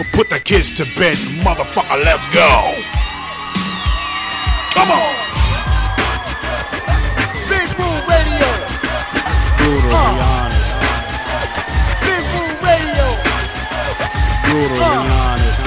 Well, 0.00 0.08
put 0.12 0.30
the 0.30 0.40
kids 0.40 0.70
to 0.78 0.84
bed, 0.98 1.14
motherfucker. 1.44 2.02
Let's 2.02 2.24
go. 2.32 2.48
Come 4.72 4.90
on. 4.96 5.12
Big 7.52 7.68
Woo 7.76 7.92
Radio. 8.08 8.48
Brutally 9.60 9.92
Uh. 9.92 10.32
honest. 10.40 10.80
Big 12.00 12.24
Woo 12.32 12.48
Radio. 12.64 13.06
Brutally 14.48 14.80
Uh. 14.80 15.20
honest. 15.20 15.64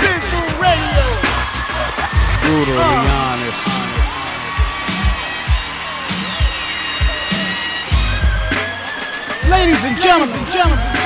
Big 0.00 0.22
Woo 0.32 0.48
Radio. 0.64 1.04
Brutally 2.40 2.78
Uh. 2.80 3.28
honest. 3.28 3.68
Ladies 9.50 9.84
and 9.84 10.00
gentlemen, 10.00 10.40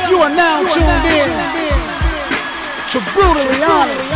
you 0.08 0.18
are 0.22 0.30
now 0.30 0.62
tuned 0.68 1.04
in 1.08 1.65
to 2.90 3.00
Brutally 3.14 3.62
Honest, 3.66 4.14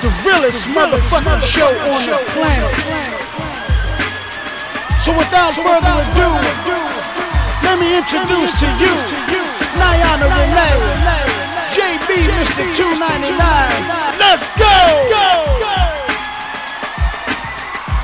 the 0.00 0.08
realest 0.22 0.68
motherfucking 0.68 1.42
show 1.42 1.66
on 1.66 2.02
the 2.06 2.18
planet. 2.30 2.74
So 5.02 5.10
without 5.16 5.52
further 5.54 6.02
ado, 6.06 6.30
let 7.66 7.78
me 7.80 7.96
introduce 7.98 8.52
to 8.60 8.66
you 8.78 8.94
Niana 9.74 10.28
Renee, 10.30 10.78
JB 11.74 12.30
Mr. 12.30 12.62
299. 12.74 14.18
Let's 14.20 14.50
go! 14.50 14.74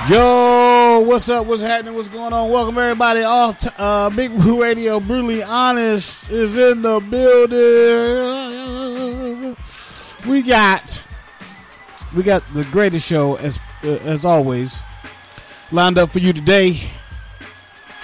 Yo, 0.09 0.98
what's 1.07 1.29
up? 1.29 1.47
What's 1.47 1.62
happening? 1.62 1.95
What's 1.95 2.09
going 2.09 2.33
on? 2.33 2.51
Welcome 2.51 2.77
everybody 2.77 3.23
off 3.23 3.57
to, 3.61 3.73
uh, 3.81 4.11
Big 4.11 4.36
Blue 4.36 4.61
Radio. 4.61 4.98
Brutally 4.98 5.45
Honest 5.45 6.29
is 6.29 6.57
in 6.57 6.83
the 6.83 6.98
building. 6.98 7.52
We 10.27 10.43
got 10.43 11.05
we 12.15 12.23
got 12.23 12.43
the 12.55 12.65
greatest 12.67 13.07
show 13.07 13.37
as 13.37 13.59
uh, 13.83 13.99
as 14.05 14.25
always 14.25 14.83
lined 15.71 15.99
up 15.99 16.11
for 16.11 16.21
you 16.21 16.33
today. 16.33 16.79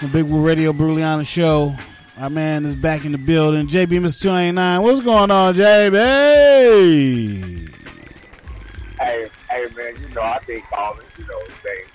The 0.01 0.09
Big 0.09 0.25
Woo 0.25 0.45
Radio 0.45 0.71
Honest 0.71 1.31
show. 1.31 1.77
Our 2.19 2.31
man 2.31 2.65
is 2.65 2.75
back 2.75 3.05
in 3.05 3.12
the 3.12 3.19
building. 3.19 3.69
JB 3.69 4.01
Mr. 4.01 4.23
299. 4.23 4.83
What's 4.83 5.01
going 5.01 5.31
on, 5.31 5.55
JB? 5.55 5.95
Hey, 9.00 9.31
hey, 9.49 9.65
man, 9.77 9.95
you 10.00 10.09
know, 10.15 10.23
I 10.23 10.41
think 10.41 10.65
calling, 10.65 11.06
you 11.17 11.27
know, 11.27 11.41
same 11.62 11.88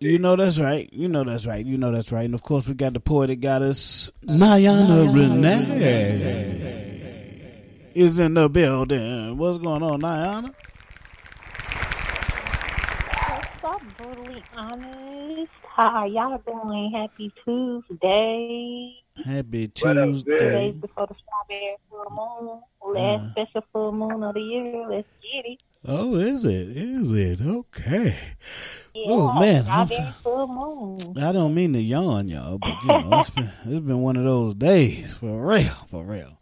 You 0.00 0.18
know 0.18 0.36
that's 0.36 0.60
right. 0.60 0.88
You 0.92 1.08
know 1.08 1.24
that's 1.24 1.44
right. 1.46 1.64
You 1.64 1.76
know 1.76 1.90
that's 1.90 2.12
right. 2.12 2.24
And 2.24 2.34
of 2.34 2.42
course, 2.42 2.68
we 2.68 2.74
got 2.74 2.92
the 2.94 3.00
poet 3.00 3.26
that 3.28 3.40
got 3.40 3.62
us. 3.62 4.12
Niana 4.26 5.12
Renee 5.12 5.50
is 7.94 8.20
in 8.20 8.34
the 8.34 8.48
building. 8.48 9.36
What's 9.36 9.58
going 9.58 9.82
on, 9.82 10.00
Niana? 10.02 10.54
What's 13.28 13.64
up, 13.64 13.82
brutally 13.96 14.42
honest? 14.56 15.50
How 15.74 15.88
are 15.88 16.06
y'all 16.08 16.38
doing? 16.46 16.92
Happy 16.92 17.32
Tuesday. 17.44 18.94
Happy 19.24 19.66
Tuesday. 19.68 20.38
Hey. 20.38 20.70
Days 20.70 20.74
before 20.80 21.06
the 21.08 21.14
strawberry 21.14 21.76
full 21.90 22.10
moon. 22.10 22.60
Last 22.94 23.22
Uh. 23.24 23.30
special 23.32 23.64
full 23.72 23.92
moon 23.92 24.22
of 24.22 24.34
the 24.34 24.40
year. 24.40 24.86
Let's 24.88 25.08
get 25.22 25.44
it. 25.44 25.62
Oh, 25.84 26.14
is 26.16 26.44
it? 26.44 26.76
Is 26.76 27.12
it? 27.12 27.40
Okay. 27.40 28.16
Yeah, 29.06 29.12
Oh, 29.12 29.40
man, 29.40 29.64
I'm 29.68 29.86
Strawberry 29.86 29.96
so- 29.96 30.12
full 30.22 30.46
moon. 30.48 31.18
I 31.22 31.32
don't 31.32 31.54
mean 31.54 31.72
to 31.74 31.80
yawn, 31.80 32.28
y'all, 32.28 32.58
but 32.58 32.82
you 32.82 32.88
know, 32.88 33.20
it's 33.20 33.30
been 33.30 33.44
it's 33.66 33.86
been 33.86 34.00
one 34.02 34.16
of 34.16 34.24
those 34.24 34.54
days 34.54 35.14
for 35.14 35.46
real, 35.46 35.72
for 35.88 36.04
real. 36.04 36.34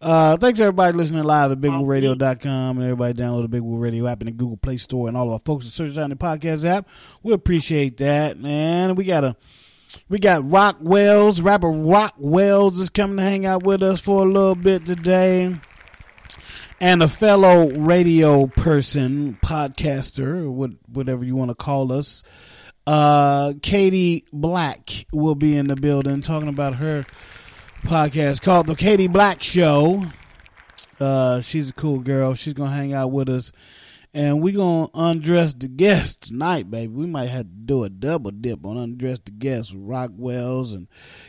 Uh, 0.00 0.36
thanks 0.36 0.60
everybody 0.60 0.94
listening 0.96 1.24
live 1.24 1.50
at 1.50 1.58
BigWooRadio.com 1.60 2.76
and 2.76 2.82
everybody 2.84 3.14
download 3.14 3.42
the 3.42 3.48
Big 3.48 3.62
Woo 3.62 3.78
Radio 3.78 4.06
app 4.06 4.20
in 4.20 4.26
the 4.26 4.32
Google 4.32 4.58
Play 4.58 4.76
Store 4.76 5.08
and 5.08 5.16
all 5.16 5.26
of 5.28 5.32
our 5.32 5.38
folks 5.38 5.64
that 5.64 5.70
search 5.70 5.96
out 5.96 6.10
the 6.10 6.16
podcast 6.16 6.66
app. 6.66 6.86
We 7.22 7.32
appreciate 7.32 7.96
that, 7.96 8.38
man. 8.38 8.94
We 8.94 9.04
got 9.04 9.24
a 9.24 9.36
we 10.10 10.18
got 10.18 10.42
Rocwelz, 10.42 11.42
rapper 11.42 11.68
Rocwelz 11.68 12.78
is 12.78 12.90
coming 12.90 13.16
to 13.16 13.22
hang 13.22 13.46
out 13.46 13.62
with 13.64 13.82
us 13.82 14.00
for 14.02 14.22
a 14.22 14.28
little 14.28 14.54
bit 14.54 14.84
today. 14.84 15.54
And 16.78 17.02
a 17.02 17.08
fellow 17.08 17.70
radio 17.70 18.46
person, 18.48 19.38
podcaster, 19.40 20.50
what 20.50 20.72
whatever 20.92 21.24
you 21.24 21.34
want 21.34 21.50
to 21.50 21.54
call 21.54 21.90
us, 21.90 22.22
uh, 22.86 23.54
Katie 23.62 24.26
Black 24.30 24.90
will 25.10 25.34
be 25.34 25.56
in 25.56 25.68
the 25.68 25.76
building 25.76 26.20
talking 26.20 26.50
about 26.50 26.74
her 26.74 27.02
podcast 27.84 28.42
called 28.42 28.66
The 28.66 28.74
Katie 28.74 29.08
Black 29.08 29.42
Show. 29.42 30.04
Uh, 31.00 31.40
she's 31.40 31.70
a 31.70 31.74
cool 31.74 32.00
girl. 32.00 32.34
She's 32.34 32.52
gonna 32.52 32.70
hang 32.70 32.92
out 32.92 33.10
with 33.10 33.30
us, 33.30 33.52
and 34.12 34.42
we're 34.42 34.56
gonna 34.56 34.90
undress 34.92 35.54
the 35.54 35.68
guests 35.68 36.28
tonight, 36.28 36.70
baby. 36.70 36.92
We 36.92 37.06
might 37.06 37.30
have 37.30 37.46
to 37.46 37.56
do 37.64 37.84
a 37.84 37.88
double 37.88 38.32
dip 38.32 38.66
on 38.66 38.76
undress 38.76 39.20
the 39.24 39.30
guests 39.30 39.72
with 39.72 39.82
Rocwelz 39.82 40.74
and 40.74 40.88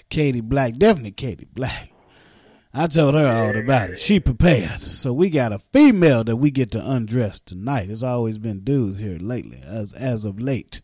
Katie 0.09 0.41
Black. 0.41 0.75
Definitely 0.75 1.11
Katie 1.11 1.47
Black. 1.53 1.93
I 2.77 2.87
told 2.87 3.15
her 3.15 3.25
all 3.27 3.55
about 3.55 3.89
it. 3.89 3.99
She 3.99 4.19
prepared. 4.19 4.79
So 4.79 5.11
we 5.11 5.29
got 5.29 5.51
a 5.51 5.59
female 5.59 6.23
that 6.25 6.35
we 6.37 6.51
get 6.51 6.71
to 6.71 6.79
undress 6.91 7.41
tonight. 7.41 7.89
It's 7.89 8.03
always 8.03 8.37
been 8.37 8.59
dudes 8.59 8.99
here 8.99 9.17
lately, 9.19 9.59
as 9.65 9.93
as 9.93 10.25
of 10.25 10.39
late. 10.39 10.81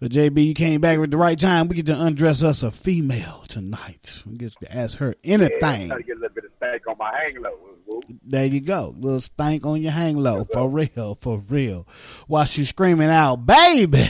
But 0.00 0.10
JB, 0.10 0.44
you 0.44 0.54
came 0.54 0.80
back 0.80 0.98
at 0.98 1.10
the 1.12 1.16
right 1.16 1.38
time. 1.38 1.68
We 1.68 1.76
get 1.76 1.86
to 1.86 2.00
undress 2.02 2.42
us 2.42 2.64
a 2.64 2.72
female 2.72 3.44
tonight. 3.46 4.24
We 4.26 4.36
get 4.36 4.52
to 4.60 4.76
ask 4.76 4.98
her 4.98 5.14
Yeah, 5.22 5.34
anything. 5.34 5.90
to 5.90 6.02
get 6.02 6.16
a 6.16 6.20
little 6.20 6.34
bit 6.34 6.44
of 6.44 6.50
stank 6.56 6.82
on 6.88 6.96
my 6.98 7.12
hang 7.24 7.40
low. 7.40 8.02
There 8.24 8.46
you 8.46 8.60
go. 8.60 8.92
Little 8.98 9.20
stank 9.20 9.64
on 9.64 9.80
your 9.80 9.92
hang 9.92 10.16
low. 10.16 10.44
For 10.52 10.68
real. 10.68 11.14
For 11.20 11.38
real. 11.38 11.86
While 12.26 12.46
she's 12.46 12.70
screaming 12.70 13.10
out, 13.10 13.46
baby. 13.46 14.06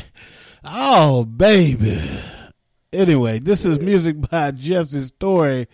Oh, 0.65 1.25
baby. 1.27 1.99
Anyway, 2.93 3.39
this 3.39 3.65
is 3.65 3.81
music 3.81 4.17
by 4.31 4.51
Jesse 4.51 5.01
Story. 5.01 5.67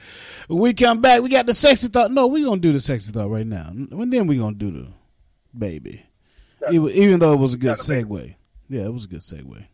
When 0.46 0.60
we 0.60 0.72
come 0.72 1.00
back, 1.00 1.20
we 1.20 1.28
got 1.28 1.46
the 1.46 1.54
sexy 1.54 1.88
thought. 1.88 2.12
No, 2.12 2.28
we 2.28 2.44
gonna 2.44 2.60
do 2.60 2.72
the 2.72 2.78
sexy 2.78 3.10
thought 3.10 3.28
right 3.28 3.46
now. 3.46 3.68
And 3.70 4.12
then 4.12 4.26
we 4.28 4.38
gonna 4.38 4.54
do 4.54 4.70
the 4.70 4.86
baby. 5.56 6.04
Even, 6.70 6.90
even 6.90 7.18
though 7.18 7.32
it 7.32 7.38
was 7.38 7.54
a 7.54 7.58
good 7.58 7.76
segue. 7.76 8.36
Yeah, 8.68 8.84
it 8.84 8.92
was 8.92 9.06
a 9.06 9.08
good 9.08 9.20
segue. 9.20 9.66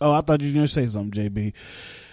Oh, 0.00 0.12
I 0.12 0.20
thought 0.20 0.40
you 0.40 0.48
were 0.52 0.54
gonna 0.54 0.68
say 0.68 0.86
something, 0.86 1.10
JB. 1.30 1.52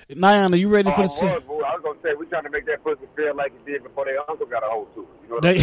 Niana, 0.10 0.58
you 0.58 0.70
ready 0.70 0.90
for 0.90 0.98
the 0.98 1.04
Oh, 1.04 1.06
se- 1.08 1.28
Lord, 1.28 1.48
boo, 1.48 1.62
I 1.64 1.76
was 1.76 1.82
gonna 1.84 2.00
say 2.02 2.16
we 2.18 2.26
trying 2.28 2.44
to 2.44 2.50
make 2.50 2.66
that 2.66 2.84
pussy 2.84 3.06
feel 3.16 3.36
like 3.36 3.52
it 3.54 3.66
did 3.66 3.84
before 3.84 4.06
their 4.06 4.28
uncle 4.30 4.48
got 4.48 4.64
a 4.64 4.68
hold 4.68 4.94
to 4.96 5.02
it. 5.02 5.08
You 5.24 5.30
know 5.30 5.36
what 5.36 5.46
I'm 5.46 5.60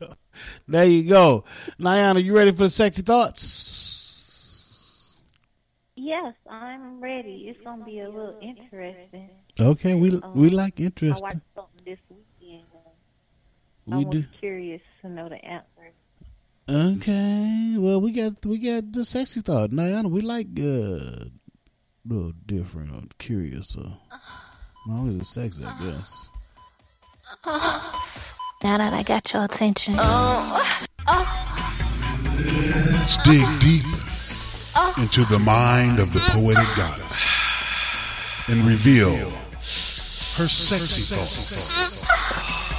saying? 0.00 0.16
there 0.68 0.84
you 0.86 1.08
go. 1.08 1.44
There 1.78 1.94
you. 1.96 2.04
Niana, 2.18 2.22
you 2.22 2.36
ready 2.36 2.52
for 2.52 2.64
the 2.64 2.70
sexy 2.70 3.02
thoughts? 3.02 5.22
Yes, 5.94 6.34
I'm 6.50 7.00
ready. 7.00 7.46
It's 7.48 7.60
gonna 7.64 7.84
be 7.84 8.00
a 8.00 8.08
little 8.08 8.38
interesting. 8.40 9.30
Okay, 9.60 9.94
we 9.94 10.18
Um, 10.22 10.34
we 10.34 10.50
like 10.50 10.80
interesting. 10.80 11.22
I 11.22 11.30
watched 11.34 11.36
something 11.54 11.84
this 11.84 11.98
weekend. 12.08 12.64
We 13.86 13.92
and 13.92 13.94
I 13.94 13.96
was 13.98 14.06
do. 14.10 14.24
curious 14.40 14.82
to 15.02 15.08
know 15.08 15.28
the 15.28 15.44
answer. 15.44 15.68
Okay, 16.68 17.76
well 17.78 18.00
we 18.00 18.12
got 18.12 18.44
we 18.46 18.58
got 18.58 18.90
the 18.92 19.04
sexy 19.04 19.40
thought, 19.42 19.70
Niana. 19.70 20.10
We 20.10 20.22
like 20.22 20.48
uh, 20.58 21.26
a 21.26 21.30
little 22.06 22.32
different 22.46 22.90
or 22.92 23.02
curious 23.18 23.76
or 23.76 23.98
always 24.90 25.16
a 25.20 25.24
sexy, 25.24 25.64
I 25.64 25.76
guess. 25.84 26.28
Now 28.62 28.78
that 28.78 28.92
I 28.92 29.02
got 29.02 29.32
your 29.32 29.44
attention. 29.44 29.96
Let's 32.76 33.16
dig 33.24 33.44
deep 33.58 33.84
into 35.02 35.24
the 35.26 35.42
mind 35.44 35.98
of 35.98 36.14
the 36.14 36.20
poetic 36.30 36.68
goddess 36.76 37.34
and 38.48 38.64
reveal 38.64 39.10
her 39.10 40.46
sexy 40.46 41.12
thoughts. 41.12 42.06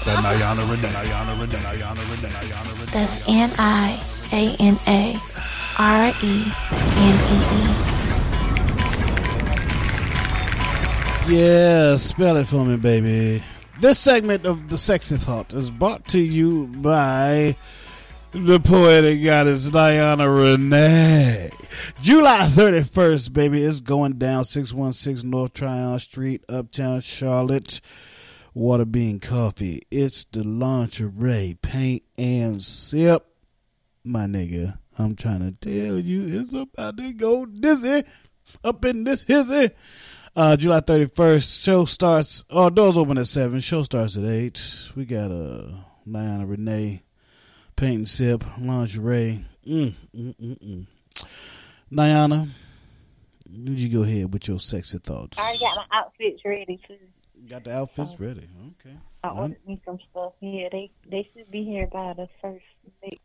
That 0.06 0.24
Nayana 0.24 0.64
Renee, 0.72 0.88
Nayana 0.88 1.36
Renee, 1.40 1.58
Nayana 1.58 2.04
Renee, 2.10 2.32
Nayana 2.32 2.72
Renee. 2.80 2.92
That's 2.94 3.28
N 3.28 3.50
I 3.60 4.00
A 4.32 4.56
N 4.62 4.78
A 4.88 5.20
R 5.80 6.14
E 6.24 6.52
N 6.96 7.18
E 7.30 7.38
E. 11.30 11.36
Yeah, 11.36 11.98
spell 11.98 12.38
it 12.38 12.48
for 12.48 12.66
me, 12.66 12.78
baby. 12.78 13.44
This 13.80 14.00
segment 14.00 14.46
of 14.46 14.70
the 14.70 14.78
sexy 14.78 15.18
thought 15.18 15.54
is 15.54 15.70
brought 15.70 16.08
to 16.10 16.20
you 16.20 16.68
by 16.68 17.56
the 18.32 18.60
poetic 18.60 19.24
goddess 19.24 19.70
Diana 19.70 20.30
Renee. 20.30 21.50
July 22.02 22.48
31st, 22.50 23.34
baby. 23.34 23.64
It's 23.64 23.82
going 23.82 24.14
down 24.14 24.46
616 24.46 25.30
North 25.30 25.54
Tryon 25.54 26.00
Street, 26.00 26.44
Uptown 26.48 27.02
Charlotte. 27.02 27.82
Water 28.54 28.86
Bean 28.86 29.20
Coffee. 29.20 29.82
It's 29.90 30.26
the 30.26 30.44
lingerie, 30.44 31.58
paint, 31.62 32.04
and 32.20 32.62
sip. 32.62 33.26
My 34.04 34.26
nigga, 34.26 34.78
I'm 35.00 35.16
trying 35.16 35.40
to 35.40 35.52
tell 35.60 35.98
you, 35.98 36.40
it's 36.40 36.54
about 36.54 36.98
to 36.98 37.14
go 37.14 37.48
dizzy 37.48 38.04
up 38.64 38.86
in 38.86 39.06
this 39.06 39.24
hizzy. 39.24 39.72
Uh, 40.36 40.58
July 40.58 40.80
31st, 40.80 41.64
show 41.64 41.86
starts, 41.86 42.44
oh, 42.50 42.68
doors 42.72 42.98
open 42.98 43.20
at 43.20 43.28
7, 43.28 43.60
show 43.60 43.84
starts 43.84 44.18
at 44.18 44.24
8. 44.26 44.92
We 44.96 45.06
got 45.06 45.30
a 45.30 45.36
uh, 45.36 45.72
Diana 46.12 46.48
Renee, 46.48 47.04
paint 47.76 47.98
and 47.98 48.08
sip, 48.08 48.44
lingerie. 48.60 49.46
Mm, 49.68 49.94
mm, 50.16 50.36
mm, 50.36 50.60
mm. 50.60 50.88
Diana, 51.94 52.48
would 53.48 53.80
you 53.80 53.90
go 53.90 54.04
ahead 54.04 54.34
with 54.34 54.48
your 54.48 54.60
sexy 54.60 54.98
thoughts? 54.98 55.38
I 55.38 55.56
got 55.58 55.78
my 55.78 55.98
outfits 56.00 56.42
ready 56.44 56.80
too. 56.88 56.98
Got 57.48 57.66
the 57.66 57.78
outfits 57.78 58.20
ready. 58.20 58.48
Okay. 58.80 58.98
I 59.24 59.30
ordered 59.30 59.68
me 59.68 59.80
some 59.86 60.00
stuff. 60.10 60.34
Yeah, 60.40 60.70
they 60.72 60.92
they 61.10 61.30
should 61.34 61.52
be 61.52 61.64
here 61.64 61.88
by 61.88 62.14
the 62.14 62.28
first 62.42 62.66
next 63.04 63.22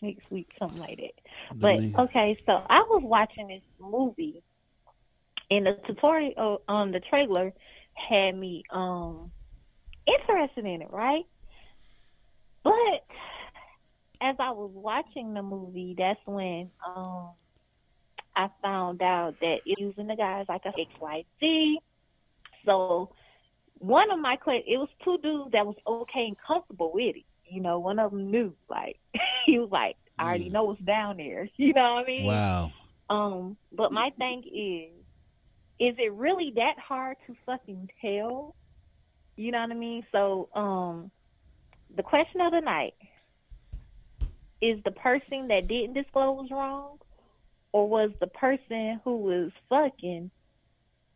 next 0.00 0.30
week, 0.30 0.50
something 0.58 0.78
like 0.78 0.98
that. 0.98 1.58
But 1.58 2.04
okay, 2.04 2.38
so 2.46 2.62
I 2.68 2.80
was 2.88 3.02
watching 3.04 3.48
this 3.48 3.62
movie, 3.80 4.42
and 5.52 5.70
the 5.70 5.80
tutorial 5.86 6.62
on 6.68 6.92
the 6.92 7.00
trailer 7.00 7.52
had 7.94 8.36
me 8.36 8.64
um 8.72 9.32
interested 10.06 10.64
in 10.66 10.82
it, 10.82 10.90
right? 10.92 11.24
But 12.64 13.04
as 14.20 14.36
I 14.38 14.50
was 14.52 14.70
watching 14.74 15.34
the 15.34 15.42
movie, 15.42 15.94
that's 15.98 16.20
when 16.26 16.70
um 16.86 17.32
I 18.36 18.48
found 18.62 19.02
out 19.02 19.40
that 19.40 19.62
using 19.66 20.08
the 20.08 20.16
guys 20.16 20.46
like 20.48 20.64
a 20.66 20.74
XYZ. 20.80 21.76
So 22.66 23.10
one 23.78 24.10
of 24.12 24.18
my 24.18 24.36
cla 24.36 24.54
it 24.56 24.78
was 24.78 24.88
two 25.04 25.18
dudes 25.22 25.52
that 25.52 25.66
was 25.66 25.76
okay 25.86 26.26
and 26.28 26.36
comfortable 26.38 26.90
with 26.94 27.16
it. 27.16 27.24
You 27.46 27.60
know, 27.60 27.78
one 27.80 27.98
of 27.98 28.10
them 28.10 28.30
knew, 28.30 28.54
like 28.68 28.98
he 29.46 29.58
was 29.58 29.70
like, 29.70 29.96
I 30.18 30.24
already 30.26 30.50
know 30.50 30.64
what's 30.64 30.80
down 30.82 31.16
there. 31.18 31.48
You 31.58 31.72
know 31.74 31.94
what 31.94 32.04
I 32.04 32.06
mean? 32.06 32.42
Wow. 32.42 32.72
Um, 33.10 33.56
but 33.72 33.92
my 33.92 34.10
thing 34.18 34.42
is, 34.44 35.01
is 35.82 35.96
it 35.98 36.12
really 36.12 36.52
that 36.54 36.78
hard 36.78 37.16
to 37.26 37.34
fucking 37.44 37.90
tell? 38.00 38.54
You 39.34 39.50
know 39.50 39.62
what 39.62 39.72
I 39.72 39.74
mean? 39.74 40.06
So, 40.12 40.48
um, 40.54 41.10
the 41.96 42.04
question 42.04 42.40
of 42.40 42.52
the 42.52 42.60
night 42.60 42.94
is 44.60 44.78
the 44.84 44.92
person 44.92 45.48
that 45.48 45.66
didn't 45.66 45.94
disclose 45.94 46.52
wrong, 46.52 46.98
or 47.72 47.88
was 47.88 48.10
the 48.20 48.28
person 48.28 49.00
who 49.02 49.16
was 49.16 49.50
fucking 49.68 50.30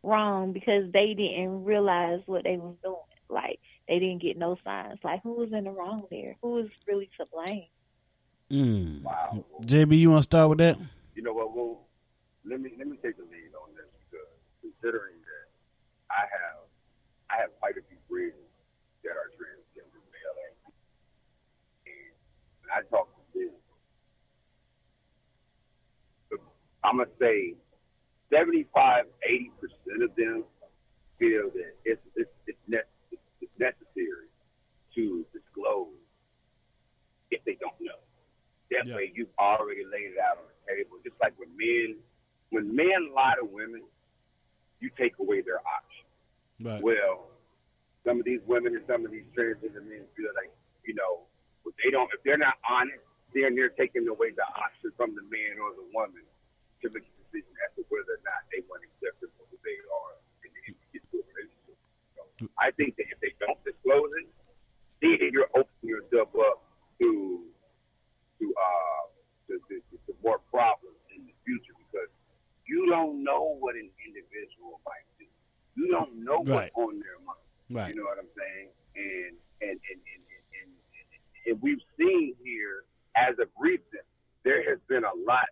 wrong 0.03 0.51
because 0.51 0.91
they 0.91 1.13
didn't 1.13 1.63
realize 1.63 2.19
what 2.25 2.43
they 2.43 2.57
was 2.57 2.75
doing? 2.83 2.97
Like 3.29 3.59
they 3.87 3.99
didn't 3.99 4.21
get 4.21 4.37
no 4.37 4.57
signs. 4.65 4.99
Like 5.01 5.23
who 5.23 5.33
was 5.33 5.53
in 5.53 5.63
the 5.63 5.71
wrong 5.71 6.03
there? 6.11 6.35
Who 6.41 6.51
was 6.55 6.67
really 6.85 7.09
to 7.17 7.25
blame? 7.31 7.67
Mm. 8.51 9.03
Wow. 9.03 9.45
JB, 9.61 9.97
you 9.97 10.11
want 10.11 10.19
to 10.19 10.23
start 10.23 10.49
with 10.49 10.57
that? 10.57 10.77
You 11.15 11.23
know 11.23 11.33
what? 11.33 11.55
Well, 11.55 11.87
let 12.45 12.59
me 12.59 12.71
let 12.77 12.87
me 12.87 12.97
take 13.01 13.15
the 13.15 13.23
lead 13.23 13.31
on 13.31 13.37
this 13.37 13.47
because 13.47 13.56
considering 14.81 15.17
that 15.25 15.47
I 16.11 16.23
have 16.29 16.61
I 17.29 17.35
have 17.41 17.51
quite 17.59 17.75
a 17.77 17.83
few 17.89 17.97
friends 18.07 18.37
that 19.03 19.11
are 19.17 19.29
transgender 19.35 20.01
male 20.13 20.37
and 20.47 20.55
and 21.87 22.13
when 22.61 22.69
I 22.71 22.81
talk 22.89 23.09
to 23.11 23.23
them, 23.33 23.55
I'm 26.83 26.97
gonna 26.97 27.09
say 27.19 27.55
75, 28.31 29.05
80 29.23 29.51
percent 29.59 30.03
of 30.03 30.15
them 30.15 30.43
feel 31.19 31.49
that 31.53 31.73
it's 31.85 32.01
it's 32.15 32.31
it's, 32.47 32.59
ne- 32.67 32.91
it's, 33.11 33.21
it's 33.41 33.51
necessary 33.59 34.29
to 34.95 35.25
disclose 35.33 35.97
if 37.31 37.43
they 37.45 37.57
don't 37.59 37.75
know. 37.81 37.99
That 38.71 38.87
Yeah. 38.87 38.95
way, 38.95 39.11
you've 39.15 39.33
already 39.39 39.83
laid 39.85 40.13
it 40.15 40.19
out 40.19 40.37
on 40.39 40.45
the 40.47 40.57
table. 40.67 40.97
Just 41.03 41.15
like 41.21 41.33
when 41.39 41.49
men, 41.55 41.97
when 42.51 42.75
men 42.75 43.13
lie 43.15 43.35
to 43.39 43.45
women, 43.45 43.83
you 44.79 44.89
take 44.97 45.17
away 45.19 45.41
their 45.41 45.59
option. 45.59 46.05
Right. 46.59 46.81
Well, 46.81 47.27
some 48.05 48.19
of 48.19 48.25
these 48.25 48.41
women 48.47 48.75
and 48.75 48.85
some 48.87 49.05
of 49.05 49.11
these 49.11 49.27
transgender 49.35 49.83
men 49.83 50.05
feel 50.15 50.31
like, 50.35 50.51
you 50.85 50.95
know, 50.95 51.27
if 51.65 51.75
they 51.83 51.91
don't, 51.91 52.09
if 52.13 52.23
they're 52.23 52.39
not 52.39 52.55
honest, 52.63 53.03
then 53.35 53.55
they're 53.55 53.75
taking 53.75 54.07
away 54.07 54.31
the 54.31 54.47
option 54.55 54.95
from 54.95 55.11
the 55.13 55.25
man 55.27 55.59
or 55.59 55.75
the 55.75 55.87
woman 55.91 56.23
to 56.81 56.85
make 56.89 57.03
a 57.03 57.13
decision 57.27 57.51
as 57.67 57.75
to 57.75 57.83
whether 57.91 58.15
or 58.15 58.23
not 58.23 58.39
they 58.53 58.63
want 58.71 58.81
to 58.81 58.87
accept 58.95 59.19
them 59.19 59.31
for 59.35 59.45
who 59.51 59.57
they 59.65 59.77
are 59.91 60.13
and 60.47 60.49
then 60.55 60.71
get 60.95 61.03
to 61.11 61.19
a 61.19 61.25
relationship. 61.27 61.77
So 62.39 62.47
I 62.55 62.71
think 62.79 62.95
that 62.95 63.11
if 63.11 63.19
they 63.19 63.35
don't 63.43 63.59
disclose 63.67 64.09
it, 64.23 64.29
then 65.03 65.29
you're 65.35 65.51
opening 65.53 65.91
yourself 65.91 66.31
up 66.33 66.63
to 67.01 67.43
to 68.39 68.45
uh 68.53 69.03
to, 69.49 69.53
to, 69.69 69.75
to, 69.79 70.11
more 70.23 70.41
problems 70.51 70.97
in 71.13 71.23
the 71.23 71.35
future 71.45 71.76
you 72.67 72.87
don't 72.89 73.23
know 73.23 73.55
what 73.59 73.75
an 73.75 73.89
individual 74.05 74.79
might 74.85 75.07
do. 75.19 75.25
You 75.75 75.91
don't 75.91 76.23
know 76.23 76.43
Right. 76.43 76.71
what's 76.73 76.75
on 76.75 76.99
their 76.99 77.19
mind. 77.25 77.39
Right. 77.69 77.89
You 77.89 77.95
know 78.01 78.07
what 78.07 78.17
I'm 78.19 78.31
saying? 78.35 78.69
And 78.95 79.33
and 79.61 79.77
and 79.79 79.99
and, 79.99 80.23
and, 80.31 80.69
and, 80.71 81.21
and 81.53 81.61
we've 81.61 81.81
seen 81.97 82.35
here 82.43 82.83
as 83.15 83.37
of 83.39 83.49
recent, 83.57 84.05
there 84.43 84.61
has 84.69 84.79
been 84.87 85.03
a 85.03 85.15
lot. 85.25 85.49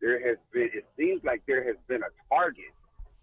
There 0.00 0.20
has 0.28 0.38
been. 0.52 0.70
It 0.72 0.86
seems 0.96 1.24
like 1.24 1.42
there 1.46 1.64
has 1.64 1.76
been 1.88 2.02
a 2.02 2.12
target 2.28 2.72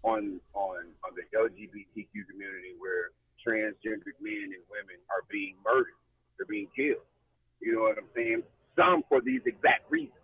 on 0.02 0.40
on 0.54 0.90
on 1.04 1.12
the 1.16 1.24
LGBTQ 1.36 2.12
community 2.30 2.74
where 2.78 3.10
transgender 3.46 4.12
men 4.20 4.52
and 4.52 4.64
women 4.70 4.96
are 5.10 5.22
being 5.30 5.56
murdered. 5.64 5.96
They're 6.38 6.46
being 6.46 6.68
killed. 6.74 7.04
You 7.60 7.74
know 7.76 7.82
what 7.82 7.98
I'm 7.98 8.10
saying? 8.14 8.42
Some 8.76 9.04
for 9.08 9.20
these 9.20 9.40
exact 9.46 9.90
reasons. 9.90 10.18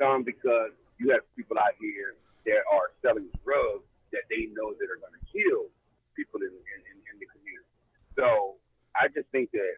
Some 0.00 0.22
because 0.24 0.72
you 0.98 1.10
have 1.12 1.22
people 1.36 1.58
out 1.58 1.76
here 1.80 2.16
that 2.46 2.62
are 2.70 2.94
selling 3.02 3.28
drugs 3.44 3.84
that 4.12 4.24
they 4.30 4.48
know 4.54 4.72
that 4.78 4.88
are 4.88 5.00
going 5.02 5.16
to 5.16 5.24
kill 5.28 5.68
people 6.14 6.40
in, 6.40 6.52
in, 6.52 6.80
in, 7.12 7.14
the 7.20 7.28
community. 7.28 7.68
So 8.16 8.56
I 8.96 9.08
just 9.12 9.28
think 9.28 9.50
that 9.52 9.76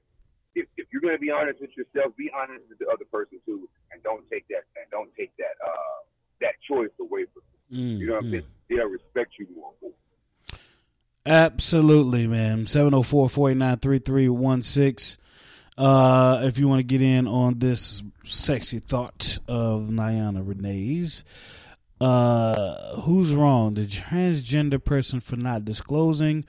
if, 0.55 0.67
if 0.77 0.87
you're 0.93 1.03
going 1.03 1.17
to 1.17 1.21
be 1.21 1.31
honest 1.31 1.61
with 1.61 1.75
yourself, 1.75 2.15
be 2.17 2.31
honest 2.31 2.69
with 2.69 2.79
the 2.79 2.87
other 2.87 3.05
person 3.11 3.41
too, 3.45 3.69
and 3.91 4.03
don't 4.03 4.23
take 4.31 4.47
that 4.49 4.69
and 4.79 4.87
don't 4.91 5.11
take 5.17 5.35
that 5.39 5.57
uh, 5.65 5.99
that 6.41 6.55
choice 6.63 6.95
away 7.01 7.27
from 7.33 7.43
them. 7.43 7.59
Mm, 7.73 7.99
You 7.99 8.07
know 8.07 8.13
what 8.15 8.25
I'm 8.25 8.29
mm. 8.29 8.31
saying? 8.31 8.51
They'll 8.69 8.87
respect 8.87 9.33
you 9.39 9.47
more. 9.57 9.73
Absolutely, 11.27 12.27
man. 12.27 12.67
704 12.67 13.29
489 13.29 13.79
3316. 13.79 15.25
Uh, 15.77 16.41
if 16.45 16.59
you 16.59 16.67
want 16.67 16.81
to 16.81 16.85
get 16.85 17.03
in 17.03 17.29
on 17.29 17.59
this 17.59 18.03
sexy 18.25 18.79
thought 18.79 19.38
of 19.49 19.88
Niana 19.88 20.47
Renee's, 20.47 21.25
uh, 22.00 23.00
who's 23.00 23.35
wrong? 23.35 23.75
The 23.75 23.87
transgender 23.87 24.83
person 24.83 25.21
for 25.21 25.37
not 25.37 25.64
disclosing, 25.64 26.45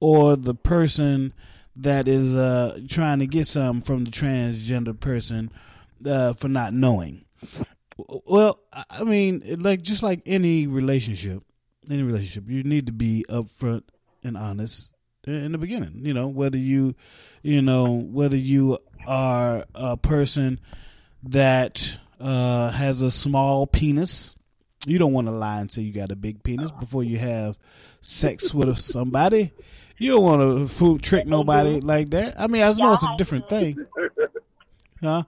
or 0.00 0.36
the 0.36 0.54
person 0.54 1.32
that 1.76 2.08
is 2.08 2.34
uh, 2.34 2.80
trying 2.88 3.20
to 3.20 3.26
get 3.26 3.46
something 3.46 3.82
from 3.82 4.04
the 4.04 4.10
transgender 4.10 4.98
person 4.98 5.50
uh, 6.04 6.32
for 6.32 6.48
not 6.48 6.72
knowing? 6.72 7.24
Well, 7.96 8.60
I 8.90 9.04
mean, 9.04 9.42
like 9.58 9.82
just 9.82 10.02
like 10.02 10.22
any 10.26 10.66
relationship, 10.66 11.42
any 11.90 12.02
relationship, 12.02 12.44
you 12.48 12.62
need 12.62 12.86
to 12.86 12.92
be 12.92 13.24
upfront 13.28 13.82
and 14.24 14.36
honest 14.36 14.90
in 15.26 15.52
the 15.52 15.58
beginning. 15.58 16.02
You 16.04 16.14
know, 16.14 16.28
whether 16.28 16.58
you, 16.58 16.94
you 17.42 17.62
know, 17.62 18.00
whether 18.00 18.36
you 18.36 18.78
are 19.06 19.64
a 19.74 19.96
person 19.96 20.60
that 21.24 21.98
uh, 22.20 22.70
has 22.70 23.02
a 23.02 23.10
small 23.10 23.66
penis, 23.66 24.34
you 24.86 24.98
don't 24.98 25.12
want 25.12 25.26
to 25.26 25.32
lie 25.32 25.60
and 25.60 25.70
say 25.70 25.82
you 25.82 25.92
got 25.92 26.10
a 26.12 26.16
big 26.16 26.42
penis 26.42 26.70
before 26.70 27.04
you 27.04 27.18
have 27.18 27.58
sex 28.00 28.54
with 28.54 28.78
somebody. 28.78 29.52
You 29.98 30.12
don't 30.12 30.22
want 30.22 30.40
to 30.42 30.68
fool 30.72 30.98
trick 30.98 31.26
nobody 31.26 31.80
like 31.80 32.10
that. 32.10 32.38
I 32.38 32.46
mean, 32.46 32.62
I 32.62 32.72
know 32.72 32.92
it's 32.92 33.02
a 33.02 33.16
different 33.18 33.48
thing, 33.48 33.84
huh? 35.02 35.24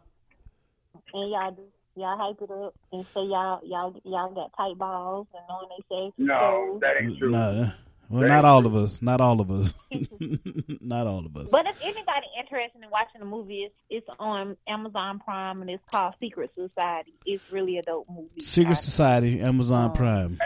And 1.13 1.31
y'all 1.31 1.51
do 1.51 1.63
y'all 1.97 2.17
hype 2.17 2.41
it 2.41 2.51
up 2.51 2.75
and 2.93 3.05
say 3.13 3.21
y'all 3.23 3.61
y'all 3.65 4.01
y'all 4.05 4.33
got 4.33 4.53
tight 4.57 4.79
balls 4.79 5.27
and 5.35 5.43
knowing 5.49 5.69
they 5.71 5.85
say 5.95 6.13
No, 6.19 6.79
that 6.81 7.03
ain't 7.03 7.19
true. 7.19 7.31
No, 7.31 7.73
well, 8.11 8.29
not 8.29 8.45
all 8.45 8.67
of 8.67 8.75
us. 8.75 9.01
Not 9.01 9.21
all 9.21 9.41
of 9.41 9.51
us. 9.51 9.73
not 10.81 11.07
all 11.07 11.25
of 11.25 11.37
us. 11.37 11.51
But 11.51 11.67
if 11.67 11.81
anybody 11.83 12.27
interested 12.39 12.83
in 12.83 12.91
watching 12.91 13.21
the 13.21 13.25
movie, 13.27 13.63
it's, 13.63 13.75
it's 13.89 14.09
on 14.19 14.57
Amazon 14.67 15.19
Prime 15.21 15.61
and 15.63 15.71
it's 15.71 15.83
called 15.91 16.15
Secret 16.21 16.55
Society. 16.55 17.15
It's 17.25 17.51
really 17.53 17.79
a 17.79 17.83
dope 17.83 18.09
movie. 18.11 18.41
Secret 18.41 18.73
I- 18.73 18.75
Society, 18.75 19.41
Amazon 19.41 19.93
Prime. 19.93 20.39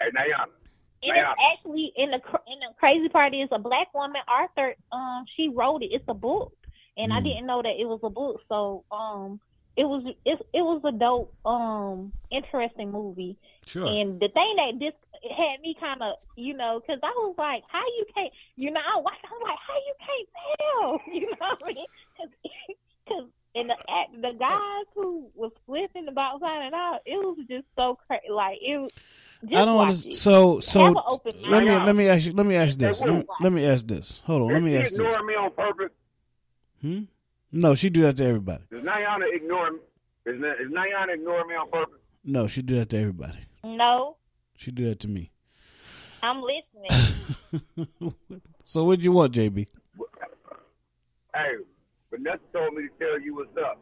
Hey, 0.00 0.10
Nayana. 0.10 0.46
And 1.02 1.16
it's 1.16 1.40
actually 1.52 1.92
in 1.96 2.10
the 2.10 2.16
in 2.16 2.58
the 2.58 2.74
crazy 2.78 3.08
part 3.08 3.32
is 3.34 3.48
a 3.52 3.58
black 3.58 3.92
woman 3.94 4.20
Arthur. 4.26 4.74
Um, 4.90 5.24
she 5.36 5.48
wrote 5.48 5.82
it. 5.82 5.90
It's 5.92 6.04
a 6.08 6.14
book, 6.14 6.52
and 6.96 7.12
I 7.12 7.20
Mm. 7.20 7.24
didn't 7.24 7.46
know 7.46 7.62
that 7.62 7.78
it 7.78 7.84
was 7.86 8.00
a 8.02 8.10
book. 8.10 8.40
So 8.48 8.82
um, 8.90 9.38
it 9.76 9.84
was 9.84 10.02
it 10.24 10.38
it 10.52 10.62
was 10.62 10.80
a 10.84 10.90
dope 10.90 11.32
um 11.46 12.12
interesting 12.32 12.90
movie. 12.90 13.36
Sure. 13.66 13.86
And 13.86 14.20
the 14.20 14.28
thing 14.28 14.54
that 14.56 14.78
this 14.78 14.94
had 15.36 15.60
me 15.60 15.76
kind 15.78 16.00
of, 16.02 16.14
you 16.36 16.54
know, 16.54 16.80
because 16.80 17.00
I 17.02 17.10
was 17.18 17.34
like, 17.36 17.62
how 17.70 17.82
you 17.98 18.06
can't, 18.14 18.32
you 18.56 18.70
know, 18.70 18.80
I 18.80 18.96
was 18.96 19.04
like, 19.04 19.58
how 19.66 19.78
you 19.86 19.94
can't 20.06 20.28
tell, 20.58 21.00
you 21.14 21.30
know 21.30 21.36
what 21.58 21.62
I 21.64 21.74
mean? 21.74 21.86
Because 23.04 23.28
and 23.56 23.70
the 23.70 23.74
act, 23.88 24.12
the 24.20 24.32
guys 24.38 24.84
who 24.94 25.30
was 25.34 25.50
flipping 25.64 26.08
about 26.08 26.40
finding 26.40 26.74
out, 26.74 27.00
it 27.06 27.16
was 27.16 27.38
just 27.48 27.64
so 27.74 27.98
crazy. 28.06 28.24
Like 28.30 28.58
it, 28.60 28.92
just 29.42 29.54
I 29.54 29.64
don't 29.64 29.76
watch 29.76 29.84
understand. 29.84 30.12
it. 30.12 30.18
So, 30.18 30.60
so 30.60 31.20
let 31.48 31.64
me 31.64 31.70
mind. 31.70 31.86
let 31.86 31.96
me 31.96 32.08
ask 32.08 32.26
you. 32.26 32.32
Let 32.32 32.44
me 32.44 32.54
ask 32.54 32.78
this. 32.78 33.00
Let 33.00 33.14
me, 33.14 33.24
let 33.40 33.52
me 33.52 33.66
ask 33.66 33.86
this. 33.86 34.20
Hold 34.26 34.42
on. 34.42 34.48
Let 34.52 34.62
me 34.62 34.74
Is 34.74 34.82
ask 34.82 34.90
she 34.90 34.96
this. 34.98 35.06
ignoring 35.06 35.26
me 35.26 35.34
on 35.34 35.50
purpose? 35.52 35.92
Hmm? 36.82 37.00
No, 37.50 37.74
she 37.74 37.88
do 37.88 38.02
that 38.02 38.16
to 38.16 38.26
everybody. 38.26 38.64
Is 38.70 38.84
Nayana 38.84 39.24
ignoring? 39.34 39.78
Is, 40.26 40.38
Na- 40.38 40.52
is 40.52 40.70
Nayana 40.70 41.14
ignoring 41.14 41.48
me 41.48 41.54
on 41.54 41.70
purpose? 41.70 42.00
No, 42.24 42.48
she 42.48 42.60
do 42.60 42.76
that 42.76 42.90
to 42.90 42.98
everybody. 42.98 43.38
No, 43.66 44.16
She 44.56 44.70
did 44.70 44.86
that 44.90 45.00
to 45.00 45.08
me. 45.08 45.32
I'm 46.22 46.40
listening. 46.42 48.14
so, 48.64 48.84
what'd 48.84 49.04
you 49.04 49.12
want, 49.12 49.34
JB? 49.34 49.66
Hey, 51.34 51.56
Vanessa 52.10 52.38
told 52.52 52.74
me 52.74 52.82
to 52.82 53.04
tell 53.04 53.20
you 53.20 53.34
what's 53.34 53.56
up. 53.58 53.78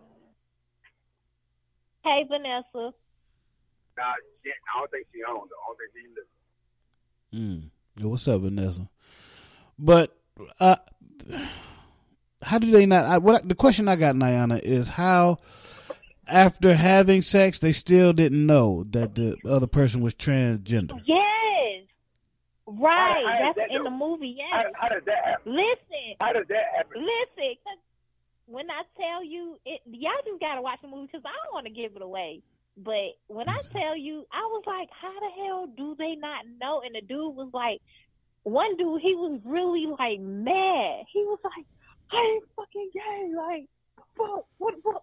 hey, 2.04 2.24
Vanessa. 2.28 2.92
Nah, 3.96 4.12
shit, 4.42 4.54
I 4.74 4.78
don't 4.80 4.90
think 4.90 5.06
she 5.12 5.22
on 5.22 5.34
though. 5.48 5.56
I 5.62 5.66
don't 5.68 5.78
think 5.78 5.92
she 5.94 7.38
listening. 7.38 7.70
Mm. 8.02 8.08
What's 8.10 8.26
up, 8.26 8.40
Vanessa? 8.40 8.88
But 9.78 10.16
uh, 10.58 10.76
how 12.42 12.58
do 12.58 12.70
they 12.70 12.86
not? 12.86 13.04
I, 13.04 13.18
what 13.18 13.46
the 13.48 13.54
question 13.54 13.86
I 13.88 13.96
got, 13.96 14.14
Niana, 14.16 14.60
is 14.62 14.88
how 14.88 15.38
after 16.28 16.74
having 16.74 17.22
sex 17.22 17.58
they 17.58 17.72
still 17.72 18.12
didn't 18.12 18.44
know 18.46 18.84
that 18.90 19.14
the 19.14 19.36
other 19.48 19.66
person 19.66 20.00
was 20.00 20.14
transgender. 20.14 21.00
Yes, 21.04 21.84
right. 22.66 23.24
How- 23.24 23.32
how 23.32 23.52
That's 23.54 23.56
that 23.68 23.70
in 23.76 23.84
the 23.84 23.90
go? 23.90 23.96
movie. 23.96 24.38
How, 24.50 24.58
Yes. 24.62 24.72
how 24.76 24.88
did 24.88 25.04
that 25.06 25.24
happen? 25.24 25.52
Listen, 25.54 26.14
How 26.20 26.32
did 26.32 26.48
that 26.48 26.64
happen? 26.76 27.02
Listen, 27.02 27.56
'cause 27.64 27.78
when 28.46 28.70
I 28.70 28.82
tell 28.98 29.24
you, 29.24 29.58
it, 29.64 29.80
y'all 29.86 30.12
just 30.26 30.40
gotta 30.40 30.60
watch 30.62 30.80
the 30.82 30.88
movie 30.88 31.06
because 31.06 31.24
I 31.24 31.32
don't 31.44 31.54
want 31.54 31.66
to 31.66 31.72
give 31.72 31.96
it 31.96 32.02
away. 32.02 32.42
But 32.76 33.16
when 33.28 33.48
I 33.48 33.58
tell 33.72 33.96
you, 33.96 34.26
I 34.32 34.40
was 34.46 34.64
like, 34.66 34.88
how 34.90 35.12
the 35.20 35.30
hell 35.42 35.66
do 35.68 35.94
they 35.96 36.16
not 36.16 36.44
know? 36.60 36.82
And 36.84 36.94
the 36.94 37.00
dude 37.02 37.36
was 37.36 37.48
like, 37.54 37.80
one 38.42 38.76
dude, 38.76 39.00
he 39.00 39.14
was 39.14 39.40
really 39.44 39.86
like 39.86 40.18
mad. 40.20 41.04
He 41.12 41.20
was 41.20 41.38
like, 41.44 41.64
I 42.10 42.16
ain't 42.20 42.44
fucking 42.56 42.90
gay. 42.92 43.32
Like, 43.34 43.68
fuck, 44.16 44.44
what, 44.58 44.74
what? 44.82 45.02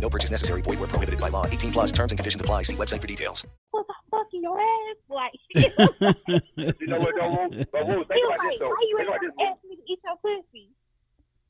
No 0.00 0.08
purchase 0.10 0.30
necessary. 0.30 0.62
Void 0.62 0.78
where 0.80 0.88
prohibited 0.88 1.20
by 1.20 1.28
law. 1.28 1.46
18 1.46 1.72
plus 1.72 1.92
terms 1.92 2.10
and 2.12 2.18
conditions 2.18 2.40
apply. 2.40 2.62
See 2.62 2.76
website 2.76 3.00
for 3.00 3.06
details. 3.06 3.46
Was 3.72 3.84
I 3.90 3.94
fucking 4.10 4.42
your 4.42 4.58
ass? 4.58 4.96
Like, 5.08 5.32
You 6.80 6.86
know 6.88 7.00
what, 7.00 7.14
though? 7.20 7.30
Woo? 7.30 7.64
But 7.72 7.86
Woo, 7.86 7.98
he 8.00 8.04
think 8.08 8.24
was 8.24 8.34
about 8.34 8.40
this 8.40 8.50
like, 8.50 8.58
though. 8.60 8.68
why 8.70 8.80
you 8.88 8.96
Think 8.96 9.08
about 9.08 9.22
ain't 9.22 9.36
this. 9.36 9.46
ask 9.46 9.58
me 9.68 9.76
to 9.76 9.82
eat 9.92 10.00
your 10.04 10.16
pussy? 10.24 10.68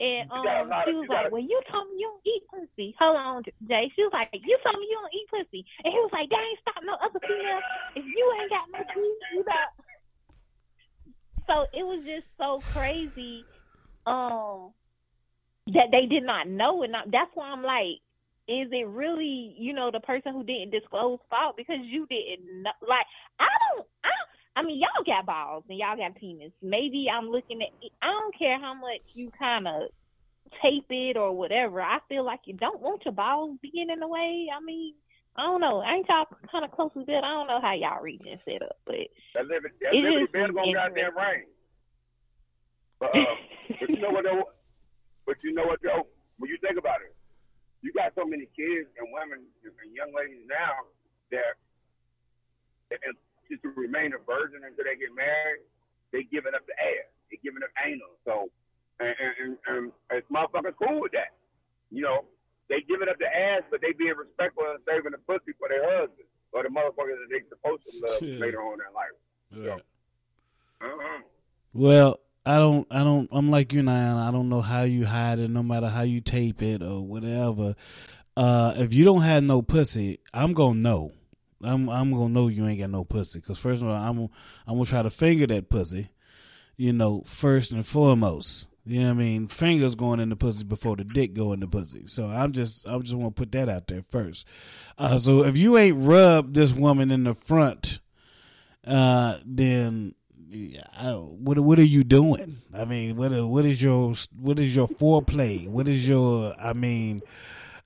And 0.00 0.30
You 0.32 0.42
got 0.42 0.56
a 0.56 0.60
um, 0.64 0.68
lot 0.70 0.84
she 0.88 0.92
was 0.96 1.02
you 1.04 1.08
got 1.08 1.14
like, 1.14 1.26
a- 1.28 1.34
"Well, 1.34 1.42
you 1.44 1.60
told 1.70 1.84
me 1.92 1.96
you 2.00 2.08
don't 2.08 2.24
eat 2.26 2.42
pussy." 2.50 2.94
Hold 2.98 3.16
on, 3.16 3.42
Jay. 3.68 3.92
She 3.94 4.02
was 4.02 4.12
like, 4.16 4.30
"You 4.32 4.56
told 4.64 4.80
me 4.80 4.86
you 4.88 4.96
don't 4.96 5.12
eat 5.14 5.28
pussy," 5.28 5.60
and 5.84 5.92
he 5.92 5.98
was 6.00 6.10
like, 6.12 6.28
"They 6.30 6.40
ain't 6.40 6.58
stop 6.64 6.80
no 6.82 6.94
other 7.04 7.20
female 7.20 7.60
if 7.94 8.04
you 8.08 8.24
ain't 8.40 8.48
got 8.50 8.64
no 8.72 8.78
teeth, 8.80 9.20
you 9.34 9.44
got." 9.44 9.68
So 11.46 11.66
it 11.74 11.82
was 11.84 12.00
just 12.06 12.26
so 12.38 12.60
crazy, 12.72 13.44
um, 14.06 14.70
that 15.74 15.90
they 15.90 16.06
did 16.06 16.22
not 16.22 16.46
know, 16.48 16.82
and 16.82 16.94
I- 16.96 17.04
that's 17.06 17.30
why 17.34 17.50
I'm 17.50 17.62
like, 17.62 17.98
is 18.50 18.68
it 18.72 18.88
really, 18.88 19.54
you 19.56 19.72
know, 19.72 19.90
the 19.92 20.00
person 20.00 20.32
who 20.32 20.42
didn't 20.42 20.70
disclose 20.70 21.20
fault 21.30 21.56
because 21.56 21.78
you 21.84 22.06
didn't 22.06 22.64
know? 22.64 22.72
Like, 22.82 23.06
I 23.38 23.46
don't, 23.46 23.86
I 24.02 24.08
don't. 24.08 24.30
I 24.56 24.62
mean, 24.66 24.80
y'all 24.80 25.04
got 25.06 25.26
balls 25.26 25.64
and 25.68 25.78
y'all 25.78 25.96
got 25.96 26.16
penis. 26.16 26.50
Maybe 26.60 27.06
I'm 27.08 27.30
looking 27.30 27.62
at. 27.62 27.68
I 28.02 28.06
don't 28.06 28.36
care 28.36 28.58
how 28.58 28.74
much 28.74 29.00
you 29.14 29.30
kind 29.38 29.68
of 29.68 29.82
tape 30.60 30.86
it 30.90 31.16
or 31.16 31.32
whatever. 31.32 31.80
I 31.80 31.98
feel 32.08 32.24
like 32.24 32.40
you 32.44 32.54
don't 32.54 32.80
want 32.80 33.04
your 33.04 33.14
balls 33.14 33.56
being 33.62 33.88
in 33.88 34.00
the 34.00 34.08
way. 34.08 34.48
I 34.50 34.60
mean, 34.62 34.94
I 35.36 35.42
don't 35.42 35.60
know. 35.60 35.82
Ain't 35.84 36.08
y'all 36.08 36.26
kind 36.50 36.64
of 36.64 36.72
close 36.72 36.92
to 36.94 37.04
that? 37.06 37.22
I 37.22 37.30
don't 37.30 37.46
know 37.46 37.60
how 37.62 37.74
y'all 37.74 38.02
reading 38.02 38.32
and 38.32 38.40
set 38.44 38.62
up, 38.62 38.76
but 38.84 38.96
That 39.34 39.46
liberty, 39.46 39.74
that 39.80 39.94
It 39.94 40.02
is 40.02 40.28
bell 40.32 40.48
gonna 40.52 40.74
goddamn 40.74 41.16
rain. 41.16 41.44
But, 42.98 43.10
uh, 43.14 43.24
but 43.78 43.88
you 43.88 44.00
know 44.00 44.10
what 44.10 44.24
though? 44.24 44.42
But 45.24 45.36
you 45.44 45.54
know 45.54 45.64
what 45.64 45.78
though? 45.82 46.08
When 46.38 46.50
you 46.50 46.58
think 46.60 46.76
about 46.76 47.00
it, 47.02 47.14
you 47.82 47.92
got 47.92 48.12
so 48.14 48.24
many 48.24 48.46
kids 48.56 48.88
and 48.98 49.08
women 49.12 49.40
and 49.64 49.90
young 49.94 50.12
ladies 50.12 50.44
now 50.48 50.84
that, 51.32 51.56
and 52.90 53.16
just 53.48 53.62
to 53.62 53.70
remain 53.76 54.12
a 54.12 54.20
virgin 54.24 54.62
until 54.66 54.84
they 54.84 54.96
get 54.98 55.14
married, 55.14 55.64
they 56.12 56.24
giving 56.28 56.54
up 56.54 56.66
the 56.66 56.76
ass, 56.76 57.08
they 57.30 57.38
giving 57.42 57.62
up 57.62 57.70
anal. 57.84 58.14
So, 58.24 58.50
and 59.00 59.14
and, 59.16 59.32
and, 59.40 59.56
and 60.10 60.16
it's 60.20 60.28
motherfuckers 60.30 60.74
cool 60.76 61.00
with 61.00 61.12
that. 61.12 61.32
You 61.90 62.02
know, 62.02 62.24
they 62.68 62.82
giving 62.86 63.08
up 63.08 63.18
the 63.18 63.26
ass, 63.30 63.62
but 63.70 63.80
they 63.80 63.92
being 63.92 64.14
respectful 64.16 64.64
and 64.68 64.78
saving 64.86 65.12
the 65.12 65.22
pussy 65.26 65.56
for 65.58 65.68
their 65.68 65.82
husband 65.82 66.26
or 66.52 66.62
the 66.62 66.68
motherfuckers 66.68 67.16
that 67.18 67.30
they 67.30 67.42
supposed 67.48 67.82
to 67.88 67.92
love 68.02 68.22
Yeah. 68.22 68.38
later 68.38 68.60
on 68.62 68.74
in 68.74 68.78
their 68.84 68.94
life. 68.94 69.16
Right. 69.50 69.82
Uh-huh. 70.82 71.22
Well, 71.72 72.20
I 72.44 72.56
don't, 72.56 72.86
I 72.90 73.04
don't, 73.04 73.28
I'm 73.32 73.50
like 73.50 73.72
you, 73.72 73.82
Niana. 73.82 74.28
I 74.28 74.30
don't 74.30 74.48
know 74.48 74.60
how 74.62 74.82
you 74.82 75.04
hide 75.04 75.38
it, 75.38 75.50
no 75.50 75.62
matter 75.62 75.88
how 75.88 76.02
you 76.02 76.20
tape 76.20 76.62
it 76.62 76.82
or 76.82 77.02
whatever. 77.02 77.74
Uh, 78.36 78.74
if 78.76 78.94
you 78.94 79.04
don't 79.04 79.22
have 79.22 79.42
no 79.42 79.60
pussy, 79.62 80.20
I'm 80.32 80.54
gonna 80.54 80.78
know. 80.78 81.10
I'm 81.62 81.88
I'm 81.90 82.10
gonna 82.10 82.30
know 82.30 82.48
you 82.48 82.66
ain't 82.66 82.80
got 82.80 82.90
no 82.90 83.04
pussy. 83.04 83.40
Cause 83.40 83.58
first 83.58 83.82
of 83.82 83.88
all, 83.88 83.94
I'm 83.94 84.20
I'm 84.66 84.76
gonna 84.76 84.86
try 84.86 85.02
to 85.02 85.10
finger 85.10 85.46
that 85.48 85.68
pussy. 85.68 86.10
You 86.76 86.94
know, 86.94 87.22
first 87.26 87.72
and 87.72 87.86
foremost. 87.86 88.68
You 88.86 89.00
know 89.00 89.06
what 89.08 89.12
I 89.12 89.18
mean? 89.18 89.48
Fingers 89.48 89.94
going 89.94 90.20
in 90.20 90.30
the 90.30 90.36
pussy 90.36 90.64
before 90.64 90.96
the 90.96 91.04
dick 91.04 91.34
go 91.34 91.52
in 91.52 91.60
the 91.60 91.68
pussy. 91.68 92.06
So 92.06 92.26
I'm 92.26 92.52
just 92.52 92.88
I'm 92.88 93.02
just 93.02 93.14
to 93.18 93.30
put 93.30 93.52
that 93.52 93.68
out 93.68 93.86
there 93.88 94.02
first. 94.02 94.46
Uh, 94.96 95.18
so 95.18 95.44
if 95.44 95.58
you 95.58 95.76
ain't 95.76 95.98
rubbed 96.02 96.54
this 96.54 96.72
woman 96.72 97.10
in 97.10 97.24
the 97.24 97.34
front, 97.34 98.00
uh, 98.86 99.38
then 99.44 100.14
I, 100.98 101.12
what 101.12 101.58
what 101.60 101.78
are 101.78 101.84
you 101.84 102.02
doing? 102.04 102.58
I 102.76 102.84
mean, 102.84 103.16
what 103.16 103.32
what 103.46 103.64
is 103.64 103.80
your 103.82 104.14
what 104.38 104.58
is 104.58 104.74
your 104.74 104.88
foreplay? 104.88 105.68
What 105.68 105.86
is 105.86 106.08
your 106.08 106.54
I 106.60 106.72
mean, 106.72 107.22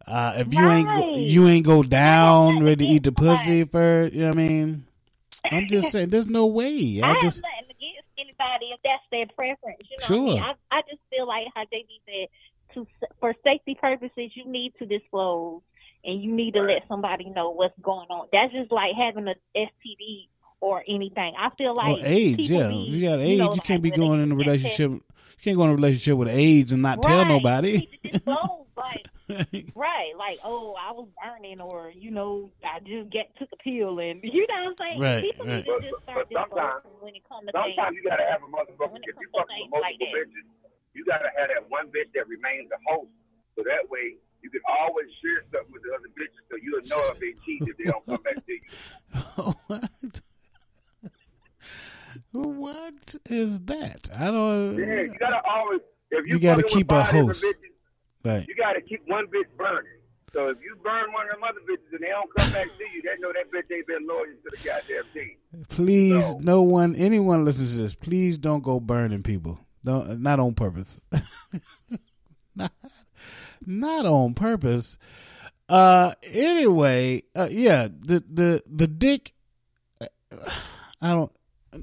uh, 0.06 0.34
if 0.36 0.54
you 0.54 0.68
ain't 0.70 1.16
you 1.16 1.46
ain't 1.46 1.66
go 1.66 1.82
down 1.82 2.64
ready 2.64 2.86
to 2.86 2.92
eat 2.92 3.02
the 3.04 3.12
pussy 3.12 3.64
first, 3.64 4.14
you 4.14 4.22
know 4.22 4.28
what 4.28 4.34
I 4.34 4.36
mean? 4.36 4.86
I'm 5.50 5.68
just 5.68 5.92
saying, 5.92 6.08
there's 6.08 6.28
no 6.28 6.46
way. 6.46 7.00
I 7.02 7.06
I 7.06 7.08
have 7.08 7.22
just 7.22 7.42
nothing 7.42 7.76
against 7.76 8.08
anybody 8.18 8.70
if 8.72 8.80
that's 8.82 9.02
their 9.10 9.26
preference. 9.26 9.82
You 9.90 9.96
know 10.00 10.06
Sure. 10.06 10.30
I 10.30 10.34
mean? 10.34 10.42
I, 10.70 10.78
I 10.78 10.82
just 10.88 11.02
feel 11.10 11.26
like 11.26 11.46
how 11.54 11.62
JB 11.62 11.86
said, 12.06 12.28
to 12.74 12.86
for 13.20 13.34
safety 13.44 13.76
purposes, 13.78 14.30
you 14.34 14.46
need 14.46 14.72
to 14.78 14.86
disclose 14.86 15.60
and 16.04 16.22
you 16.22 16.32
need 16.32 16.54
to 16.54 16.62
let 16.62 16.86
somebody 16.88 17.28
know 17.30 17.50
what's 17.50 17.78
going 17.82 18.08
on. 18.08 18.28
That's 18.32 18.52
just 18.52 18.72
like 18.72 18.92
having 18.96 19.28
a 19.28 19.34
STD 19.56 20.28
or 20.64 20.82
anything. 20.88 21.34
I 21.38 21.50
feel 21.50 21.76
like 21.76 21.98
well, 21.98 22.06
AIDS, 22.06 22.50
yeah. 22.50 22.68
be, 22.68 22.88
If 22.88 22.94
you 22.94 23.02
got 23.06 23.20
you 23.20 23.36
know, 23.36 23.52
you 23.52 23.60
can't 23.60 23.82
be 23.82 23.90
like, 23.90 24.00
when 24.00 24.08
going 24.08 24.20
in 24.22 24.32
a 24.32 24.34
do 24.34 24.38
that 24.38 24.50
relationship. 24.50 24.90
You 24.90 25.02
can't 25.42 25.56
go 25.58 25.64
in 25.64 25.70
a 25.70 25.74
relationship 25.74 26.16
with 26.16 26.28
AIDS 26.28 26.72
and 26.72 26.80
not 26.80 27.02
tell 27.02 27.26
nobody. 27.26 27.86
disclose, 28.02 28.64
like, 28.80 29.04
right, 29.76 30.16
like, 30.16 30.40
oh, 30.42 30.72
I 30.80 30.92
was 30.92 31.08
burning, 31.20 31.60
or 31.60 31.92
you 31.92 32.10
know, 32.10 32.48
I 32.64 32.80
just 32.80 33.12
get 33.12 33.36
took 33.36 33.52
a 33.52 33.60
pill, 33.60 34.00
and 34.00 34.24
you 34.24 34.46
know 34.48 34.72
what 34.72 34.72
I'm 34.72 34.76
saying. 34.80 35.00
Right, 35.00 35.20
People 35.20 35.44
right. 35.44 35.56
need 35.56 35.68
to 35.68 35.76
just 35.84 36.02
start 36.08 36.28
disclosing 36.32 36.96
when 37.04 37.12
it 37.12 37.28
comes 37.28 37.44
to 37.44 37.52
things. 37.52 37.76
Sometimes 37.76 37.96
you 38.00 38.08
gotta 38.08 38.24
have 38.24 38.40
a 38.40 38.48
motherfucker. 38.48 38.88
When 38.88 39.04
If 39.04 39.12
you 39.20 39.28
comes 39.28 39.28
to 39.28 39.44
fucking 39.44 39.52
things 39.52 39.68
with 39.68 39.84
like 39.84 40.00
multiple 40.00 40.16
that. 40.16 40.32
bitches, 40.32 40.48
you 40.96 41.04
gotta 41.04 41.28
have 41.36 41.48
that 41.52 41.68
one 41.68 41.92
bitch 41.92 42.08
that 42.16 42.24
remains 42.24 42.72
the 42.72 42.80
host. 42.88 43.12
So 43.52 43.68
that 43.68 43.84
way 43.92 44.16
you 44.40 44.48
can 44.48 44.64
always 44.80 45.12
share 45.20 45.44
something 45.52 45.76
with 45.76 45.84
the 45.84 45.92
other 45.92 46.08
bitches, 46.16 46.40
so 46.48 46.56
you'll 46.56 46.88
know 46.88 47.12
if 47.12 47.20
they 47.20 47.36
cheat 47.44 47.60
if 47.68 47.76
they 47.76 47.84
don't 47.92 48.04
come 48.08 48.24
back 48.24 48.40
to 48.40 48.48
you. 48.48 48.64
what? 49.68 50.24
What 52.34 53.14
is 53.30 53.60
that? 53.62 54.08
I 54.18 54.26
don't. 54.26 54.76
Yeah, 54.76 55.02
you 55.02 55.14
gotta 55.20 55.40
always. 55.48 55.80
If 56.10 56.26
you, 56.26 56.34
You 56.34 56.40
gotta 56.40 56.64
keep 56.64 56.90
a 56.90 57.02
host. 57.04 57.44
Bitches, 57.44 57.54
Right. 58.24 58.44
you 58.48 58.56
gotta 58.56 58.80
keep 58.80 59.02
one 59.06 59.26
bitch 59.26 59.46
burning. 59.56 59.90
So 60.32 60.48
if 60.48 60.56
you 60.60 60.74
burn 60.82 61.12
one 61.12 61.26
of 61.26 61.32
them 61.36 61.44
other 61.44 61.60
bitches 61.60 61.92
and 61.92 62.00
they 62.00 62.08
don't 62.08 62.28
come 62.36 62.50
back 62.50 62.66
to 62.66 62.84
you, 62.92 63.02
they 63.02 63.20
know 63.20 63.32
that 63.32 63.52
bitch 63.52 63.72
ain't 63.72 63.86
been 63.86 64.04
loyal 64.08 64.24
to 64.24 64.50
the 64.50 64.56
goddamn 64.68 65.04
team. 65.14 65.36
Please, 65.68 66.36
no 66.38 66.62
one, 66.62 66.96
anyone 66.96 67.44
listens 67.44 67.76
to 67.76 67.82
this. 67.82 67.94
Please 67.94 68.36
don't 68.36 68.62
go 68.64 68.80
burning 68.80 69.22
people. 69.22 69.60
Don't, 69.84 70.20
not 70.20 70.40
on 70.40 70.54
purpose. 70.54 71.00
not, 72.56 72.72
not 73.64 74.06
on 74.06 74.34
purpose. 74.34 74.98
Uh, 75.68 76.12
anyway, 76.24 77.22
uh, 77.36 77.48
yeah, 77.50 77.86
the 77.86 78.24
the 78.28 78.62
the 78.66 78.88
dick. 78.88 79.32
uh, 80.00 80.06
I 81.00 81.12
don't. 81.12 81.30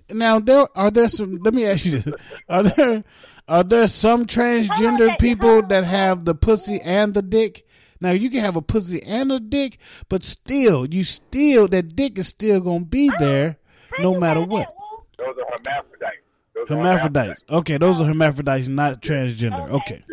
Now 0.10 0.40
there 0.40 0.68
are 0.76 0.92
there 0.92 1.10
some. 1.10 1.38
Let 1.38 1.54
me 1.54 1.66
ask 1.66 1.86
you 1.86 2.00
this: 2.00 2.14
Are 2.50 2.64
there 2.64 3.04
are 3.48 3.64
there 3.64 3.88
some 3.88 4.26
transgender 4.26 5.18
people 5.20 5.62
that 5.64 5.84
have 5.84 6.26
the 6.26 6.36
pussy 6.36 6.80
and 6.82 7.14
the 7.14 7.22
dick? 7.22 7.66
Now 8.00 8.12
you 8.12 8.30
can 8.30 8.40
have 8.40 8.56
a 8.56 8.62
pussy 8.62 9.02
and 9.04 9.32
a 9.32 9.40
dick, 9.40 9.78
but 10.10 10.24
still, 10.24 10.88
you 10.88 11.04
still 11.04 11.68
that 11.68 11.96
dick 11.96 12.18
is 12.18 12.28
still 12.28 12.60
gonna 12.62 12.86
be 12.86 13.12
there, 13.20 13.58
no 14.00 14.20
matter 14.20 14.42
what. 14.42 14.74
Those 15.18 15.36
are 15.38 15.46
hermaphrodites. 15.46 16.18
Those 16.56 16.72
are 16.72 16.76
Hermaphrodites. 16.78 17.44
Okay, 17.50 17.78
those 17.78 18.02
are 18.02 18.06
hermaphrodites, 18.06 18.68
not 18.68 19.02
transgender. 19.02 19.70
Okay. 19.70 20.04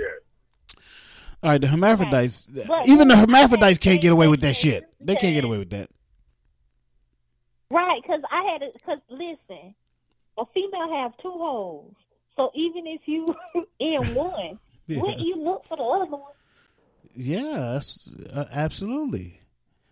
All 1.43 1.51
right, 1.51 1.61
the 1.61 1.67
hermaphrodites. 1.67 2.51
Even 2.87 3.09
the 3.09 3.17
hermaphrodites 3.17 3.79
can't 3.79 4.01
get 4.01 4.13
away 4.13 4.29
with 4.29 4.41
that 4.41 4.57
shit. 4.57 4.85
They 5.01 5.15
can't 5.15 5.35
get 5.35 5.45
away 5.45 5.59
with 5.59 5.71
that. 5.71 5.91
Right, 7.71 8.01
because 8.03 8.23
I 8.31 8.53
had 8.53 8.63
it. 8.63 8.73
because 8.75 8.99
listen, 9.11 9.75
a 10.39 10.45
female 10.55 10.91
have 11.03 11.17
two 11.19 11.31
holes, 11.31 11.95
so 12.37 12.51
even 12.55 12.87
if 12.87 13.03
you 13.07 13.35
in 13.79 14.15
one, 14.15 14.59
Yeah. 14.87 15.03
wouldn't 15.03 15.21
you 15.21 15.37
look 15.37 15.67
for 15.69 15.77
the 15.77 15.83
other 15.83 16.11
one? 16.11 16.33
Yes, 17.15 18.15
uh, 18.33 18.47
absolutely. 18.51 19.41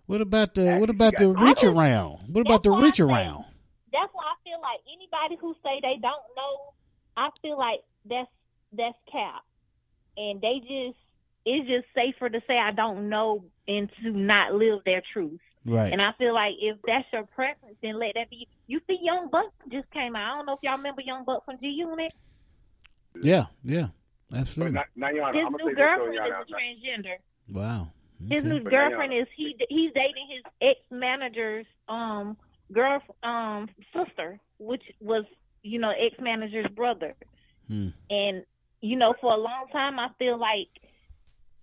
What 0.06 0.20
about 0.20 0.54
the 0.54 0.76
what 0.76 0.88
about 0.88 1.18
the 1.18 1.28
reach 1.28 1.64
around? 1.64 2.20
What 2.28 2.42
about 2.42 2.62
the 2.62 2.70
reach 2.70 3.00
around? 3.00 3.44
That's 3.92 4.12
why 4.14 4.24
I 4.24 4.36
feel 4.44 4.60
like 4.62 4.80
anybody 4.94 5.36
who 5.40 5.54
say 5.62 5.80
they 5.82 5.98
don't 6.00 6.22
know, 6.36 6.72
I 7.16 7.30
feel 7.42 7.58
like 7.58 7.80
that's 8.08 8.30
that's 8.72 8.96
cap, 9.10 9.42
and 10.16 10.40
they 10.40 10.60
just 10.60 10.98
it's 11.44 11.68
just 11.68 11.86
safer 11.94 12.28
to 12.28 12.40
say 12.46 12.58
I 12.58 12.70
don't 12.72 13.08
know 13.08 13.44
and 13.68 13.90
to 14.02 14.10
not 14.10 14.54
live 14.54 14.80
their 14.84 15.02
truth. 15.12 15.40
Right. 15.66 15.92
And 15.92 16.00
I 16.00 16.12
feel 16.16 16.32
like 16.32 16.54
if 16.60 16.76
that's 16.86 17.06
your 17.12 17.24
preference, 17.24 17.76
then 17.82 17.98
let 17.98 18.14
that 18.14 18.30
be. 18.30 18.46
You 18.68 18.80
see, 18.86 18.98
Young 19.02 19.28
Buck 19.30 19.52
just 19.70 19.90
came 19.90 20.14
out. 20.14 20.32
I 20.32 20.36
don't 20.36 20.46
know 20.46 20.52
if 20.52 20.60
y'all 20.62 20.76
remember 20.76 21.02
Young 21.02 21.24
Buck 21.24 21.44
from 21.44 21.58
G 21.60 21.66
Unit. 21.66 22.12
Yeah, 23.22 23.46
yeah, 23.64 23.88
absolutely. 24.34 24.74
Now, 24.74 24.84
now, 24.94 25.08
Yana, 25.08 25.34
His 25.34 25.44
I'm 25.44 25.52
gonna 25.52 25.64
new 25.64 25.70
say 25.70 25.74
this, 25.74 25.78
girlfriend 25.78 26.18
though, 26.18 26.26
is 26.26 26.32
Yana. 26.32 26.40
a 26.40 26.98
transgender. 27.00 27.16
Wow. 27.52 27.88
His 28.28 28.44
new 28.44 28.60
But 28.60 28.70
girlfriend 28.70 29.12
is 29.12 29.26
he 29.36 29.56
he's 29.68 29.92
dating 29.92 30.28
his 30.30 30.42
ex 30.62 30.80
manager's 30.90 31.66
um 31.88 32.36
girl 32.72 33.02
um 33.22 33.68
sister, 33.92 34.38
which 34.58 34.82
was 35.00 35.24
you 35.62 35.78
know 35.78 35.90
ex 35.90 36.14
manager's 36.20 36.68
brother. 36.68 37.14
Hmm. 37.68 37.88
And 38.08 38.44
you 38.80 38.96
know, 38.96 39.14
for 39.20 39.32
a 39.32 39.36
long 39.36 39.66
time, 39.72 39.98
I 39.98 40.08
feel 40.18 40.38
like 40.38 40.68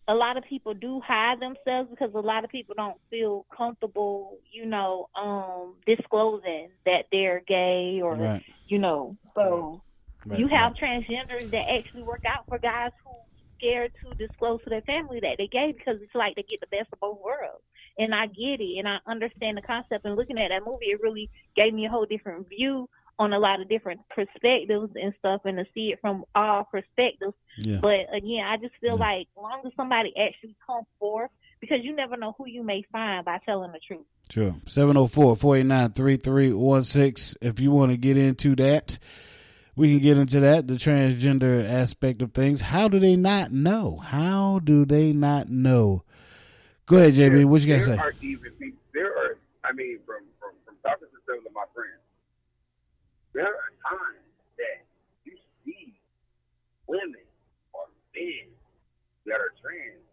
a 0.08 0.14
lot 0.16 0.38
of 0.38 0.44
people 0.44 0.74
do 0.74 1.00
hide 1.06 1.40
themselves 1.40 1.90
because 1.90 2.12
a 2.14 2.20
lot 2.20 2.44
of 2.44 2.50
people 2.50 2.76
don't 2.78 2.98
feel 3.10 3.46
comfortable, 3.56 4.38
you 4.52 4.66
know, 4.66 5.08
um, 5.16 5.76
disclosing 5.86 6.70
that 6.86 7.06
they're 7.12 7.42
gay 7.48 8.02
or 8.04 8.22
Right. 8.22 8.46
you 8.68 8.80
know. 8.80 9.18
So 9.36 9.82
Right, 10.26 10.30
you 10.30 10.48
have 10.48 10.74
transgenders 10.74 11.52
that 11.52 11.66
actually 11.70 12.04
work 12.04 12.24
out 12.28 12.46
for 12.48 12.60
guys 12.60 12.92
who 13.04 13.12
scared 13.58 13.92
to 14.04 14.14
disclose 14.16 14.60
to 14.64 14.70
their 14.70 14.82
family 14.82 15.20
that 15.22 15.36
they're 15.38 15.48
gay 15.52 15.74
because 15.78 16.00
it's 16.02 16.16
like 16.16 16.36
they 16.36 16.44
get 16.44 16.60
the 16.62 16.68
best 16.76 16.90
of 16.94 17.00
both 17.00 17.20
worlds. 17.24 17.64
And 17.98 18.14
I 18.14 18.28
get 18.28 18.60
it, 18.62 18.78
and 18.80 18.88
I 18.88 18.98
understand 19.08 19.58
the 19.58 19.62
concept. 19.62 20.06
And 20.06 20.16
looking 20.16 20.38
at 20.40 20.50
that 20.50 20.66
movie, 20.66 20.88
it 20.92 21.02
really 21.02 21.30
gave 21.56 21.74
me 21.74 21.86
a 21.86 21.90
whole 21.90 22.06
different 22.06 22.48
view 22.50 22.88
on 23.20 23.34
a 23.34 23.40
lot 23.40 23.62
of 23.62 23.70
different 23.70 24.02
perspectives 24.10 24.92
and 24.96 25.14
stuff, 25.20 25.42
and 25.46 25.58
to 25.58 25.66
see 25.74 25.94
it 25.94 26.00
from 26.02 26.26
all 26.34 26.64
perspectives. 26.64 27.36
Yeah. 27.60 27.78
But 27.82 28.08
again, 28.16 28.44
I 28.46 28.58
just 28.58 28.74
feel 28.82 28.98
like 28.98 29.28
as 29.38 29.42
long 29.42 29.62
as 29.66 29.72
somebody 29.76 30.12
actually 30.18 30.56
comes 30.66 30.88
forth, 31.00 31.30
because 31.60 31.84
you 31.84 31.96
never 31.96 32.18
know 32.18 32.34
who 32.38 32.48
you 32.48 32.64
may 32.64 32.84
find 32.92 33.24
by 33.24 33.38
telling 33.46 33.72
the 33.72 33.80
truth. 33.80 34.06
Sure. 34.30 34.54
704-489-3316. 34.66 37.38
If 37.42 37.60
you 37.60 37.72
want 37.72 37.92
to 37.92 37.98
get 37.98 38.18
into 38.18 38.56
that, 38.58 39.00
we 39.76 39.94
can 39.94 40.04
get 40.04 40.18
into 40.18 40.42
that, 40.42 40.68
the 40.68 40.74
transgender 40.74 41.66
aspect 41.68 42.22
of 42.22 42.34
things. 42.34 42.62
How 42.62 42.88
do 42.88 43.00
they 43.00 43.16
not 43.16 43.52
know? 43.52 43.98
How 43.98 44.60
do 44.60 44.86
they 44.86 45.14
not 45.14 45.50
know? 45.50 46.04
Go 46.86 46.98
ahead, 46.98 47.14
JB. 47.14 47.46
What 47.46 47.62
you 47.62 47.74
got 47.74 47.82
to 47.82 47.88
there 47.88 47.98
say? 47.98 48.04
Are 48.04 48.14
even 48.22 48.52
people, 48.60 48.80
there 48.94 49.18
are, 49.18 49.38
I 49.64 49.72
mean, 49.72 49.98
from, 50.06 50.22
from, 50.40 50.52
from 50.66 50.76
talking 50.84 51.08
to 51.08 51.18
some 51.26 51.40
of 51.48 51.54
my 51.54 51.64
friends, 51.74 52.03
there 53.34 53.50
are 53.50 53.72
times 53.82 54.26
that 54.58 54.86
you 55.26 55.34
see 55.66 55.94
women 56.88 57.26
or 57.74 57.90
men 58.14 58.50
that 59.26 59.42
are 59.42 59.54
trans, 59.62 60.04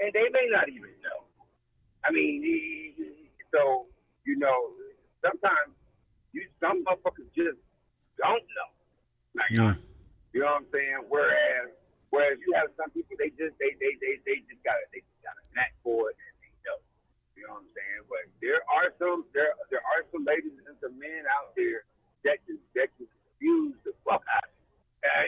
and 0.00 0.12
they 0.12 0.28
may 0.32 0.46
not 0.52 0.68
even 0.68 0.92
know. 1.00 1.24
I 2.04 2.12
mean, 2.12 2.44
so, 3.52 3.86
you 4.24 4.36
know, 4.38 4.72
sometimes 5.24 5.74
you 6.32 6.44
some 6.60 6.84
motherfuckers 6.84 7.28
just 7.34 7.58
don't 8.20 8.44
know. 8.44 8.70
Like, 9.34 9.50
Yeah. 9.50 9.74
you 10.32 10.40
know 10.44 10.52
what 10.58 10.62
I'm 10.62 10.68
saying? 10.72 11.00
Whereas, 11.08 11.72
whereas 12.10 12.38
you 12.44 12.52
have 12.54 12.68
some 12.76 12.90
people, 12.90 13.16
they 13.18 13.30
just 13.34 13.56
they 13.58 13.72
they 13.80 13.92
they, 14.02 14.20
they 14.28 14.36
just 14.44 14.62
got 14.62 14.76
they 14.92 15.00
just 15.00 15.22
got 15.24 15.34
a 15.40 15.44
knack 15.56 15.72
for 15.82 16.10
it 16.12 16.16
and 16.20 16.34
they 16.44 16.52
know. 16.68 16.78
You 17.34 17.46
know 17.48 17.56
what 17.56 17.64
I'm 17.64 17.70
saying? 17.72 18.02
But 18.12 18.24
there 18.44 18.60
are 18.68 18.88
some 19.00 19.24
there 19.32 19.56
there 19.72 19.82
are 19.82 20.02
some 20.12 20.24
ladies 20.28 20.52
and 20.68 20.76
some 20.82 20.94
men 21.00 21.24
out 21.32 21.56
there 21.56 21.88
that 22.24 22.38
can 22.46 22.58
that 22.74 22.88
can 22.96 23.06
confuse 23.06 23.74
the 23.84 23.92
fuck 24.04 24.22
out. 24.34 24.44
of 24.44 24.50
you. 24.50 24.66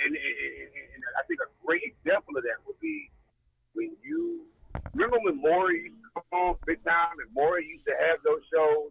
And, 0.06 0.14
and, 0.16 0.16
and, 0.16 0.70
and 0.94 1.02
I 1.18 1.22
think 1.26 1.40
a 1.40 1.50
great 1.64 1.82
example 1.86 2.36
of 2.36 2.42
that 2.44 2.58
would 2.66 2.78
be 2.80 3.10
when 3.74 3.94
you 4.02 4.46
remember 4.94 5.18
when 5.22 5.40
Maury 5.40 5.84
used 5.88 6.02
to 6.02 6.10
come 6.20 6.28
on 6.38 6.56
big 6.66 6.82
time 6.84 7.18
and 7.22 7.28
Maury 7.34 7.66
used 7.66 7.86
to 7.86 7.94
have 8.08 8.18
those 8.24 8.42
shows. 8.52 8.90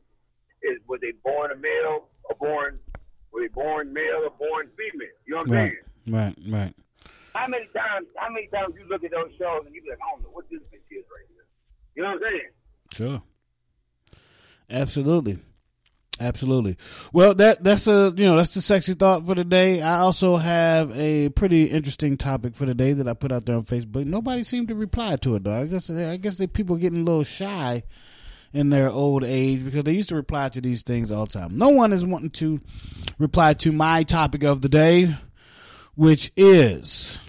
Is 0.61 0.79
was 0.87 0.99
they 0.99 1.13
born 1.23 1.51
a 1.51 1.55
male 1.55 2.09
or 2.27 2.35
born 2.35 2.77
were 3.31 3.41
they 3.41 3.47
born 3.47 3.93
male 3.93 4.23
or 4.27 4.31
born 4.37 4.67
female? 4.75 5.07
You 5.25 5.35
know 5.35 5.41
what 5.43 5.47
I'm 5.47 5.55
Right, 5.55 5.71
saying? 5.71 6.35
right, 6.49 6.63
right. 6.65 6.73
How 7.33 7.47
many 7.47 7.67
times? 7.67 8.07
How 8.17 8.29
many 8.29 8.47
times 8.47 8.73
you 8.77 8.85
look 8.89 9.03
at 9.05 9.11
those 9.11 9.31
shows 9.39 9.63
and 9.65 9.73
you 9.75 9.81
be 9.81 9.89
like, 9.89 9.99
I 10.03 10.11
don't 10.15 10.23
know 10.23 10.29
what 10.33 10.49
this 10.49 10.59
bitch 10.73 10.83
is 10.91 11.05
right 11.07 11.27
here. 11.31 11.45
You 11.95 12.03
know 12.03 12.09
what 12.15 12.23
I'm 12.25 12.31
saying? 12.31 12.51
Sure. 12.91 13.21
Absolutely. 14.69 15.39
Absolutely. 16.19 16.77
Well, 17.13 17.33
that 17.35 17.63
that's 17.63 17.87
a 17.87 18.13
you 18.15 18.25
know 18.25 18.35
that's 18.35 18.53
the 18.53 18.61
sexy 18.61 18.93
thought 18.93 19.25
for 19.25 19.35
the 19.35 19.45
day. 19.45 19.81
I 19.81 19.99
also 19.99 20.35
have 20.35 20.91
a 20.97 21.29
pretty 21.29 21.65
interesting 21.65 22.17
topic 22.17 22.55
for 22.55 22.65
the 22.65 22.75
day 22.75 22.91
that 22.93 23.07
I 23.07 23.13
put 23.13 23.31
out 23.31 23.45
there 23.45 23.55
on 23.55 23.63
Facebook. 23.63 24.05
Nobody 24.05 24.43
seemed 24.43 24.67
to 24.67 24.75
reply 24.75 25.15
to 25.17 25.35
it 25.35 25.43
though. 25.45 25.57
I 25.57 25.65
guess 25.65 25.89
I 25.89 26.17
guess 26.17 26.37
the 26.37 26.47
people 26.47 26.75
getting 26.75 27.01
a 27.01 27.03
little 27.03 27.23
shy 27.23 27.83
in 28.51 28.69
their 28.69 28.89
old 28.89 29.23
age 29.23 29.63
because 29.63 29.83
they 29.83 29.93
used 29.93 30.09
to 30.09 30.15
reply 30.15 30.49
to 30.49 30.59
these 30.61 30.83
things 30.83 31.11
all 31.11 31.25
the 31.25 31.39
time. 31.39 31.57
No 31.57 31.69
one 31.69 31.93
is 31.93 32.05
wanting 32.05 32.31
to 32.31 32.59
reply 33.17 33.53
to 33.53 33.71
my 33.71 34.03
topic 34.03 34.43
of 34.43 34.61
the 34.61 34.69
day, 34.69 35.15
which 35.95 36.31
is 36.35 37.19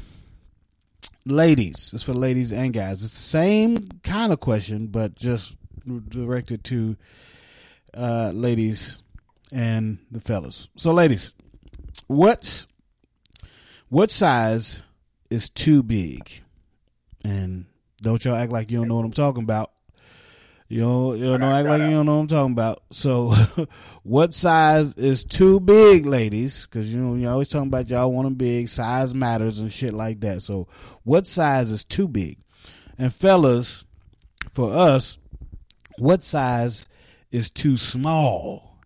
ladies. 1.27 1.93
It's 1.95 2.03
for 2.03 2.15
ladies 2.15 2.53
and 2.53 2.73
guys. 2.73 3.05
It's 3.05 3.15
the 3.15 3.21
same 3.21 3.89
kind 4.03 4.33
of 4.33 4.41
question, 4.41 4.89
but 4.89 5.15
just 5.15 5.57
directed 6.09 6.65
to 6.65 6.97
uh, 7.95 8.33
ladies 8.35 9.01
and 9.53 9.99
the 10.11 10.21
fellas. 10.21 10.69
So, 10.77 10.93
ladies, 10.93 11.33
what 12.07 12.67
what 13.89 14.11
size 14.11 14.83
is 15.31 15.51
too 15.51 15.83
big? 15.83 16.43
And 17.25 17.67
don't 18.03 18.25
y'all 18.25 18.37
act 18.37 18.53
like 18.53 18.71
you 18.71 18.79
don't 18.79 18.89
know 18.89 18.97
what 18.97 19.05
I'm 19.05 19.13
talking 19.13 19.43
about. 19.43 19.73
You 20.69 20.83
don't, 20.83 21.19
you 21.19 21.25
don't 21.25 21.43
act 21.43 21.69
like 21.69 21.83
you 21.83 21.91
don't 21.91 22.07
know 22.07 22.15
what 22.15 22.21
I'm 22.21 22.27
talking 22.29 22.53
about. 22.53 22.85
So, 22.93 23.31
what 24.05 24.33
size 24.33 24.95
is 24.95 25.25
too 25.25 25.59
big, 25.59 26.07
ladies? 26.07 26.67
Because 26.67 26.95
you 26.95 27.01
know 27.01 27.17
you 27.17 27.29
always 27.29 27.49
talking 27.49 27.67
about 27.67 27.89
y'all 27.89 28.13
want 28.13 28.27
them 28.27 28.35
big. 28.35 28.69
Size 28.69 29.13
matters 29.13 29.59
and 29.59 29.73
shit 29.73 29.93
like 29.93 30.21
that. 30.21 30.43
So, 30.43 30.69
what 31.03 31.27
size 31.27 31.73
is 31.73 31.85
too 31.85 32.07
big? 32.07 32.39
And 32.97 33.13
fellas, 33.13 33.85
for 34.53 34.73
us, 34.73 35.19
what 35.99 36.23
size 36.23 36.87
is 37.31 37.51
too 37.51 37.77
small? 37.77 38.77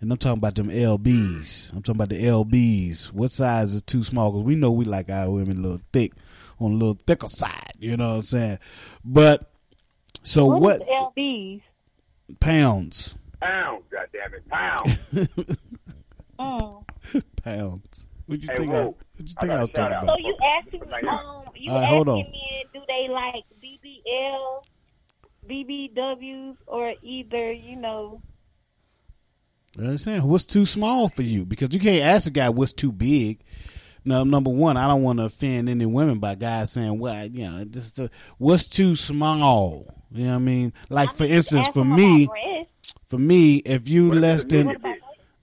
And 0.00 0.12
I'm 0.12 0.18
talking 0.18 0.38
about 0.38 0.54
them 0.54 0.68
LBs. 0.70 1.72
I'm 1.72 1.82
talking 1.82 1.96
about 1.96 2.10
the 2.10 2.22
LBs. 2.22 3.12
What 3.12 3.30
size 3.32 3.74
is 3.74 3.82
too 3.82 4.04
small? 4.04 4.30
Because 4.30 4.44
we 4.46 4.54
know 4.54 4.70
we 4.70 4.84
like 4.84 5.10
our 5.10 5.28
women 5.30 5.56
a 5.58 5.60
little 5.60 5.80
thick, 5.92 6.12
on 6.60 6.70
a 6.72 6.74
little 6.74 6.98
thicker 7.06 7.28
side. 7.28 7.72
You 7.80 7.96
know 7.96 8.10
what 8.10 8.14
I'm 8.16 8.22
saying? 8.22 8.58
But 9.04 9.50
so 10.22 10.46
What 10.46 10.60
what? 10.60 10.80
is 10.82 10.88
LBs? 10.88 11.62
Pounds. 12.40 13.16
Pounds, 13.40 13.84
goddammit, 13.90 14.48
pounds. 14.48 15.56
Mm. 16.38 16.84
Pounds. 17.42 18.06
What 18.26 18.40
you 18.40 18.48
Hey, 18.48 18.56
think? 18.58 18.70
I, 18.70 18.74
whoa. 18.74 18.86
what 18.86 18.96
you 19.18 19.34
I 19.38 19.40
think 19.40 19.52
I, 19.52 19.56
got 19.56 19.60
was 19.62 19.70
talking 19.70 19.92
shout-out. 19.92 20.02
about? 20.04 20.18
So 20.18 20.26
you 20.28 20.36
asking 20.58 20.80
me, 20.82 21.08
um, 21.08 21.44
you 21.56 21.72
All 21.72 21.76
right, 21.78 21.82
asking 21.82 21.94
hold 21.96 22.08
on. 22.10 22.16
me, 22.18 22.64
do 22.72 22.80
they 22.86 23.08
like 23.12 23.44
BBL, 23.60 24.62
BBWs, 25.48 26.56
or 26.66 26.94
either 27.02 27.52
you 27.52 27.76
know? 27.76 28.20
You 29.76 29.84
understand? 29.84 30.24
What's 30.24 30.44
too 30.44 30.66
small 30.66 31.08
for 31.08 31.22
you? 31.22 31.44
Because 31.44 31.72
you 31.72 31.80
can't 31.80 32.04
ask 32.04 32.26
a 32.26 32.30
guy 32.30 32.48
what's 32.50 32.72
too 32.72 32.92
big. 32.92 33.40
No, 34.04 34.24
number 34.24 34.50
one, 34.50 34.76
I 34.76 34.88
don't 34.88 35.02
want 35.02 35.18
to 35.18 35.26
offend 35.26 35.68
any 35.68 35.86
women 35.86 36.18
by 36.18 36.34
guys 36.34 36.72
saying, 36.72 36.98
"Well, 36.98 37.26
you 37.26 37.44
know, 37.44 37.64
this 37.64 37.92
is 37.92 37.98
a, 37.98 38.10
what's 38.38 38.68
too 38.68 38.94
small." 38.94 39.86
You 40.10 40.24
know 40.24 40.30
what 40.30 40.36
I 40.36 40.38
mean? 40.38 40.72
Like 40.88 41.12
for 41.12 41.24
instance, 41.24 41.68
for 41.68 41.84
me, 41.84 42.28
for 43.06 43.18
me, 43.18 43.56
if 43.56 43.88
you 43.88 44.10
less 44.12 44.44
than 44.44 44.76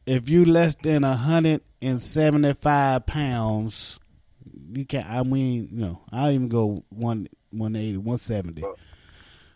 if 0.05 0.29
you 0.29 0.45
less 0.45 0.75
than 0.75 1.03
a 1.03 1.15
hundred 1.15 1.61
and 1.81 2.01
seventy 2.01 2.53
five 2.53 3.05
pounds, 3.05 3.99
you 4.73 4.85
can't. 4.85 5.07
I 5.07 5.23
mean, 5.23 5.69
you 5.71 5.81
know, 5.81 6.01
I'll 6.11 6.31
even 6.31 6.47
go 6.47 6.83
one 6.89 7.27
one 7.51 7.75
eighty, 7.75 7.97
one 7.97 8.17
seventy. 8.17 8.63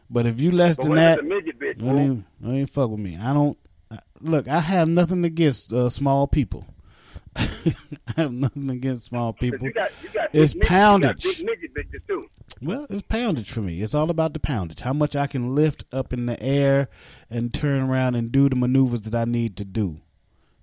But 0.09 0.25
if 0.25 0.41
you 0.41 0.51
less 0.51 0.77
But 0.77 0.85
than 0.85 0.95
that, 0.95 1.23
midget 1.23 1.59
bitch, 1.59 1.77
don't 1.77 1.99
even, 1.99 2.25
don't 2.41 2.55
even 2.55 2.67
fuck 2.67 2.89
with 2.89 2.99
me. 2.99 3.17
I 3.21 3.33
don't 3.33 3.57
I- 3.91 3.99
look. 4.21 4.47
I 4.47 4.59
have 4.59 4.87
nothing 4.87 5.23
against 5.25 5.71
uh, 5.71 5.89
small 5.89 6.27
people. 6.27 6.65
I 7.35 7.73
have 8.17 8.31
nothing 8.33 8.69
against 8.71 9.05
small 9.05 9.33
people. 9.33 9.67
You 9.67 9.73
got, 9.73 9.91
you 10.03 10.09
got 10.09 10.29
It's 10.33 10.53
poundage. 10.55 11.23
You 11.39 11.45
got 11.45 11.59
big 11.61 11.71
midget 11.75 12.07
too. 12.07 12.27
Well, 12.61 12.87
it's 12.89 13.03
poundage 13.03 13.49
for 13.51 13.61
me. 13.61 13.81
It's 13.81 13.93
all 13.93 14.09
about 14.09 14.33
the 14.33 14.39
poundage. 14.39 14.81
How 14.81 14.93
much 14.93 15.15
I 15.15 15.27
can 15.27 15.55
lift 15.55 15.85
up 15.93 16.11
in 16.11 16.25
the 16.25 16.41
air 16.41 16.89
and 17.29 17.53
turn 17.53 17.83
around 17.83 18.15
and 18.15 18.31
do 18.31 18.49
the 18.49 18.55
maneuvers 18.55 19.01
that 19.03 19.15
I 19.15 19.25
need 19.25 19.55
to 19.57 19.65
do. 19.65 20.01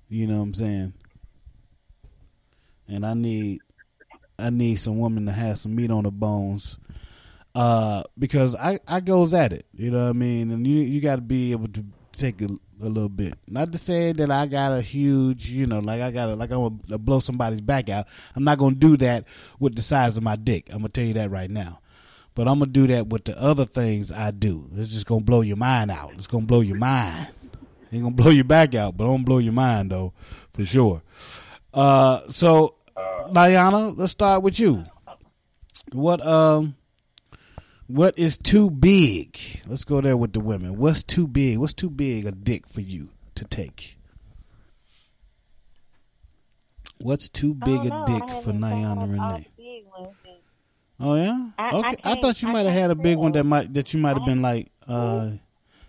You 0.08 0.26
know 0.26 0.38
what 0.38 0.42
I'm 0.42 0.54
saying? 0.54 0.92
And 2.88 3.06
I 3.06 3.14
need 3.14 3.60
I 4.38 4.50
need 4.50 4.76
some 4.76 4.98
woman 4.98 5.26
to 5.26 5.32
have 5.32 5.58
some 5.58 5.74
meat 5.74 5.90
on 5.90 6.04
the 6.04 6.10
bones. 6.10 6.78
Uh, 7.56 8.02
because 8.18 8.54
I, 8.54 8.78
I 8.86 9.00
goes 9.00 9.32
at 9.32 9.54
it, 9.54 9.64
you 9.72 9.90
know 9.90 10.04
what 10.04 10.10
I 10.10 10.12
mean, 10.12 10.50
and 10.50 10.66
you 10.66 10.80
you 10.80 11.00
got 11.00 11.16
to 11.16 11.22
be 11.22 11.52
able 11.52 11.68
to 11.68 11.84
take 12.12 12.42
a, 12.42 12.48
a 12.82 12.84
little 12.84 13.08
bit. 13.08 13.32
Not 13.48 13.72
to 13.72 13.78
say 13.78 14.12
that 14.12 14.30
I 14.30 14.44
got 14.44 14.72
a 14.72 14.82
huge, 14.82 15.48
you 15.48 15.66
know, 15.66 15.78
like 15.78 16.02
I 16.02 16.10
got 16.10 16.26
to 16.26 16.34
like 16.34 16.50
I'm 16.50 16.78
gonna 16.86 16.98
blow 16.98 17.18
somebody's 17.18 17.62
back 17.62 17.88
out. 17.88 18.08
I'm 18.34 18.44
not 18.44 18.58
gonna 18.58 18.74
do 18.74 18.98
that 18.98 19.24
with 19.58 19.74
the 19.74 19.80
size 19.80 20.18
of 20.18 20.22
my 20.22 20.36
dick. 20.36 20.68
I'm 20.70 20.80
gonna 20.80 20.90
tell 20.90 21.04
you 21.04 21.14
that 21.14 21.30
right 21.30 21.50
now. 21.50 21.80
But 22.34 22.46
I'm 22.46 22.58
gonna 22.58 22.70
do 22.70 22.86
that 22.88 23.06
with 23.06 23.24
the 23.24 23.42
other 23.42 23.64
things 23.64 24.12
I 24.12 24.32
do. 24.32 24.68
It's 24.74 24.90
just 24.90 25.06
gonna 25.06 25.24
blow 25.24 25.40
your 25.40 25.56
mind 25.56 25.90
out. 25.90 26.12
It's 26.12 26.26
gonna 26.26 26.44
blow 26.44 26.60
your 26.60 26.76
mind. 26.76 27.28
Ain't 27.90 28.02
gonna 28.02 28.14
blow 28.14 28.32
your 28.32 28.44
back 28.44 28.74
out, 28.74 28.98
but 28.98 29.04
I'm 29.04 29.12
gonna 29.12 29.24
blow 29.24 29.38
your 29.38 29.54
mind 29.54 29.92
though, 29.92 30.12
for 30.52 30.66
sure. 30.66 31.00
Uh, 31.72 32.20
so, 32.28 32.74
Diana, 33.32 33.88
let's 33.88 34.12
start 34.12 34.42
with 34.42 34.60
you. 34.60 34.84
What 35.92 36.20
um, 36.26 36.74
what 37.86 38.18
is 38.18 38.36
too 38.38 38.70
big? 38.70 39.38
Let's 39.66 39.84
go 39.84 40.00
there 40.00 40.16
with 40.16 40.32
the 40.32 40.40
women. 40.40 40.76
What's 40.76 41.04
too 41.04 41.26
big? 41.26 41.58
What's 41.58 41.74
too 41.74 41.90
big 41.90 42.26
a 42.26 42.32
dick 42.32 42.66
for 42.66 42.80
you 42.80 43.10
to 43.34 43.44
take? 43.44 43.96
What's 47.00 47.28
too 47.28 47.54
big 47.54 47.80
a 47.84 48.04
dick 48.06 48.28
for 48.28 48.52
haven't 48.52 48.60
Diana 48.60 48.94
thought 48.94 49.14
about 49.14 49.34
Renee? 49.34 49.50
Oh 50.98 51.14
yeah. 51.14 51.50
I- 51.58 51.64
I 51.68 51.70
okay. 51.78 51.88
I, 51.88 51.94
can't- 51.94 52.22
thought 52.22 52.42
you 52.42 52.48
might 52.48 52.64
have 52.64 52.74
had 52.74 52.90
a 52.90 52.94
big 52.94 53.18
one 53.18 53.32
that 53.32 53.44
might 53.44 53.72
that 53.74 53.92
you 53.92 54.00
might 54.00 54.16
have 54.16 54.24
been 54.26 54.40
like. 54.42 54.70
uh 54.88 55.32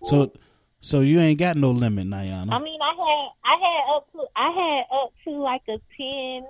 So 0.03 0.33
so 0.81 0.99
you 0.99 1.19
ain't 1.19 1.39
got 1.39 1.55
no 1.55 1.71
limit, 1.71 2.09
Diana. 2.09 2.53
I 2.53 2.59
mean, 2.59 2.79
I 2.81 2.93
had 2.93 3.29
I 3.45 3.55
had 3.57 3.95
up 3.95 4.11
to 4.11 4.25
I 4.35 4.51
had 4.51 4.97
up 4.97 5.13
to 5.23 5.31
like 5.31 5.61
a 5.69 5.79
ten 5.97 6.45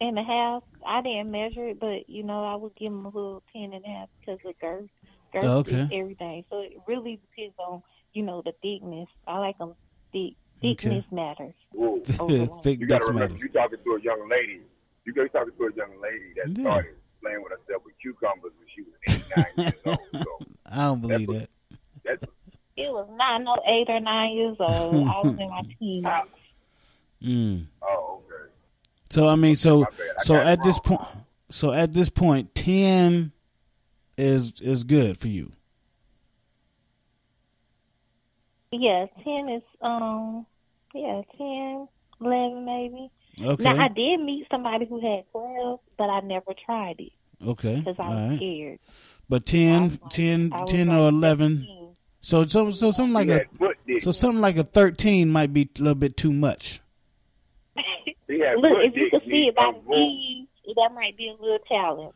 and 0.00 0.18
a 0.18 0.22
half. 0.22 0.62
I 0.86 1.02
didn't 1.02 1.30
measure 1.30 1.68
it, 1.68 1.80
but 1.80 2.08
you 2.08 2.22
know, 2.22 2.44
I 2.44 2.54
would 2.56 2.74
give 2.76 2.88
him 2.88 3.04
a 3.04 3.08
little 3.08 3.42
ten 3.52 3.72
and 3.72 3.84
a 3.84 3.88
half 3.88 4.08
because 4.20 4.38
of 4.44 4.58
girth. 4.60 4.88
Girth 5.32 5.44
Oh, 5.44 5.60
is 5.60 5.68
okay. 5.74 5.88
everything. 5.92 6.44
So 6.50 6.60
it 6.60 6.72
really 6.86 7.20
depends 7.36 7.54
on 7.58 7.82
you 8.12 8.22
know 8.22 8.42
the 8.42 8.52
thickness. 8.62 9.08
I 9.26 9.38
like 9.38 9.58
them 9.58 9.74
thick. 10.12 10.34
Thickness 10.60 11.04
matters. 11.12 11.54
Ooh. 11.76 12.02
Thick 12.62 12.80
you 12.80 12.86
dicks 12.86 12.88
gotta 12.88 13.12
remember, 13.12 13.34
matter. 13.34 13.36
you 13.36 13.48
talking 13.50 13.78
to 13.84 13.90
a 13.94 14.00
young 14.00 14.28
lady. 14.28 14.60
You 15.04 15.12
got 15.12 15.32
talking 15.32 15.52
to 15.56 15.64
a 15.66 15.72
young 15.74 16.00
lady 16.00 16.32
that 16.36 16.52
Yeah. 16.58 16.62
started 16.70 16.94
playing 17.22 17.42
with 17.42 17.52
herself 17.52 17.82
with 17.84 17.94
cucumbers 18.02 18.52
when 18.58 18.66
she 18.74 18.82
was 18.82 18.92
eight, 19.08 19.24
nine 19.36 19.66
years 19.66 19.80
old. 19.86 19.98
So 20.14 20.46
I 20.70 20.76
don't 20.86 21.00
believe 21.00 21.28
that. 21.28 21.48
that's 22.04 22.24
It 22.76 22.90
was 22.92 23.08
not 23.12 23.42
no 23.42 23.56
eight 23.66 23.88
or 23.88 24.00
nine 24.00 24.32
years 24.36 24.56
old. 24.58 24.94
I 25.06 25.20
was 25.20 25.38
in 25.38 25.48
my 25.48 25.62
teens. 25.78 26.06
Mm. 27.22 27.66
oh 27.82 28.20
okay. 28.24 28.27
So 29.10 29.26
I 29.28 29.36
mean, 29.36 29.56
so 29.56 29.80
My. 29.80 29.86
I 29.86 30.22
so 30.22 30.34
at 30.36 30.62
this 30.62 30.78
wrong. 30.86 30.98
point, 30.98 31.10
so 31.50 31.72
at 31.72 31.92
this 31.92 32.10
point, 32.10 32.54
ten 32.54 33.32
is 34.16 34.60
is 34.60 34.84
good 34.84 35.16
for 35.18 35.28
you. 35.28 35.50
Yeah, 38.72 39.06
ten 39.24 39.48
is 39.48 39.62
um 39.80 40.46
yeah, 40.94 41.22
10, 41.36 41.86
11 42.22 42.64
maybe. 42.64 43.10
Okay. 43.40 43.62
Now 43.62 43.78
I 43.82 43.88
did 43.88 44.20
meet 44.20 44.46
somebody 44.50 44.86
who 44.86 45.00
had 45.00 45.24
twelve, 45.30 45.80
but 45.96 46.04
I 46.10 46.20
never 46.20 46.52
tried 46.66 46.96
it 46.98 47.12
Okay. 47.46 47.76
because 47.76 47.96
I 47.98 48.02
All 48.02 48.10
was 48.10 48.30
right. 48.30 48.36
scared. 48.38 48.78
But 49.28 49.44
10, 49.46 49.98
10, 50.10 50.50
was 50.50 50.70
10 50.70 50.88
like 50.88 50.96
or 50.98 51.08
eleven. 51.10 51.56
17. 51.58 51.88
So 52.20 52.46
so 52.46 52.70
so 52.70 52.90
something 52.90 53.12
like 53.14 53.28
a 53.28 53.32
had 53.34 53.50
foot 53.58 53.76
dick. 53.86 54.02
so 54.02 54.10
something 54.10 54.40
like 54.40 54.56
a 54.56 54.64
thirteen 54.64 55.30
might 55.30 55.52
be 55.52 55.68
a 55.78 55.78
little 55.82 55.94
bit 55.94 56.16
too 56.16 56.32
much. 56.32 56.80
He 58.28 58.40
had 58.40 58.58
Look, 58.60 58.78
if 58.84 58.94
you 58.94 59.10
can 59.10 59.20
see 59.22 59.48
it 59.48 59.56
by 59.56 59.72
the 59.72 59.90
knees, 59.90 60.46
that 60.76 60.92
might 60.94 61.16
be 61.16 61.28
a 61.28 61.42
little 61.42 61.58
challenge 61.66 62.14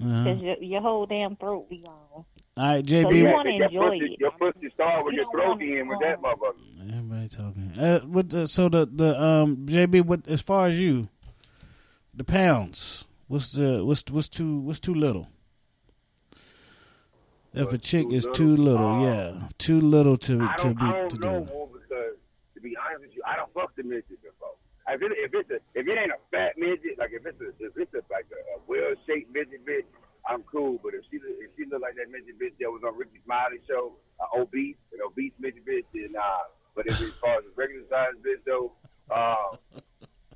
Uh-huh. 0.00 0.24
because 0.24 0.40
your, 0.42 0.56
your 0.62 0.80
whole 0.80 1.06
damn 1.06 1.36
throat 1.36 1.68
be 1.68 1.78
gone. 1.78 1.92
All 2.12 2.24
right, 2.56 2.88
So 2.88 2.94
JB. 2.94 3.16
you 3.16 3.24
wanna 3.26 3.50
your 3.50 3.64
enjoy 3.64 3.98
pussy, 3.98 4.12
it. 4.14 4.20
Your 4.20 4.30
pussy 4.32 4.70
start 4.74 5.04
with 5.04 5.14
You 5.14 5.22
your 5.22 5.30
throat 5.32 5.60
in 5.60 5.88
with 5.88 5.98
that 6.00 6.18
um, 6.18 6.22
motherfucker. 6.24 6.88
Everybody 6.96 7.28
talking. 7.28 7.72
Uh, 7.78 8.00
what 8.00 8.30
the, 8.30 8.46
so 8.46 8.68
the 8.68 8.86
the 8.86 9.20
um 9.20 9.66
JB, 9.66 10.02
what 10.06 10.28
as 10.28 10.40
far 10.40 10.68
as 10.68 10.78
you, 10.78 11.08
the 12.14 12.22
pounds. 12.24 13.06
What's 13.26 13.52
the 13.52 13.84
what's 13.84 14.04
what's 14.10 14.28
too 14.28 14.60
what's 14.60 14.78
too 14.78 14.94
little? 14.94 15.26
If 17.54 17.72
a 17.72 17.78
chick 17.78 18.08
too 18.10 18.14
is 18.14 18.26
little? 18.26 18.34
too 18.34 18.56
little, 18.62 18.86
Uh, 18.86 19.04
yeah, 19.04 19.48
too 19.58 19.80
little 19.80 20.16
to 20.18 20.42
I 20.42 20.54
to 20.56 20.64
don't, 20.64 20.78
be 20.78 20.84
I 20.84 20.92
don't 20.92 21.10
to 21.10 21.18
know, 21.18 21.40
do. 21.40 21.78
because 21.80 22.14
to 22.54 22.60
be 22.60 22.76
honest 22.76 23.00
with 23.02 23.16
you, 23.16 23.22
I 23.26 23.36
don't 23.36 23.52
fuck 23.54 23.74
the 23.76 23.82
midget 23.84 24.20
before. 24.22 24.43
If 24.88 25.00
it, 25.00 25.12
if 25.16 25.32
it's 25.32 25.50
a, 25.50 25.58
if 25.74 25.88
it 25.88 25.96
ain't 25.96 26.12
a 26.12 26.20
fat 26.30 26.58
midget, 26.58 26.98
like 26.98 27.10
if 27.12 27.24
it's 27.24 27.40
a, 27.40 27.48
if 27.58 27.72
it's 27.76 27.94
a, 27.94 28.04
like 28.12 28.26
a, 28.28 28.40
a 28.52 28.60
well 28.68 28.92
shaped 29.06 29.32
midget 29.32 29.64
bitch, 29.64 29.88
I'm 30.28 30.42
cool. 30.44 30.78
But 30.82 30.94
if 30.94 31.04
she 31.10 31.16
if 31.16 31.50
she 31.56 31.64
look 31.70 31.80
like 31.82 31.96
that 31.96 32.10
midget 32.10 32.38
bitch 32.38 32.52
that 32.60 32.70
was 32.70 32.82
on 32.86 32.96
Rickey 32.96 33.20
Smiley 33.24 33.60
show, 33.66 33.96
uh, 34.20 34.40
obese, 34.40 34.76
an 34.92 35.00
obese 35.06 35.32
midget 35.40 35.64
bitch, 35.64 35.84
then 35.94 36.12
nah. 36.12 36.48
But 36.74 36.86
if 36.86 37.00
as 37.00 37.14
far 37.14 37.36
as 37.36 37.44
a 37.44 37.54
regular 37.56 37.84
size 37.88 38.14
bitch 38.20 38.44
though, 38.44 38.72
um, 39.14 39.56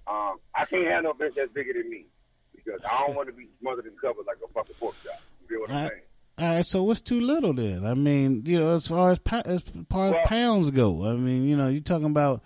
um, 0.06 0.36
I 0.54 0.64
can't 0.64 0.86
have 0.86 1.04
no 1.04 1.12
bitch 1.12 1.34
that's 1.34 1.52
bigger 1.52 1.74
than 1.74 1.90
me 1.90 2.06
because 2.54 2.80
I 2.90 3.04
don't 3.04 3.16
want 3.16 3.28
to 3.28 3.34
be 3.34 3.48
smothered 3.60 3.86
and 3.86 4.00
covered 4.00 4.26
like 4.26 4.38
a 4.44 4.52
fucking 4.52 4.76
pork 4.80 4.94
chop. 5.04 5.20
You 5.42 5.48
feel 5.48 5.60
what 5.60 5.70
I'm 5.70 5.88
saying? 5.88 6.02
All 6.38 6.54
right, 6.54 6.66
so 6.66 6.84
what's 6.84 7.00
too 7.00 7.20
little 7.20 7.52
then? 7.52 7.84
I 7.84 7.94
mean, 7.94 8.44
you 8.46 8.60
know, 8.60 8.74
as 8.74 8.86
far 8.86 9.10
as 9.10 9.20
as 9.44 9.64
far 9.90 10.14
as 10.14 10.28
pounds 10.28 10.70
go, 10.70 11.04
I 11.04 11.14
mean, 11.14 11.44
you 11.44 11.56
know, 11.56 11.66
you're 11.68 11.80
talking 11.80 12.06
about, 12.06 12.42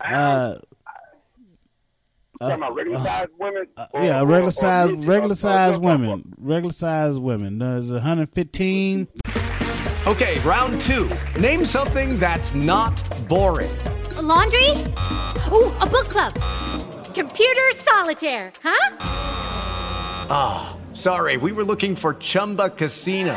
uh, 0.00 0.56
You 2.40 2.48
talking 2.48 2.62
about 2.62 2.74
regular 2.74 2.98
size 2.98 3.26
women? 3.38 3.66
uh, 3.76 3.86
or- 3.92 4.02
yeah, 4.04 4.18
regular 4.20 4.48
or 4.48 4.50
size, 4.50 4.90
regular 4.90 5.20
or- 5.28 5.30
or- 5.30 5.34
size 5.34 5.78
women, 5.78 6.34
regular 6.38 6.72
size 6.72 7.18
women. 7.18 7.58
There's 7.58 7.90
115. 7.90 9.08
Okay, 10.06 10.38
round 10.40 10.80
two. 10.82 11.10
Name 11.40 11.64
something 11.64 12.18
that's 12.18 12.54
not 12.54 13.02
boring. 13.28 13.70
A 14.16 14.22
laundry? 14.22 14.70
Ooh, 15.52 15.72
a 15.80 15.86
book 15.86 16.08
club. 16.08 16.32
Computer 17.14 17.62
solitaire, 17.76 18.52
huh? 18.62 18.96
Ah, 20.28 20.76
sorry, 20.92 21.36
we 21.38 21.52
were 21.52 21.64
looking 21.64 21.96
for 21.96 22.14
Chumba 22.14 22.70
Casino. 22.70 23.36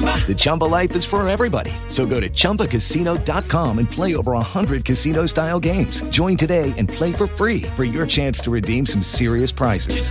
The 0.00 0.34
Chumba 0.36 0.64
life 0.64 0.94
is 0.94 1.04
for 1.04 1.26
everybody. 1.28 1.72
So 1.88 2.06
go 2.06 2.20
to 2.20 2.28
ChumbaCasino.com 2.28 3.78
and 3.78 3.90
play 3.90 4.14
over 4.14 4.32
100 4.32 4.84
casino 4.84 5.26
style 5.26 5.58
games. 5.58 6.02
Join 6.10 6.36
today 6.36 6.72
and 6.78 6.88
play 6.88 7.12
for 7.12 7.26
free 7.26 7.62
for 7.74 7.82
your 7.84 8.06
chance 8.06 8.38
to 8.42 8.50
redeem 8.52 8.86
some 8.86 9.02
serious 9.02 9.50
prizes. 9.50 10.10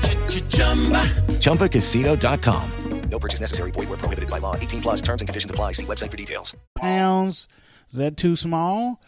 Chumba. 0.49 1.06
ChumbaCasino.com. 1.39 2.71
No 3.10 3.17
purchase 3.19 3.39
necessary. 3.39 3.71
Void 3.71 3.89
where 3.89 3.97
prohibited 3.97 4.30
by 4.30 4.38
law. 4.39 4.56
18 4.56 4.82
plus 4.84 5.02
terms 5.02 5.21
and 5.21 5.28
conditions 5.28 5.49
apply. 5.49 5.71
See 5.73 5.86
website 5.86 6.12
for 6.12 6.17
details. 6.17 6.56
pounds. 6.75 7.47
Is 7.89 7.97
that 7.97 8.17
too 8.17 8.36
small? 8.36 9.02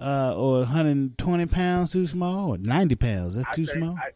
Uh, 0.00 0.34
or 0.36 0.58
120 0.60 1.46
pounds 1.46 1.92
too 1.92 2.06
small? 2.08 2.50
Or 2.50 2.58
90 2.58 2.96
pounds? 2.96 3.36
That's 3.36 3.46
I 3.48 3.52
too 3.52 3.66
think- 3.66 3.78
small? 3.78 3.96
I, 3.96 4.10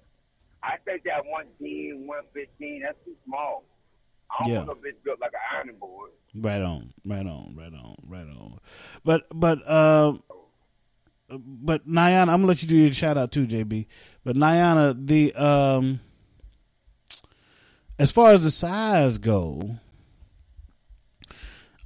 I 0.73 0.77
think 0.85 1.05
that 1.05 1.25
110, 1.25 2.07
115, 2.09 2.83
that's 2.83 2.99
too 3.05 3.15
small. 3.25 3.63
Yeah. 4.47 4.63
bitch 4.63 5.03
built 5.05 5.21
like 5.21 5.33
an 5.33 5.41
ironing 5.57 5.77
board. 5.77 6.11
Right 6.35 6.63
on, 6.63 6.93
right 7.05 7.27
on, 7.27 7.55
right 7.57 7.73
on, 7.73 7.97
right 8.07 8.27
on. 8.27 8.59
But 9.05 9.27
but 9.35 9.69
um, 9.69 10.23
but 11.29 11.89
Niana, 11.89 12.23
I'm 12.23 12.41
gonna 12.41 12.47
let 12.47 12.63
you 12.63 12.69
do 12.69 12.77
your 12.77 12.93
shout 12.93 13.19
out 13.19 13.33
too, 13.33 13.47
JB. 13.47 13.87
But 14.25 14.37
Niana, 14.37 14.95
the 15.07 15.35
um, 15.35 16.01
as 17.99 18.13
far 18.13 18.31
as 18.31 18.45
the 18.45 18.51
size 18.51 19.19
go, 19.19 19.79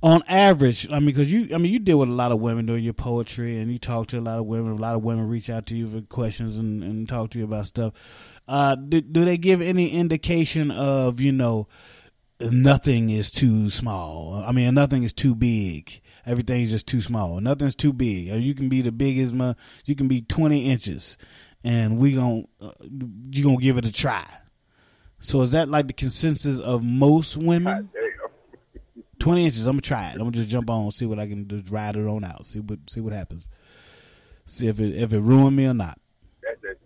on 0.04 0.22
average, 0.28 0.86
I 0.92 0.98
mean, 0.98 1.06
because 1.06 1.32
you, 1.32 1.54
I 1.54 1.58
mean, 1.58 1.72
you 1.72 1.78
deal 1.78 1.98
with 1.98 2.10
a 2.10 2.12
lot 2.12 2.30
of 2.30 2.38
women 2.38 2.66
doing 2.66 2.84
your 2.84 2.92
poetry, 2.92 3.58
and 3.58 3.72
you 3.72 3.78
talk 3.78 4.08
to 4.08 4.18
a 4.18 4.20
lot 4.20 4.38
of 4.38 4.44
women. 4.44 4.72
A 4.72 4.76
lot 4.76 4.94
of 4.94 5.02
women 5.02 5.26
reach 5.28 5.48
out 5.48 5.64
to 5.66 5.74
you 5.74 5.86
for 5.86 6.02
questions 6.02 6.58
and, 6.58 6.84
and 6.84 7.08
talk 7.08 7.30
to 7.30 7.38
you 7.38 7.44
about 7.44 7.66
stuff. 7.66 7.94
Uh, 8.46 8.74
do, 8.74 9.00
do 9.00 9.24
they 9.24 9.38
give 9.38 9.62
any 9.62 9.88
indication 9.88 10.70
of 10.70 11.20
you 11.22 11.32
know? 11.32 11.68
Nothing 12.40 13.10
is 13.10 13.30
too 13.30 13.70
small. 13.70 14.42
I 14.46 14.52
mean, 14.52 14.74
nothing 14.74 15.02
is 15.02 15.12
too 15.12 15.34
big. 15.34 16.00
Everything's 16.26 16.70
just 16.70 16.86
too 16.86 17.00
small. 17.00 17.40
Nothing's 17.40 17.74
too 17.76 17.92
big. 17.92 18.26
You 18.26 18.54
can 18.54 18.68
be 18.68 18.80
the 18.80 18.92
biggest. 18.92 19.34
ma- 19.34 19.54
You 19.84 19.94
can 19.94 20.08
be 20.08 20.22
twenty 20.22 20.66
inches, 20.70 21.18
and 21.62 21.98
we 21.98 22.14
gon' 22.14 22.46
uh, 22.60 22.72
you 23.30 23.44
gonna 23.44 23.56
give 23.58 23.76
it 23.78 23.86
a 23.86 23.92
try. 23.92 24.26
So 25.18 25.42
is 25.42 25.52
that 25.52 25.68
like 25.68 25.86
the 25.86 25.92
consensus 25.92 26.60
of 26.60 26.82
most 26.82 27.36
women? 27.36 27.90
Twenty 29.18 29.44
inches. 29.44 29.66
I'm 29.66 29.74
gonna 29.74 29.82
try 29.82 30.08
it. 30.08 30.12
I'm 30.14 30.18
gonna 30.20 30.32
just 30.32 30.48
jump 30.48 30.68
on, 30.70 30.90
see 30.90 31.06
what 31.06 31.18
I 31.18 31.26
can 31.26 31.44
do, 31.44 31.62
ride 31.70 31.96
it 31.96 32.06
on 32.06 32.24
out, 32.24 32.46
see 32.46 32.60
what 32.60 32.78
see 32.88 33.00
what 33.00 33.12
happens, 33.12 33.48
see 34.44 34.66
if 34.68 34.80
it 34.80 34.94
if 34.96 35.12
it 35.12 35.20
ruined 35.20 35.56
me 35.56 35.66
or 35.66 35.74
not. 35.74 35.98
That's 36.42 36.60
that, 36.62 36.78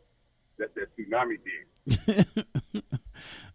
that's 0.59 0.75
that 0.75 0.97
tsunami 0.97 1.39
thing. 1.45 2.83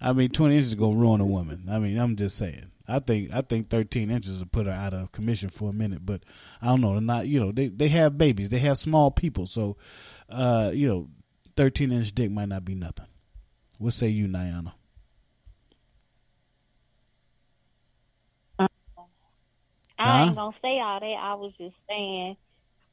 I 0.04 0.14
mean, 0.14 0.30
twenty 0.30 0.56
inches 0.56 0.70
is 0.70 0.76
gonna 0.76 0.98
ruin 0.98 1.22
a 1.22 1.26
woman. 1.26 1.68
I 1.72 1.80
mean, 1.80 1.98
I'm 1.98 2.16
just 2.18 2.38
saying. 2.38 2.72
I 2.88 3.00
think 3.00 3.34
I 3.34 3.42
think 3.42 3.70
thirteen 3.70 4.12
inches 4.12 4.40
will 4.40 4.48
put 4.48 4.66
her 4.66 4.72
out 4.74 4.94
of 4.94 5.12
commission 5.14 5.48
for 5.50 5.70
a 5.70 5.74
minute, 5.74 6.06
but 6.06 6.24
I 6.62 6.68
don't 6.68 6.82
know. 6.82 6.92
They're 6.94 7.02
not 7.02 7.28
you 7.28 7.40
know 7.40 7.52
they 7.54 7.70
they 7.70 7.88
have 7.88 8.18
babies, 8.18 8.50
they 8.50 8.60
have 8.60 8.78
small 8.78 9.12
people, 9.12 9.46
so 9.48 9.78
uh, 10.30 10.72
you 10.74 10.88
know, 10.88 11.08
thirteen 11.56 11.92
inch 11.94 12.12
dick 12.14 12.30
might 12.30 12.50
not 12.50 12.66
be 12.66 12.76
nothing. 12.76 13.08
What 13.78 13.94
say 13.94 14.10
you, 14.10 14.28
Niana? 14.28 14.74
I 19.98 20.26
ain't 20.26 20.36
gonna 20.36 20.56
say 20.62 20.80
all 20.80 21.00
that. 21.00 21.06
I 21.06 21.34
was 21.36 21.54
just 21.58 21.76
saying 21.88 22.36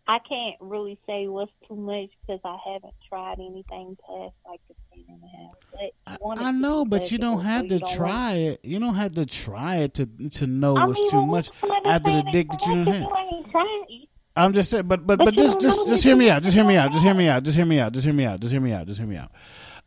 I 0.06 0.18
can't 0.28 0.56
really 0.60 0.98
say 1.06 1.28
what's 1.28 1.52
too 1.68 1.76
much 1.76 2.10
because 2.26 2.40
I 2.44 2.56
haven't 2.72 2.94
tried 3.08 3.38
anything 3.38 3.96
past 4.06 4.34
like 4.46 4.60
the 4.68 4.74
ten 4.92 5.04
and 5.08 5.22
a 5.22 5.36
half. 5.36 5.52
But 6.20 6.38
I 6.40 6.52
two 6.52 6.58
know, 6.58 6.84
but 6.84 7.12
you 7.12 7.18
don't 7.18 7.40
have 7.42 7.62
so 7.62 7.68
to 7.68 7.78
don't 7.78 7.94
try 7.94 8.32
it. 8.34 8.64
You 8.64 8.80
don't 8.80 8.94
have 8.94 9.12
to 9.12 9.26
try 9.26 9.76
it 9.76 9.94
to 9.94 10.06
to 10.06 10.46
know 10.46 10.76
I 10.76 10.86
what's 10.86 11.00
mean, 11.00 11.10
too 11.10 11.26
much 11.26 11.50
after 11.84 12.10
the 12.10 12.24
dick 12.32 12.48
that 12.50 12.66
you 12.66 12.74
don't 12.74 12.86
have. 12.86 13.02
You 13.02 13.16
ain't 13.16 13.50
trying. 13.50 14.06
I'm 14.36 14.52
just 14.52 14.70
saying, 14.70 14.86
but 14.86 15.06
but 15.06 15.18
But 15.18 15.26
but, 15.26 15.36
just 15.36 15.60
just 15.60 15.86
just 15.86 16.04
hear 16.04 16.16
me 16.16 16.30
out. 16.30 16.42
Just 16.42 16.54
hear 16.56 16.64
me 16.64 16.76
out. 16.76 16.92
Just 16.92 17.04
hear 17.04 17.14
me 17.14 17.28
out. 17.28 17.42
Just 17.42 17.56
hear 17.56 17.66
me 17.66 17.78
out. 17.78 17.92
Just 17.92 18.04
hear 18.04 18.14
me 18.14 18.24
out. 18.24 18.40
Just 18.40 18.52
hear 18.52 18.60
me 18.60 18.72
out. 18.72 18.86
Just 18.86 18.98
hear 18.98 19.08
me 19.08 19.16
out. 19.16 19.30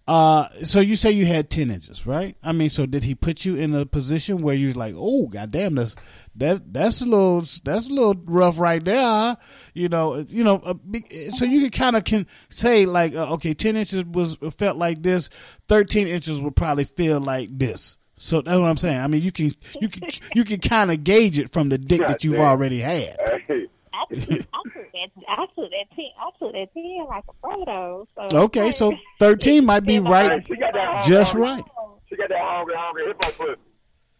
Uh, 0.06 0.50
so 0.64 0.82
you 0.82 0.98
say 0.98 1.12
you 1.12 1.26
had 1.26 1.50
ten 1.50 1.72
inches, 1.72 2.06
right? 2.06 2.36
I 2.44 2.52
mean, 2.52 2.70
so 2.70 2.86
did 2.86 3.04
he 3.04 3.16
put 3.16 3.46
you 3.46 3.56
in 3.56 3.74
a 3.74 3.86
position 3.86 4.42
where 4.42 4.54
you 4.54 4.66
was 4.66 4.76
like, 4.76 4.94
oh, 4.98 5.28
goddamn, 5.28 5.76
that's 5.76 5.96
that 6.36 6.74
that's 6.74 7.00
a 7.00 7.06
little 7.06 7.40
that's 7.64 7.90
a 7.90 7.94
little 7.94 8.16
rough 8.26 8.60
right 8.60 8.84
there, 8.84 9.38
you 9.74 9.88
know, 9.88 10.18
you 10.28 10.44
know. 10.44 10.56
A 10.66 11.32
so 11.32 11.46
you 11.46 11.62
can 11.62 11.70
kind 11.70 11.96
of 11.96 12.04
can 12.04 12.28
say 12.50 12.86
like, 12.86 13.16
uh, 13.16 13.34
okay, 13.36 13.54
ten 13.54 13.78
inches 13.78 14.04
was 14.04 14.36
felt 14.58 14.76
like 14.76 15.02
this, 15.04 15.30
thirteen 15.70 16.08
inches 16.10 16.42
would 16.42 16.58
probably 16.58 16.84
feel 16.84 17.22
like 17.22 17.58
this. 17.58 17.98
So 18.18 18.42
that's 18.42 18.60
what 18.60 18.68
I'm 18.68 18.78
saying. 18.78 19.00
I 19.00 19.08
mean, 19.08 19.22
you 19.22 19.32
can 19.32 19.52
you 19.80 19.88
can 19.88 20.10
you 20.36 20.44
can 20.44 20.60
kind 20.60 20.92
of 20.92 21.06
gauge 21.06 21.40
it 21.40 21.50
from 21.50 21.70
the 21.70 21.78
dick 21.78 22.02
that 22.02 22.26
you've 22.26 22.34
Goddamn. 22.34 22.52
already 22.52 22.80
had. 22.80 23.18
Hey, 23.48 23.68
I 23.94 24.06
took, 24.14 24.30
I 24.32 24.36
took 24.64 24.83
that. 24.94 25.10
I 25.28 25.46
took 25.56 25.70
that 25.72 25.96
ten. 25.96 26.06
I 26.20 26.30
took 26.40 26.54
that 26.54 26.74
ten 26.74 27.06
like 27.08 27.24
a 27.28 27.46
Frodo. 27.46 28.08
So 28.30 28.38
Okay, 28.44 28.72
so 28.72 28.94
thirteen 29.20 29.66
might 29.66 29.82
be 29.86 30.00
right, 30.00 30.46
she 30.48 30.56
got 30.56 30.74
that 30.74 31.04
just 31.08 31.34
honky- 31.36 31.40
right. 31.40 31.64
She 32.10 32.16
got 32.16 32.30
that 32.30 32.38
honky 32.42 32.76
honky 32.76 33.08
hippo 33.08 33.30
pussy. 33.46 33.60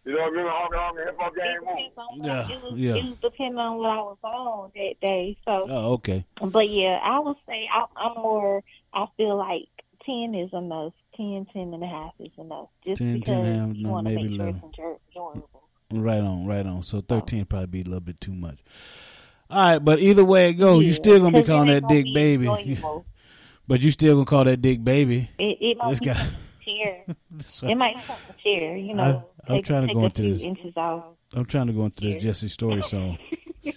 You 0.06 0.12
know 0.16 0.20
what 0.20 0.32
I 0.32 0.36
mean? 0.36 0.46
Honky 0.46 0.76
honky 0.76 1.06
hippo 1.06 1.30
game 1.34 1.90
on. 1.96 2.18
Yeah, 2.24 2.48
it 2.50 2.62
was, 2.62 2.72
yeah. 2.74 2.94
it 2.96 3.04
was 3.04 3.16
depending 3.22 3.58
on 3.58 3.78
what 3.78 3.90
I 3.90 3.96
was 3.96 4.18
on 4.22 4.70
that 4.74 4.94
day. 5.00 5.36
So, 5.44 5.66
Oh, 5.68 5.92
okay. 5.94 6.26
but 6.42 6.68
yeah, 6.68 6.98
I 7.02 7.18
would 7.20 7.36
say 7.46 7.66
I, 7.72 7.84
I'm 7.96 8.14
more. 8.20 8.62
I 8.92 9.06
feel 9.16 9.36
like 9.36 9.68
ten 10.04 10.34
is 10.34 10.50
enough. 10.52 10.92
10, 11.16 11.46
10 11.52 11.72
and 11.72 11.80
a 11.84 11.86
half 11.86 12.10
is 12.18 12.32
enough. 12.38 12.66
Just 12.84 12.98
10, 13.00 13.06
10 13.06 13.20
because 13.20 13.28
and 13.30 13.46
a 13.46 13.54
half, 13.68 13.76
you 13.76 13.84
no, 13.84 13.90
want 13.92 14.08
to 14.08 14.14
maybe 14.16 14.36
make 14.36 14.40
sure 14.40 14.48
it's 14.96 15.06
enjoyable. 15.14 15.62
Right 15.92 16.18
on, 16.20 16.44
right 16.44 16.66
on. 16.66 16.82
So 16.82 17.00
thirteen 17.00 17.44
probably 17.44 17.66
be 17.68 17.80
a 17.82 17.84
little 17.84 18.00
bit 18.00 18.20
too 18.20 18.32
much. 18.34 18.58
All 19.54 19.70
right, 19.72 19.78
but 19.78 20.00
either 20.00 20.24
way 20.24 20.50
it 20.50 20.54
goes, 20.54 20.82
you 20.84 20.92
still 20.92 21.20
gonna 21.20 21.38
be 21.40 21.44
calling 21.46 21.68
that 21.68 21.86
dick 21.88 22.06
baby. 22.12 22.46
enjoyable. 22.48 23.06
But 23.66 23.80
you 23.80 23.90
still 23.92 24.14
gonna 24.16 24.26
call 24.26 24.44
that 24.44 24.60
dick 24.60 24.84
baby. 24.84 25.30
It, 25.38 25.56
it 25.60 25.78
might 25.78 25.88
This 25.90 26.00
be 26.00 26.06
guy- 26.06 26.14
something. 26.14 27.16
So- 27.38 27.66
it 27.68 27.74
might 27.76 27.96
be 27.96 28.02
something 28.02 28.34
to 28.34 28.40
share. 28.42 28.76
You 28.76 28.92
know, 28.94 29.02
I- 29.46 29.52
I'm 29.52 29.56
take, 29.56 29.64
trying 29.64 29.86
to 29.88 29.94
go 29.94 30.04
into 30.04 30.20
this. 30.22 30.44
I'm 30.44 31.44
trying 31.46 31.66
to 31.68 31.72
go 31.72 31.84
into 31.86 32.00
this 32.02 32.22
Jesse 32.22 32.48
story 32.48 32.82
song. 32.92 33.16
Hey, 33.62 33.72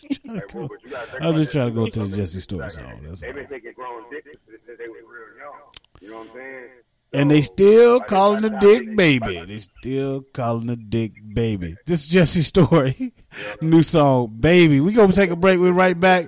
well, 0.53 0.67
but 0.67 0.83
you 0.83 0.89
gotta 0.89 1.07
think 1.11 1.23
I'm 1.23 1.35
just 1.35 1.51
trying 1.51 1.69
to 1.69 1.73
go 1.75 1.85
into 1.85 2.05
the 2.05 2.17
Jesse 2.17 2.39
story 2.41 2.69
song. 2.71 2.99
That's 3.03 3.21
They 3.21 3.27
all. 3.27 3.33
been 3.35 3.47
taking 3.47 3.73
grown 3.73 4.03
dicks 4.11 4.27
since 4.45 4.61
they 4.77 4.87
were 4.89 4.95
real 4.95 5.37
young. 5.39 5.53
You 6.01 6.09
know 6.11 6.17
what 6.17 6.27
I'm 6.31 6.33
saying? 6.35 6.69
And 7.13 7.31
they 7.31 7.41
still 7.41 7.99
calling 8.01 8.41
the 8.41 8.49
dick 8.49 8.95
baby. 8.95 9.39
They 9.39 9.59
still 9.59 10.23
calling 10.33 10.67
the 10.67 10.75
dick 10.75 11.13
baby. 11.33 11.75
This 11.85 12.03
is 12.03 12.09
Jesse 12.09 12.41
Story. 12.41 13.13
New 13.61 13.81
song, 13.81 14.35
baby. 14.39 14.81
We 14.81 14.91
gonna 14.91 15.13
take 15.13 15.29
a 15.29 15.35
break. 15.37 15.59
We're 15.59 15.71
right 15.71 15.97
back. 15.97 16.25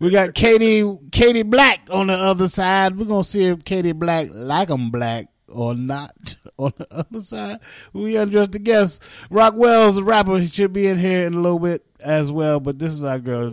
We 0.00 0.10
got 0.10 0.34
Katie 0.34 0.84
Katie 1.12 1.44
Black 1.44 1.88
on 1.90 2.08
the 2.08 2.14
other 2.14 2.46
side. 2.48 2.98
We're 2.98 3.06
gonna 3.06 3.24
see 3.24 3.44
if 3.44 3.64
Katie 3.64 3.92
Black 3.92 4.28
like 4.30 4.70
'em 4.70 4.90
black 4.90 5.26
or 5.48 5.74
not 5.74 6.36
on 6.58 6.72
the 6.76 6.86
other 6.90 7.20
side. 7.20 7.60
We 7.94 8.16
undress 8.16 8.48
the 8.48 8.58
guest. 8.58 9.02
Rocwelz, 9.30 9.94
the 9.94 10.04
rapper, 10.04 10.38
he 10.38 10.48
should 10.48 10.74
be 10.74 10.88
in 10.88 10.98
here 10.98 11.26
in 11.26 11.34
a 11.34 11.40
little 11.40 11.58
bit 11.58 11.84
as 12.00 12.30
well. 12.30 12.60
But 12.60 12.78
this 12.78 12.92
is 12.92 13.02
our 13.02 13.18
girl 13.18 13.52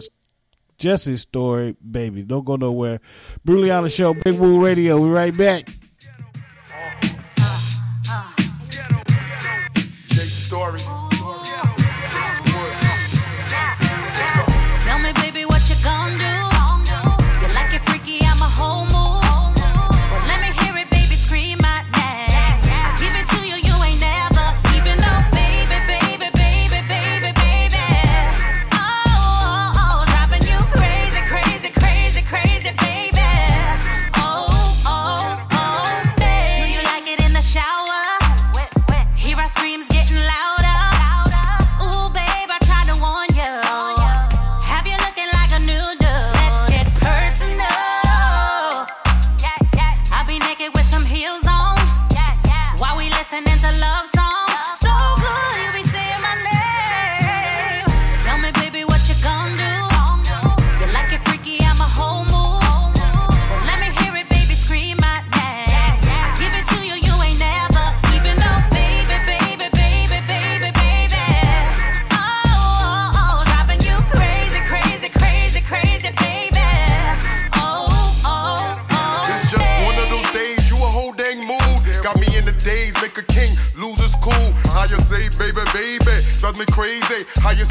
Jesse's 0.77 1.21
story, 1.21 1.75
baby. 1.89 2.23
Don't 2.23 2.43
go 2.43 2.57
nowhere. 2.57 2.99
Brutally 3.45 3.71
on 3.71 3.83
the 3.83 3.89
Show, 3.89 4.13
Big 4.13 4.37
Woo 4.37 4.63
Radio. 4.63 4.99
We 4.99 5.07
right 5.09 5.35
back. 5.35 5.69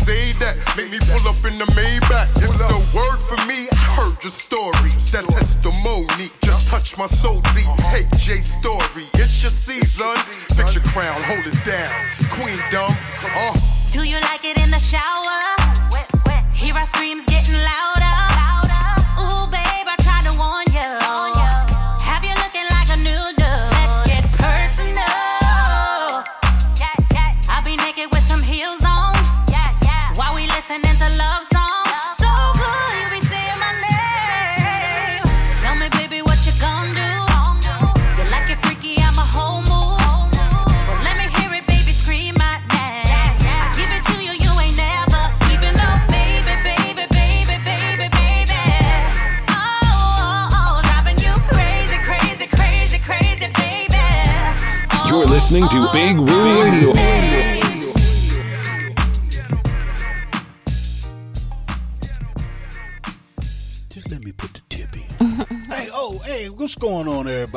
Say 0.04 0.32
that, 0.32 0.54
make 0.76 0.90
me 0.90 0.98
pull 1.08 1.24
up 1.26 1.40
in 1.48 1.56
the 1.56 1.64
Maybach. 1.72 2.28
It's 2.36 2.58
the 2.58 2.80
word 2.92 3.20
for 3.24 3.40
me, 3.48 3.68
I 3.72 3.84
heard 3.96 4.22
your 4.22 4.30
story. 4.30 4.92
That 5.16 5.24
testimony 5.32 6.28
just 6.42 6.68
touched 6.68 6.98
my 6.98 7.06
soul 7.06 7.40
deep. 7.56 7.64
Hey, 7.88 8.04
J 8.18 8.36
Story, 8.44 8.73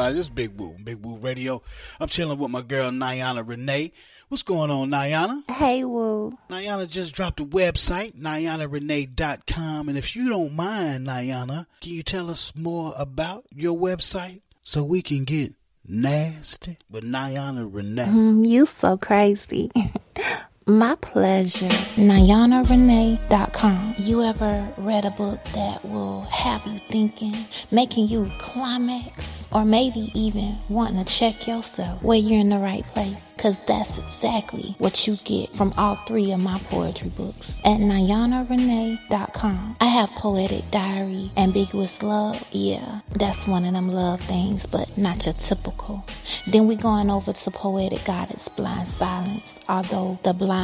everybody? 0.08 0.18
This 0.18 0.26
is 0.26 0.30
Big 0.30 0.60
Woo, 0.60 0.76
Big 0.84 1.06
Woo 1.06 1.18
Radio. 1.18 1.62
I'm 2.00 2.08
chilling 2.08 2.38
with 2.38 2.52
my 2.52 2.62
girl 2.62 2.92
Niana 2.92 3.48
Renee. 3.48 3.92
What's 4.30 4.44
going 4.44 4.70
on, 4.72 4.90
Niana? 4.90 5.50
Hey, 5.50 5.84
Woo. 5.84 6.34
Niana 6.50 6.90
just 6.90 7.14
dropped 7.14 7.40
a 7.40 7.46
website, 7.46 8.14
NianaRenee.com. 8.16 9.90
And 9.90 9.98
if 9.98 10.16
you 10.16 10.30
don't 10.30 10.54
mind, 10.54 11.08
Niana, 11.08 11.66
can 11.82 11.94
you 11.94 12.04
tell 12.04 12.30
us 12.30 12.54
more 12.56 12.94
about 12.98 13.46
your 13.56 13.78
website 13.78 14.42
so 14.64 14.84
we 14.84 15.02
can 15.02 15.24
get 15.24 15.54
nasty 15.88 16.78
with 16.90 17.04
Niana 17.06 17.68
Renee? 17.72 18.04
Mm, 18.06 18.48
you 18.48 18.66
so 18.66 18.98
crazy. 18.98 19.72
My 20.70 20.98
pleasure. 21.00 21.70
NianaRenee.com. 21.96 23.96
You 24.00 24.22
ever 24.24 24.68
read 24.78 25.06
a 25.06 25.12
book 25.12 25.42
that 25.54 25.86
will 25.86 26.24
have 26.24 26.68
you 26.68 26.78
thinking, 26.80 27.34
making 27.72 28.10
you 28.10 28.30
climax, 28.38 29.48
or 29.54 29.64
maybe 29.64 30.12
even 30.14 30.58
wanting 30.68 31.06
to 31.06 31.06
check 31.06 31.48
yourself 31.48 32.04
where 32.04 32.18
you're 32.18 32.42
in 32.42 32.50
the 32.50 32.58
right 32.58 32.86
place? 32.88 33.32
Because 33.32 33.64
that's 33.64 33.98
exactly 33.98 34.76
what 34.78 35.08
you 35.08 35.16
get 35.24 35.56
from 35.56 35.74
all 35.78 35.96
three 36.06 36.34
of 36.34 36.42
my 36.42 36.60
poetry 36.66 37.12
books 37.12 37.62
at 37.64 37.80
NianaRenee.com. 37.80 39.78
I 39.80 39.86
have 39.86 40.10
Poetic 40.12 40.70
Diary, 40.70 41.32
Ambiguous 41.38 42.04
Love. 42.04 42.46
Yeah, 42.52 43.00
that's 43.12 43.48
one 43.48 43.64
of 43.64 43.74
them 43.74 43.88
love 43.88 44.20
things, 44.22 44.66
but 44.66 44.98
not 44.98 45.26
your 45.26 45.34
typical. 45.36 46.04
Then 46.46 46.68
we're 46.68 46.78
going 46.78 47.10
over 47.10 47.32
to 47.32 47.52
Poetic 47.52 48.04
Goddess 48.04 48.50
Blind 48.50 48.88
Silence, 48.88 49.62
although 49.70 50.20
the 50.24 50.34
blind 50.34 50.57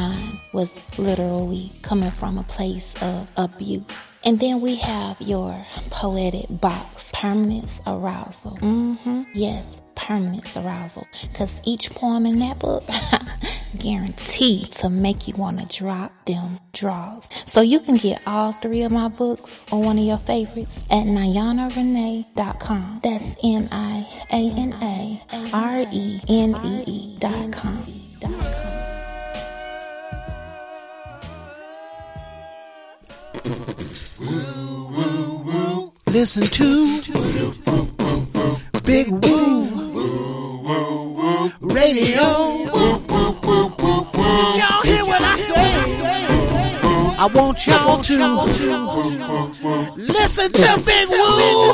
was 0.52 0.80
literally 0.98 1.70
coming 1.82 2.10
from 2.10 2.38
a 2.38 2.42
place 2.44 2.94
of 3.02 3.28
abuse. 3.36 4.12
And 4.24 4.40
then 4.40 4.60
we 4.60 4.76
have 4.76 5.20
your 5.20 5.54
poetic 5.90 6.46
box, 6.48 7.10
permanence 7.14 7.80
arousal. 7.86 8.56
hmm 8.56 9.22
Yes, 9.34 9.82
permanence 9.96 10.56
arousal. 10.56 11.06
Because 11.22 11.60
each 11.64 11.90
poem 11.90 12.24
in 12.26 12.38
that 12.38 12.58
book, 12.58 12.84
guaranteed 13.78 14.72
to 14.72 14.88
make 14.88 15.28
you 15.28 15.34
want 15.36 15.60
to 15.60 15.78
drop 15.78 16.12
them 16.26 16.58
draws. 16.72 17.28
So 17.50 17.60
you 17.60 17.80
can 17.80 17.96
get 17.96 18.22
all 18.26 18.52
three 18.52 18.82
of 18.82 18.92
my 18.92 19.08
books 19.08 19.66
or 19.70 19.82
one 19.82 19.98
of 19.98 20.04
your 20.04 20.18
favorites 20.18 20.84
at 20.90 21.04
NianaRenee.com. 21.06 23.00
That's 23.02 23.36
N 23.44 23.68
I 23.70 24.06
A 24.32 24.52
N 24.56 24.74
A 24.80 25.20
R 25.52 25.84
E 25.92 26.20
N 26.28 26.56
E 26.64 27.18
E 33.44 33.50
dot 33.50 33.76
com. 34.16 35.92
Listen 36.06 36.44
to 36.44 37.02
Big 38.84 39.08
Woo 39.10 39.68
Radio. 41.60 42.22
Y'all 44.56 44.82
hear 44.84 45.04
what 45.04 45.22
I 45.22 45.36
say? 45.36 45.54
I 47.16 47.26
want 47.34 47.66
y'all 47.66 48.02
to 48.02 48.16
listen 49.96 50.52
to 50.52 50.82
Big 50.86 51.08
Woo 51.10 51.72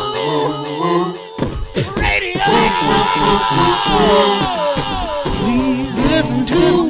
Radio. 1.96 2.46
Please 5.36 5.94
listen 6.10 6.46
to. 6.46 6.89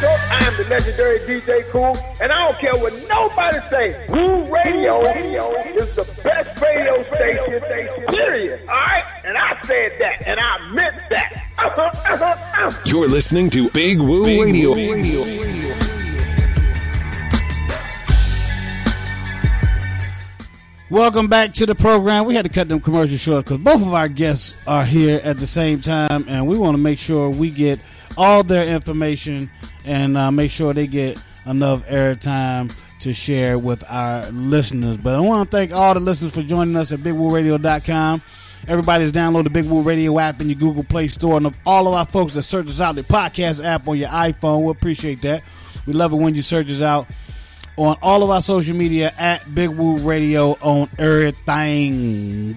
Show. 0.00 0.08
I 0.08 0.44
am 0.44 0.56
the 0.58 0.68
legendary 0.68 1.20
DJ 1.20 1.66
Cool, 1.70 1.96
and 2.20 2.30
I 2.30 2.44
don't 2.44 2.58
care 2.58 2.76
what 2.76 2.92
nobody 3.08 3.58
say. 3.70 4.06
Woo 4.08 4.44
Radio 4.44 5.00
radio 5.00 5.54
is 5.56 5.94
the 5.94 6.04
best 6.22 6.60
radio 6.62 7.02
station, 7.14 8.04
period. 8.08 8.60
All 8.68 8.74
right? 8.74 9.04
And 9.24 9.38
I 9.38 9.58
said 9.62 9.92
that, 10.00 10.26
and 10.26 10.38
I 10.38 10.68
meant 10.70 11.00
that. 11.08 11.44
Uh-huh, 11.58 11.82
uh-huh, 11.82 12.24
uh-huh. 12.24 12.82
You're 12.84 13.08
listening 13.08 13.48
to 13.50 13.70
Big 13.70 13.98
Woo 13.98 14.24
Radio. 14.24 14.74
Welcome 20.90 21.28
back 21.28 21.52
to 21.54 21.64
the 21.66 21.74
program. 21.74 22.26
We 22.26 22.34
had 22.34 22.44
to 22.44 22.50
cut 22.50 22.68
them 22.68 22.80
commercial 22.80 23.16
short 23.16 23.44
because 23.46 23.58
both 23.58 23.82
of 23.82 23.94
our 23.94 24.08
guests 24.08 24.56
are 24.66 24.84
here 24.84 25.20
at 25.24 25.38
the 25.38 25.46
same 25.46 25.80
time, 25.80 26.26
and 26.28 26.46
we 26.46 26.58
want 26.58 26.76
to 26.76 26.82
make 26.82 26.98
sure 26.98 27.30
we 27.30 27.50
get 27.50 27.80
all 28.16 28.42
their 28.42 28.66
information 28.68 29.50
and 29.84 30.16
uh, 30.16 30.30
make 30.30 30.50
sure 30.50 30.72
they 30.72 30.86
get 30.86 31.22
enough 31.46 31.86
airtime 31.86 32.74
to 33.00 33.12
share 33.12 33.58
with 33.58 33.84
our 33.88 34.28
listeners. 34.30 34.96
But 34.96 35.14
I 35.14 35.20
want 35.20 35.50
to 35.50 35.56
thank 35.56 35.72
all 35.72 35.94
the 35.94 36.00
listeners 36.00 36.34
for 36.34 36.42
joining 36.42 36.76
us 36.76 36.92
at 36.92 37.00
BigWooRadio.com. 37.00 38.22
Everybody's 38.68 39.12
download 39.12 39.44
the 39.44 39.50
Big 39.50 39.66
Woo 39.66 39.82
Radio 39.82 40.18
app 40.18 40.40
in 40.40 40.48
your 40.50 40.58
Google 40.58 40.82
Play 40.82 41.06
Store, 41.06 41.36
and 41.36 41.56
all 41.64 41.86
of 41.86 41.94
our 41.94 42.06
folks 42.06 42.34
that 42.34 42.42
search 42.42 42.66
us 42.66 42.80
out 42.80 42.96
the 42.96 43.02
podcast 43.02 43.64
app 43.64 43.86
on 43.86 43.96
your 43.96 44.08
iPhone, 44.08 44.64
we 44.64 44.70
appreciate 44.72 45.22
that. 45.22 45.44
We 45.86 45.92
love 45.92 46.12
it 46.12 46.16
when 46.16 46.34
you 46.34 46.42
search 46.42 46.68
us 46.70 46.82
out 46.82 47.06
on 47.76 47.96
all 48.02 48.24
of 48.24 48.30
our 48.30 48.42
social 48.42 48.74
media 48.74 49.12
at 49.18 49.54
Big 49.54 49.70
Woo 49.70 49.98
Radio 49.98 50.52
on 50.60 50.88
everything. 50.98 52.54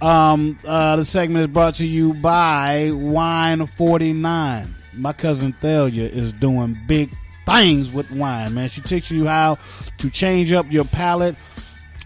Um, 0.00 0.58
uh, 0.66 0.96
the 0.96 1.04
segment 1.04 1.42
is 1.42 1.48
brought 1.48 1.76
to 1.76 1.86
you 1.86 2.14
by 2.14 2.90
Wine 2.92 3.64
49. 3.66 4.74
My 4.94 5.12
cousin 5.12 5.52
Thalia 5.52 6.08
is 6.08 6.32
doing 6.32 6.78
big 6.86 7.10
things 7.46 7.90
with 7.92 8.10
wine, 8.12 8.54
man. 8.54 8.68
She 8.68 8.80
teaches 8.80 9.10
you 9.10 9.26
how 9.26 9.58
to 9.98 10.10
change 10.10 10.52
up 10.52 10.70
your 10.70 10.84
palate 10.84 11.36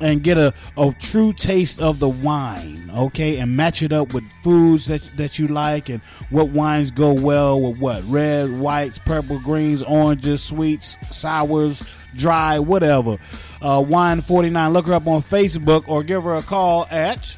and 0.01 0.23
get 0.23 0.39
a, 0.39 0.55
a 0.77 0.95
true 0.99 1.33
taste 1.33 1.81
of 1.81 1.99
the 1.99 2.09
wine, 2.09 2.91
okay, 2.95 3.39
and 3.39 3.57
match 3.57 3.83
it 3.83 3.93
up 3.93 4.15
with 4.15 4.25
foods 4.43 4.87
that 4.87 5.03
that 5.17 5.39
you 5.39 5.49
like 5.49 5.89
and 5.89 6.03
what 6.31 6.51
wines 6.51 6.91
go 6.91 7.13
well 7.13 7.61
with 7.61 7.81
what 7.81 8.03
red, 8.05 8.53
whites, 8.59 8.99
purple, 8.99 9.39
greens, 9.41 9.83
oranges, 9.83 10.43
sweets, 10.43 10.99
sours, 11.11 11.95
dry, 12.15 12.59
whatever. 12.59 13.19
Uh, 13.61 13.85
wine 13.87 14.21
forty 14.21 14.51
nine. 14.51 14.73
Look 14.73 14.87
her 14.87 14.95
up 14.95 15.07
on 15.07 15.21
Facebook 15.21 15.89
or 15.89 16.03
give 16.05 16.23
her 16.23 16.35
a 16.35 16.43
call 16.43 16.87
at. 16.91 17.37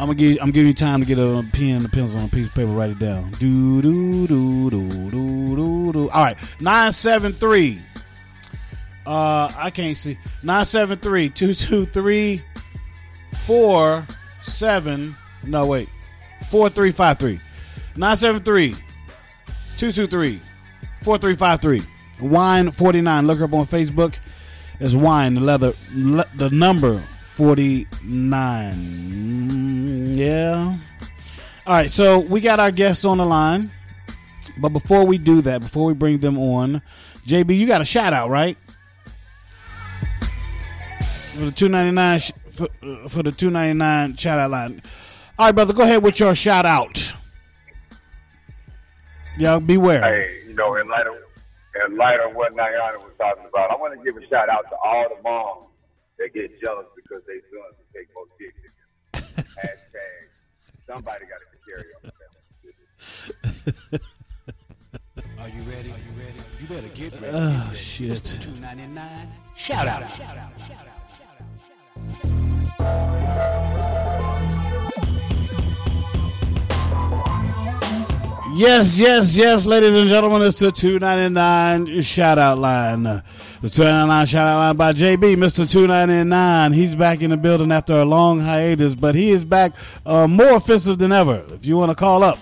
I'm 0.00 0.06
gonna 0.06 0.14
give 0.14 0.38
I'm 0.40 0.52
giving 0.52 0.68
you 0.68 0.74
time 0.74 1.00
to 1.00 1.06
get 1.06 1.18
a 1.18 1.44
pen 1.52 1.76
and 1.76 1.84
a 1.84 1.88
pencil 1.88 2.20
on 2.20 2.26
a 2.26 2.28
piece 2.28 2.46
of 2.46 2.54
paper. 2.54 2.70
Write 2.70 2.90
it 2.90 3.00
down. 3.00 3.32
Do 3.32 3.82
do 3.82 4.28
do 4.28 4.70
do 4.70 5.10
do 5.10 5.56
do 5.56 5.92
do. 5.92 6.08
All 6.10 6.22
right, 6.22 6.38
nine 6.60 6.92
seven 6.92 7.32
three. 7.32 7.80
Uh, 9.04 9.50
I 9.56 9.70
can't 9.70 9.96
see. 9.96 10.16
973 10.42 11.30
223 11.30 12.42
47. 13.32 15.16
No, 15.46 15.66
wait. 15.66 15.88
4353. 16.50 17.40
973 17.96 18.72
223 19.78 20.40
4353. 21.02 21.82
Wine 22.28 22.70
49. 22.70 23.26
Look 23.26 23.38
her 23.38 23.46
up 23.46 23.54
on 23.54 23.64
Facebook. 23.64 24.18
It's 24.78 24.94
Wine, 24.94 25.34
the 25.34 25.40
leather, 25.40 25.72
le, 25.94 26.24
the 26.34 26.50
number 26.50 26.98
49. 26.98 29.77
Yeah. 30.18 30.76
All 31.66 31.74
right, 31.74 31.90
so 31.90 32.18
we 32.18 32.40
got 32.40 32.58
our 32.58 32.70
guests 32.70 33.04
on 33.04 33.18
the 33.18 33.26
line. 33.26 33.70
But 34.60 34.70
before 34.70 35.04
we 35.04 35.18
do 35.18 35.40
that, 35.42 35.60
before 35.60 35.86
we 35.86 35.94
bring 35.94 36.18
them 36.18 36.38
on, 36.38 36.82
JB, 37.24 37.56
you 37.56 37.66
got 37.66 37.80
a 37.80 37.84
shout 37.84 38.12
out, 38.12 38.28
right? 38.30 38.56
for 41.38 41.44
the 41.44 41.52
two 41.52 41.68
ninety 41.68 41.92
nine 41.92 42.18
for, 42.48 42.68
uh, 42.82 43.06
for 43.06 43.22
the 43.22 43.30
two 43.30 43.48
ninety 43.48 43.78
nine 43.78 44.16
shout 44.16 44.40
out 44.40 44.50
line. 44.50 44.82
All 45.38 45.46
right, 45.46 45.54
brother, 45.54 45.72
go 45.72 45.84
ahead 45.84 46.02
with 46.02 46.18
your 46.18 46.34
shout 46.34 46.66
out. 46.66 47.14
Y'all 49.38 49.60
beware. 49.60 50.02
Hey, 50.02 50.48
you 50.48 50.54
know, 50.54 50.74
in 50.74 50.88
light 50.88 51.06
of 51.06 51.14
in 51.86 51.96
light 51.96 52.18
of 52.18 52.34
what 52.34 52.52
Niana 52.54 52.98
was 52.98 53.12
talking 53.18 53.44
about, 53.48 53.70
I 53.70 53.76
want 53.76 53.96
to 53.96 54.04
give 54.04 54.20
a 54.20 54.26
shout 54.26 54.48
out 54.48 54.68
to 54.68 54.76
all 54.84 55.06
the 55.14 55.22
moms 55.22 55.68
that 56.18 56.34
get 56.34 56.60
jealous 56.60 56.86
because 56.96 57.22
they 57.28 57.34
sons 57.34 57.76
take 57.94 58.08
more 58.16 58.26
dick. 58.40 58.57
Hashtag 60.88 60.94
somebody 60.94 61.24
got 61.26 61.40
to 61.40 61.46
take 61.52 61.64
care 61.66 61.78
of 61.78 61.84
yourself. 61.86 62.14
Are 65.40 65.48
you 65.48 65.62
ready? 65.62 65.90
Are 65.90 65.98
you 65.98 66.12
ready? 66.18 66.40
You 66.60 66.66
better 66.66 66.88
get 66.94 67.12
ready. 67.20 67.32
Oh 67.32 67.72
shit. 67.74 68.24
Two 68.24 68.60
ninety 68.60 68.86
nine. 68.86 69.28
Shout 69.54 69.86
out. 69.86 70.08
Shout 70.10 70.36
out. 70.36 70.52
Shout 70.60 70.86
out. 70.86 70.98
Yes, 78.54 78.98
yes, 78.98 79.36
yes, 79.36 79.66
ladies 79.66 79.94
and 79.94 80.08
gentlemen, 80.08 80.42
it's 80.42 80.58
the 80.58 80.72
299 80.72 82.00
shout 82.02 82.38
out 82.38 82.58
line. 82.58 83.22
The 83.60 83.68
299 83.68 84.26
shout 84.26 84.46
out 84.46 84.58
line 84.58 84.76
by 84.76 84.92
JB, 84.92 85.34
Mr. 85.34 85.68
299. 85.68 86.72
He's 86.72 86.94
back 86.94 87.22
in 87.22 87.30
the 87.30 87.36
building 87.36 87.72
after 87.72 87.94
a 87.94 88.04
long 88.04 88.38
hiatus, 88.38 88.94
but 88.94 89.16
he 89.16 89.30
is 89.30 89.44
back 89.44 89.72
uh, 90.06 90.28
more 90.28 90.54
offensive 90.54 90.98
than 90.98 91.10
ever. 91.10 91.44
If 91.50 91.66
you 91.66 91.76
want 91.76 91.90
to 91.90 91.96
call 91.96 92.22
up, 92.22 92.38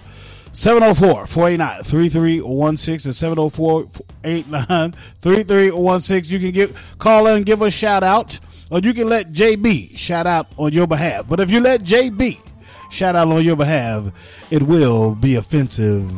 704 0.52 1.26
489 1.26 1.84
3316 1.84 3.08
and 3.08 3.14
704 3.14 3.86
489 3.86 4.92
3316. 5.22 6.34
You 6.34 6.44
can 6.44 6.52
get 6.52 6.76
call 6.98 7.26
and 7.28 7.46
give 7.46 7.62
a 7.62 7.70
shout 7.70 8.02
out, 8.02 8.38
or 8.70 8.80
you 8.80 8.92
can 8.92 9.08
let 9.08 9.32
JB 9.32 9.96
shout 9.96 10.26
out 10.26 10.48
on 10.58 10.74
your 10.74 10.86
behalf. 10.86 11.26
But 11.26 11.40
if 11.40 11.50
you 11.50 11.60
let 11.60 11.80
JB 11.80 12.42
shout 12.90 13.16
out 13.16 13.28
on 13.28 13.42
your 13.42 13.56
behalf, 13.56 14.12
it 14.50 14.62
will 14.62 15.14
be 15.14 15.36
offensive. 15.36 16.12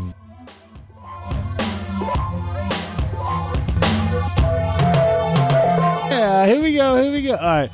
Here 6.59 6.65
we 6.65 6.77
go. 6.77 7.03
Here 7.03 7.13
we 7.13 7.23
go. 7.23 7.33
All 7.35 7.39
right. 7.39 7.71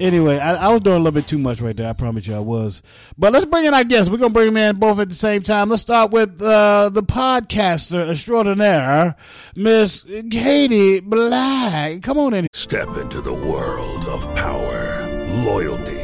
Anyway, 0.00 0.38
I, 0.38 0.54
I 0.54 0.68
was 0.72 0.80
doing 0.80 0.96
a 0.96 0.98
little 0.98 1.12
bit 1.12 1.28
too 1.28 1.38
much 1.38 1.60
right 1.60 1.76
there. 1.76 1.88
I 1.88 1.92
promise 1.92 2.26
you 2.26 2.34
I 2.34 2.40
was. 2.40 2.82
But 3.16 3.32
let's 3.32 3.44
bring 3.44 3.64
in 3.64 3.74
our 3.74 3.84
guests. 3.84 4.10
We're 4.10 4.18
going 4.18 4.32
to 4.32 4.34
bring 4.34 4.52
them 4.52 4.56
in 4.56 4.76
both 4.76 4.98
at 4.98 5.08
the 5.08 5.14
same 5.14 5.42
time. 5.42 5.68
Let's 5.68 5.82
start 5.82 6.10
with 6.10 6.42
uh, 6.42 6.90
the 6.92 7.02
podcaster 7.04 8.10
extraordinaire, 8.10 9.14
Miss 9.54 10.04
Katie 10.04 10.98
Black. 10.98 12.02
Come 12.02 12.18
on 12.18 12.34
in. 12.34 12.48
Step 12.52 12.88
into 12.96 13.20
the 13.20 13.32
world 13.32 14.04
of 14.06 14.26
power, 14.34 15.06
loyalty, 15.44 16.03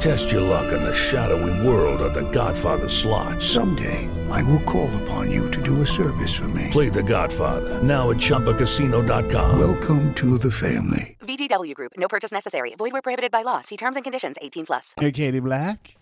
Test 0.00 0.32
your 0.32 0.40
luck 0.40 0.72
in 0.72 0.82
the 0.82 0.94
shadowy 0.94 1.52
world 1.66 2.00
of 2.00 2.14
The 2.14 2.22
Godfather 2.30 2.88
slot. 2.88 3.42
Someday, 3.42 4.08
I 4.30 4.42
will 4.44 4.62
call 4.62 4.88
upon 5.02 5.30
you 5.30 5.50
to 5.50 5.60
do 5.60 5.82
a 5.82 5.86
service 5.86 6.34
for 6.34 6.48
me. 6.48 6.68
Play 6.70 6.88
The 6.88 7.02
Godfather 7.02 7.82
now 7.82 8.10
at 8.10 8.16
ChumbaCasino.com. 8.16 9.58
Welcome 9.58 10.14
to 10.14 10.38
the 10.38 10.50
family. 10.50 11.18
VGW 11.20 11.74
Group. 11.74 11.92
No 11.98 12.08
purchase 12.08 12.32
necessary. 12.32 12.74
Void 12.76 12.92
where 12.92 13.02
prohibited 13.02 13.30
by 13.30 13.42
law. 13.42 13.60
See 13.60 13.76
terms 13.76 13.94
and 13.94 14.02
conditions. 14.02 14.36
18 14.40 14.64
plus. 14.66 14.94
Hey, 14.96 15.12
Katie 15.12 15.38
Black. 15.38 15.98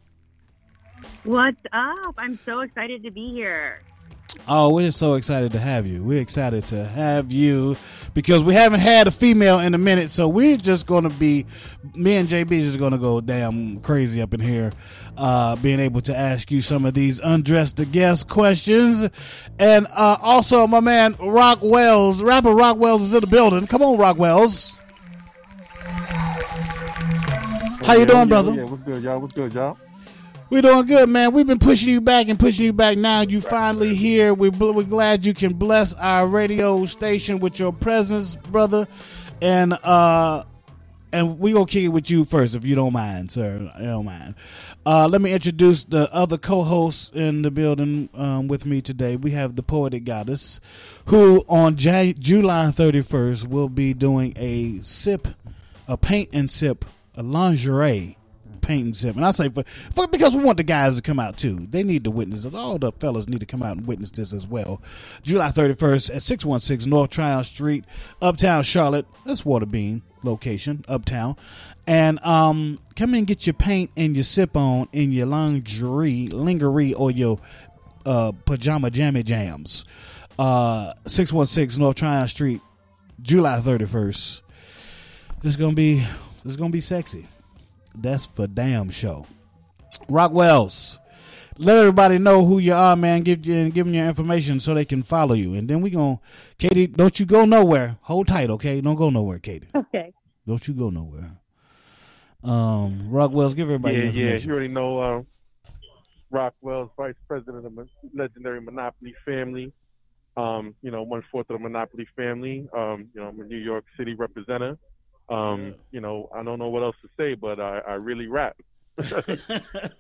What's 1.25 1.59
up? 1.73 2.15
I'm 2.19 2.39
so 2.47 2.61
excited 2.61 3.03
to 3.03 3.11
be 3.11 3.33
here. 3.33 3.83
Oh, 4.51 4.73
we're 4.73 4.93
so 4.93 5.15
excited 5.15 5.53
to 5.53 5.59
have 5.59 5.87
you. 5.87 6.03
We're 6.03 6.23
excited 6.23 6.65
to 6.67 6.83
have 6.85 7.31
you 7.31 7.77
because 8.15 8.43
we 8.43 8.55
haven't 8.55 8.81
had 8.81 9.07
a 9.07 9.11
female 9.11 9.59
in 9.61 9.75
a 9.75 9.79
minute. 9.79 10.09
So 10.11 10.27
we're 10.27 10.57
just 10.57 10.87
going 10.87 11.05
to 11.05 11.11
be, 11.11 11.45
me 11.95 12.17
and 12.17 12.29
JB 12.29 12.53
is 12.53 12.65
just 12.65 12.79
going 12.79 12.93
to 12.93 12.99
go 12.99 13.21
damn 13.21 13.81
crazy 13.81 14.23
up 14.23 14.33
in 14.33 14.41
here, 14.41 14.73
uh, 15.19 15.57
being 15.57 15.81
able 15.81 16.01
to 16.03 16.17
ask 16.17 16.51
you 16.51 16.63
some 16.63 16.87
of 16.87 16.95
these 16.95 17.21
undressed 17.21 17.77
the 17.77 17.85
guest 17.85 18.29
questions. 18.29 19.07
And 19.59 19.87
uh, 19.95 20.17
also, 20.23 20.67
my 20.67 20.81
man, 20.81 21.13
Rocwelz, 21.15 22.23
rapper 22.25 22.51
Rocwelz 22.51 23.01
is 23.01 23.15
in 23.15 23.21
the 23.21 23.27
building. 23.27 23.67
Come 23.67 23.83
on, 23.83 23.99
Rocwelz. 23.99 24.77
How 27.85 27.95
you 27.95 28.01
Yeah, 28.01 28.05
doing, 28.07 28.19
yeah, 28.19 28.25
brother? 28.25 28.53
Yeah, 28.53 28.65
what's 28.65 28.83
good, 28.83 29.03
y'all? 29.03 29.19
What's 29.21 29.35
good, 29.35 29.53
y'all? 29.53 29.77
We're 30.51 30.63
doing 30.63 30.87
good, 30.87 31.11
man. 31.11 31.33
We've 31.33 31.47
been 31.47 31.59
pushing 31.59 31.91
you 31.91 32.01
back 32.01 32.29
and 32.29 32.39
pushing 32.39 32.65
you 32.65 32.73
back. 32.73 32.97
Now 32.97 33.21
you 33.21 33.41
finally 33.41 33.95
here. 33.95 34.33
We, 34.33 34.49
we're 34.49 34.83
glad 34.83 35.25
you 35.25 35.35
can 35.35 35.53
bless 35.53 35.95
our 35.95 36.27
radio 36.27 36.87
station 36.87 37.39
with 37.39 37.59
your 37.59 37.73
presence, 37.73 38.35
brother. 38.35 38.89
And 39.43 39.75
uh, 39.75 40.45
and 41.13 41.39
we 41.39 41.53
gonna 41.53 41.67
kick 41.67 41.85
it 41.85 41.89
with 41.89 42.11
you 42.11 42.25
first, 42.25 42.55
if 42.55 42.65
you 42.65 42.75
don't 42.75 42.93
mind, 42.93 43.31
sir. 43.31 43.71
You 43.79 43.85
don't 43.85 44.05
mind. 44.07 44.35
Uh, 44.85 45.07
let 45.07 45.21
me 45.21 45.33
introduce 45.33 45.85
the 45.85 46.13
other 46.15 46.39
co-hosts 46.39 47.11
in 47.15 47.43
the 47.43 47.51
building 47.51 48.09
um, 48.15 48.49
with 48.49 48.67
me 48.67 48.81
today. 48.81 49.17
We 49.17 49.31
have 49.33 49.55
the 49.55 49.63
poetic 49.63 50.05
goddess, 50.05 50.61
who 51.07 51.45
on 51.49 51.77
J- 51.77 52.15
July 52.19 52.71
thirty 52.71 53.01
first 53.03 53.49
will 53.49 53.69
be 53.69 53.95
doing 53.95 54.33
a 54.37 54.79
sip, 54.81 55.29
a 55.87 55.97
paint 55.97 56.31
and 56.33 56.51
sip, 56.51 56.85
a 57.17 57.23
lingerie 57.23 58.18
paint 58.59 58.85
and 58.85 58.97
sip. 58.97 59.17
And 59.17 59.25
I 59.25 59.31
say 59.31 59.49
for, 59.49 59.65
for 59.95 60.09
because 60.09 60.35
we 60.35 60.43
want 60.43 60.57
the 60.57 60.65
guys 60.65 60.97
to 60.97 61.03
come 61.03 61.21
out 61.21 61.37
too. 61.37 61.67
They 61.71 61.83
need 61.83 62.05
to 62.05 62.11
witness 62.11 62.45
it. 62.45 62.55
All 62.55 62.79
the 62.79 62.93
fellas 62.93 63.29
need 63.29 63.41
to 63.41 63.47
come 63.47 63.63
out 63.63 63.77
and 63.77 63.87
witness 63.87 64.11
this 64.11 64.33
as 64.33 64.47
well. 64.47 64.83
July 65.23 65.49
31st 65.49 66.17
at 66.17 66.23
616 66.23 66.91
North 66.91 67.11
Tryon 67.11 67.45
Street, 67.45 67.85
Uptown 68.21 68.63
Charlotte. 68.63 69.07
That's 69.25 69.45
Water 69.45 69.67
Waterbean 69.67 70.03
location, 70.23 70.85
Uptown. 70.89 71.37
And 71.87 72.19
um, 72.25 72.79
come 72.97 73.11
in 73.11 73.19
and 73.19 73.27
get 73.27 73.47
your 73.47 73.55
paint 73.55 73.91
and 73.97 74.15
your 74.15 74.25
sip 74.25 74.57
on 74.57 74.89
in 74.93 75.13
your 75.13 75.27
lingerie, 75.27 76.29
lingerie, 76.29 76.95
or 76.95 77.11
your 77.11 77.41
uh, 78.05 78.33
pajama 78.45 78.91
jammy 78.91 79.23
jams. 79.23 79.85
Uh, 80.39 80.93
616 81.07 81.83
North 81.83 81.97
Tryon 81.97 82.29
Street, 82.29 82.61
July 83.21 83.59
31st. 83.59 84.43
It's 85.45 85.57
gonna 85.57 85.75
be 85.75 86.05
it's 86.45 86.57
gonna 86.57 86.71
be 86.71 86.81
sexy. 86.81 87.27
That's 87.95 88.27
for 88.27 88.47
damn 88.47 88.91
show. 88.91 89.27
Rocwelz, 90.09 90.99
let 91.59 91.79
everybody 91.79 92.19
know 92.19 92.45
who 92.45 92.59
you 92.59 92.73
are, 92.73 92.97
man. 92.97 93.23
Give 93.23 93.45
you 93.45 93.71
give 93.71 93.87
them 93.87 93.95
your 93.95 94.07
information 94.07 94.61
so 94.61 94.75
they 94.75 94.85
can 94.85 95.03
follow 95.03 95.35
you, 95.35 95.55
and 95.55 95.69
then 95.69 95.81
we 95.81 95.91
gonna 95.91 96.21
Katie. 96.57 96.87
Don't 96.87 97.19
you 97.19 97.27
go 97.27 97.45
nowhere. 97.45 97.99
Hold 98.03 98.29
tight, 98.29 98.51
okay? 98.51 98.81
Don't 98.81 98.95
go 98.95 99.11
nowhere, 99.11 99.39
Katie. 99.39 99.69
Okay. 99.75 100.13
Don't 100.47 100.67
you 100.67 100.75
go 100.75 100.91
nowhere. 100.91 101.39
Um, 102.43 103.09
Rocwelz, 103.11 103.57
give 103.57 103.69
everybody 103.69 103.97
yeah, 103.97 104.03
your 104.05 104.29
yeah. 104.31 104.37
You 104.37 104.53
already 104.53 104.69
know 104.69 105.03
um, 105.03 105.27
Rocwelz 106.33 106.91
vice 106.97 107.15
president 107.27 107.67
of 107.67 107.75
the 107.75 107.89
legendary 108.15 108.61
Monopoly 108.61 109.15
family. 109.25 109.73
Um, 110.37 110.75
you 110.83 110.93
know, 110.93 111.03
one 111.03 111.23
fourth 111.33 111.51
of 111.51 111.59
the 111.59 111.63
Monopoly 111.63 112.07
family. 112.15 112.69
Um, 112.73 113.09
you 113.13 113.21
know, 113.21 113.29
I'm 113.29 113.41
a 113.41 113.45
New 113.45 113.59
York 113.59 113.85
City 113.97 114.15
representative. 114.15 114.79
Um, 115.31 115.75
you 115.91 116.01
know, 116.01 116.29
I 116.35 116.43
don't 116.43 116.59
know 116.59 116.69
what 116.69 116.83
else 116.83 116.97
to 117.03 117.09
say, 117.17 117.35
but 117.35 117.61
I, 117.61 117.79
I 117.79 117.93
really 117.95 118.27
rap. 118.27 118.57
and 118.99 119.41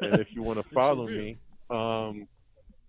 if 0.00 0.28
you 0.32 0.42
want 0.42 0.58
to 0.62 0.74
follow 0.74 1.06
me, 1.06 1.38
um, 1.70 2.26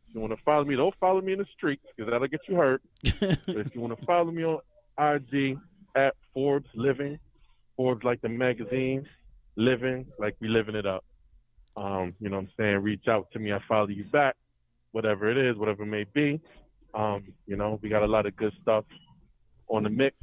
if 0.08 0.16
you 0.16 0.22
want 0.22 0.36
to 0.36 0.44
follow 0.44 0.64
me, 0.64 0.76
don't 0.76 0.96
follow 1.00 1.22
me 1.22 1.34
in 1.34 1.40
the 1.40 1.46
streets 1.56 1.84
because 1.96 2.12
that'll 2.12 2.28
get 2.28 2.42
you 2.48 2.56
hurt. 2.56 2.82
but 3.20 3.58
if 3.58 3.76
you 3.76 3.82
want 3.82 3.98
to 3.98 4.06
follow 4.06 4.32
me 4.32 4.44
on 4.44 4.60
IG 4.98 5.58
at 5.96 6.16
Forbes 6.34 6.70
Living, 6.74 7.20
Forbes 7.76 8.04
like 8.04 8.22
the 8.22 8.30
magazine, 8.30 9.08
living 9.56 10.06
like 10.18 10.36
we 10.40 10.48
living 10.48 10.76
it 10.76 10.86
up. 10.86 11.04
Um, 11.78 12.16
you 12.20 12.30
know 12.30 12.38
what 12.38 12.44
I'm 12.44 12.52
saying? 12.58 12.78
Reach 12.78 13.08
out 13.08 13.28
to 13.34 13.40
me. 13.40 13.54
I 13.54 13.60
follow 13.68 13.88
you 13.88 14.04
back, 14.06 14.36
whatever 14.92 15.30
it 15.30 15.38
is, 15.38 15.58
whatever 15.58 15.84
it 15.84 15.88
may 15.88 16.06
be. 16.14 16.42
Um, 16.94 17.34
you 17.46 17.56
know, 17.56 17.80
we 17.82 17.90
got 17.90 18.04
a 18.04 18.08
lot 18.08 18.26
of 18.26 18.36
good 18.36 18.54
stuff 18.62 18.86
on 19.70 19.84
the 19.84 19.90
mix. 19.90 20.16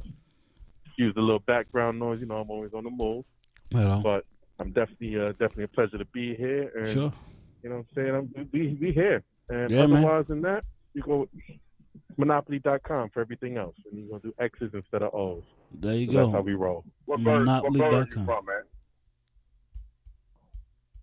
Excuse 0.97 1.13
the 1.13 1.21
little 1.21 1.39
background 1.41 1.99
noise. 1.99 2.19
You 2.19 2.25
know, 2.25 2.37
I'm 2.37 2.49
always 2.49 2.73
on 2.73 2.83
the 2.83 2.89
move. 2.89 3.23
Right. 3.71 4.01
But 4.01 4.25
I'm 4.59 4.71
definitely, 4.71 5.15
uh, 5.19 5.27
definitely 5.33 5.65
a 5.65 5.67
pleasure 5.67 5.99
to 5.99 6.05
be 6.05 6.33
here. 6.35 6.71
And, 6.75 6.87
Sure. 6.87 7.13
You 7.61 7.69
know 7.69 7.75
what 7.77 7.85
I'm 7.89 7.95
saying? 7.95 8.15
I'm, 8.15 8.47
we, 8.51 8.77
we 8.81 8.91
here. 8.93 9.23
And 9.49 9.69
Yeah, 9.69 9.85
man. 9.85 9.97
otherwise 10.03 10.25
than 10.27 10.41
that, 10.41 10.63
you 10.95 11.03
go 11.03 11.29
monopoly.com 12.17 13.09
for 13.13 13.21
everything 13.21 13.57
else. 13.57 13.75
And 13.91 13.99
you're 13.99 14.09
going 14.09 14.21
to 14.21 14.27
do 14.29 14.33
X's 14.39 14.71
instead 14.73 15.03
of 15.03 15.13
O's. 15.13 15.43
There 15.71 15.95
you 15.95 16.07
So 16.07 16.11
go. 16.13 16.17
That's 16.25 16.31
how 16.37 16.41
we 16.41 16.53
roll. 16.55 16.83
What 17.05 17.19
Monopoly.com. 17.19 18.25
man? 18.25 18.63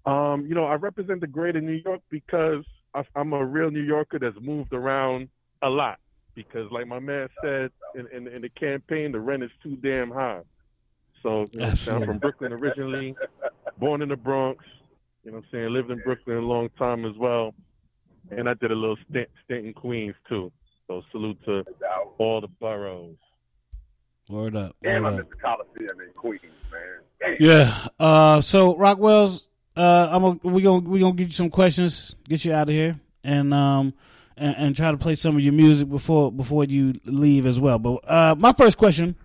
Um, 0.06 0.46
you 0.46 0.56
know, 0.56 0.64
I 0.64 0.74
represent 0.74 1.20
the 1.20 1.28
greater 1.28 1.60
New 1.60 1.80
York 1.84 2.00
because 2.10 2.64
I, 2.94 3.04
I'm 3.14 3.32
a 3.32 3.44
real 3.44 3.70
New 3.70 3.82
Yorker 3.82 4.18
that's 4.18 4.36
moved 4.40 4.72
around 4.72 5.28
a 5.62 5.68
lot. 5.70 5.98
Because, 6.34 6.70
like 6.72 6.86
my 6.86 6.98
man 6.98 7.28
said 7.42 7.70
in, 7.94 8.06
in, 8.08 8.26
in 8.26 8.42
the 8.42 8.48
campaign, 8.48 9.12
the 9.12 9.20
rent 9.20 9.42
is 9.42 9.50
too 9.62 9.76
damn 9.76 10.10
high. 10.10 10.40
So, 11.22 11.46
you 11.52 11.60
know, 11.60 11.66
I'm 11.66 12.04
from 12.04 12.18
Brooklyn 12.18 12.52
originally, 12.52 13.14
born 13.78 14.02
in 14.02 14.08
the 14.08 14.16
Bronx. 14.16 14.64
You 15.24 15.30
know 15.30 15.38
what 15.38 15.44
I'm 15.44 15.50
saying? 15.52 15.72
Lived 15.72 15.90
in 15.90 16.00
Brooklyn 16.00 16.36
a 16.36 16.40
long 16.40 16.68
time 16.78 17.04
as 17.06 17.16
well. 17.16 17.54
And 18.30 18.48
I 18.48 18.54
did 18.54 18.70
a 18.70 18.74
little 18.74 18.96
stint, 19.08 19.28
stint 19.44 19.66
in 19.66 19.72
Queens, 19.72 20.14
too. 20.28 20.50
So, 20.86 21.02
salute 21.12 21.38
to 21.46 21.64
all 22.18 22.40
the 22.40 22.48
boroughs. 22.48 23.16
Word 24.28 24.56
up. 24.56 24.76
Damn, 24.82 25.04
Word 25.04 25.08
I 25.08 25.12
up. 25.12 25.18
miss 25.18 25.28
the 25.30 25.36
Coliseum 25.36 26.00
in 26.00 26.12
Queens, 26.14 26.42
man. 26.72 26.80
Damn. 27.20 27.36
Yeah. 27.40 27.86
Uh, 27.98 28.40
so 28.40 28.74
Rocwelz, 28.74 29.46
uh, 29.76 30.08
I'm 30.10 30.22
gonna, 30.22 30.40
we 30.42 30.62
gonna 30.62 30.88
we 30.88 31.00
gonna 31.00 31.14
get 31.14 31.28
you 31.28 31.32
some 31.32 31.50
questions, 31.50 32.16
get 32.28 32.44
you 32.44 32.52
out 32.52 32.68
of 32.68 32.74
here, 32.74 32.98
and 33.22 33.52
um, 33.52 33.94
and, 34.36 34.56
and 34.56 34.76
try 34.76 34.90
to 34.90 34.96
play 34.96 35.14
some 35.14 35.36
of 35.36 35.42
your 35.42 35.52
music 35.52 35.88
before 35.88 36.32
before 36.32 36.64
you 36.64 37.00
leave 37.04 37.46
as 37.46 37.60
well. 37.60 37.78
But 37.78 38.00
uh, 38.08 38.34
my 38.38 38.52
first 38.52 38.78
question 38.78 39.16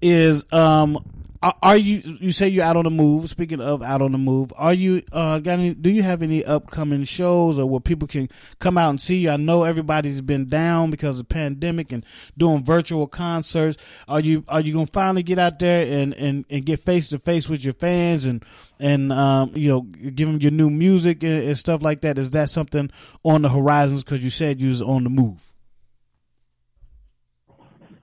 is, 0.00 0.44
um, 0.52 0.98
are, 1.42 1.76
you 1.76 2.02
you 2.20 2.30
say 2.30 2.48
you're 2.48 2.64
out 2.64 2.76
on 2.76 2.84
the 2.84 2.90
move? 2.90 3.28
Speaking 3.28 3.60
of 3.60 3.82
out 3.82 4.02
on 4.02 4.12
the 4.12 4.18
move, 4.18 4.52
are 4.56 4.72
you 4.72 5.02
uh 5.12 5.38
got 5.40 5.58
any? 5.58 5.74
Do 5.74 5.90
you 5.90 6.02
have 6.02 6.22
any 6.22 6.44
upcoming 6.44 7.04
shows 7.04 7.58
or 7.58 7.68
where 7.68 7.80
people 7.80 8.08
can 8.08 8.28
come 8.58 8.78
out 8.78 8.90
and 8.90 9.00
see 9.00 9.18
you? 9.18 9.30
I 9.30 9.36
know 9.36 9.64
everybody's 9.64 10.20
been 10.20 10.46
down 10.46 10.90
because 10.90 11.20
of 11.20 11.28
pandemic 11.28 11.92
and 11.92 12.04
doing 12.36 12.64
virtual 12.64 13.06
concerts. 13.06 13.76
Are 14.08 14.20
you 14.20 14.44
are 14.48 14.60
you 14.60 14.72
gonna 14.72 14.86
finally 14.86 15.22
get 15.22 15.38
out 15.38 15.58
there 15.58 15.86
and 15.86 16.14
and, 16.14 16.44
and 16.48 16.64
get 16.64 16.80
face 16.80 17.10
to 17.10 17.18
face 17.18 17.48
with 17.48 17.64
your 17.64 17.74
fans 17.74 18.24
and 18.24 18.44
and 18.78 19.12
um 19.12 19.52
you 19.54 19.68
know 19.68 19.80
give 19.80 20.28
them 20.28 20.40
your 20.40 20.52
new 20.52 20.70
music 20.70 21.22
and, 21.22 21.48
and 21.48 21.58
stuff 21.58 21.82
like 21.82 22.00
that? 22.02 22.18
Is 22.18 22.30
that 22.32 22.50
something 22.50 22.90
on 23.24 23.42
the 23.42 23.48
horizons? 23.48 24.04
Because 24.04 24.22
you 24.22 24.30
said 24.30 24.60
you 24.60 24.68
was 24.68 24.82
on 24.82 25.04
the 25.04 25.10
move. 25.10 25.52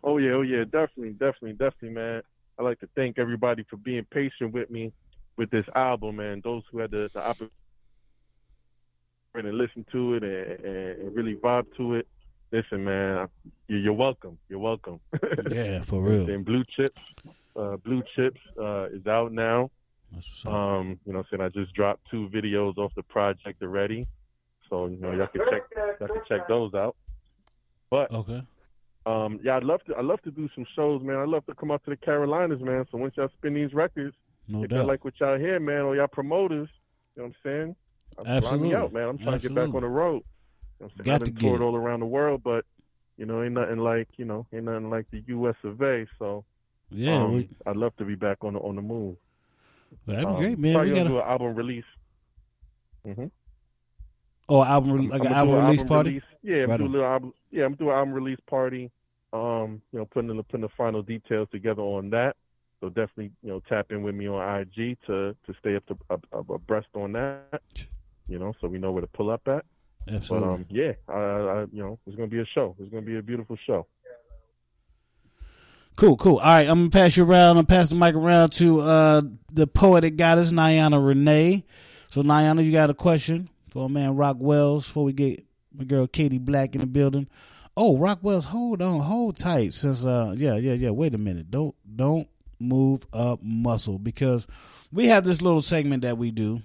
Oh 0.03 0.17
yeah, 0.17 0.31
oh 0.31 0.41
yeah, 0.41 0.65
definitely, 0.65 1.11
definitely, 1.11 1.53
definitely, 1.53 1.91
man. 1.91 2.21
I'd 2.63 2.69
like 2.69 2.79
to 2.79 2.89
thank 2.95 3.19
everybody 3.19 3.65
for 3.69 3.75
being 3.77 4.05
patient 4.09 4.53
with 4.53 4.69
me 4.71 4.93
with 5.35 5.49
this 5.49 5.65
album, 5.75 6.19
and 6.21 6.41
those 6.43 6.63
who 6.71 6.79
had 6.79 6.91
the, 6.91 7.09
the 7.13 7.19
opportunity 7.19 7.51
to 9.35 9.41
listen 9.51 9.85
to 9.91 10.13
it 10.15 10.23
and, 10.23 10.65
and, 10.65 11.15
really 11.15 11.35
vibe 11.35 11.65
to 11.77 11.95
it. 11.95 12.07
Listen, 12.51 12.83
man, 12.85 13.27
you- 13.67 13.77
you're 13.77 13.93
welcome. 13.93 14.37
You're 14.47 14.59
welcome. 14.59 14.99
Yeah, 15.51 15.81
for 15.81 16.01
real. 16.01 16.29
And 16.29 16.45
Blue 16.45 16.63
Chips, 16.75 17.01
uh, 17.55 17.75
Blue 17.77 18.01
Chips 18.15 18.39
uh, 18.59 18.85
is 18.93 19.05
out 19.07 19.31
now. 19.33 19.71
Um, 20.45 20.99
you 21.05 21.11
know, 21.13 21.23
saying 21.29 21.41
I 21.41 21.49
just 21.49 21.73
dropped 21.73 22.01
two 22.11 22.29
videos 22.29 22.77
off 22.77 22.93
the 22.95 23.01
project 23.03 23.61
already, 23.63 24.05
so 24.69 24.85
you 24.85 24.97
know 24.97 25.11
y'all 25.11 25.25
can 25.27 25.41
check 25.49 25.63
y'all 25.99 26.07
can 26.07 26.21
check 26.29 26.47
those 26.47 26.73
out. 26.75 26.95
But 27.89 28.11
okay. 28.11 28.43
Um, 29.05 29.39
yeah, 29.43 29.57
I'd 29.57 29.63
love 29.63 29.83
to. 29.85 29.95
I'd 29.97 30.05
love 30.05 30.21
to 30.23 30.31
do 30.31 30.47
some 30.55 30.65
shows, 30.75 31.01
man. 31.03 31.17
I'd 31.17 31.27
love 31.29 31.45
to 31.47 31.55
come 31.55 31.71
out 31.71 31.83
to 31.85 31.89
the 31.89 31.97
Carolinas, 31.97 32.61
man. 32.61 32.85
So 32.91 32.97
once 32.97 33.13
y'all 33.17 33.29
spin 33.37 33.53
these 33.53 33.73
records, 33.73 34.15
No 34.47 34.63
if 34.63 34.69
doubt. 34.69 34.77
y'all 34.77 34.87
like 34.87 35.03
what 35.03 35.13
y'all 35.19 35.37
hear, 35.37 35.59
man, 35.59 35.81
or 35.81 35.95
y'all 35.95 36.07
promoters, 36.07 36.69
you 37.15 37.21
know 37.23 37.27
what 37.29 37.35
I'm 37.35 37.35
saying? 37.43 37.75
Fly 38.23 38.35
Absolutely. 38.37 38.69
me 38.69 38.75
out, 38.75 38.93
man. 38.93 39.09
I'm 39.09 39.17
trying 39.17 39.39
to 39.39 39.47
get 39.47 39.55
back 39.55 39.73
on 39.73 39.81
the 39.81 39.87
road. 39.87 40.23
You 40.79 40.85
know 40.85 40.91
I'm 40.99 41.03
Got 41.05 41.13
I've 41.15 41.19
to 41.23 41.25
been 41.31 41.33
get 41.35 41.47
toured 41.47 41.61
it. 41.61 41.63
all 41.65 41.75
around 41.75 41.99
the 42.01 42.05
world, 42.05 42.41
but 42.43 42.65
you 43.17 43.25
know, 43.25 43.43
ain't 43.43 43.53
nothing 43.53 43.79
like 43.79 44.07
you 44.17 44.25
know, 44.25 44.45
ain't 44.53 44.63
nothing 44.65 44.89
like 44.89 45.05
the 45.11 45.23
U.S. 45.27 45.55
of 45.63 45.81
A. 45.81 46.05
So 46.19 46.45
Yeah, 46.89 47.23
um, 47.23 47.33
we- 47.33 47.49
I'd 47.65 47.75
love 47.77 47.95
to 47.97 48.05
be 48.05 48.15
back 48.15 48.37
on 48.43 48.53
the 48.53 48.59
on 48.59 48.75
the 48.75 48.81
move. 48.81 49.17
Well, 50.07 50.15
that'd 50.15 50.21
be 50.29 50.33
Um, 50.33 50.39
great, 50.41 50.59
man. 50.59 50.73
Probably 50.73 50.89
We 50.91 50.95
gotta- 50.97 51.09
do 51.09 51.17
an 51.19 51.23
album 51.27 51.55
release. 51.55 51.85
hmm 53.05 53.25
Or 54.49 54.65
album 54.65 54.91
re- 54.93 55.07
like 55.07 55.21
an 55.21 55.27
I'ma 55.27 55.37
album 55.37 55.55
do 55.55 55.61
release 55.65 55.83
party. 55.83 56.09
release. 56.09 56.23
Yeah, 56.43 56.55
I'm 56.63 56.69
Right 56.69 56.77
do 56.77 56.83
a 56.83 56.85
on. 56.87 56.91
little 56.91 57.07
album. 57.07 57.33
Yeah, 57.51 57.65
I'm 57.65 57.75
doing 57.75 57.91
an 57.91 57.95
album 57.97 58.13
release 58.13 58.39
party. 58.49 58.91
Um, 59.31 59.81
you 59.91 59.99
know, 59.99 60.05
putting 60.05 60.35
the 60.35 60.43
putting 60.43 60.61
the 60.61 60.69
final 60.77 61.01
details 61.01 61.47
together 61.51 61.81
on 61.81 62.09
that. 62.11 62.35
So 62.81 62.89
definitely, 62.89 63.31
you 63.41 63.49
know, 63.49 63.61
tap 63.69 63.87
in 63.91 64.03
with 64.03 64.13
me 64.15 64.27
on 64.27 64.59
IG 64.59 64.97
to 65.07 65.35
to 65.45 65.53
stay 65.59 65.75
up 65.75 65.85
to 65.87 65.97
up 66.09 66.25
abreast 66.49 66.87
on 66.93 67.13
that. 67.13 67.61
You 68.27 68.37
know, 68.39 68.53
so 68.59 68.67
we 68.67 68.77
know 68.77 68.91
where 68.91 69.01
to 69.01 69.07
pull 69.07 69.29
up 69.31 69.47
at. 69.47 69.65
Absolutely. 70.07 70.47
But 70.47 70.53
um, 70.53 70.65
yeah, 70.69 70.91
I, 71.07 71.13
I, 71.13 71.61
you 71.71 71.81
know, 71.81 71.97
it's 72.05 72.15
gonna 72.17 72.27
be 72.27 72.41
a 72.41 72.45
show. 72.45 72.75
It's 72.79 72.89
gonna 72.89 73.01
be 73.03 73.17
a 73.17 73.21
beautiful 73.21 73.57
show. 73.65 73.87
Cool, 75.95 76.17
cool. 76.17 76.37
All 76.37 76.45
right, 76.45 76.67
I'm 76.67 76.79
gonna 76.79 76.89
pass 76.89 77.15
you 77.15 77.23
around. 77.23 77.57
I'm 77.57 77.65
pass 77.65 77.89
the 77.91 77.95
mic 77.95 78.15
around 78.15 78.51
to 78.53 78.81
uh 78.81 79.21
the 79.51 79.67
poetic 79.67 80.17
goddess 80.17 80.51
Niana 80.51 81.05
Renee. 81.05 81.63
So 82.09 82.21
Niana, 82.23 82.63
you 82.65 82.71
got 82.71 82.89
a 82.89 82.93
question 82.95 83.49
for 83.73 83.87
a 83.87 83.89
man 83.89 84.15
Rocwelz 84.15 84.85
before 84.85 85.03
we 85.03 85.13
get 85.13 85.43
my 85.75 85.83
girl 85.83 86.05
Katie 86.05 86.37
Black 86.37 86.75
in 86.75 86.81
the 86.81 86.87
building. 86.87 87.27
Oh, 87.75 87.97
Rocwelz, 87.97 88.45
hold 88.45 88.83
on, 88.83 88.99
hold 88.99 89.35
tight. 89.35 89.73
Since 89.73 90.05
uh 90.05 90.35
yeah, 90.37 90.55
yeah, 90.57 90.73
yeah. 90.73 90.91
Wait 90.91 91.15
a 91.15 91.17
minute. 91.17 91.49
Don't 91.49 91.75
don't 91.95 92.27
move 92.59 93.07
up 93.11 93.39
muscle 93.41 93.97
because 93.97 94.45
we 94.91 95.07
have 95.07 95.23
this 95.23 95.41
little 95.41 95.61
segment 95.61 96.03
that 96.03 96.19
we 96.19 96.29
do. 96.29 96.61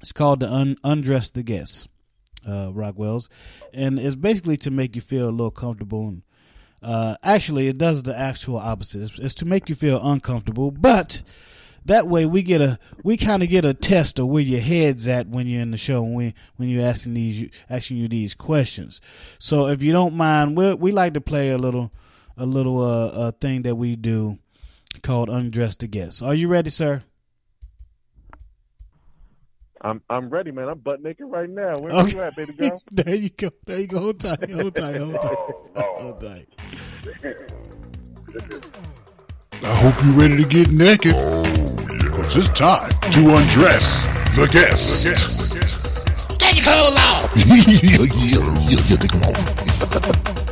It's 0.00 0.10
called 0.12 0.40
the 0.40 0.52
un- 0.52 0.76
undress 0.82 1.30
the 1.30 1.44
guest, 1.44 1.88
uh, 2.44 2.70
Rocwelz, 2.70 3.28
and 3.72 3.98
it's 3.98 4.16
basically 4.16 4.56
to 4.58 4.72
make 4.72 4.96
you 4.96 5.02
feel 5.02 5.28
a 5.28 5.30
little 5.30 5.52
comfortable 5.52 6.08
and 6.08 6.22
Uh, 6.80 7.16
actually, 7.24 7.66
it 7.66 7.78
does 7.78 8.02
the 8.02 8.16
actual 8.16 8.56
opposite. 8.56 9.02
It's, 9.02 9.18
it's 9.18 9.34
to 9.36 9.44
make 9.44 9.68
you 9.68 9.74
feel 9.74 10.00
uncomfortable, 10.00 10.70
but 10.70 11.22
that 11.88 12.06
way 12.06 12.24
we 12.24 12.42
get 12.42 12.60
a 12.60 12.78
we 13.02 13.16
kind 13.16 13.42
of 13.42 13.48
get 13.48 13.64
a 13.64 13.74
test 13.74 14.18
of 14.18 14.28
where 14.28 14.42
your 14.42 14.60
head's 14.60 15.08
at 15.08 15.26
when 15.28 15.46
you're 15.46 15.60
in 15.62 15.70
the 15.72 15.76
show 15.76 16.02
when 16.02 16.32
when 16.56 16.68
you're 16.68 16.86
asking 16.86 17.14
these 17.14 17.50
asking 17.68 17.96
you 17.96 18.08
these 18.08 18.34
questions. 18.34 19.00
So 19.38 19.66
if 19.66 19.82
you 19.82 19.92
don't 19.92 20.14
mind, 20.14 20.56
we 20.56 20.74
we 20.74 20.92
like 20.92 21.14
to 21.14 21.20
play 21.20 21.50
a 21.50 21.58
little 21.58 21.90
a 22.36 22.46
little 22.46 22.78
uh, 22.80 23.06
uh 23.08 23.30
thing 23.32 23.62
that 23.62 23.74
we 23.74 23.96
do 23.96 24.38
called 25.02 25.28
undress 25.28 25.76
the 25.76 25.88
guest. 25.88 26.22
Are 26.22 26.34
you 26.34 26.48
ready, 26.48 26.70
sir? 26.70 27.02
I'm 29.80 30.02
I'm 30.10 30.28
ready, 30.28 30.50
man. 30.50 30.68
I'm 30.68 30.78
butt 30.78 31.02
naked 31.02 31.26
right 31.28 31.48
now. 31.48 31.78
Where 31.78 31.92
Okay. 31.92 32.16
you 32.16 32.22
at, 32.22 32.34
baby 32.36 32.52
girl? 32.52 32.82
there 32.90 33.14
you 33.14 33.30
go. 33.30 33.50
There 33.64 33.80
you 33.80 33.86
go. 33.86 34.00
Hold 34.00 34.20
tight. 34.20 34.50
Hold 34.50 34.74
tight. 34.74 34.96
Hold 34.96 35.20
tight. 35.20 35.38
Oh, 35.76 35.94
Hold 35.98 36.20
tight. 36.20 36.48
I 39.62 39.74
hope 39.74 39.94
you're 40.04 40.14
ready 40.14 40.42
to 40.42 40.48
get 40.48 40.70
naked. 40.70 41.14
Oh, 41.16 41.44
yeah. 41.44 42.08
Cause 42.10 42.36
it's 42.36 42.48
time 42.50 42.90
to 43.12 43.20
undress 43.36 44.04
the 44.36 44.46
guest. 44.50 45.06
Take 46.38 46.56
your 46.56 46.64
clothes 46.64 46.96
off. 46.96 47.32
yeah, 47.36 47.56
yeah, 47.56 48.06
yeah, 48.68 48.80
yeah, 48.88 48.96
take 48.96 49.14
'em 49.14 49.22
off. 49.22 50.44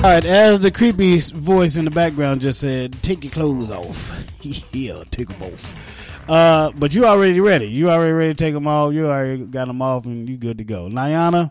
All 0.04 0.10
right, 0.10 0.24
as 0.24 0.60
the 0.60 0.70
creepy 0.70 1.18
voice 1.18 1.76
in 1.76 1.84
the 1.84 1.90
background 1.90 2.40
just 2.40 2.60
said, 2.60 3.02
"Take 3.02 3.22
your 3.24 3.32
clothes 3.32 3.70
off." 3.70 4.26
yeah, 4.72 5.02
take 5.10 5.28
them 5.28 5.42
off. 5.42 5.74
Uh, 6.28 6.70
but 6.76 6.94
you 6.94 7.04
already 7.04 7.40
ready. 7.40 7.66
You 7.68 7.90
already 7.90 8.12
ready 8.12 8.34
to 8.34 8.44
take 8.44 8.54
them 8.54 8.66
off. 8.66 8.92
You 8.94 9.06
already 9.08 9.44
got 9.46 9.66
them 9.66 9.82
off, 9.82 10.06
and 10.06 10.28
you 10.28 10.36
good 10.38 10.58
to 10.58 10.64
go. 10.64 10.88
Niana, 10.88 11.50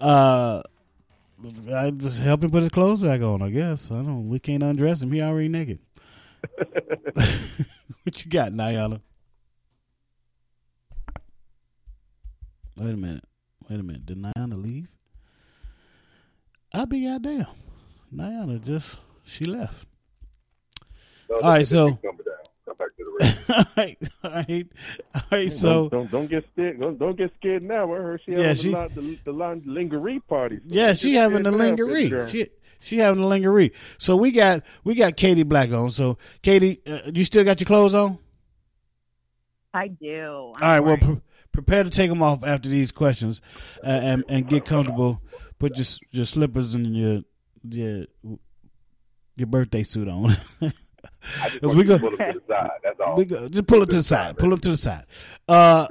uh, 0.00 0.62
I 1.72 1.90
just 1.92 2.20
help 2.20 2.42
him 2.42 2.50
put 2.50 2.62
his 2.62 2.70
clothes 2.70 3.02
back 3.02 3.20
on. 3.20 3.42
I 3.42 3.50
guess 3.50 3.90
I 3.92 3.96
don't. 3.96 4.28
We 4.28 4.38
can't 4.38 4.62
undress 4.62 5.02
him. 5.02 5.12
He 5.12 5.22
already 5.22 5.48
naked. 5.48 5.78
what 7.12 8.24
you 8.24 8.30
got, 8.30 8.52
Niana? 8.52 9.00
Wait 12.76 12.94
a 12.94 12.96
minute. 12.96 13.24
Wait 13.68 13.78
a 13.80 13.82
minute. 13.82 14.06
Did 14.06 14.18
Niana 14.18 14.60
leave? 14.60 14.88
I'll 16.72 16.86
be 16.86 17.04
goddamn. 17.04 17.46
Niana 18.14 18.64
just 18.64 19.00
she 19.24 19.44
left. 19.44 19.86
all 21.30 21.40
right, 21.40 21.66
so 21.66 21.98
all 23.50 23.64
right, 23.76 23.96
all 24.24 24.30
right, 24.30 24.66
all 25.14 25.22
right. 25.32 25.50
So 25.52 25.88
don't, 25.88 25.90
don't 25.90 26.10
don't 26.10 26.26
get 26.30 26.44
scared. 26.52 26.80
Don't, 26.80 26.98
don't 26.98 27.16
get 27.18 27.32
scared 27.38 27.62
now. 27.62 27.92
I 27.92 27.96
heard 27.96 28.20
she 28.24 28.32
Yeah, 28.32 28.38
having 28.42 28.56
she- 28.56 28.70
the, 28.70 28.76
lot- 28.76 28.94
the, 28.94 29.18
the, 29.24 29.32
lingerie 29.70 30.20
party. 30.20 30.60
yeah, 30.66 30.94
she 30.94 31.14
having 31.14 31.42
the 31.42 31.50
lingerie. 31.50 32.10
She 32.28 32.46
she 32.80 32.98
having 32.98 33.20
the 33.22 33.26
lingerie. 33.26 33.72
So 33.98 34.16
we 34.16 34.30
got 34.30 34.62
we 34.84 34.94
got 34.94 35.16
Katie 35.16 35.42
Black 35.42 35.72
on. 35.72 35.90
So 35.90 36.18
Katie, 36.42 36.80
uh, 36.86 37.10
you 37.12 37.24
still 37.24 37.44
got 37.44 37.58
your 37.60 37.66
clothes 37.66 37.94
on? 37.94 38.18
I 39.74 39.88
do. 39.88 40.24
All 40.26 40.54
right. 40.60 40.80
Well, 40.80 40.96
pre- 40.96 41.20
prepare 41.52 41.84
to 41.84 41.90
take 41.90 42.08
them 42.08 42.22
off 42.22 42.44
after 42.44 42.68
these 42.68 42.92
questions, 42.92 43.42
uh, 43.84 43.86
and 43.88 44.24
and 44.28 44.48
get 44.48 44.64
comfortable. 44.64 45.20
Put 45.58 45.76
your 45.76 45.86
your 46.12 46.24
slippers 46.24 46.74
and 46.74 46.94
your 46.96 47.22
your 47.68 48.04
your 49.36 49.46
birthday 49.46 49.82
suit 49.82 50.08
on. 50.08 50.36
I 51.40 51.48
just 51.48 51.60
'Cause 51.60 51.66
want 51.68 51.78
we 51.78 51.84
go- 51.84 51.98
pull 51.98 52.14
it 52.14 52.16
to 52.32 52.40
the 52.40 52.42
side. 52.54 52.70
That's 52.82 53.00
all. 53.00 53.16
We 53.16 53.24
go, 53.24 53.48
just 53.48 53.66
pull 53.66 53.82
it 53.82 53.90
to 53.90 53.96
the 53.96 54.02
side. 54.02 54.38
Pull 54.38 54.52
it 54.54 54.62
to 54.62 54.70
the 54.70 54.76
side. 54.76 55.04
Uh, 55.48 55.86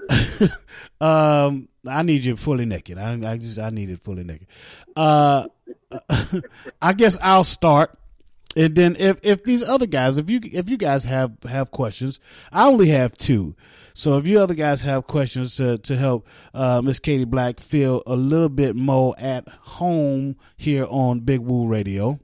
um, 1.02 1.68
I 1.88 2.04
need 2.04 2.24
you 2.24 2.36
fully 2.38 2.66
naked. 2.66 2.98
I, 2.98 3.14
I 3.32 3.38
just 3.38 3.60
I 3.60 3.70
need 3.70 3.90
it 3.90 4.00
fully 4.00 4.24
naked. 4.24 4.48
Uh, 4.96 5.48
I 6.82 6.94
guess 6.94 7.18
I'll 7.22 7.44
start, 7.44 7.98
and 8.56 8.76
then 8.76 8.96
if 8.98 9.20
if 9.24 9.44
these 9.44 9.64
other 9.68 9.86
guys, 9.86 10.18
if 10.18 10.30
you 10.30 10.40
if 10.44 10.70
you 10.70 10.78
guys 10.78 11.04
have 11.06 11.32
have 11.50 11.72
questions, 11.72 12.20
I 12.52 12.68
only 12.68 12.90
have 12.90 13.18
two. 13.18 13.56
So 13.94 14.18
if 14.18 14.28
you 14.28 14.40
other 14.40 14.54
guys 14.54 14.84
have 14.84 15.08
questions 15.08 15.56
to 15.58 15.78
to 15.78 15.96
help 15.96 16.28
uh, 16.54 16.82
Miss 16.84 17.00
Katie 17.00 17.26
Black 17.26 17.60
feel 17.60 18.04
a 18.06 18.16
little 18.16 18.50
bit 18.50 18.76
more 18.76 19.16
at 19.18 19.48
home 19.48 20.36
here 20.56 20.86
on 20.90 21.22
Big 21.22 21.40
Woo 21.40 21.68
Radio 21.68 22.20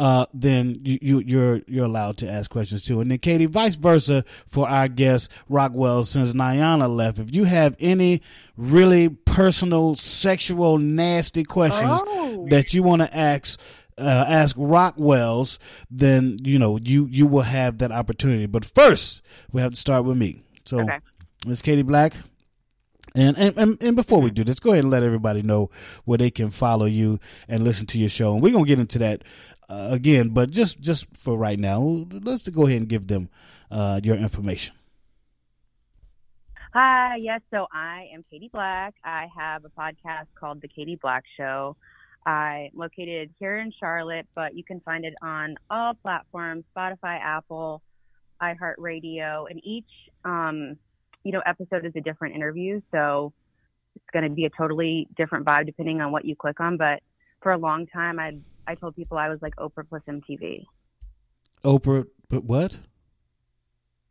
uh, 0.00 0.24
then 0.32 0.80
you, 0.82 0.98
you 1.02 1.18
you're 1.26 1.60
you're 1.68 1.84
allowed 1.84 2.16
to 2.16 2.26
ask 2.30 2.50
questions 2.50 2.82
too. 2.84 3.02
And 3.02 3.10
then 3.10 3.18
Katie, 3.18 3.44
vice 3.44 3.76
versa 3.76 4.24
for 4.46 4.66
our 4.66 4.88
guest 4.88 5.30
Rockwell. 5.50 6.04
Since 6.04 6.32
Niana 6.32 6.88
left, 6.88 7.18
if 7.18 7.34
you 7.34 7.44
have 7.44 7.76
any 7.78 8.22
really 8.56 9.10
personal, 9.10 9.94
sexual, 9.94 10.78
nasty 10.78 11.44
questions 11.44 12.00
Oh. 12.06 12.46
that 12.48 12.72
you 12.72 12.82
want 12.82 13.02
to 13.02 13.14
ask. 13.16 13.60
Uh, 13.98 14.24
ask 14.26 14.56
Rocwelz, 14.56 15.58
then 15.90 16.38
you 16.42 16.58
know 16.58 16.78
you 16.82 17.06
you 17.10 17.26
will 17.26 17.42
have 17.42 17.76
that 17.78 17.92
opportunity. 17.92 18.46
But 18.46 18.64
first, 18.64 19.20
we 19.52 19.60
have 19.60 19.72
to 19.72 19.76
start 19.76 20.06
with 20.06 20.16
me. 20.16 20.42
So, 20.64 20.80
Okay. 20.80 20.98
Miss 21.46 21.60
Katie 21.60 21.82
Black, 21.82 22.14
and, 23.14 23.36
and 23.36 23.54
and 23.58 23.82
and 23.82 23.96
before 23.96 24.22
we 24.22 24.30
do 24.30 24.42
this, 24.44 24.58
go 24.60 24.70
ahead 24.70 24.84
and 24.84 24.90
let 24.90 25.02
everybody 25.02 25.42
know 25.42 25.68
where 26.06 26.16
they 26.16 26.30
can 26.30 26.48
follow 26.48 26.86
you 26.86 27.18
and 27.46 27.62
listen 27.62 27.86
to 27.88 27.98
your 27.98 28.08
show. 28.08 28.32
And 28.32 28.42
we're 28.42 28.52
gonna 28.54 28.64
get 28.64 28.78
into 28.80 29.00
that 29.00 29.22
uh, 29.70 29.88
again, 29.92 30.30
but 30.30 30.50
just 30.50 30.80
just 30.80 31.06
for 31.16 31.38
right 31.38 31.58
now, 31.58 32.04
let's 32.10 32.48
go 32.48 32.66
ahead 32.66 32.80
and 32.80 32.88
give 32.88 33.06
them 33.06 33.30
uh, 33.70 34.00
your 34.02 34.16
information. 34.16 34.74
Hi, 36.74 37.16
yes. 37.16 37.40
So 37.52 37.66
I 37.72 38.08
am 38.12 38.24
Katie 38.30 38.50
Black. 38.52 38.94
I 39.04 39.28
have 39.36 39.64
a 39.64 39.68
podcast 39.68 40.26
called 40.34 40.60
The 40.60 40.68
Katie 40.68 40.98
Black 41.00 41.24
Show. 41.36 41.76
I'm 42.26 42.70
located 42.74 43.30
here 43.38 43.58
in 43.58 43.72
Charlotte, 43.78 44.26
but 44.34 44.54
you 44.54 44.64
can 44.64 44.80
find 44.80 45.04
it 45.04 45.14
on 45.22 45.56
all 45.70 45.94
platforms: 45.94 46.64
Spotify, 46.76 47.20
Apple, 47.20 47.80
iHeartRadio, 48.42 49.50
and 49.50 49.60
each 49.64 49.88
um, 50.24 50.76
you 51.22 51.30
know 51.30 51.42
episode 51.46 51.86
is 51.86 51.92
a 51.94 52.00
different 52.00 52.34
interview. 52.34 52.80
So 52.90 53.32
it's 53.94 54.10
going 54.12 54.24
to 54.24 54.30
be 54.30 54.46
a 54.46 54.50
totally 54.50 55.06
different 55.16 55.46
vibe 55.46 55.66
depending 55.66 56.00
on 56.00 56.10
what 56.10 56.24
you 56.24 56.34
click 56.34 56.58
on. 56.58 56.76
But 56.76 57.02
for 57.40 57.52
a 57.52 57.58
long 57.58 57.86
time, 57.86 58.18
I 58.18 58.32
I 58.70 58.74
told 58.76 58.94
people 58.94 59.18
I 59.18 59.28
was 59.28 59.42
like 59.42 59.56
Oprah 59.56 59.88
plus 59.88 60.02
MTV. 60.08 60.64
Oprah, 61.64 62.06
but 62.28 62.44
what? 62.44 62.78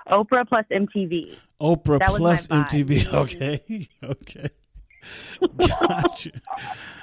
Oprah 0.07 0.47
plus 0.47 0.65
MTV. 0.71 1.37
Oprah 1.61 1.99
That 1.99 2.09
plus 2.09 2.49
my. 2.49 2.63
MTV. 2.63 3.13
Okay, 3.13 3.87
okay, 4.03 4.49
gotcha, 5.67 6.31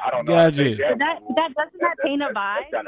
I 0.04 0.10
don't 0.10 0.28
know. 0.28 0.36
how 0.36 0.50
gotcha. 0.50 0.76
that. 0.76 0.98
That 0.98 1.20
that 1.36 1.54
doesn't 1.54 1.80
that 1.80 1.96
paint 2.04 2.22
a 2.22 2.28
vibe? 2.28 2.86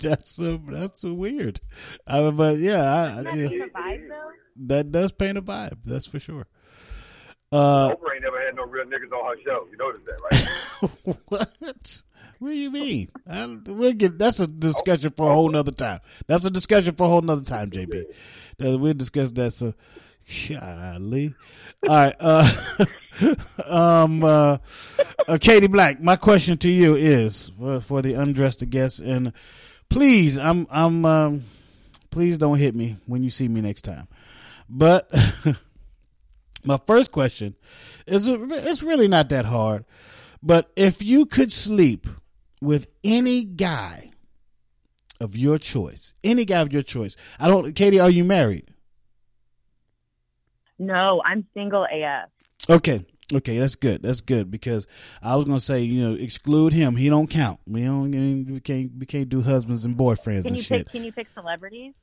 that's 0.00 0.40
a, 0.40 0.60
that's 0.68 1.04
a 1.04 1.12
weird. 1.12 1.60
I, 2.06 2.20
mean, 2.20 2.36
but 2.36 2.58
yeah, 2.58 2.82
I, 2.82 3.18
I, 3.18 3.22
that 3.22 3.32
paint 3.32 3.62
a 3.62 3.66
vibe 3.66 4.08
that 4.56 4.92
does 4.92 5.12
paint 5.12 5.38
a 5.38 5.42
vibe. 5.42 5.78
That's 5.84 6.06
for 6.06 6.20
sure. 6.20 6.46
Uh, 7.52 7.90
Oprah 7.90 8.14
ain't 8.14 8.22
never 8.22 8.40
had 8.40 8.54
no 8.54 8.64
real 8.64 8.84
niggas 8.84 9.12
on 9.12 9.36
her 9.36 9.42
show. 9.44 9.66
You 9.70 9.76
notice 9.76 10.02
that, 10.06 10.20
right? 10.30 11.16
what? 11.28 12.02
What 12.40 12.52
do 12.52 12.56
you 12.56 12.70
mean? 12.70 13.10
I, 13.28 13.58
we'll 13.66 13.92
get 13.92 14.18
that's 14.18 14.40
a 14.40 14.46
discussion 14.46 15.10
for 15.10 15.30
a 15.30 15.34
whole 15.34 15.50
nother 15.50 15.72
time. 15.72 16.00
That's 16.26 16.46
a 16.46 16.50
discussion 16.50 16.94
for 16.94 17.04
a 17.04 17.08
whole 17.08 17.20
nother 17.20 17.44
time, 17.44 17.70
JB. 17.70 18.06
We'll 18.58 18.94
discuss 18.94 19.30
that. 19.32 19.50
So, 19.50 19.74
golly. 20.48 21.34
All 21.86 21.94
right. 21.94 22.16
Uh, 22.18 22.48
um. 23.66 24.24
Uh, 24.24 24.56
uh, 25.28 25.36
Katie 25.38 25.66
Black. 25.66 26.00
My 26.00 26.16
question 26.16 26.56
to 26.58 26.70
you 26.70 26.94
is 26.94 27.50
for, 27.58 27.80
for 27.82 28.00
the 28.00 28.14
undressed 28.14 28.68
guests, 28.70 29.00
and 29.00 29.34
please, 29.90 30.38
I'm 30.38 30.66
I'm 30.70 31.04
um, 31.04 31.44
please 32.10 32.38
don't 32.38 32.56
hit 32.56 32.74
me 32.74 32.96
when 33.04 33.22
you 33.22 33.28
see 33.28 33.48
me 33.48 33.60
next 33.60 33.82
time. 33.82 34.08
But 34.66 35.12
my 36.64 36.78
first 36.86 37.12
question 37.12 37.54
is 38.06 38.26
it's 38.26 38.82
really 38.82 39.08
not 39.08 39.28
that 39.28 39.44
hard. 39.44 39.84
But 40.42 40.70
if 40.74 41.02
you 41.02 41.26
could 41.26 41.52
sleep 41.52 42.06
with 42.60 42.86
any 43.04 43.44
guy 43.44 44.10
of 45.20 45.36
your 45.36 45.58
choice, 45.58 46.14
any 46.24 46.44
guy 46.44 46.60
of 46.60 46.72
your 46.72 46.82
choice, 46.82 47.16
I 47.38 47.48
don't, 47.48 47.74
Katie, 47.74 48.00
are 48.00 48.10
you 48.10 48.24
married? 48.24 48.72
No, 50.78 51.20
I'm 51.24 51.46
single 51.54 51.84
AF. 51.84 52.30
Okay, 52.68 53.04
okay, 53.32 53.58
that's 53.58 53.74
good. 53.74 54.02
That's 54.02 54.22
good 54.22 54.50
because 54.50 54.86
I 55.22 55.36
was 55.36 55.44
gonna 55.44 55.60
say, 55.60 55.82
you 55.82 56.08
know, 56.08 56.14
exclude 56.14 56.72
him. 56.72 56.96
He 56.96 57.08
don't 57.10 57.28
count. 57.28 57.60
We 57.66 57.84
don't. 57.84 58.10
We 58.46 58.60
can't. 58.60 58.92
We 58.98 59.04
can't 59.06 59.28
do 59.28 59.42
husbands 59.42 59.84
and 59.84 59.96
boyfriends 59.96 60.42
Can 60.42 60.46
and 60.48 60.56
you 60.56 60.62
shit. 60.62 60.86
pick? 60.86 60.92
Can 60.92 61.04
you 61.04 61.12
pick 61.12 61.26
celebrities? 61.34 61.94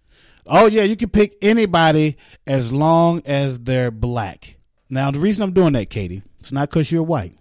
Oh 0.45 0.67
yeah, 0.67 0.83
you 0.83 0.95
can 0.95 1.09
pick 1.09 1.37
anybody 1.41 2.17
as 2.45 2.71
long 2.71 3.21
as 3.25 3.59
they're 3.59 3.91
black. 3.91 4.57
Now 4.89 5.11
the 5.11 5.19
reason 5.19 5.43
I'm 5.43 5.53
doing 5.53 5.73
that, 5.73 5.89
Katie, 5.89 6.23
it's 6.39 6.51
not 6.51 6.69
because 6.69 6.91
you're 6.91 7.03
white. 7.03 7.36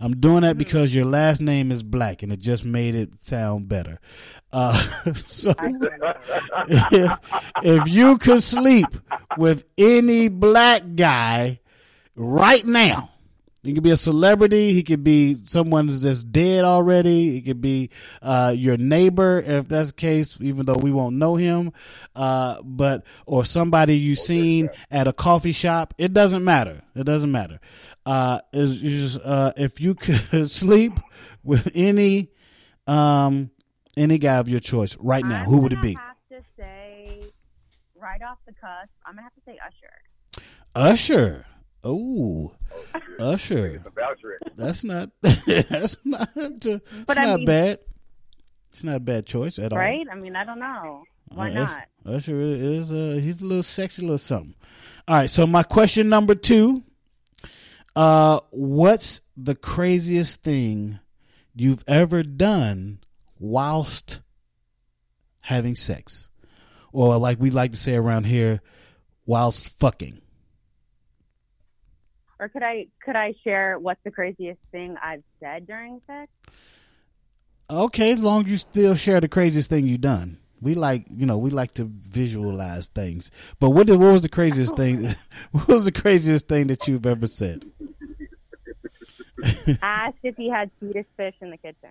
I'm 0.00 0.12
doing 0.12 0.42
that 0.42 0.56
because 0.58 0.94
your 0.94 1.04
last 1.04 1.40
name 1.40 1.72
is 1.72 1.82
black, 1.82 2.22
and 2.22 2.32
it 2.32 2.38
just 2.38 2.64
made 2.64 2.94
it 2.94 3.10
sound 3.22 3.68
better. 3.68 3.98
Uh, 4.52 4.72
so 5.14 5.52
if, 6.68 7.18
if 7.62 7.88
you 7.88 8.18
could 8.18 8.42
sleep 8.42 8.86
with 9.36 9.64
any 9.76 10.28
black 10.28 10.82
guy 10.94 11.60
right 12.14 12.64
now, 12.64 13.10
He 13.64 13.74
could 13.74 13.82
be 13.82 13.90
a 13.90 13.96
celebrity. 13.96 14.72
He 14.72 14.84
could 14.84 15.02
be 15.02 15.34
someone 15.34 15.88
that's 15.88 16.22
dead 16.22 16.64
already. 16.64 17.30
He 17.30 17.42
could 17.42 17.60
be 17.60 17.90
uh, 18.22 18.54
your 18.56 18.76
neighbor, 18.76 19.42
if 19.44 19.68
that's 19.68 19.88
the 19.90 19.96
case, 19.96 20.38
even 20.40 20.64
though 20.64 20.76
we 20.78 20.92
won't 20.92 21.16
know 21.16 21.34
him. 21.34 21.72
Uh, 22.14 22.62
but 22.62 23.04
or 23.26 23.44
somebody 23.44 23.98
you've 23.98 24.20
seen 24.20 24.70
at 24.92 25.08
a 25.08 25.12
coffee 25.12 25.52
shop. 25.52 25.92
It 25.98 26.14
doesn't 26.14 26.44
matter. 26.44 26.82
It 26.94 27.04
doesn't 27.04 27.32
matter. 27.32 27.58
Uh, 28.08 28.40
is 28.54 28.80
you 28.82 28.90
just 28.90 29.20
uh, 29.22 29.52
if 29.58 29.80
you 29.82 29.94
could 29.94 30.50
sleep 30.50 30.92
with 31.44 31.70
any 31.74 32.28
um 32.86 33.50
any 33.98 34.16
guy 34.18 34.36
of 34.36 34.48
your 34.48 34.60
choice 34.60 34.96
right 34.98 35.24
now, 35.26 35.44
who 35.44 35.60
would 35.60 35.72
it 35.74 35.82
be? 35.82 35.92
have 35.94 36.16
to 36.30 36.42
say, 36.56 37.20
right 38.00 38.22
off 38.22 38.38
the 38.46 38.52
cusp, 38.54 38.90
I'm 39.04 39.14
gonna 39.14 39.22
have 39.24 39.34
to 39.34 39.40
say 39.44 39.58
Usher. 39.66 40.42
Usher. 40.74 41.44
Oh, 41.84 42.52
Usher. 43.20 43.82
That's 44.56 44.84
not. 44.84 45.10
that's 45.22 45.96
not. 46.04 46.28
It's 46.34 46.76
But 47.06 47.18
I 47.18 47.24
not 47.24 47.36
mean- 47.38 47.46
bad. 47.46 47.78
It's 48.72 48.84
not 48.84 48.96
a 48.96 49.00
bad 49.00 49.26
choice 49.26 49.58
at 49.58 49.72
all. 49.72 49.78
Right? 49.78 50.06
I 50.10 50.14
mean, 50.14 50.34
I 50.36 50.44
don't 50.44 50.60
know. 50.60 51.02
Why 51.34 51.50
Uh, 51.50 51.54
not? 51.54 51.84
Usher 52.06 52.40
is 52.40 52.90
uh 52.90 53.18
he's 53.20 53.42
a 53.42 53.44
little 53.44 53.62
sexy 53.62 54.02
little 54.02 54.16
something. 54.18 54.54
All 55.06 55.16
right, 55.16 55.28
so 55.30 55.46
my 55.46 55.62
question 55.62 56.08
number 56.08 56.34
two. 56.34 56.82
Uh 57.98 58.38
what's 58.50 59.22
the 59.36 59.56
craziest 59.56 60.40
thing 60.40 61.00
you've 61.52 61.82
ever 61.88 62.22
done 62.22 63.00
whilst 63.40 64.22
having 65.40 65.74
sex? 65.74 66.28
Or 66.92 67.18
like 67.18 67.40
we 67.40 67.50
like 67.50 67.72
to 67.72 67.76
say 67.76 67.96
around 67.96 68.26
here, 68.26 68.60
whilst 69.26 69.68
fucking. 69.80 70.22
Or 72.38 72.48
could 72.48 72.62
I 72.62 72.86
could 73.04 73.16
I 73.16 73.34
share 73.42 73.80
what's 73.80 74.00
the 74.04 74.12
craziest 74.12 74.60
thing 74.70 74.94
I've 75.02 75.24
said 75.40 75.66
during 75.66 76.00
sex? 76.06 76.30
Okay, 77.68 78.12
as 78.12 78.22
long 78.22 78.44
as 78.44 78.50
you 78.52 78.58
still 78.58 78.94
share 78.94 79.20
the 79.20 79.26
craziest 79.26 79.70
thing 79.70 79.88
you've 79.88 80.02
done. 80.02 80.38
We 80.60 80.74
like, 80.74 81.04
you 81.10 81.26
know, 81.26 81.38
we 81.38 81.50
like 81.50 81.74
to 81.74 81.84
visualize 81.84 82.88
things. 82.88 83.30
But 83.60 83.70
what 83.70 83.86
did, 83.86 83.98
what 83.98 84.12
was 84.12 84.22
the 84.22 84.28
craziest 84.28 84.76
thing? 84.76 85.08
What 85.52 85.68
was 85.68 85.84
the 85.84 85.92
craziest 85.92 86.48
thing 86.48 86.66
that 86.66 86.86
you've 86.88 87.06
ever 87.06 87.26
said? 87.26 87.64
Asked 89.82 90.18
if 90.24 90.36
he 90.36 90.50
had 90.50 90.70
Swedish 90.78 91.06
fish 91.16 91.34
in 91.40 91.50
the 91.50 91.56
kitchen. 91.56 91.90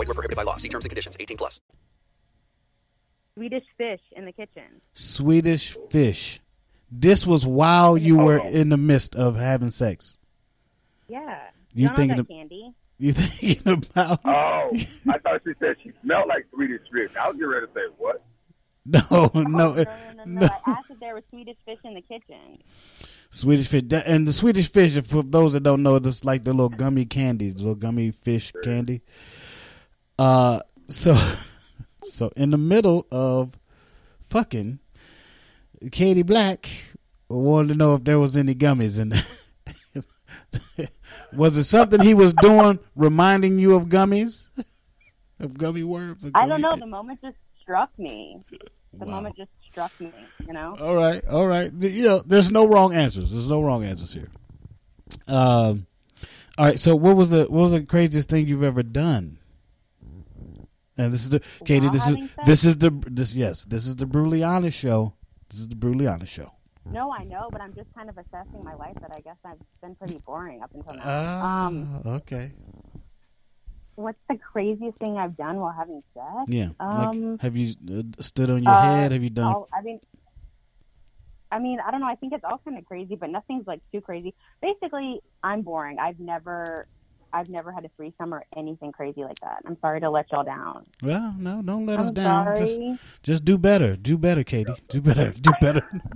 Void 0.01 0.07
were 0.07 0.13
prohibited 0.15 0.35
by 0.37 0.43
law. 0.43 0.57
See 0.57 0.67
terms 0.67 0.83
and 0.83 0.89
conditions. 0.89 1.15
18 1.19 1.37
plus. 1.37 1.61
Swedish 3.35 3.63
fish 3.77 3.99
in 4.15 4.25
the 4.25 4.31
kitchen. 4.31 4.81
Swedish 4.93 5.77
fish. 5.91 6.39
This 6.91 7.27
was 7.27 7.45
while 7.45 7.97
you 7.97 8.17
were 8.17 8.39
in 8.43 8.69
the 8.69 8.77
midst 8.77 9.15
of 9.15 9.35
having 9.35 9.69
sex. 9.69 10.17
Yeah. 11.07 11.39
You 11.73 11.87
don't 11.87 11.95
thinking 11.97 12.17
know 12.17 12.21
of- 12.21 12.27
candy? 12.27 12.73
You 12.97 13.13
thinking 13.15 13.73
about? 13.73 14.19
Oh, 14.25 14.71
I 15.09 15.17
thought 15.19 15.41
she 15.45 15.53
said 15.59 15.75
she 15.83 15.91
smelled 16.03 16.27
like 16.29 16.45
Swedish 16.53 16.81
fish. 16.91 17.11
I 17.15 17.27
was 17.27 17.35
getting 17.37 17.49
ready 17.49 17.67
to 17.67 17.73
say 17.73 17.81
what? 17.97 18.23
Oh, 19.11 19.29
no, 19.35 19.41
no, 19.43 19.49
No, 19.49 19.83
no, 19.83 19.83
no, 20.17 20.23
no. 20.25 20.47
I 20.67 20.71
asked 20.71 20.89
if 20.89 20.99
there 20.99 21.13
was 21.13 21.23
Swedish 21.29 21.57
fish 21.65 21.77
in 21.83 21.93
the 21.93 22.01
kitchen. 22.01 22.57
Swedish 23.29 23.67
fish, 23.67 23.83
and 24.05 24.27
the 24.27 24.33
Swedish 24.33 24.71
fish. 24.71 24.99
For 25.01 25.21
those 25.23 25.53
that 25.53 25.61
don't 25.61 25.83
know, 25.83 25.95
it's 25.95 26.25
like 26.25 26.43
the 26.43 26.51
little 26.51 26.69
gummy 26.69 27.05
candies, 27.05 27.55
little 27.55 27.75
gummy 27.75 28.09
fish 28.11 28.51
candy. 28.63 29.01
Uh, 30.21 30.59
so, 30.87 31.15
so 32.03 32.31
in 32.35 32.51
the 32.51 32.57
middle 32.57 33.07
of 33.11 33.57
fucking, 34.29 34.77
Katie 35.91 36.21
Black 36.21 36.69
wanted 37.27 37.69
to 37.69 37.75
know 37.75 37.95
if 37.95 38.03
there 38.03 38.19
was 38.19 38.37
any 38.37 38.53
gummies 38.53 39.01
in 39.01 39.09
there. 39.09 40.87
was 41.33 41.57
it 41.57 41.63
something 41.63 42.01
he 42.01 42.13
was 42.13 42.33
doing, 42.33 42.77
reminding 42.95 43.57
you 43.57 43.75
of 43.75 43.87
gummies, 43.87 44.47
of 45.39 45.57
gummy 45.57 45.83
worms? 45.83 46.23
and 46.23 46.33
I 46.35 46.45
don't 46.45 46.61
know. 46.61 46.69
fish? 46.71 46.81
The 46.81 46.85
moment 46.85 47.19
just 47.23 47.37
struck 47.59 47.89
me. 47.97 48.43
The 48.93 49.05
Wow. 49.05 49.13
moment 49.13 49.37
just 49.37 49.49
struck 49.71 49.99
me. 49.99 50.11
You 50.45 50.53
know. 50.53 50.75
All 50.79 50.93
right, 50.93 51.25
all 51.25 51.47
right. 51.47 51.71
You 51.79 52.03
know, 52.03 52.19
there's 52.19 52.51
no 52.51 52.67
wrong 52.67 52.93
answers. 52.93 53.31
There's 53.31 53.49
no 53.49 53.61
wrong 53.61 53.83
answers 53.83 54.13
here. 54.13 54.29
Um, 55.27 55.87
all 56.59 56.65
right. 56.65 56.79
So, 56.79 56.95
what 56.95 57.15
was 57.15 57.31
the 57.31 57.45
what 57.45 57.61
was 57.61 57.71
the 57.71 57.81
craziest 57.81 58.29
thing 58.29 58.47
you've 58.47 58.61
ever 58.61 58.83
done? 58.83 59.39
And 61.01 61.11
this 61.11 61.23
is 61.23 61.29
the 61.31 61.41
Katie. 61.65 61.89
This 61.89 62.07
is 62.07 62.13
sex? 62.13 62.33
this 62.45 62.65
is 62.65 62.77
the 62.77 62.91
this 63.07 63.35
yes. 63.35 63.65
This 63.65 63.87
is 63.87 63.95
the 63.95 64.43
honest 64.43 64.77
show. 64.77 65.13
This 65.49 65.59
is 65.59 65.69
the 65.69 66.07
honest 66.07 66.31
show. 66.31 66.51
No, 66.89 67.11
I 67.11 67.23
know, 67.23 67.49
but 67.51 67.61
I'm 67.61 67.73
just 67.73 67.93
kind 67.93 68.09
of 68.09 68.17
assessing 68.17 68.61
my 68.63 68.73
life. 68.75 68.95
That 69.01 69.11
I 69.15 69.21
guess 69.21 69.37
I've 69.45 69.59
been 69.81 69.95
pretty 69.95 70.19
boring 70.25 70.61
up 70.61 70.71
until 70.73 70.95
now. 70.95 71.01
Ah, 71.05 71.67
um, 71.67 72.01
okay. 72.05 72.53
what's 73.95 74.19
the 74.29 74.37
craziest 74.37 74.97
thing 74.97 75.17
I've 75.17 75.37
done 75.37 75.57
while 75.57 75.73
having 75.73 76.01
sex? 76.13 76.47
Yeah. 76.47 76.69
Um, 76.79 77.31
like, 77.33 77.41
have 77.41 77.55
you 77.55 77.75
uh, 77.89 78.03
stood 78.21 78.49
on 78.49 78.63
your 78.63 78.73
uh, 78.73 78.81
head? 78.81 79.11
Have 79.11 79.23
you 79.23 79.29
done? 79.29 79.53
all- 79.53 79.69
I 79.73 79.81
mean, 79.81 79.99
I 81.51 81.59
mean, 81.59 81.79
I 81.85 81.91
don't 81.91 81.99
know. 81.99 82.07
I 82.07 82.15
think 82.15 82.33
it's 82.33 82.43
all 82.43 82.59
kind 82.63 82.77
of 82.77 82.85
crazy, 82.85 83.15
but 83.15 83.29
nothing's 83.29 83.67
like 83.67 83.81
too 83.91 84.01
crazy. 84.01 84.33
Basically, 84.61 85.21
I'm 85.43 85.61
boring. 85.61 85.99
I've 85.99 86.19
never, 86.19 86.87
I've 87.33 87.49
never 87.49 87.71
had 87.71 87.85
a 87.85 87.89
threesome 87.95 88.33
or 88.33 88.43
anything 88.55 88.91
crazy 88.91 89.21
like 89.21 89.39
that. 89.41 89.61
I'm 89.65 89.77
sorry 89.81 89.99
to 90.01 90.09
let 90.09 90.31
y'all 90.31 90.43
down. 90.43 90.85
Well, 91.01 91.33
no, 91.37 91.61
don't 91.61 91.85
let 91.85 91.99
us 91.99 92.09
I'm 92.09 92.13
down. 92.13 92.57
Just, 92.57 92.75
sorry. 92.75 92.97
just 93.23 93.45
do 93.45 93.57
better. 93.57 93.95
Do 93.95 94.17
better, 94.17 94.43
Katie. 94.43 94.73
Do 94.89 95.01
better. 95.01 95.31
Do 95.31 95.51
better. 95.61 95.87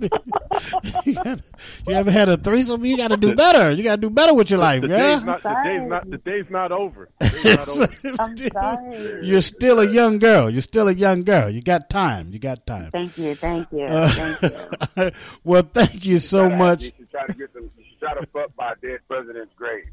you, 1.04 1.14
gotta, 1.14 1.42
you 1.86 1.94
ever 1.94 2.10
had 2.10 2.28
a 2.28 2.36
threesome? 2.36 2.84
You 2.84 2.96
got 2.96 3.08
to 3.08 3.16
do 3.16 3.34
better. 3.34 3.70
You 3.70 3.82
got 3.82 3.96
to 3.96 4.00
do 4.00 4.10
better 4.10 4.34
with 4.34 4.50
your 4.50 4.58
life, 4.58 4.82
The 4.82 4.88
yeah. 4.88 5.16
day's 5.16 5.24
not 5.24 5.42
the 5.42 5.62
day's 5.64 5.88
not 5.88 6.10
the 6.10 6.18
day's 6.18 6.50
not 6.50 6.72
over. 6.72 7.08
Day's 7.20 7.44
not 7.44 7.68
over. 7.68 7.92
I'm 8.04 8.36
sorry. 8.36 9.26
You're 9.26 9.40
still 9.40 9.80
a 9.80 9.86
young 9.90 10.18
girl. 10.18 10.50
You're 10.50 10.62
still 10.62 10.88
a 10.88 10.94
young 10.94 11.22
girl. 11.24 11.48
You 11.48 11.62
got 11.62 11.88
time. 11.90 12.32
You 12.32 12.38
got 12.38 12.66
time. 12.66 12.90
Thank 12.90 13.16
you. 13.18 13.34
Thank 13.34 13.72
you. 13.72 13.84
Uh, 13.84 14.08
thank 14.08 14.96
you. 14.96 15.10
well, 15.44 15.62
thank 15.62 16.04
you 16.04 16.18
so 16.18 16.48
much. 16.50 16.84
You 16.84 16.92
should 16.98 17.10
try 17.10 17.26
to 17.26 17.32
get 17.34 17.54
them. 17.54 17.70
You 17.76 17.84
should 17.90 18.00
try 18.00 18.14
to 18.14 18.26
fuck 18.26 18.54
by 18.56 18.74
dead 18.82 19.00
president's 19.08 19.52
grave. 19.56 19.84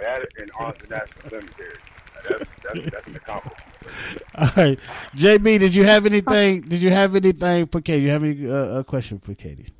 Now 0.00 0.16
that 0.16 0.28
in 0.38 0.48
Arlington 0.58 0.90
National 0.90 1.30
Cemetery. 1.30 1.76
That's, 2.28 2.44
that's, 2.62 2.90
that's 2.90 3.06
an 3.06 3.16
accomplishment. 3.16 3.74
All 4.34 4.48
right, 4.56 4.78
JB, 5.14 5.58
did 5.58 5.74
you 5.74 5.84
have 5.84 6.06
anything? 6.06 6.62
Did 6.62 6.82
you 6.82 6.90
have 6.90 7.14
anything 7.14 7.66
for 7.66 7.80
Katie? 7.80 8.04
You 8.04 8.10
have 8.10 8.24
any 8.24 8.48
uh, 8.48 8.80
a 8.80 8.84
question 8.84 9.18
for 9.18 9.34
Katie? 9.34 9.72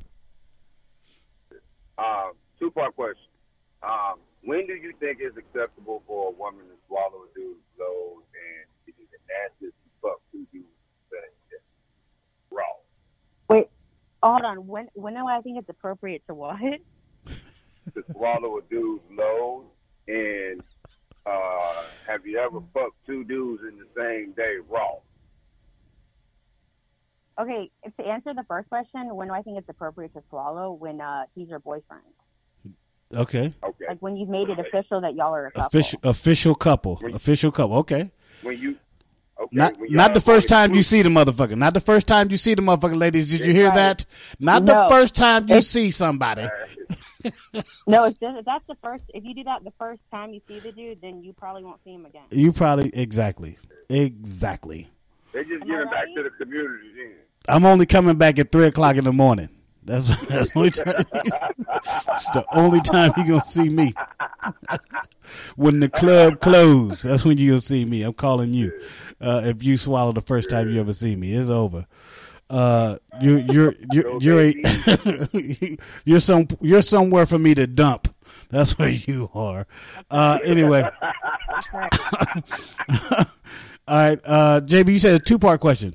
Um, 1.98 2.32
two 2.58 2.70
part 2.70 2.94
question. 2.96 3.26
Um, 3.82 4.18
when 4.44 4.66
do 4.66 4.74
you 4.74 4.92
think 5.00 5.20
is 5.20 5.36
acceptable 5.36 6.02
for 6.06 6.28
a 6.28 6.30
woman 6.32 6.66
to 6.66 6.76
swallow 6.86 7.24
a 7.30 7.38
dude's 7.38 7.60
load 7.78 8.22
and 8.34 8.66
it 8.86 8.94
is 9.00 9.08
the 9.10 9.18
nastiest 9.28 9.76
fuck 10.02 10.20
two 10.32 10.46
dudes 10.52 10.66
that 11.10 11.60
raw? 12.50 12.64
Wait, 13.48 13.68
hold 14.22 14.42
on. 14.42 14.66
When 14.66 14.88
when 14.94 15.14
do 15.14 15.26
I 15.26 15.40
think 15.40 15.58
it's 15.58 15.68
appropriate 15.68 16.22
to 16.26 16.34
what? 16.34 16.58
To 17.94 18.04
swallow 18.12 18.58
a 18.58 18.62
dude's 18.70 19.02
load 19.10 19.64
and 20.10 20.62
uh, 21.26 21.82
have 22.06 22.26
you 22.26 22.38
ever 22.38 22.60
fucked 22.74 23.06
two 23.06 23.24
dudes 23.24 23.62
in 23.62 23.78
the 23.78 23.86
same 23.96 24.32
day 24.32 24.56
raw? 24.68 24.96
Okay, 27.40 27.70
to 27.98 28.06
answer 28.06 28.34
the 28.34 28.44
first 28.48 28.68
question, 28.68 29.14
when 29.14 29.28
do 29.28 29.34
I 29.34 29.40
think 29.42 29.56
it's 29.58 29.68
appropriate 29.68 30.12
to 30.14 30.22
swallow? 30.28 30.72
When 30.72 31.00
uh, 31.00 31.24
he's 31.34 31.48
your 31.48 31.58
boyfriend. 31.60 32.02
Okay, 33.14 33.52
Okay. 33.64 33.84
Like 33.88 33.98
when 34.00 34.16
you've 34.16 34.28
made 34.28 34.48
it 34.50 34.58
official 34.58 35.00
that 35.00 35.14
y'all 35.14 35.34
are 35.34 35.46
a 35.46 35.50
couple. 35.50 35.66
official 35.66 36.00
official 36.04 36.54
couple, 36.54 37.00
official 37.12 37.50
couple. 37.50 37.76
Okay, 37.78 38.10
When 38.42 38.56
you 38.58 38.76
okay, 39.40 39.48
not 39.52 39.74
not 39.90 40.14
the 40.14 40.20
first 40.20 40.48
time 40.48 40.74
you 40.74 40.82
see 40.84 41.02
the 41.02 41.08
motherfucker. 41.08 41.56
Not 41.56 41.74
the 41.74 41.80
first 41.80 42.06
time 42.06 42.30
you 42.30 42.36
see 42.36 42.54
the 42.54 42.62
motherfucker, 42.62 42.96
ladies. 42.96 43.30
Did 43.30 43.40
you 43.46 43.52
hear 43.52 43.66
Right. 43.68 43.74
that? 43.98 44.04
Not 44.38 44.64
the 44.66 44.86
first 44.88 45.16
time 45.16 45.44
you 45.48 45.56
It's- 45.56 45.66
see 45.66 45.90
somebody. 45.90 46.46
No, 47.86 48.04
it's 48.04 48.18
just, 48.18 48.44
that's 48.44 48.66
the 48.66 48.76
first. 48.82 49.04
If 49.14 49.24
you 49.24 49.34
do 49.34 49.44
that 49.44 49.64
the 49.64 49.72
first 49.78 50.00
time 50.10 50.32
you 50.32 50.40
see 50.46 50.58
the 50.60 50.72
dude, 50.72 51.00
then 51.00 51.22
you 51.22 51.32
probably 51.32 51.64
won't 51.64 51.82
see 51.84 51.92
him 51.92 52.06
again. 52.06 52.22
You 52.30 52.52
probably 52.52 52.90
exactly, 52.94 53.56
exactly. 53.88 54.88
They 55.32 55.44
just 55.44 55.64
giving 55.64 55.86
back 55.90 56.06
to 56.16 56.22
the 56.22 56.30
community 56.30 56.88
then. 56.96 57.16
I'm 57.48 57.64
only 57.64 57.86
coming 57.86 58.16
back 58.16 58.38
at 58.38 58.52
three 58.52 58.66
o'clock 58.66 58.96
in 58.96 59.04
the 59.04 59.12
morning. 59.12 59.48
That's 59.84 60.08
that's 60.28 60.52
the 60.52 60.58
only 60.58 60.70
time. 60.70 60.94
it's 62.08 62.30
the 62.30 62.44
only 62.52 62.80
time 62.80 63.12
you're 63.16 63.26
gonna 63.26 63.40
see 63.40 63.68
me. 63.68 63.94
when 65.56 65.80
the 65.80 65.88
club 65.88 66.40
closes, 66.40 67.02
that's 67.02 67.24
when 67.24 67.38
you 67.38 67.52
gonna 67.52 67.60
see 67.60 67.84
me. 67.84 68.02
I'm 68.02 68.12
calling 68.12 68.52
you. 68.52 68.72
Uh, 69.20 69.42
if 69.44 69.62
you 69.62 69.76
swallow 69.76 70.12
the 70.12 70.20
first 70.20 70.50
time 70.50 70.70
you 70.70 70.80
ever 70.80 70.92
see 70.92 71.16
me, 71.16 71.32
it's 71.34 71.50
over. 71.50 71.86
Uh, 72.50 72.96
you 73.20 73.36
you're 73.50 73.74
you're 73.92 74.20
you're 74.20 74.40
a, 74.40 74.54
you're 76.04 76.20
some 76.20 76.48
you're 76.60 76.82
somewhere 76.82 77.24
for 77.24 77.38
me 77.38 77.54
to 77.54 77.66
dump. 77.66 78.12
That's 78.50 78.76
where 78.76 78.90
you 78.90 79.30
are. 79.32 79.66
Uh, 80.10 80.40
anyway. 80.44 80.82
All 83.88 83.96
right, 83.96 84.20
uh, 84.24 84.60
JB, 84.64 84.92
you 84.92 84.98
said 84.98 85.14
a 85.14 85.18
two 85.18 85.38
part 85.38 85.60
question. 85.60 85.94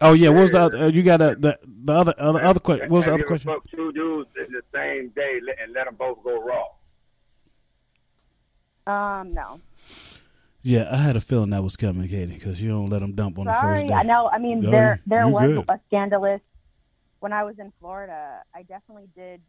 Oh 0.00 0.12
yeah, 0.14 0.30
what 0.30 0.42
was 0.42 0.52
the 0.52 0.60
other, 0.60 0.78
uh, 0.78 0.88
you 0.88 1.02
got 1.02 1.20
a, 1.20 1.34
the 1.38 1.58
the 1.84 1.92
other 1.92 2.14
other 2.18 2.40
other 2.40 2.60
question? 2.60 2.88
What 2.88 2.98
was 2.98 3.04
the 3.06 3.14
other 3.14 3.24
question? 3.24 3.50
fucked 3.52 3.70
two 3.70 3.92
dudes 3.92 4.30
in 4.38 4.52
the 4.52 4.62
same 4.72 5.08
day 5.10 5.40
and 5.62 5.72
let 5.74 5.84
them 5.86 5.96
both 5.96 6.22
go 6.22 6.42
raw? 6.42 6.64
Um, 8.86 9.34
no. 9.34 9.60
Yeah, 10.62 10.88
I 10.90 10.96
had 10.96 11.16
a 11.16 11.20
feeling 11.20 11.50
that 11.50 11.62
was 11.62 11.76
coming, 11.76 12.08
Katie, 12.08 12.34
because 12.34 12.60
you 12.60 12.68
don't 12.68 12.88
let 12.90 13.00
them 13.00 13.14
dump 13.14 13.38
on 13.38 13.44
the 13.46 13.52
first 13.52 13.60
Sorry, 13.62 13.88
day. 13.88 13.94
I 13.94 14.02
know. 14.02 14.28
I 14.28 14.38
mean, 14.38 14.60
No, 14.60 14.70
there 14.70 15.00
there 15.06 15.20
you're 15.20 15.28
was 15.30 15.48
good. 15.48 15.64
a 15.68 15.80
scandalous 15.86 16.40
when 17.20 17.32
I 17.32 17.44
was 17.44 17.58
in 17.58 17.72
Florida. 17.80 18.42
I 18.54 18.62
definitely 18.64 19.08
did 19.16 19.40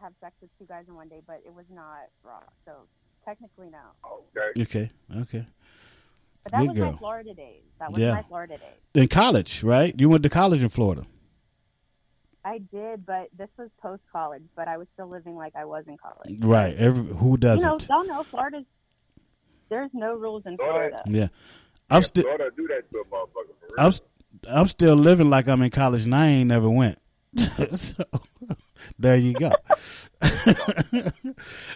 have 0.00 0.12
sex 0.20 0.34
with 0.40 0.50
two 0.58 0.64
guys 0.66 0.84
in 0.88 0.94
one 0.94 1.08
day, 1.08 1.20
but 1.26 1.42
it 1.46 1.54
was 1.54 1.66
not 1.70 2.08
raw. 2.22 2.40
So 2.64 2.72
technically, 3.24 3.68
no. 3.70 3.78
Okay, 4.56 4.62
okay. 4.62 4.90
Okay. 5.22 5.46
But 6.42 6.52
that 6.52 6.58
Good 6.60 6.68
was 6.68 6.76
girl. 6.78 6.92
my 6.92 6.98
Florida 6.98 7.34
days. 7.34 7.62
That 7.78 7.90
was 7.90 7.98
Yeah. 7.98 8.12
my 8.12 8.22
Florida 8.22 8.56
days. 8.58 9.02
In 9.02 9.08
college, 9.08 9.62
right? 9.62 9.94
You 9.98 10.08
went 10.08 10.22
to 10.24 10.30
college 10.30 10.62
in 10.62 10.68
Florida. 10.70 11.04
I 12.46 12.58
did, 12.58 13.06
but 13.06 13.28
this 13.38 13.48
was 13.56 13.70
post 13.80 14.02
college. 14.12 14.42
But 14.54 14.68
I 14.68 14.76
was 14.76 14.86
still 14.92 15.08
living 15.08 15.36
like 15.36 15.54
I 15.56 15.64
was 15.64 15.84
in 15.86 15.96
college. 15.96 16.38
Right. 16.44 16.74
Every 16.76 17.04
who 17.14 17.24
You 17.26 17.30
know, 17.32 17.36
doesn't? 17.38 17.88
don't 17.88 18.06
know 18.08 18.22
Florida's. 18.22 18.64
There's 19.74 19.90
no 19.92 20.14
rules 20.14 20.44
in 20.46 20.56
Florida. 20.56 21.02
Yeah. 21.04 21.26
I'm 21.90 22.02
still 22.02 22.22
Florida 22.22 22.52
do 22.56 22.68
that 22.68 22.88
to 22.92 22.98
a 22.98 23.04
motherfucker 23.06 23.54
for 23.58 23.66
real. 23.76 23.86
I'm 23.86 23.90
st- 23.90 24.08
I'm 24.48 24.68
still 24.68 24.94
living 24.94 25.28
like 25.28 25.48
I'm 25.48 25.62
in 25.62 25.70
college 25.70 26.04
and 26.04 26.14
I 26.14 26.28
ain't 26.28 26.46
never 26.46 26.70
went. 26.70 26.96
so 27.72 28.04
there 29.00 29.16
you 29.16 29.34
go. 29.34 29.50
uh, 30.22 31.10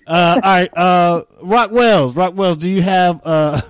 all 0.07 0.39
right, 0.45 0.71
uh, 0.77 1.25
Rocwelz. 1.43 2.15
Rock 2.15 2.37
Wells, 2.37 2.59
do 2.59 2.71
you 2.71 2.83
have 2.83 3.21
uh, 3.25 3.61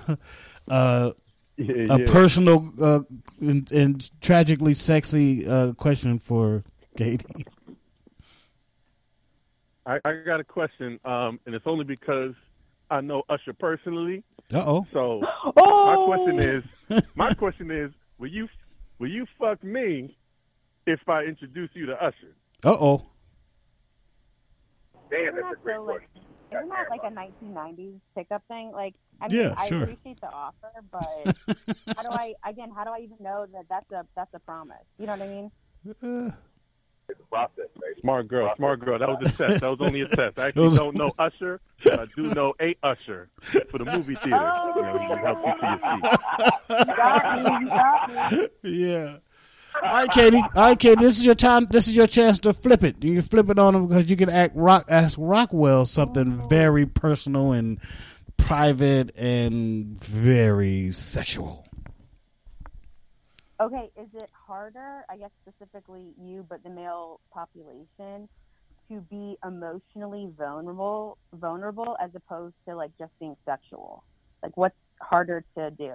uh, 0.67 1.11
Yeah, 1.57 1.95
a 1.95 1.99
yeah. 2.01 2.05
personal 2.05 2.71
uh, 2.79 2.99
and, 3.41 3.71
and 3.71 4.21
tragically 4.21 4.75
sexy 4.75 5.47
uh, 5.47 5.73
question 5.73 6.19
for 6.19 6.63
Katie? 6.95 7.47
I, 9.87 9.99
I 10.05 10.13
got 10.23 10.39
a 10.39 10.43
question, 10.43 10.99
um, 11.03 11.39
and 11.47 11.55
it's 11.55 11.65
only 11.65 11.83
because 11.83 12.35
I 12.89 13.01
know 13.01 13.23
Usher 13.29 13.53
personally. 13.53 14.23
Uh 14.53 14.63
oh. 14.65 14.85
So 14.93 15.21
Oh! 15.57 16.05
my 16.09 16.17
question 16.17 16.39
is, 16.39 16.63
my 17.15 17.33
question 17.33 17.71
is, 17.71 17.91
will 18.17 18.29
you 18.29 18.47
will 18.99 19.09
you 19.09 19.25
fuck 19.39 19.63
me 19.63 20.17
if 20.87 20.99
I 21.07 21.23
introduce 21.23 21.69
you 21.73 21.85
to 21.87 21.93
Usher? 22.03 22.35
Uh 22.63 22.75
oh. 22.79 23.05
Damn, 25.11 25.21
Isn't 25.21 25.35
that's 25.35 25.45
a 25.45 25.49
that 25.55 25.63
great 25.63 25.75
so, 25.75 25.83
like, 25.83 25.97
question. 25.97 26.21
isn't 26.51 26.69
that 26.69 26.89
like 26.89 27.01
a 27.03 27.15
1990s 27.45 27.99
pickup 28.15 28.43
thing? 28.47 28.71
Like, 28.71 28.95
I 29.21 29.27
mean, 29.27 29.39
Yeah, 29.39 29.53
I 29.57 29.65
appreciate 29.67 30.21
the 30.21 30.31
offer, 30.31 30.71
but 30.91 31.35
how 31.97 32.03
do 32.03 32.09
I 32.11 32.33
again? 32.45 32.69
How 32.75 32.83
do 32.83 32.91
I 32.91 32.99
even 32.99 33.17
know 33.19 33.45
that 33.53 33.65
that's 33.69 33.91
a 33.91 34.05
that's 34.15 34.33
a 34.33 34.39
promise? 34.39 34.77
You 34.97 35.07
know 35.07 35.13
what 35.13 35.21
I 35.21 35.27
mean? 35.27 35.51
Uh, 36.03 36.31
It's 37.09 37.19
a 37.19 37.23
process, 37.23 37.65
baby. 37.75 37.99
Smart 38.01 38.27
girl, 38.27 38.53
smart 38.55 38.79
girl. 38.79 38.99
That 38.99 39.09
was 39.09 39.19
a 39.21 39.37
test. 39.37 39.61
That 39.61 39.69
was 39.69 39.81
only 39.81 40.01
a 40.01 40.07
test. 40.07 40.39
I 40.39 40.47
actually 40.47 40.63
was- 40.63 40.77
don't 40.77 40.95
know 40.95 41.11
Usher, 41.19 41.59
but 41.83 41.99
I 41.99 42.05
do 42.15 42.23
know 42.33 42.53
a 42.61 42.75
Usher 42.83 43.27
for 43.69 43.77
the 43.79 43.85
movie 43.85 44.15
theater. 44.15 44.37
Oh. 44.39 44.73
You 44.75 44.81
know, 44.81 44.97
he 44.97 45.05
help 45.07 45.39
you 45.45 45.53
to 45.59 45.67
your 45.67 46.87
seat. 46.87 46.95
Got 46.95 47.61
me, 47.61 47.69
got 47.69 48.31
me. 48.31 48.47
yeah. 48.63 49.17
All 49.81 49.89
right, 49.93 50.09
Katie. 50.11 50.37
All 50.55 50.63
right, 50.67 50.79
Katie. 50.79 50.95
This 51.03 51.17
is 51.19 51.25
your 51.25 51.35
time. 51.35 51.65
This 51.69 51.87
is 51.87 51.95
your 51.95 52.07
chance 52.07 52.39
to 52.39 52.53
flip 52.53 52.83
it. 52.83 53.01
You 53.03 53.13
can 53.13 53.21
flip 53.21 53.49
it 53.49 53.57
on 53.59 53.75
him 53.75 53.87
because 53.87 54.09
you 54.09 54.17
can 54.17 54.29
act 54.29 54.55
rock. 54.55 54.85
Ask 54.89 55.17
Rockwell 55.21 55.85
something 55.85 56.47
very 56.49 56.85
personal 56.85 57.53
and 57.53 57.79
private 58.37 59.11
and 59.17 59.97
very 59.97 60.91
sexual. 60.91 61.65
Okay, 63.61 63.89
is 63.99 64.07
it 64.13 64.29
harder, 64.31 65.03
I 65.09 65.17
guess 65.17 65.31
specifically 65.47 66.13
you, 66.21 66.45
but 66.49 66.63
the 66.63 66.69
male 66.69 67.19
population, 67.33 68.29
to 68.89 69.01
be 69.09 69.35
emotionally 69.45 70.29
vulnerable, 70.37 71.17
vulnerable 71.33 71.97
as 72.01 72.09
opposed 72.15 72.55
to 72.67 72.75
like 72.75 72.91
just 72.97 73.11
being 73.19 73.35
sexual? 73.45 74.03
Like, 74.41 74.55
what's 74.55 74.75
harder 75.01 75.43
to 75.57 75.71
do? 75.71 75.91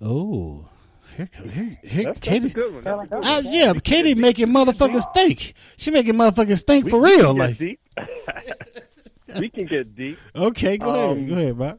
Oh, 0.00 0.68
here, 1.16 1.28
come- 1.32 1.48
here, 1.48 1.78
here 1.82 2.04
That's, 2.04 2.04
that's 2.04 2.18
Katie. 2.20 2.46
a 2.48 2.50
good 2.50 2.74
one. 2.74 2.84
That's 2.84 3.02
a 3.02 3.06
good 3.06 3.24
Uh, 3.24 3.42
yeah, 3.44 3.72
but 3.72 3.84
Katie 3.84 4.14
making 4.16 4.48
motherfuckers 4.48 5.04
think. 5.14 5.54
She 5.76 5.90
making 5.92 6.14
motherfuckers 6.14 6.64
think 6.64 6.86
We- 6.86 6.90
for 6.90 7.00
real. 7.00 7.32
Like, 7.34 7.58
we 9.38 9.48
can 9.48 9.66
get 9.66 9.94
deep. 9.94 10.18
okay, 10.34 10.78
go 10.78 10.92
ahead, 10.92 11.16
Um, 11.16 11.26
go 11.26 11.34
ahead, 11.36 11.56
bro. 11.56 11.78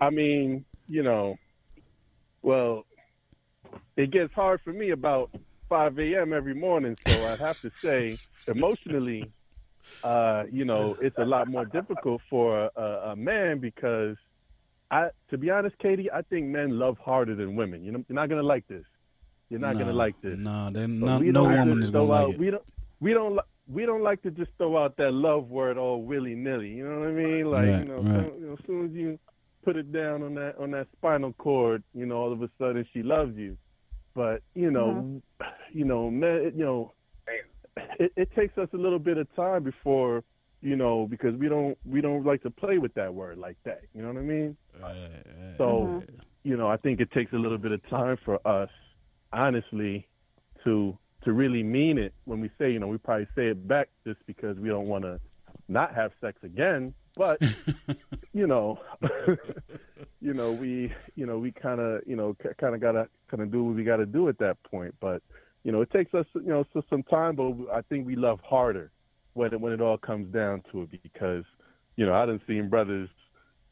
I 0.00 0.10
mean, 0.10 0.64
you 0.88 1.02
know, 1.02 1.36
well, 2.42 2.84
it 4.00 4.10
gets 4.10 4.32
hard 4.32 4.60
for 4.62 4.72
me 4.72 4.90
about 4.90 5.30
5 5.68 5.98
a.m. 5.98 6.32
every 6.32 6.54
morning, 6.54 6.96
so 7.06 7.12
I'd 7.26 7.38
have 7.40 7.60
to 7.60 7.70
say, 7.82 8.18
emotionally, 8.48 9.30
uh, 10.02 10.44
you 10.50 10.64
know, 10.64 10.96
it's 11.00 11.18
a 11.18 11.24
lot 11.24 11.48
more 11.48 11.66
difficult 11.66 12.22
for 12.30 12.70
a, 12.74 13.10
a, 13.10 13.16
man 13.16 13.58
because 13.58 14.16
I, 14.90 15.10
to 15.28 15.36
be 15.36 15.50
honest, 15.50 15.78
Katie, 15.78 16.10
I 16.10 16.22
think 16.22 16.46
men 16.46 16.78
love 16.78 16.96
harder 16.98 17.34
than 17.34 17.56
women. 17.56 17.84
You 17.84 17.92
know, 17.92 18.04
you're 18.08 18.16
not 18.16 18.28
gonna 18.30 18.42
like 18.42 18.66
this. 18.68 18.84
You're 19.50 19.60
not 19.60 19.74
No, 19.74 19.80
gonna 19.80 19.92
like 19.92 20.20
this. 20.22 20.38
No, 20.38 20.70
then 20.70 20.98
But 21.00 21.06
no, 21.06 21.18
no 21.18 21.42
woman 21.44 21.82
is 21.82 21.90
gonna 21.90 22.04
like 22.04 22.24
out, 22.24 22.30
it. 22.34 22.38
We 22.38 22.50
don't. 22.50 22.64
We 23.00 23.12
don't. 23.12 23.34
li- 23.34 23.50
We 23.72 23.84
don't 23.86 24.02
like 24.02 24.22
to 24.22 24.30
just 24.30 24.50
throw 24.56 24.82
out 24.82 24.96
that 24.96 25.12
love 25.12 25.48
word 25.50 25.76
all 25.76 26.02
willy 26.02 26.34
nilly. 26.34 26.70
You 26.70 26.84
know 26.88 27.00
what 27.00 27.08
I 27.08 27.12
mean? 27.12 27.44
Like 27.50 27.68
Right, 27.68 27.78
you 27.80 27.84
know, 27.84 28.00
right. 28.02 28.34
you 28.40 28.46
know, 28.46 28.52
as 28.54 28.64
soon 28.66 28.86
as 28.86 28.92
you 28.92 29.18
put 29.64 29.76
it 29.76 29.92
down 29.92 30.22
on 30.22 30.34
that 30.34 30.56
on 30.58 30.70
that 30.72 30.88
spinal 30.96 31.32
cord, 31.34 31.82
you 31.94 32.06
know, 32.06 32.16
all 32.16 32.32
of 32.32 32.42
a 32.42 32.50
sudden 32.58 32.86
she 32.92 33.02
loves 33.02 33.36
you. 33.36 33.56
But 34.14 34.42
you 34.54 34.70
know, 34.70 34.88
mm-hmm. 34.88 35.78
you 35.78 35.84
know, 35.84 36.10
man, 36.10 36.52
you 36.56 36.64
know, 36.64 36.92
it, 37.98 38.12
it 38.16 38.34
takes 38.34 38.58
us 38.58 38.68
a 38.72 38.76
little 38.76 38.98
bit 38.98 39.18
of 39.18 39.34
time 39.36 39.62
before 39.62 40.24
you 40.62 40.76
know 40.76 41.06
because 41.08 41.34
we 41.36 41.48
don't 41.48 41.78
we 41.84 42.00
don't 42.00 42.24
like 42.24 42.42
to 42.42 42.50
play 42.50 42.78
with 42.78 42.94
that 42.94 43.14
word 43.14 43.38
like 43.38 43.56
that. 43.64 43.82
You 43.94 44.02
know 44.02 44.08
what 44.08 44.18
I 44.18 44.22
mean? 44.22 44.56
So, 45.58 45.64
mm-hmm. 45.64 46.16
you 46.42 46.56
know, 46.56 46.68
I 46.68 46.76
think 46.76 47.00
it 47.00 47.10
takes 47.12 47.32
a 47.32 47.36
little 47.36 47.58
bit 47.58 47.72
of 47.72 47.88
time 47.88 48.18
for 48.24 48.44
us, 48.46 48.70
honestly, 49.32 50.08
to 50.64 50.98
to 51.24 51.32
really 51.32 51.62
mean 51.62 51.98
it 51.98 52.14
when 52.24 52.40
we 52.40 52.50
say, 52.58 52.72
you 52.72 52.78
know, 52.78 52.86
we 52.86 52.98
probably 52.98 53.28
say 53.36 53.48
it 53.48 53.68
back 53.68 53.88
just 54.06 54.18
because 54.26 54.56
we 54.58 54.68
don't 54.68 54.86
want 54.86 55.04
to 55.04 55.20
not 55.68 55.94
have 55.94 56.12
sex 56.20 56.38
again. 56.42 56.94
But 57.20 57.42
you 58.32 58.46
know, 58.46 58.78
you 60.22 60.32
know, 60.32 60.52
we 60.52 60.90
you 61.16 61.26
know 61.26 61.38
we 61.38 61.52
kind 61.52 61.78
of 61.78 62.00
you 62.06 62.16
know 62.16 62.34
kind 62.58 62.74
of 62.74 62.80
gotta 62.80 63.08
kind 63.30 63.42
of 63.42 63.52
do 63.52 63.62
what 63.62 63.76
we 63.76 63.84
got 63.84 63.98
to 63.98 64.06
do 64.06 64.30
at 64.30 64.38
that 64.38 64.56
point. 64.62 64.94
But 65.00 65.22
you 65.62 65.70
know, 65.70 65.82
it 65.82 65.90
takes 65.90 66.14
us 66.14 66.24
you 66.34 66.48
know 66.48 66.64
so 66.72 66.82
some 66.88 67.02
time, 67.02 67.36
but 67.36 67.52
I 67.70 67.82
think 67.82 68.06
we 68.06 68.16
love 68.16 68.40
harder 68.40 68.90
when 69.34 69.52
it, 69.52 69.60
when 69.60 69.74
it 69.74 69.82
all 69.82 69.98
comes 69.98 70.32
down 70.32 70.62
to 70.72 70.84
it 70.84 71.02
because 71.02 71.44
you 71.96 72.06
know 72.06 72.14
I 72.14 72.24
done 72.24 72.40
seen 72.46 72.70
brothers 72.70 73.10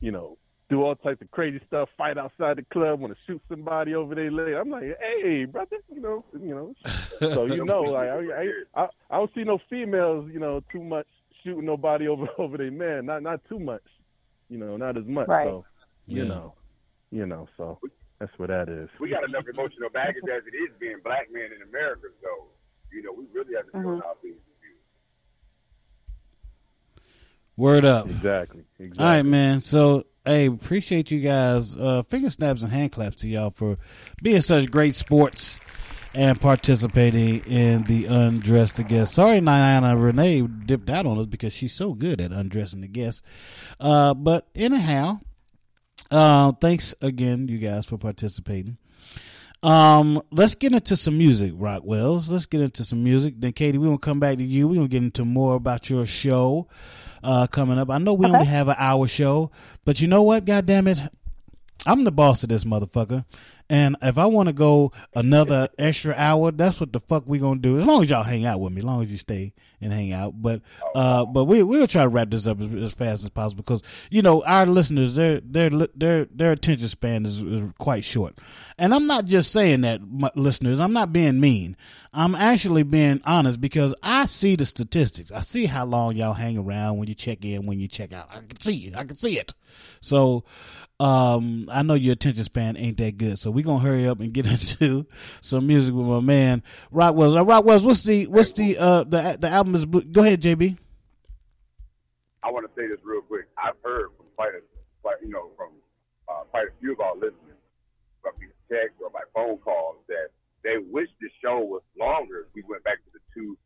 you 0.01 0.13
know, 0.13 0.39
do 0.71 0.83
all 0.83 0.95
types 0.95 1.23
of 1.23 1.31
crazy 1.31 1.61
stuff, 1.67 1.89
fight 1.97 2.19
outside 2.19 2.59
the 2.59 2.65
club, 2.73 3.01
want 3.01 3.13
to 3.13 3.19
shoot 3.27 3.41
somebody 3.49 3.95
over 3.95 4.15
their 4.15 4.31
leg. 4.31 4.53
I'm 4.55 4.71
like, 4.71 4.97
hey, 5.01 5.47
brother, 5.47 5.79
you 5.93 6.01
know, 6.01 6.25
you 6.39 6.55
know. 6.55 6.75
So 7.21 7.47
you 7.47 7.65
know, 7.65 7.83
like 7.83 8.09
I, 8.09 8.19
I, 8.19 8.83
I, 8.83 8.89
I 9.11 9.17
don't 9.17 9.31
see 9.35 9.45
no 9.45 9.59
females, 9.71 10.31
you 10.33 10.39
know, 10.39 10.63
too 10.71 10.83
much 10.85 11.07
shooting 11.49 11.65
nobody 11.67 12.07
over 12.13 12.27
over 12.39 12.57
their 12.59 12.71
man. 12.71 13.07
Not 13.07 13.23
not 13.23 13.41
too 13.49 13.59
much, 13.59 13.83
you 14.49 14.59
know, 14.59 14.77
not 14.77 14.97
as 14.97 15.05
much. 15.07 15.29
Right. 15.29 15.47
So 15.47 15.65
you 16.07 16.23
Yeah. 16.23 16.29
know, 16.29 16.55
you 17.11 17.27
know, 17.27 17.49
so 17.57 17.79
that's 18.19 18.33
what 18.39 18.49
that 18.49 18.69
is. 18.69 18.89
We 19.01 19.11
got 19.11 19.25
enough 19.25 19.45
emotional 19.53 19.91
baggage 19.93 20.25
as 20.25 20.43
it 20.47 20.57
is 20.57 20.71
being 20.79 20.97
black 21.05 21.29
men 21.33 21.51
in 21.55 21.63
America, 21.69 22.09
so 22.23 22.29
you 22.93 23.03
know 23.03 23.13
we 23.13 23.25
really 23.33 23.55
have 23.57 23.67
to 23.67 23.73
Mm-hmm. 23.73 23.99
show 24.01 24.07
our 24.07 24.15
things. 24.23 24.37
Word 27.57 27.85
up. 27.85 28.07
Exactly. 28.07 28.65
Exactly. 28.79 29.05
All 29.05 29.11
right, 29.11 29.25
man. 29.25 29.61
So, 29.61 30.05
hey, 30.25 30.47
appreciate 30.47 31.11
you 31.11 31.19
guys. 31.21 31.75
Uh, 31.77 32.03
finger 32.05 32.31
snaps 32.31 32.63
and 32.63 32.71
hand 32.71 32.93
claps 32.93 33.17
to 33.17 33.29
y'all 33.29 33.51
for 33.51 33.77
being 34.23 34.43
such 34.43 34.71
great 34.71 34.95
sports 34.95 35.59
and 36.19 36.41
participating 36.41 37.39
in 37.47 37.85
the 37.85 38.07
undressed 38.07 38.75
the 38.75 38.83
guest. 38.83 39.15
Sorry, 39.15 39.39
Niana 39.39 40.03
Renee 40.03 40.41
dipped 40.41 40.91
out 40.91 41.07
on 41.07 41.17
us 41.17 41.27
because 41.27 41.53
she's 41.53 41.73
so 41.73 41.95
good 41.95 42.21
at 42.21 42.33
undressing 42.33 42.81
the 42.81 42.89
guests. 42.89 43.23
Uh, 43.79 44.15
but 44.15 44.49
anyhow, 44.57 45.21
uh, 46.11 46.51
thanks 46.61 46.93
again, 47.01 47.47
you 47.47 47.59
guys, 47.59 47.87
for 47.87 47.99
participating. 47.99 48.79
Um, 49.63 50.21
let's 50.33 50.57
get 50.57 50.73
into 50.73 50.97
some 50.97 51.19
music, 51.19 51.53
Rocwelz. 51.53 52.33
Let's 52.33 52.47
get 52.47 52.63
into 52.63 52.83
some 52.83 53.05
music. 53.05 53.35
Then, 53.39 53.53
Katie, 53.53 53.79
we're 53.79 53.87
gonna 53.87 53.99
come 53.99 54.19
back 54.19 54.39
to 54.39 54.45
you. 54.45 54.67
We're 54.67 54.75
gonna 54.75 54.89
get 54.89 55.05
into 55.05 55.25
more 55.25 55.55
about 55.55 55.89
your 55.89 56.05
show 56.05 56.67
uh, 57.23 57.47
coming 57.47 57.79
up. 57.79 57.91
I 57.91 57.99
know 57.99 58.15
we 58.15 58.27
only 58.27 58.45
have 58.47 58.67
an 58.67 58.77
hour 58.77 59.07
show, 59.07 59.53
but 59.85 60.01
you 60.01 60.09
know 60.09 60.23
what? 60.23 60.45
God 60.45 60.67
damn 60.67 60.89
it, 60.89 60.99
I'm 61.89 62.05
the 62.05 62.13
boss 62.13 62.43
of 62.43 62.51
this 62.51 62.65
motherfucker. 62.65 63.25
And 63.71 63.97
if 64.03 64.19
I 64.19 64.27
want 64.27 64.49
to 64.49 64.53
go 64.53 64.93
another 65.15 65.69
extra 65.79 66.15
hour, 66.17 66.53
that's 66.53 66.81
what 66.81 66.93
the 66.93 67.01
fuck 67.01 67.25
we 67.27 67.39
gonna 67.39 67.61
do. 67.61 67.79
As 67.79 67.87
long 67.87 68.03
as 68.03 68.11
y'all 68.11 68.23
hang 68.23 68.45
out 68.45 68.61
with 68.61 68.73
me, 68.73 68.81
as 68.81 68.85
long 68.85 69.03
as 69.03 69.11
you 69.11 69.17
stay 69.17 69.53
and 69.81 69.93
hang 69.93 70.13
out. 70.13 70.41
But 70.41 70.63
uh, 70.95 71.25
but 71.27 71.45
we 71.45 71.63
we'll 71.63 71.87
try 71.87 72.03
to 72.03 72.09
wrap 72.09 72.31
this 72.31 72.47
up 72.47 72.61
as, 72.61 72.73
as 72.75 72.93
fast 72.93 73.25
as 73.25 73.31
possible 73.31 73.63
because 73.63 73.83
you 74.11 74.23
know 74.23 74.43
our 74.45 74.67
listeners 74.67 75.17
their 75.17 75.41
their 75.41 75.71
their 75.71 76.25
their 76.27 76.53
attention 76.53 76.89
span 76.89 77.27
is, 77.27 77.43
is 77.43 77.65
quite 77.79 78.05
short. 78.05 78.39
And 78.79 78.95
I'm 78.95 79.07
not 79.07 79.25
just 79.25 79.51
saying 79.53 79.83
that, 79.83 80.01
listeners. 80.35 80.81
I'm 80.81 80.93
not 80.93 81.13
being 81.13 81.41
mean. 81.41 81.77
I'm 82.13 82.35
actually 82.35 82.85
being 82.85 83.21
honest 83.25 83.61
because 83.61 83.95
I 84.03 84.25
see 84.25 84.57
the 84.57 84.65
statistics. 84.67 85.31
I 85.31 85.41
see 85.41 85.67
how 85.67 85.85
long 85.85 86.17
y'all 86.17 86.33
hang 86.33 86.59
around 86.59 86.99
when 86.99 87.09
you 87.09 87.15
check 87.15 87.45
in, 87.45 87.67
when 87.67 87.81
you 87.81 87.89
check 87.89 88.13
out. 88.13 88.29
I 88.31 88.39
can 88.39 88.61
see 88.61 88.87
it. 88.87 88.97
I 88.97 89.05
can 89.05 89.17
see 89.17 89.39
it. 89.39 89.53
So 90.01 90.45
um, 91.01 91.69
I 91.71 91.83
know 91.83 91.95
your 91.95 92.15
attention 92.15 92.43
span 92.43 92.77
ain't 92.77 92.99
that 92.99 93.19
good, 93.19 93.39
so 93.39 93.51
we're 93.51 93.65
gonna 93.65 93.85
hurry 93.85 94.09
up 94.09 94.21
and 94.21 94.33
get 94.33 94.47
into 94.51 95.07
some 95.41 95.67
music 95.67 95.95
with 95.95 96.07
my 96.07 96.21
man 96.21 96.63
Rockwell. 96.91 97.39
Uh, 97.39 97.43
Rockwell, 97.43 97.81
what's 97.81 98.05
the 98.05 98.27
what's 98.27 98.53
the 98.53 98.77
uh 98.79 99.05
the 99.05 99.39
the 99.41 99.49
album 99.49 99.75
is? 99.75 99.85
Go 99.85 100.23
ahead, 100.23 100.43
JB. 100.43 100.77
I 102.43 102.51
want 102.51 102.67
to 102.67 102.73
say 102.81 102.89
this 102.89 102.99
real 103.05 103.21
quick. 103.23 103.47
I've 103.59 103.77
heard 103.85 104.11
from 104.17 104.27
quite 104.35 104.55
a, 104.55 104.63
you 105.23 105.31
know, 105.31 105.51
from 105.57 105.71
uh, 106.29 106.43
quite 106.51 106.69
a 106.69 106.75
few 106.81 106.93
of 106.93 107.01
our 107.01 107.15
listeners, 107.15 107.61
from 108.23 108.33
these 108.41 108.55
texts 108.71 108.99
or 109.03 109.11
by 109.11 109.23
phone 109.35 109.59
calls, 109.59 110.01
that 110.09 110.31
they 110.65 110.79
wish 110.79 111.09
the 111.21 111.29
show 111.43 111.61
was 111.61 111.83
longer. 111.99 112.49
We 112.55 112.63
went 112.67 112.83
back 112.85 113.05
to 113.05 113.11
the 113.13 113.23
two, 113.35 113.57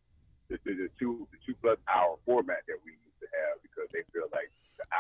the, 0.50 0.58
the, 0.64 0.72
the 0.74 0.90
two, 0.98 1.28
the 1.32 1.38
two 1.46 1.54
plus 1.62 1.78
hour 1.88 2.18
format 2.26 2.66
that 2.68 2.76
we 2.84 2.92
used 2.92 3.20
to 3.22 3.28
have 3.30 3.62
because 3.62 3.88
they 3.92 4.02
feel 4.12 4.28
like 4.32 4.50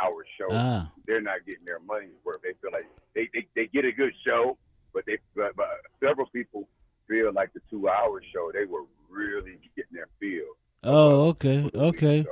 hour 0.00 0.24
show, 0.38 0.48
Ah. 0.50 0.90
they're 1.06 1.20
not 1.20 1.44
getting 1.46 1.64
their 1.66 1.80
money's 1.80 2.10
worth. 2.24 2.42
They 2.42 2.52
feel 2.60 2.70
like 2.72 2.86
they, 3.14 3.28
they, 3.34 3.46
they 3.54 3.66
get 3.66 3.84
a 3.84 3.92
good 3.92 4.12
show, 4.24 4.56
but 4.94 5.04
they, 5.06 5.18
but, 5.34 5.54
but 5.56 5.68
several 6.02 6.26
people 6.32 6.68
feel 7.08 7.32
like 7.32 7.52
the 7.52 7.60
two 7.70 7.88
hour 7.88 8.22
show, 8.32 8.50
they 8.52 8.64
were 8.64 8.84
really 9.10 9.58
getting 9.76 9.92
their 9.94 10.08
feel. 10.20 10.44
Oh, 10.84 11.28
okay, 11.28 11.70
okay. 11.74 12.24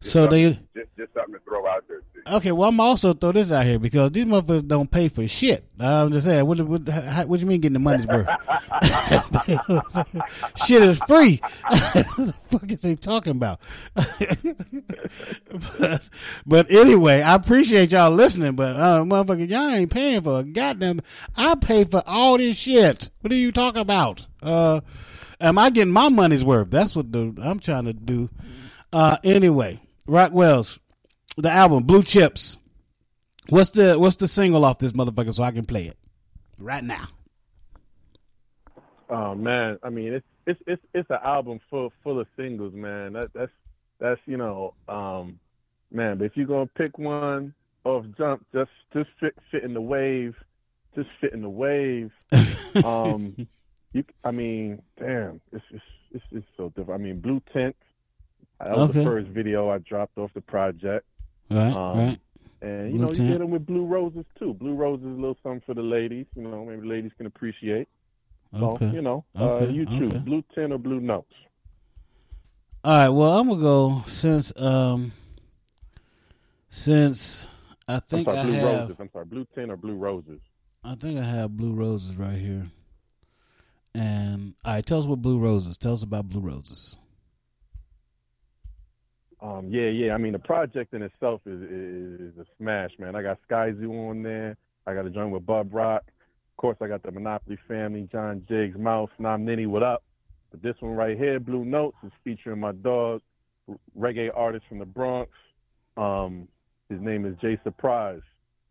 Just 0.00 0.12
So 0.12 0.26
they 0.26 0.52
just, 0.76 0.88
just 0.96 1.12
something 1.14 1.34
to 1.34 1.40
throw 1.40 1.66
out 1.66 1.84
there. 1.88 2.02
Too. 2.14 2.36
okay. 2.36 2.52
Well, 2.52 2.68
I'm 2.68 2.80
also 2.80 3.12
throw 3.12 3.32
this 3.32 3.50
out 3.50 3.66
here 3.66 3.78
because 3.78 4.12
these 4.12 4.24
motherfuckers 4.24 4.66
don't 4.66 4.90
pay 4.90 5.08
for 5.08 5.26
shit. 5.26 5.64
I'm 5.80 6.12
just 6.12 6.26
saying. 6.26 6.46
What 6.46 6.60
what, 6.60 6.88
how, 6.88 7.26
what 7.26 7.36
do 7.36 7.40
you 7.40 7.46
mean 7.46 7.60
getting 7.60 7.74
the 7.74 7.78
money's 7.80 8.06
worth? 8.06 8.28
shit 10.66 10.82
is 10.82 10.98
free. 11.00 11.40
what 11.70 12.16
the 12.16 12.34
fuck 12.48 12.70
is 12.70 12.82
they 12.82 12.94
talking 12.94 13.32
about? 13.32 13.60
but, 15.78 16.08
but 16.46 16.70
anyway, 16.70 17.22
I 17.22 17.34
appreciate 17.34 17.92
y'all 17.92 18.10
listening. 18.10 18.54
But 18.54 18.76
uh, 18.76 19.04
motherfucker, 19.04 19.48
y'all 19.48 19.70
ain't 19.70 19.90
paying 19.90 20.22
for 20.22 20.40
a 20.40 20.44
goddamn. 20.44 21.00
I 21.36 21.54
pay 21.56 21.84
for 21.84 22.02
all 22.06 22.38
this 22.38 22.56
shit. 22.56 23.10
What 23.20 23.32
are 23.32 23.36
you 23.36 23.52
talking 23.52 23.82
about? 23.82 24.26
Uh, 24.40 24.80
am 25.40 25.58
I 25.58 25.70
getting 25.70 25.92
my 25.92 26.08
money's 26.08 26.44
worth? 26.44 26.70
That's 26.70 26.94
what 26.94 27.10
the 27.10 27.34
I'm 27.42 27.58
trying 27.58 27.86
to 27.86 27.92
do. 27.92 28.30
Uh, 28.92 29.16
anyway, 29.22 29.80
Rocwelz 30.08 30.78
the 31.36 31.50
album 31.50 31.84
Blue 31.84 32.02
Chips. 32.02 32.58
What's 33.48 33.70
the 33.72 33.98
what's 33.98 34.16
the 34.16 34.28
single 34.28 34.64
off 34.64 34.78
this 34.78 34.92
motherfucker 34.92 35.32
so 35.32 35.42
I 35.42 35.50
can 35.52 35.64
play 35.64 35.84
it 35.84 35.96
right 36.58 36.82
now? 36.82 37.06
Oh 39.08 39.34
man, 39.34 39.78
I 39.82 39.90
mean 39.90 40.14
it's 40.14 40.26
it's 40.46 40.60
it's 40.66 40.82
it's 40.94 41.10
an 41.10 41.18
album 41.22 41.60
full 41.70 41.92
full 42.02 42.20
of 42.20 42.26
singles, 42.36 42.74
man. 42.74 43.12
That 43.12 43.32
that's 43.34 43.52
that's 44.00 44.20
you 44.26 44.36
know, 44.36 44.74
um, 44.88 45.38
man. 45.92 46.18
But 46.18 46.24
if 46.24 46.36
you're 46.36 46.46
gonna 46.46 46.66
pick 46.66 46.98
one 46.98 47.54
off 47.84 48.04
jump, 48.16 48.44
just 48.52 48.70
just 48.92 49.10
fit 49.20 49.34
fit 49.50 49.62
in 49.62 49.74
the 49.74 49.80
wave, 49.80 50.34
just 50.94 51.08
fit 51.20 51.32
in 51.32 51.42
the 51.42 51.48
wave. 51.48 52.10
um, 52.84 53.46
you, 53.92 54.04
I 54.24 54.30
mean, 54.30 54.82
damn, 54.98 55.40
it's 55.52 55.64
it's 55.70 55.84
it's, 56.12 56.24
it's 56.32 56.46
so 56.56 56.70
different. 56.70 57.00
I 57.00 57.04
mean, 57.04 57.20
Blue 57.20 57.42
Tint. 57.52 57.76
That 58.60 58.76
was 58.76 58.90
Okay. 58.90 58.98
the 59.00 59.04
first 59.04 59.28
video 59.28 59.70
I 59.70 59.78
dropped 59.78 60.18
off 60.18 60.32
the 60.34 60.40
project. 60.40 61.06
Right, 61.50 61.72
Um, 61.72 61.98
right. 61.98 62.18
And 62.60 62.92
you 62.92 62.98
know, 62.98 63.08
you 63.08 63.14
get 63.14 63.38
them 63.38 63.50
with 63.50 63.64
Blue 63.66 63.86
Roses 63.86 64.24
too. 64.38 64.52
Blue 64.54 64.74
Roses 64.74 65.06
a 65.06 65.08
little 65.10 65.36
something 65.42 65.62
for 65.64 65.74
the 65.74 65.82
ladies. 65.82 66.26
You 66.34 66.42
know, 66.42 66.64
maybe 66.64 66.86
ladies 66.86 67.12
can 67.16 67.26
appreciate. 67.26 67.88
So, 68.58 68.70
Okay. 68.72 68.90
you 68.90 69.00
know, 69.02 69.24
uh, 69.38 69.68
you 69.68 69.86
choose 69.86 70.08
okay. 70.08 70.18
Blue 70.18 70.42
Tint 70.54 70.72
or 70.72 70.78
Blue 70.78 71.00
Notes. 71.00 71.32
All 72.84 72.94
right, 72.96 73.08
well 73.08 73.38
I'm 73.38 73.48
gonna 73.48 73.60
go 73.60 74.02
since 74.06 74.52
um 74.56 75.12
since 76.68 77.46
I 77.86 78.00
think 78.00 78.26
sorry, 78.26 78.38
I 78.38 78.42
Blue 78.44 78.54
have 78.54 78.64
Roses. 78.64 78.96
I'm 78.98 79.10
sorry, 79.12 79.24
Blue 79.26 79.46
Tint 79.54 79.70
or 79.70 79.76
Blue 79.76 79.96
Roses. 79.96 80.40
I 80.84 80.94
think 80.94 81.18
I 81.20 81.24
have 81.24 81.56
blue 81.56 81.74
roses 81.74 82.16
right 82.16 82.38
here. 82.38 82.66
And 83.94 84.54
all 84.64 84.74
right, 84.74 84.86
tell 84.86 84.98
us 84.98 85.06
what 85.06 85.20
blue 85.20 85.38
roses. 85.38 85.76
Tell 85.78 85.92
us 85.92 86.02
about 86.02 86.28
blue 86.28 86.40
roses. 86.40 86.96
Um, 89.40 89.68
yeah, 89.70 89.88
yeah. 89.88 90.14
I 90.14 90.18
mean, 90.18 90.32
the 90.32 90.38
project 90.38 90.94
in 90.94 91.02
itself 91.02 91.40
is, 91.46 91.60
is 91.62 92.20
is 92.20 92.38
a 92.38 92.44
smash, 92.58 92.90
man. 92.98 93.14
I 93.14 93.22
got 93.22 93.38
Skyzoo 93.48 94.10
on 94.10 94.22
there. 94.22 94.56
I 94.86 94.94
got 94.94 95.06
a 95.06 95.10
joint 95.10 95.30
with 95.30 95.46
Bub 95.46 95.72
Rock. 95.72 96.02
Of 96.06 96.56
course, 96.56 96.76
I 96.80 96.88
got 96.88 97.02
the 97.02 97.12
Monopoly 97.12 97.58
family, 97.68 98.08
John 98.10 98.44
Jiggs, 98.48 98.76
Mouse, 98.76 99.10
Nam 99.18 99.46
Nitty, 99.46 99.68
what 99.68 99.84
up? 99.84 100.02
But 100.50 100.62
this 100.62 100.74
one 100.80 100.94
right 100.94 101.16
here, 101.16 101.38
Blue 101.38 101.64
Notes, 101.64 101.96
is 102.04 102.10
featuring 102.24 102.58
my 102.58 102.72
dog, 102.72 103.20
reggae 103.96 104.30
artist 104.34 104.64
from 104.68 104.78
the 104.80 104.86
Bronx. 104.86 105.30
Um, 105.96 106.48
his 106.88 107.00
name 107.00 107.26
is 107.26 107.36
Jay 107.40 107.60
Surprise. 107.62 108.22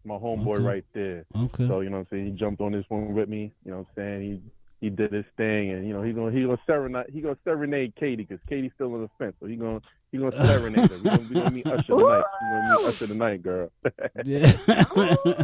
My 0.04 0.16
homeboy 0.16 0.54
Okay. 0.56 0.62
right 0.64 0.86
there. 0.94 1.26
Okay. 1.36 1.68
So 1.68 1.80
you 1.82 1.90
know 1.90 1.98
what 1.98 2.08
I'm 2.12 2.18
saying. 2.18 2.26
He 2.26 2.32
jumped 2.32 2.62
on 2.62 2.72
this 2.72 2.86
one 2.90 3.14
with 3.14 3.30
me. 3.30 3.52
You 3.64 3.72
know 3.72 3.78
what 3.80 3.88
I'm 3.90 3.96
saying. 3.96 4.22
He 4.80 4.86
he 4.88 4.90
did 4.90 5.12
his 5.12 5.26
thing, 5.38 5.72
and 5.72 5.88
you 5.88 5.94
know 5.94 6.02
he 6.02 6.14
gonna 6.14 6.32
he 6.32 6.44
gonna 6.44 6.58
serenade 6.66 7.08
he 7.12 7.22
gonna 7.22 7.38
serenade 7.44 7.94
Katie 7.96 8.24
because 8.24 8.40
Katie's 8.48 8.72
still 8.76 8.94
on 8.94 9.02
the 9.02 9.10
fence. 9.18 9.36
So 9.40 9.46
he 9.48 9.56
gonna 9.56 9.82
he 10.12 10.18
gonna 10.18 10.32
serenade 10.32 10.90
her. 10.90 10.98
We 10.98 11.04
gonna, 11.04 11.22
we 11.30 11.36
gonna 11.36 11.52
meet 11.52 11.68
Usher 11.68 11.84
tonight. 11.84 12.24
We 12.42 12.48
gonna 12.48 12.70
meet 12.70 12.88
Usher 12.88 13.08
tonight, 13.08 13.44
girl. 13.44 13.72
Yeah. 14.24 14.52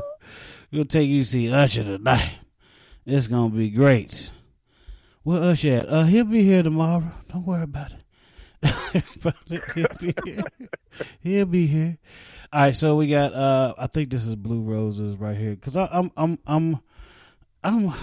we'll 0.72 0.86
take 0.86 1.10
you 1.10 1.20
to 1.22 1.26
see 1.26 1.52
Usher 1.54 1.84
tonight. 1.84 2.38
It's 3.06 3.28
gonna 3.28 3.54
be 3.54 3.70
great. 3.70 4.32
Where 5.24 5.42
Usher 5.44 5.78
at? 5.78 5.90
Uh 5.90 6.04
he'll 6.04 6.26
be 6.26 6.44
here 6.44 6.64
tomorrow. 6.64 7.04
Don't 7.32 7.46
worry 7.46 7.64
about 7.64 7.92
it. 7.94 8.00
he'll 9.76 9.88
be 10.00 10.14
here. 10.26 10.44
He'll 11.22 11.46
be 11.46 11.68
here. 11.68 11.98
All 12.52 12.62
right, 12.62 12.76
so 12.76 12.96
we 12.96 13.10
got 13.10 13.34
uh 13.34 13.74
I 13.78 13.88
think 13.88 14.10
this 14.10 14.26
is 14.26 14.36
Blue 14.36 14.62
Roses 14.62 15.18
right 15.18 15.36
here 15.36 15.56
cuz 15.56 15.76
I'm 15.76 16.12
I'm 16.16 16.40
I'm 16.48 16.80
I'm 17.64 17.94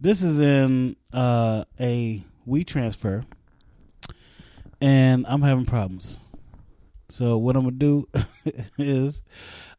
this 0.00 0.22
is 0.22 0.40
in 0.40 0.96
uh 1.12 1.64
a 1.80 2.24
we 2.46 2.64
transfer 2.64 3.24
and 4.84 5.24
I'm 5.26 5.40
having 5.40 5.64
problems. 5.64 6.18
So 7.08 7.38
what 7.38 7.56
I'm 7.56 7.62
gonna 7.62 7.76
do 7.76 8.04
is 8.78 9.22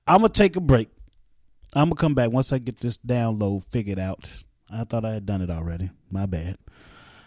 I'm 0.07 0.21
gonna 0.21 0.29
take 0.29 0.55
a 0.55 0.61
break. 0.61 0.89
I'm 1.75 1.89
gonna 1.89 1.95
come 1.95 2.15
back 2.15 2.31
once 2.31 2.51
I 2.51 2.57
get 2.57 2.79
this 2.79 2.97
download 2.97 3.63
figured 3.65 3.99
out. 3.99 4.31
I 4.67 4.83
thought 4.83 5.05
I 5.05 5.13
had 5.13 5.27
done 5.27 5.43
it 5.43 5.51
already. 5.51 5.91
My 6.09 6.25
bad. 6.25 6.55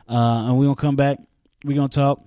Uh, 0.08 0.46
and 0.48 0.58
we're 0.58 0.64
gonna 0.64 0.74
come 0.74 0.96
back. 0.96 1.18
We're 1.64 1.76
gonna 1.76 1.88
talk 1.88 2.20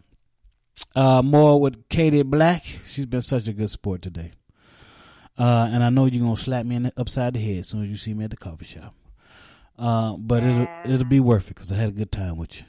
uh, 0.96 1.22
more 1.22 1.60
with 1.60 1.90
Katie 1.90 2.24
Black. 2.24 2.64
She's 2.64 3.06
been 3.06 3.22
such 3.22 3.50
a 3.50 3.54
good 3.54 3.70
sport 3.70 4.02
today. 4.02 4.32
Uh, 5.38 5.70
and 5.74 5.84
I 5.84 5.90
know 5.90 6.06
you're 6.06 6.24
gonna 6.24 6.38
slap 6.38 6.66
me 6.66 6.78
in 6.78 6.84
the, 6.84 6.94
upside 6.96 7.34
the 7.34 7.42
head 7.42 7.60
as 7.60 7.68
soon 7.68 7.84
as 7.84 7.90
you 7.90 7.98
see 7.98 8.14
me 8.14 8.24
at 8.24 8.30
the 8.30 8.38
coffee 8.38 8.66
shop. 8.66 8.96
Uh, 9.78 10.16
but 10.18 10.44
it'll 10.44 10.68
it'll 10.86 11.06
be 11.06 11.20
worth 11.20 11.48
it 11.52 11.56
because 11.56 11.74
I 11.74 11.76
had 11.76 11.90
a 11.90 11.94
good 11.94 12.12
time 12.12 12.38
with 12.38 12.62
you. 12.62 12.66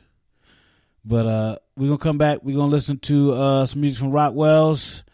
But 1.05 1.27
uh, 1.27 1.57
we're 1.77 1.87
gonna 1.87 1.99
come 1.99 2.19
back. 2.19 2.41
We're 2.43 2.57
gonna 2.57 2.71
listen 2.71 2.99
to 3.01 3.33
uh, 3.33 3.67
some 3.67 3.81
music 3.81 4.01
from 4.01 4.13
Rocwelz 4.13 5.05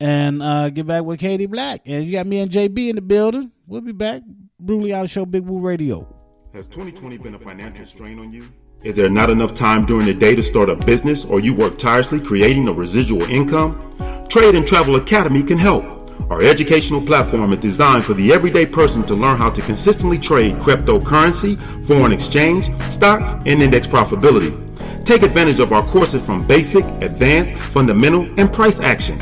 and 0.00 0.42
uh, 0.42 0.70
get 0.70 0.86
back 0.86 1.04
with 1.04 1.20
Katie 1.20 1.46
Black. 1.46 1.82
And 1.86 2.04
you 2.04 2.12
got 2.12 2.26
me 2.26 2.40
and 2.40 2.50
JB 2.50 2.90
in 2.90 2.96
the 2.96 3.02
building. 3.02 3.52
We'll 3.66 3.80
be 3.80 3.92
back. 3.92 4.22
Brutally 4.58 4.92
out 4.92 5.04
of 5.04 5.10
show, 5.10 5.24
Big 5.24 5.44
Woo 5.44 5.60
Radio. 5.60 6.06
Has 6.52 6.66
2020 6.66 7.18
been 7.18 7.34
a 7.34 7.38
financial 7.38 7.86
strain 7.86 8.18
on 8.18 8.32
you? 8.32 8.50
Is 8.82 8.94
there 8.94 9.10
not 9.10 9.30
enough 9.30 9.54
time 9.54 9.84
during 9.84 10.06
the 10.06 10.14
day 10.14 10.34
to 10.34 10.42
start 10.42 10.70
a 10.70 10.74
business 10.74 11.24
or 11.24 11.38
you 11.38 11.54
work 11.54 11.76
tirelessly 11.78 12.20
creating 12.20 12.66
a 12.66 12.72
residual 12.72 13.22
income? 13.22 13.76
Trade 14.28 14.54
and 14.54 14.66
Travel 14.66 14.96
Academy 14.96 15.42
can 15.42 15.58
help. 15.58 15.99
Our 16.28 16.42
educational 16.42 17.00
platform 17.00 17.52
is 17.52 17.60
designed 17.60 18.04
for 18.04 18.14
the 18.14 18.32
everyday 18.32 18.66
person 18.66 19.02
to 19.04 19.14
learn 19.14 19.38
how 19.38 19.50
to 19.50 19.62
consistently 19.62 20.18
trade 20.18 20.56
cryptocurrency, 20.56 21.56
foreign 21.84 22.12
exchange, 22.12 22.70
stocks, 22.90 23.32
and 23.46 23.62
index 23.62 23.86
profitability. 23.86 24.54
Take 25.04 25.22
advantage 25.22 25.60
of 25.60 25.72
our 25.72 25.86
courses 25.86 26.24
from 26.24 26.46
basic, 26.46 26.84
advanced, 27.02 27.54
fundamental, 27.72 28.22
and 28.38 28.52
price 28.52 28.80
action. 28.80 29.20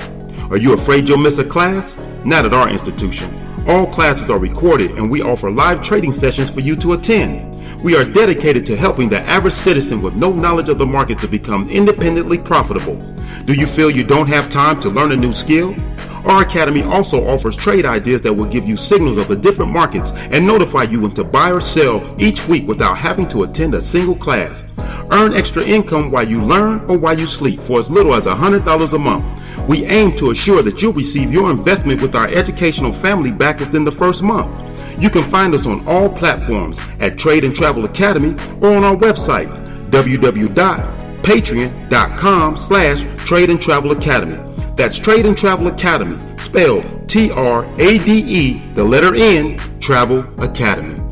Are 0.50 0.56
you 0.56 0.72
afraid 0.72 1.08
you'll 1.08 1.18
miss 1.18 1.38
a 1.38 1.44
class? 1.44 1.96
Not 2.24 2.44
at 2.44 2.52
our 2.54 2.68
institution. 2.68 3.32
All 3.66 3.86
classes 3.86 4.28
are 4.30 4.38
recorded 4.38 4.92
and 4.92 5.10
we 5.10 5.22
offer 5.22 5.50
live 5.50 5.82
trading 5.82 6.12
sessions 6.12 6.50
for 6.50 6.60
you 6.60 6.74
to 6.76 6.94
attend. 6.94 7.57
We 7.82 7.94
are 7.94 8.04
dedicated 8.04 8.66
to 8.66 8.76
helping 8.76 9.08
the 9.08 9.20
average 9.20 9.54
citizen 9.54 10.02
with 10.02 10.16
no 10.16 10.32
knowledge 10.32 10.68
of 10.68 10.78
the 10.78 10.86
market 10.86 11.20
to 11.20 11.28
become 11.28 11.70
independently 11.70 12.36
profitable. 12.36 12.96
Do 13.44 13.54
you 13.54 13.68
feel 13.68 13.88
you 13.88 14.02
don't 14.02 14.26
have 14.26 14.50
time 14.50 14.80
to 14.80 14.88
learn 14.88 15.12
a 15.12 15.16
new 15.16 15.32
skill? 15.32 15.76
Our 16.24 16.42
academy 16.42 16.82
also 16.82 17.24
offers 17.28 17.56
trade 17.56 17.86
ideas 17.86 18.20
that 18.22 18.34
will 18.34 18.46
give 18.46 18.66
you 18.66 18.76
signals 18.76 19.16
of 19.16 19.28
the 19.28 19.36
different 19.36 19.70
markets 19.70 20.10
and 20.10 20.44
notify 20.44 20.82
you 20.82 21.02
when 21.02 21.12
to 21.12 21.22
buy 21.22 21.52
or 21.52 21.60
sell 21.60 22.16
each 22.18 22.48
week 22.48 22.66
without 22.66 22.98
having 22.98 23.28
to 23.28 23.44
attend 23.44 23.74
a 23.74 23.80
single 23.80 24.16
class. 24.16 24.64
Earn 25.12 25.32
extra 25.32 25.62
income 25.62 26.10
while 26.10 26.28
you 26.28 26.42
learn 26.42 26.80
or 26.90 26.98
while 26.98 27.16
you 27.16 27.28
sleep 27.28 27.60
for 27.60 27.78
as 27.78 27.88
little 27.88 28.14
as 28.14 28.24
$100 28.24 28.92
a 28.92 28.98
month. 28.98 29.68
We 29.68 29.84
aim 29.84 30.16
to 30.16 30.32
assure 30.32 30.62
that 30.62 30.82
you'll 30.82 30.92
receive 30.94 31.32
your 31.32 31.48
investment 31.48 32.02
with 32.02 32.16
our 32.16 32.26
educational 32.26 32.92
family 32.92 33.30
back 33.30 33.60
within 33.60 33.84
the 33.84 33.92
first 33.92 34.22
month. 34.22 34.67
You 35.00 35.10
can 35.10 35.22
find 35.22 35.54
us 35.54 35.66
on 35.66 35.86
all 35.86 36.08
platforms 36.08 36.80
at 36.98 37.18
Trade 37.18 37.44
and 37.44 37.54
Travel 37.54 37.84
Academy 37.84 38.30
or 38.60 38.74
on 38.76 38.82
our 38.84 38.96
website, 38.96 39.46
www.patreon.com 39.90 42.56
slash 42.56 43.04
Trade 43.24 43.50
and 43.50 43.62
Travel 43.62 43.92
Academy. 43.92 44.42
That's 44.76 44.98
Trade 44.98 45.26
and 45.26 45.38
Travel 45.38 45.68
Academy, 45.68 46.18
spelled 46.38 47.08
T-R-A-D-E, 47.08 48.72
the 48.74 48.84
letter 48.84 49.14
N, 49.14 49.58
Travel 49.80 50.26
Academy. 50.42 51.07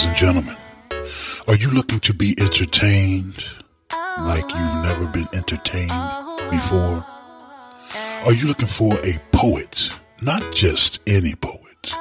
Ladies 0.00 0.08
and 0.08 0.28
gentlemen, 0.28 0.56
are 1.46 1.56
you 1.56 1.70
looking 1.72 2.00
to 2.00 2.14
be 2.14 2.34
entertained 2.40 3.44
like 4.20 4.48
you've 4.48 4.82
never 4.82 5.06
been 5.08 5.28
entertained 5.34 5.92
before? 6.50 7.04
Are 8.24 8.32
you 8.32 8.46
looking 8.46 8.66
for 8.66 8.94
a 9.04 9.18
poet? 9.30 9.90
Not 10.22 10.54
just 10.54 11.00
any 11.06 11.34
poet, 11.34 11.92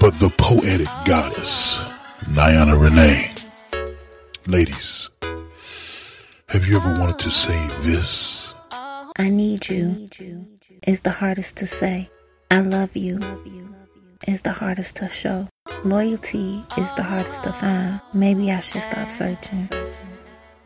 but 0.00 0.18
the 0.20 0.32
poetic 0.38 0.86
goddess, 1.04 1.80
Niana 2.30 2.80
Renee. 2.80 3.30
Ladies, 4.46 5.10
have 6.48 6.66
you 6.66 6.78
ever 6.78 6.98
wanted 6.98 7.18
to 7.18 7.30
say 7.30 7.68
this? 7.82 8.54
I 8.72 9.28
need 9.28 9.68
you 9.68 10.08
is 10.86 11.02
the 11.02 11.10
hardest 11.10 11.58
to 11.58 11.66
say. 11.66 12.08
I 12.50 12.60
love 12.60 12.96
you 12.96 13.65
is 14.26 14.40
the 14.42 14.52
hardest 14.52 14.96
to 14.96 15.08
show. 15.08 15.48
Loyalty 15.84 16.64
is 16.76 16.92
the 16.94 17.02
hardest 17.02 17.44
to 17.44 17.52
find. 17.52 18.00
Maybe 18.12 18.50
I 18.50 18.60
should 18.60 18.82
stop 18.82 19.08
searching. 19.08 19.68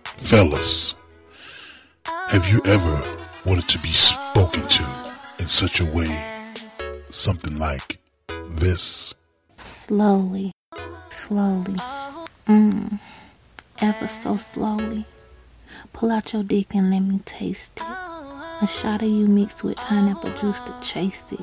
Fellas, 0.04 0.94
have 2.28 2.48
you 2.48 2.60
ever 2.64 3.02
wanted 3.44 3.68
to 3.68 3.78
be 3.78 3.88
spoken 3.88 4.66
to 4.66 4.84
in 5.38 5.46
such 5.46 5.80
a 5.80 5.84
way, 5.84 6.10
something 7.10 7.58
like 7.58 7.98
this? 8.48 9.14
Slowly, 9.56 10.52
slowly, 11.10 11.76
mmm, 12.46 12.98
ever 13.80 14.08
so 14.08 14.36
slowly. 14.36 15.04
Pull 15.92 16.10
out 16.10 16.32
your 16.32 16.42
dick 16.42 16.74
and 16.74 16.90
let 16.90 17.00
me 17.00 17.20
taste 17.24 17.72
it. 17.76 17.82
A 18.62 18.66
shot 18.66 19.02
of 19.02 19.08
you 19.08 19.26
mixed 19.26 19.64
with 19.64 19.76
pineapple 19.76 20.32
juice 20.32 20.60
to 20.60 20.74
chase 20.82 21.32
it. 21.32 21.40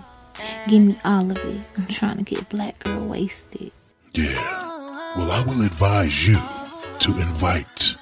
Give 0.68 0.84
me 0.84 1.00
all 1.04 1.30
of 1.32 1.38
it. 1.38 1.62
I'm 1.78 1.88
trying 1.88 2.18
to 2.18 2.24
get 2.24 2.50
black 2.50 2.80
girl 2.80 3.06
wasted. 3.08 3.72
Yeah. 4.12 4.34
Well, 5.16 5.32
I 5.32 5.44
will 5.46 5.64
advise 5.64 6.28
you 6.28 6.38
to 7.00 7.12
invite 7.12 7.96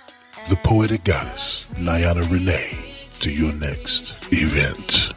the 0.49 0.55
poetic 0.57 1.03
goddess, 1.03 1.65
Niana 1.75 2.29
Renee, 2.29 2.95
to 3.19 3.33
your 3.33 3.53
next 3.53 4.15
event. 4.31 5.11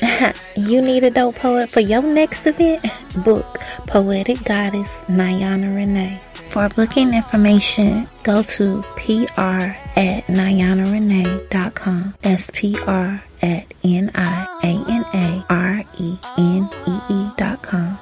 you 0.56 0.80
need 0.80 1.04
a 1.04 1.10
dope 1.10 1.36
poet 1.36 1.68
for 1.68 1.80
your 1.80 2.02
next 2.02 2.46
event? 2.46 2.84
Book 3.24 3.58
Poetic 3.86 4.44
Goddess 4.44 5.04
Niana 5.04 5.74
Renee. 5.74 6.20
For 6.48 6.68
booking 6.70 7.14
information, 7.14 8.06
go 8.22 8.42
to 8.42 8.82
pr 8.96 9.40
at 9.40 10.24
NianaRenee.com. 10.26 12.14
That's 12.22 12.50
pr 12.50 13.27
at 13.42 13.66
n 13.84 14.10
i 14.14 14.46
a 14.62 14.84
n 14.88 15.04
a 15.14 15.44
r 15.48 15.84
e 15.98 16.18
n 16.36 16.68
e 16.86 17.00
e 17.10 17.30
dot 17.36 17.62
com. 17.62 17.98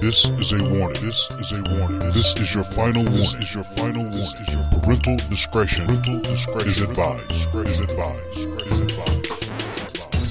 This 0.00 0.24
is 0.24 0.52
a 0.52 0.64
warning. 0.64 1.02
This 1.02 1.28
is 1.38 1.52
a 1.52 1.62
warning. 1.62 1.98
This 2.12 2.34
is 2.36 2.54
your 2.54 2.64
final 2.64 3.02
warning. 3.02 3.20
This 3.20 3.34
is 3.34 3.54
your 3.54 3.64
final 3.64 4.02
warning. 4.02 4.18
This 4.18 4.34
is 4.40 4.48
your 4.54 4.64
parental 4.80 5.16
discretion. 5.28 5.86
Parental 5.86 6.20
discretion 6.20 6.68
is 6.68 6.80
advised. 6.80 7.30
Is 7.30 7.80
advised. 7.80 8.38
Is 8.38 8.80
advised. 8.80 9.26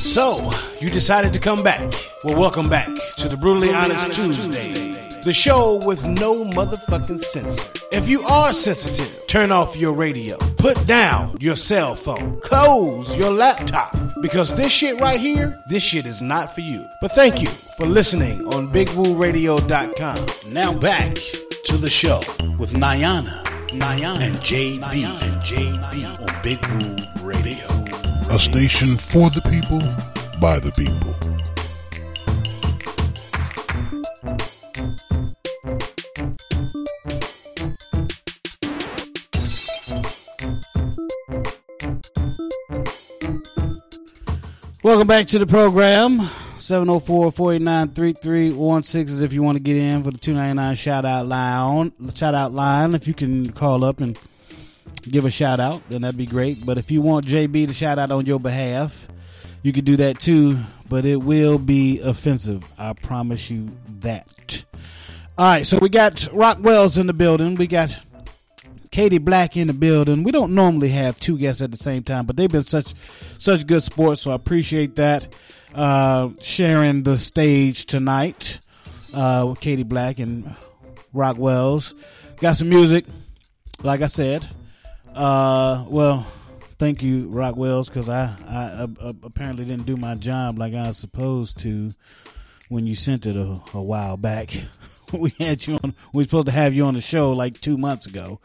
So, 0.03 0.51
you 0.81 0.89
decided 0.89 1.33
to 1.33 1.39
come 1.39 1.61
back. 1.63 1.93
Well, 2.23 2.35
welcome 2.39 2.67
back 2.67 2.89
to 3.17 3.29
the 3.29 3.37
Brutally 3.37 3.71
Honest 3.71 4.11
Tuesday, 4.11 4.88
the 5.23 5.33
show 5.33 5.81
with 5.85 6.05
no 6.05 6.45
motherfucking 6.45 7.19
censor. 7.19 7.67
If 7.91 8.07
you 8.07 8.21
are 8.21 8.53
sensitive, 8.53 9.27
turn 9.27 9.51
off 9.51 9.75
your 9.75 9.93
radio, 9.93 10.37
put 10.57 10.85
down 10.85 11.37
your 11.39 11.55
cell 11.55 11.95
phone, 11.95 12.39
close 12.41 13.17
your 13.17 13.31
laptop, 13.31 13.95
because 14.21 14.55
this 14.55 14.71
shit 14.71 14.99
right 15.01 15.19
here, 15.19 15.61
this 15.67 15.83
shit 15.83 16.05
is 16.05 16.21
not 16.21 16.53
for 16.53 16.61
you. 16.61 16.85
But 17.01 17.11
thank 17.11 17.41
you 17.41 17.49
for 17.49 17.85
listening 17.85 18.47
on 18.47 18.71
BigWooRadio.com. 18.71 20.53
Now 20.53 20.73
back 20.73 21.15
to 21.65 21.77
the 21.77 21.89
show 21.89 22.19
with 22.57 22.73
Niana, 22.73 23.43
Niana, 23.71 24.21
and 24.21 24.35
JB, 24.37 24.83
and 24.83 25.41
JB 25.41 26.21
on 26.21 26.41
Big 26.41 26.59
Woo 26.67 27.27
Radio. 27.27 27.67
A 28.33 28.39
station 28.39 28.97
for 28.97 29.29
the 29.29 29.41
people, 29.49 29.79
by 30.39 30.59
the 30.59 30.71
people. 30.71 31.15
Welcome 44.89 45.07
back 45.07 45.27
to 45.27 45.37
the 45.37 45.45
program. 45.45 46.17
704-489-3316 46.57 49.03
is 49.03 49.21
if 49.21 49.33
you 49.33 49.43
want 49.43 49.55
to 49.55 49.63
get 49.63 49.77
in 49.77 50.03
for 50.03 50.09
the 50.09 50.17
299 50.17 50.75
shout 50.77 51.05
out 51.05 51.27
line. 51.27 51.93
Shout 52.15 52.33
out 52.33 52.53
line 52.53 52.95
if 52.95 53.07
you 53.07 53.13
can 53.13 53.51
call 53.51 53.83
up 53.83 54.01
and 54.01 54.17
give 55.03 55.25
a 55.25 55.29
shout 55.29 55.59
out, 55.59 55.87
then 55.89 56.01
that'd 56.01 56.17
be 56.17 56.25
great. 56.25 56.65
But 56.65 56.79
if 56.79 56.89
you 56.89 57.03
want 57.03 57.27
JB 57.27 57.67
to 57.67 57.73
shout 57.75 57.99
out 57.99 58.09
on 58.09 58.25
your 58.25 58.39
behalf, 58.39 59.07
you 59.61 59.73
could 59.73 59.85
do 59.85 59.95
that 59.97 60.19
too, 60.19 60.57
but 60.89 61.05
it 61.05 61.17
will 61.17 61.59
be 61.59 62.01
offensive. 62.01 62.65
I 62.79 62.93
promise 62.93 63.51
you 63.51 63.69
that. 63.99 64.65
All 65.37 65.45
right, 65.45 65.67
so 65.67 65.77
we 65.77 65.89
got 65.89 66.15
Rocwelz 66.15 66.99
in 66.99 67.05
the 67.05 67.13
building. 67.13 67.53
We 67.53 67.67
got 67.67 68.03
Katie 68.99 69.17
Black 69.17 69.55
in 69.55 69.67
the 69.67 69.73
building. 69.73 70.23
We 70.23 70.33
don't 70.33 70.53
normally 70.53 70.89
have 70.89 71.17
two 71.17 71.37
guests 71.37 71.61
at 71.61 71.71
the 71.71 71.77
same 71.77 72.03
time, 72.03 72.25
but 72.25 72.35
they've 72.35 72.51
been 72.51 72.63
such 72.63 72.93
such 73.37 73.65
good 73.65 73.81
sports, 73.81 74.23
so 74.23 74.31
I 74.31 74.35
appreciate 74.35 74.97
that. 74.97 75.25
Uh, 75.73 76.31
sharing 76.41 77.03
the 77.03 77.17
stage 77.17 77.85
tonight 77.85 78.59
uh, 79.13 79.45
with 79.47 79.61
Katie 79.61 79.83
Black 79.83 80.19
and 80.19 80.53
Rocwelz. 81.15 81.93
Got 82.41 82.57
some 82.57 82.67
music, 82.67 83.05
like 83.83 84.01
I 84.01 84.07
said. 84.07 84.45
Uh, 85.15 85.85
well, 85.87 86.23
thank 86.77 87.01
you, 87.01 87.29
Rocwelz, 87.29 87.85
because 87.87 88.09
I, 88.09 88.35
I 88.49 88.85
uh, 89.01 89.13
apparently 89.23 89.63
didn't 89.63 89.85
do 89.85 89.95
my 89.95 90.15
job 90.15 90.59
like 90.59 90.73
I 90.73 90.87
was 90.87 90.97
supposed 90.97 91.57
to 91.59 91.91
when 92.67 92.85
you 92.85 92.95
sent 92.95 93.25
it 93.25 93.37
a, 93.37 93.61
a 93.73 93.81
while 93.81 94.17
back. 94.17 94.49
we 95.13 95.29
had 95.39 95.65
you 95.65 95.79
on. 95.81 95.95
We 96.13 96.17
were 96.17 96.23
supposed 96.25 96.47
to 96.47 96.51
have 96.51 96.73
you 96.73 96.83
on 96.83 96.95
the 96.95 97.01
show 97.01 97.31
like 97.31 97.61
two 97.61 97.77
months 97.77 98.05
ago. 98.05 98.41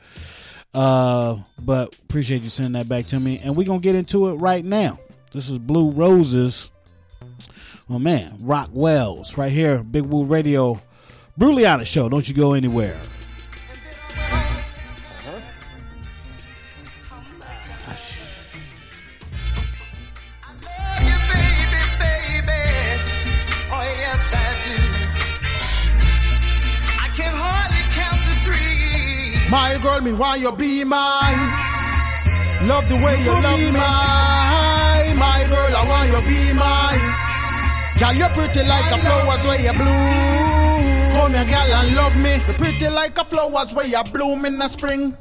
Uh, 0.74 1.38
but 1.62 1.94
appreciate 2.08 2.42
you 2.42 2.48
sending 2.48 2.72
that 2.72 2.88
back 2.88 3.06
to 3.06 3.20
me, 3.20 3.38
and 3.42 3.56
we're 3.56 3.66
gonna 3.66 3.78
get 3.78 3.94
into 3.94 4.28
it 4.28 4.34
right 4.34 4.64
now. 4.64 4.98
This 5.32 5.48
is 5.48 5.58
Blue 5.58 5.90
Roses. 5.90 6.70
Oh 7.88 7.98
man, 7.98 8.38
Rocwelz 8.38 9.36
right 9.36 9.52
here, 9.52 9.82
Big 9.82 10.04
Woo 10.04 10.24
Radio, 10.24 10.80
brutally 11.36 11.66
honest 11.66 11.92
show. 11.92 12.08
Don't 12.08 12.28
you 12.28 12.34
go 12.34 12.54
anywhere. 12.54 12.98
My 29.54 29.78
girl, 29.80 30.00
me 30.00 30.12
want 30.12 30.40
you 30.40 30.50
be 30.50 30.82
mine. 30.82 31.38
Love 32.66 32.88
the 32.88 32.96
way 32.96 33.14
you 33.22 33.30
love 33.30 33.60
me. 33.60 33.70
My, 33.70 35.14
my 35.14 35.44
girl, 35.46 35.76
I 35.78 35.82
want 35.86 36.10
you 36.10 36.18
be 36.26 36.52
mine. 36.58 36.98
Girl, 38.00 38.14
you're 38.18 38.34
pretty 38.34 38.66
like 38.68 38.90
a 38.90 38.98
flowers 38.98 39.46
where 39.46 39.60
you 39.62 39.72
bloom. 39.78 41.14
Come 41.14 41.34
here, 41.34 41.46
girl, 41.46 41.70
and 41.70 41.94
love 41.94 42.16
me. 42.20 42.34
You're 42.34 42.58
pretty 42.58 42.88
like 42.88 43.16
a 43.16 43.24
flowers 43.24 43.72
where 43.72 43.86
you 43.86 44.02
bloom 44.12 44.44
in 44.44 44.58
the 44.58 44.66
spring. 44.66 45.16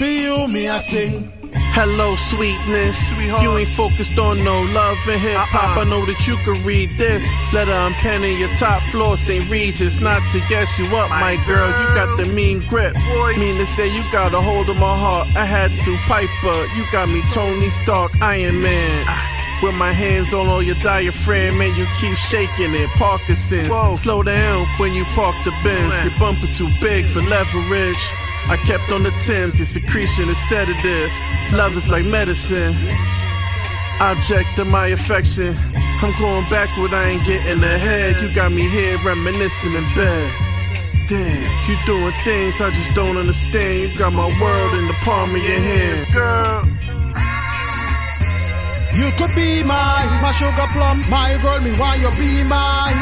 You, 0.00 0.46
me 0.46 0.68
I 0.68 0.78
sing. 0.78 1.32
Hello, 1.74 2.14
sweetness. 2.14 3.10
You 3.42 3.56
ain't 3.56 3.68
focused 3.68 4.18
on 4.18 4.42
no 4.44 4.62
love 4.70 4.98
and 5.10 5.20
hip 5.20 5.36
hop. 5.38 5.76
Uh-uh. 5.76 5.82
I 5.82 5.90
know 5.90 6.04
that 6.06 6.26
you 6.26 6.36
can 6.46 6.62
read 6.64 6.90
this. 6.98 7.26
Letter 7.52 7.72
I'm 7.72 7.92
penning 7.94 8.38
your 8.38 8.50
top 8.58 8.82
floor, 8.90 9.16
St. 9.16 9.48
Regis. 9.50 10.00
Not 10.00 10.22
to 10.30 10.38
guess 10.48 10.78
you 10.78 10.86
up, 10.94 11.10
my 11.10 11.34
girl. 11.46 11.66
You 11.66 11.86
got 11.94 12.16
the 12.16 12.26
mean 12.32 12.60
grip. 12.66 12.94
Mean 13.38 13.56
to 13.58 13.66
say 13.66 13.86
you 13.90 14.02
got 14.12 14.34
a 14.34 14.40
hold 14.40 14.68
of 14.70 14.76
my 14.78 14.94
heart. 14.94 15.26
I 15.34 15.44
had 15.44 15.70
to 15.70 15.92
Piper. 16.06 16.58
You 16.78 16.84
got 16.92 17.08
me 17.08 17.22
Tony 17.34 17.68
Stark, 17.68 18.14
Iron 18.22 18.62
Man. 18.62 19.04
Ah. 19.08 19.60
With 19.62 19.76
my 19.76 19.90
hands 19.90 20.32
on 20.32 20.46
all 20.46 20.58
on 20.58 20.66
your 20.66 20.76
diaphragm 20.76 21.60
and 21.60 21.76
you 21.76 21.86
keep 21.98 22.14
shaking 22.14 22.70
it. 22.74 22.88
Parkinson's. 22.98 23.74
Slow 24.00 24.22
down 24.22 24.66
when 24.78 24.94
you 24.94 25.04
park 25.18 25.34
the 25.44 25.50
Benz. 25.64 25.94
Your 26.04 26.14
bumper 26.18 26.46
too 26.54 26.70
big 26.80 27.04
for 27.04 27.20
leverage. 27.22 28.27
I 28.50 28.56
kept 28.64 28.90
on 28.90 29.02
the 29.02 29.10
Thames, 29.26 29.58
your 29.58 29.66
secretion 29.66 30.28
is 30.28 30.38
sedative. 30.48 31.10
Love 31.52 31.76
is 31.76 31.90
like 31.90 32.04
medicine. 32.06 32.74
Object 34.00 34.58
of 34.58 34.66
my 34.68 34.88
affection. 34.88 35.56
I'm 36.00 36.14
going 36.18 36.44
backward, 36.48 36.94
I 36.94 37.10
ain't 37.10 37.24
getting 37.26 37.62
ahead. 37.62 38.22
You 38.22 38.32
got 38.34 38.52
me 38.52 38.68
here 38.68 38.96
reminiscing 39.04 39.74
in 39.74 39.84
bed. 39.94 40.30
Damn, 41.08 41.42
you 41.68 41.76
doing 41.84 42.12
things 42.24 42.60
I 42.60 42.70
just 42.70 42.94
don't 42.94 43.16
understand. 43.16 43.90
You 43.90 43.98
got 43.98 44.12
my 44.12 44.28
world 44.40 44.72
in 44.74 44.86
the 44.86 44.96
palm 45.04 45.30
of 45.34 45.42
your 45.42 45.58
hand. 45.58 46.06
Girl, 46.14 46.64
You 48.96 49.10
could 49.18 49.34
be 49.34 49.62
my, 49.62 50.00
my 50.22 50.32
sugar 50.32 50.68
plum, 50.72 51.02
my 51.10 51.36
girl, 51.42 51.60
me 51.60 51.72
want 51.78 52.00
you 52.00 52.10
be 52.16 52.44
my. 52.48 52.92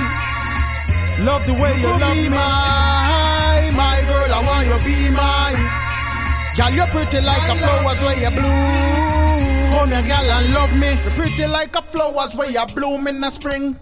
Love 1.25 1.47
the 1.47 1.55
way 1.55 1.73
you, 1.81 1.89
love 1.89 2.17
me, 2.17 2.29
my, 2.29 3.71
my 3.77 4.03
girl, 4.09 4.31
I 4.33 4.41
want 4.45 4.67
you 4.69 4.79
be 4.85 5.11
my. 5.17 5.36
Girl, 6.57 6.71
you're 6.71 6.87
pretty 6.87 7.21
like 7.21 7.45
a 7.53 7.55
flowers 7.61 8.01
where 8.01 8.17
you 8.17 8.31
bloom. 8.33 9.77
Come 9.77 9.91
here, 9.93 10.09
girl, 10.09 10.31
and 10.41 10.55
love 10.55 10.73
me. 10.81 10.89
You're 10.89 11.13
pretty 11.13 11.47
like 11.47 11.77
a 11.77 11.83
flowers 11.83 12.35
where 12.35 12.51
you 12.51 12.65
bloom 12.75 13.07
in 13.07 13.21
the 13.21 13.29
spring. 13.31 13.79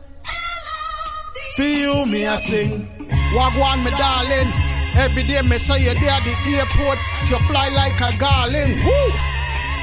For 1.55 1.63
you, 1.63 2.05
me 2.07 2.27
I 2.27 2.37
sing. 2.37 2.89
Wagwan, 3.31 3.85
me 3.85 3.91
darling. 3.95 4.51
Every 4.97 5.23
day 5.23 5.43
me 5.43 5.59
say 5.59 5.85
you're 5.85 5.95
there 5.95 6.11
at 6.11 6.25
the 6.27 6.35
airport. 6.51 6.99
You 7.31 7.39
fly 7.47 7.69
like 7.71 7.95
a 8.03 8.11
garland. 8.19 8.75
Woo! 8.83 9.11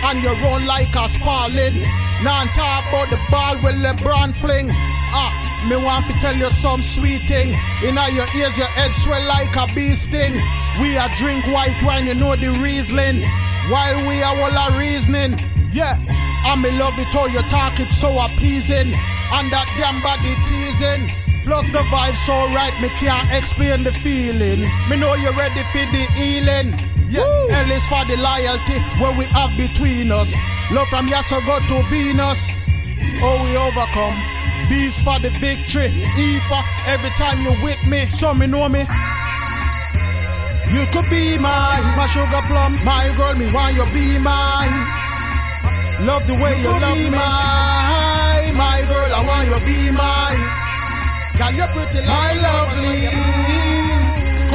And 0.04 0.22
you 0.22 0.32
run 0.44 0.68
like 0.68 0.92
a 0.96 1.08
sparling. 1.08 1.76
Now 2.24 2.44
talk 2.56 2.84
about 2.92 3.08
the 3.10 3.20
ball 3.32 3.56
with 3.64 3.76
LeBron 3.80 4.36
fling. 4.36 4.68
Ah, 5.16 5.32
me 5.70 5.76
want 5.78 6.06
to 6.08 6.14
tell 6.20 6.36
you 6.36 6.50
some 6.52 6.82
sweet 6.82 7.22
thing. 7.30 7.54
In 7.84 7.98
all 7.98 8.10
your 8.10 8.28
ears, 8.36 8.58
your 8.58 8.68
head 8.74 8.92
swell 8.96 9.22
like 9.28 9.54
a 9.56 9.68
bee 9.74 9.94
sting. 9.94 10.34
We 10.82 10.98
a 10.98 11.08
drink 11.18 11.46
white 11.48 11.78
wine, 11.84 12.08
you 12.08 12.16
know 12.16 12.36
the 12.36 12.50
reasoning. 12.62 13.22
While 13.70 14.08
we 14.08 14.22
are 14.24 14.36
all 14.36 14.58
a 14.58 14.78
reasoning. 14.78 15.38
Yeah, 15.72 15.96
I 16.46 16.56
me 16.62 16.72
love 16.78 16.98
it 17.00 17.08
how 17.16 17.28
you 17.28 17.42
talk 17.54 17.80
it 17.80 17.92
so 17.94 18.10
appeasing. 18.20 18.92
And 19.34 19.48
that 19.54 19.68
damn 19.78 20.02
body 20.02 20.36
teasing. 20.50 21.08
Plus 21.44 21.66
the 21.72 21.82
vibe 21.90 22.18
so 22.26 22.36
right, 22.54 22.74
me 22.82 22.90
can't 23.00 23.32
explain 23.32 23.84
the 23.84 23.92
feeling. 23.92 24.62
Me 24.90 24.98
know 24.98 25.16
you're 25.16 25.34
ready 25.34 25.64
for 25.72 25.86
the 25.90 26.06
healing. 26.14 26.76
Yeah, 27.10 27.24
L 27.24 27.72
is 27.72 27.86
for 27.88 28.04
the 28.06 28.18
loyalty 28.18 28.80
where 29.02 29.18
we 29.18 29.26
have 29.36 29.56
between 29.58 30.12
us. 30.12 30.32
Love 30.72 30.88
from 30.88 31.08
yes 31.08 31.28
so 31.28 31.40
go 31.46 31.60
to 31.60 31.84
Venus. 31.90 32.58
Oh, 33.24 33.42
we 33.44 33.58
overcome. 33.58 34.31
B's 34.72 34.96
for 35.04 35.20
the 35.20 35.28
victory. 35.44 35.92
E 36.16 36.40
for 36.48 36.64
every 36.88 37.12
time 37.20 37.44
you 37.44 37.52
with 37.62 37.84
me. 37.86 38.08
So 38.08 38.34
me 38.34 38.48
know 38.48 38.70
me. 38.70 38.88
You 40.72 40.84
could 40.96 41.04
be 41.12 41.36
my, 41.44 41.76
my 42.00 42.08
sugar 42.08 42.40
plum, 42.48 42.72
my 42.88 43.12
girl. 43.20 43.36
Me 43.36 43.52
want 43.52 43.76
you 43.76 43.84
be 43.92 44.16
mine. 44.24 44.72
Love 46.08 46.26
the 46.26 46.40
way 46.40 46.56
you, 46.64 46.72
love 46.72 46.98
me, 46.98 47.12
my, 47.12 48.48
my 48.56 48.80
girl. 48.88 49.12
I 49.12 49.22
want 49.28 49.46
you 49.52 49.60
be 49.68 49.92
mine. 49.92 50.40
Girl, 51.36 51.52
you're 51.52 51.68
pretty 51.76 52.00
like 52.08 52.40
lovely. 52.40 53.12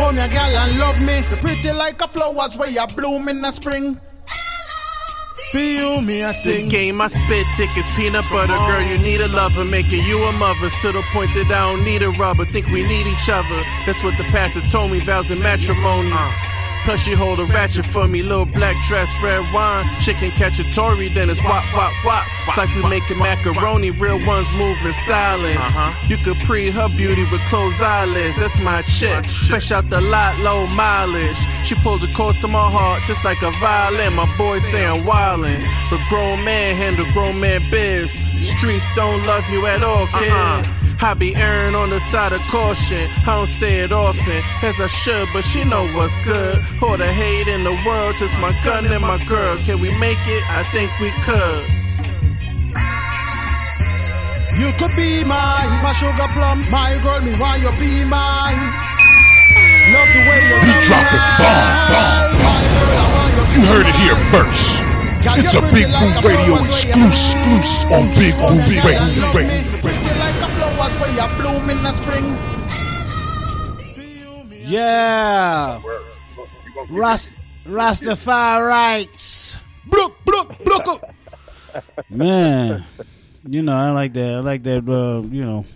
Come 0.01 0.16
here, 0.16 0.32
girl, 0.32 0.56
and 0.64 0.78
love 0.80 0.98
me. 1.05 1.20
You're 1.28 1.44
pretty 1.44 1.72
like 1.72 2.01
a 2.01 2.09
flowers 2.09 2.56
where 2.56 2.70
you 2.70 2.86
bloom 2.97 3.28
in 3.28 3.43
the 3.43 3.51
spring. 3.51 4.01
Feel 5.56 6.02
me, 6.02 6.22
I 6.22 6.28
The 6.28 6.34
sing. 6.34 6.68
game 6.68 7.00
I 7.00 7.08
spit 7.08 7.46
thick 7.56 7.70
as 7.78 7.88
peanut 7.96 8.26
butter. 8.30 8.52
Girl, 8.68 8.82
you 8.82 8.98
need 8.98 9.22
a 9.22 9.28
lover, 9.28 9.64
making 9.64 10.04
you 10.04 10.22
a 10.24 10.32
mother. 10.32 10.68
To 10.82 10.92
the 10.92 11.02
point 11.14 11.32
that 11.32 11.46
I 11.46 11.72
don't 11.72 11.82
need 11.82 12.02
a 12.02 12.10
rubber. 12.10 12.44
Think 12.44 12.66
we 12.66 12.82
need 12.86 13.06
each 13.06 13.30
other. 13.30 13.56
That's 13.86 14.02
what 14.04 14.18
the 14.18 14.24
pastor 14.24 14.60
told 14.70 14.92
me, 14.92 14.98
vows 14.98 15.30
in 15.30 15.40
matrimony. 15.42 16.10
Uh. 16.12 16.55
Plus, 16.86 17.02
she 17.02 17.14
hold 17.14 17.40
a 17.40 17.44
ratchet 17.46 17.84
for 17.84 18.06
me. 18.06 18.22
Little 18.22 18.46
black 18.46 18.76
dress, 18.86 19.10
red 19.20 19.42
wine. 19.52 19.84
Chicken 20.02 20.30
catch 20.30 20.60
a 20.60 20.64
Tory, 20.72 21.08
then 21.08 21.28
it's 21.28 21.42
wop, 21.42 21.64
wop, 21.74 21.92
wop. 22.04 22.24
It's 22.46 22.56
like 22.56 22.72
we 22.76 22.88
making 22.88 23.18
macaroni. 23.18 23.90
Real 23.90 24.24
ones 24.24 24.46
move 24.54 24.78
in 24.86 24.92
silence. 25.02 25.58
Uh-huh. 25.58 25.90
You 26.06 26.16
could 26.16 26.36
pre 26.46 26.70
her 26.70 26.88
beauty 26.96 27.26
with 27.32 27.40
closed 27.50 27.82
eyelids. 27.82 28.38
That's 28.38 28.60
my 28.60 28.82
chick. 28.82 29.24
Fresh 29.50 29.72
out 29.72 29.90
the 29.90 30.00
lot, 30.00 30.38
low 30.46 30.68
mileage. 30.78 31.36
She 31.64 31.74
pulled 31.74 32.02
the 32.02 32.12
course 32.14 32.40
to 32.42 32.46
my 32.46 32.70
heart 32.70 33.02
just 33.02 33.24
like 33.24 33.42
a 33.42 33.50
violin. 33.58 34.14
My 34.14 34.30
boy 34.38 34.60
saying 34.60 35.02
wildin'. 35.02 35.66
But 35.90 35.98
grown 36.08 36.38
man 36.44 36.76
handle 36.76 37.06
grown 37.12 37.40
man 37.40 37.62
biz. 37.68 38.12
Streets 38.38 38.86
don't 38.94 39.26
love 39.26 39.42
you 39.50 39.66
at 39.66 39.82
all, 39.82 40.06
kid. 40.06 40.30
Uh-huh. 40.30 40.76
I 41.01 41.14
be 41.14 41.35
erring 41.36 41.74
on 41.74 41.90
the 41.90 42.01
side 42.01 42.32
of 42.32 42.40
caution. 42.51 43.06
I 43.23 43.36
don't 43.36 43.47
say 43.47 43.81
it 43.85 43.93
often, 43.93 44.40
as 44.62 44.81
I 44.81 44.86
should, 44.89 45.28
but 45.32 45.43
she 45.44 45.62
know 45.64 45.86
what's 45.94 46.16
good. 46.24 46.59
All 46.82 46.97
the 46.97 47.06
hate 47.06 47.47
in 47.48 47.62
the 47.62 47.77
world, 47.86 48.14
just 48.18 48.35
my 48.40 48.51
gun 48.64 48.86
and 48.86 49.02
my 49.02 49.18
girl. 49.28 49.56
Can 49.64 49.78
we 49.81 49.90
make 50.01 50.18
it? 50.27 50.43
I 50.51 50.62
think 50.74 50.90
we 50.98 51.10
could. 51.23 51.64
You 54.56 54.73
could 54.81 54.94
be 54.97 55.23
my, 55.28 55.60
my 55.85 55.93
sugar 55.93 56.27
plum, 56.32 56.64
my 56.73 56.97
girl. 57.05 57.20
Me 57.23 57.36
want 57.39 57.60
you 57.60 57.70
be 57.78 58.02
mine. 58.09 58.56
Love 59.93 60.10
the 60.10 60.23
way 60.27 60.40
you 60.48 60.56
We 60.64 60.70
love 60.74 60.85
dropping 60.90 61.23
me. 61.23 61.39
bombs, 61.39 62.40
bombs. 62.40 63.55
You 63.55 63.62
heard 63.68 63.86
it 63.86 63.97
here 64.01 64.16
first. 64.32 64.82
It's 65.39 65.55
a 65.55 65.62
Big 65.74 65.86
Woo 65.93 66.09
Radio 66.24 66.56
exclusive, 66.64 67.36
exclusive 67.44 67.93
on 67.93 68.09
Big 68.16 68.35
Woo 68.40 68.59
Radio. 68.64 70.05
Pretty 70.86 70.98
flowers 70.98 71.00
where 71.00 71.10
you 71.10 71.26
bloom 71.42 71.70
in 71.70 71.82
the 71.82 71.92
spring. 71.92 72.36
Yeah. 74.64 75.80
Rast 76.90 77.36
Rastafarites. 77.64 79.58
Brook, 79.86 80.16
brook, 80.24 80.64
brook. 80.64 81.02
Man, 82.08 82.84
you 83.46 83.62
know, 83.62 83.76
I 83.76 83.90
like 83.90 84.12
that. 84.14 84.34
I 84.34 84.38
like 84.40 84.62
that. 84.64 84.88
Uh, 84.88 85.22
you 85.28 85.44
know, 85.44 85.66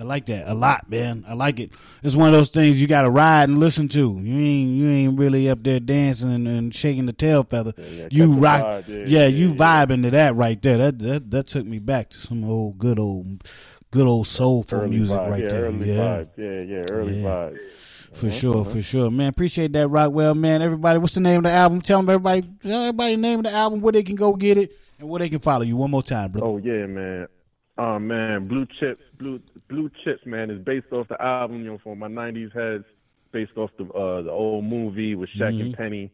I 0.00 0.02
like 0.02 0.26
that 0.26 0.48
a 0.48 0.54
lot, 0.54 0.90
man. 0.90 1.24
I 1.28 1.34
like 1.34 1.60
it. 1.60 1.70
It's 2.02 2.16
one 2.16 2.26
of 2.28 2.34
those 2.34 2.50
things 2.50 2.80
you 2.80 2.88
got 2.88 3.02
to 3.02 3.10
ride 3.10 3.48
and 3.48 3.60
listen 3.60 3.86
to. 3.88 4.18
You 4.18 4.38
ain't 4.38 4.70
you 4.70 4.88
ain't 4.88 5.18
really 5.18 5.48
up 5.48 5.62
there 5.62 5.78
dancing 5.78 6.32
and, 6.32 6.48
and 6.48 6.74
shaking 6.74 7.06
the 7.06 7.12
tail 7.12 7.44
feather. 7.44 7.72
you 7.76 8.02
catch 8.02 8.12
the 8.12 8.26
rock, 8.26 8.62
vibe, 8.64 8.88
yeah, 9.08 9.20
yeah, 9.20 9.26
you 9.28 9.54
vibing 9.54 10.02
to 10.02 10.10
that 10.10 10.34
right 10.34 10.60
there. 10.60 10.78
That 10.78 10.98
that 11.00 11.30
that 11.30 11.46
took 11.46 11.64
me 11.64 11.78
back 11.78 12.08
to 12.10 12.18
some 12.18 12.44
old 12.44 12.78
good 12.78 12.98
old 12.98 13.44
good 13.94 14.06
old 14.06 14.26
soulful 14.26 14.80
Early 14.80 14.90
music 14.90 15.16
vibe, 15.18 15.30
right 15.30 15.42
yeah, 15.44 15.48
there. 15.48 15.64
Early 15.66 15.92
yeah. 15.92 16.24
Yeah, 16.36 16.60
yeah, 16.62 16.82
early 16.90 17.20
Yeah. 17.22 17.28
vibe. 17.28 17.58
For 18.12 18.26
Uh-huh, 18.26 18.36
sure, 18.36 18.60
uh-huh. 18.60 18.70
for 18.70 18.82
sure, 18.82 19.10
man. 19.10 19.28
Appreciate 19.28 19.72
that, 19.72 19.88
Rockwell, 19.88 20.34
man. 20.34 20.62
Everybody, 20.62 20.98
what's 20.98 21.14
the 21.14 21.20
name 21.20 21.38
of 21.38 21.44
the 21.44 21.50
album? 21.50 21.80
Tell 21.80 22.00
them 22.00 22.10
everybody, 22.10 22.42
tell 22.62 22.82
everybody 22.82 23.16
the 23.16 23.22
name 23.22 23.38
of 23.40 23.44
the 23.46 23.52
album, 23.52 23.80
where 23.80 23.92
they 23.92 24.02
can 24.02 24.14
go 24.16 24.34
get 24.34 24.56
it, 24.58 24.72
and 24.98 25.08
where 25.08 25.18
they 25.20 25.28
can 25.28 25.38
follow 25.40 25.62
you. 25.62 25.76
One 25.76 25.90
more 25.90 26.02
time, 26.02 26.30
bro. 26.32 26.42
Oh 26.44 26.56
yeah, 26.58 26.86
man. 26.86 27.26
Oh 27.78 27.98
man, 27.98 28.44
Blue 28.44 28.66
Chips, 28.78 29.00
Blue 29.18 29.40
Blue 29.68 29.90
Chips, 30.04 30.24
man, 30.26 30.50
is 30.50 30.60
based 30.62 30.92
off 30.92 31.08
the 31.08 31.20
album, 31.20 31.58
you 31.64 31.70
know, 31.72 31.78
from 31.78 31.98
my 31.98 32.06
'90s 32.08 32.52
heads, 32.52 32.84
based 33.32 33.56
off 33.56 33.70
the 33.78 33.84
uh, 33.86 34.22
the 34.22 34.30
old 34.30 34.64
movie 34.64 35.14
with 35.16 35.30
Shaq 35.30 35.60
and 35.60 35.74
Mhm. 35.74 35.76
Penny, 35.76 36.12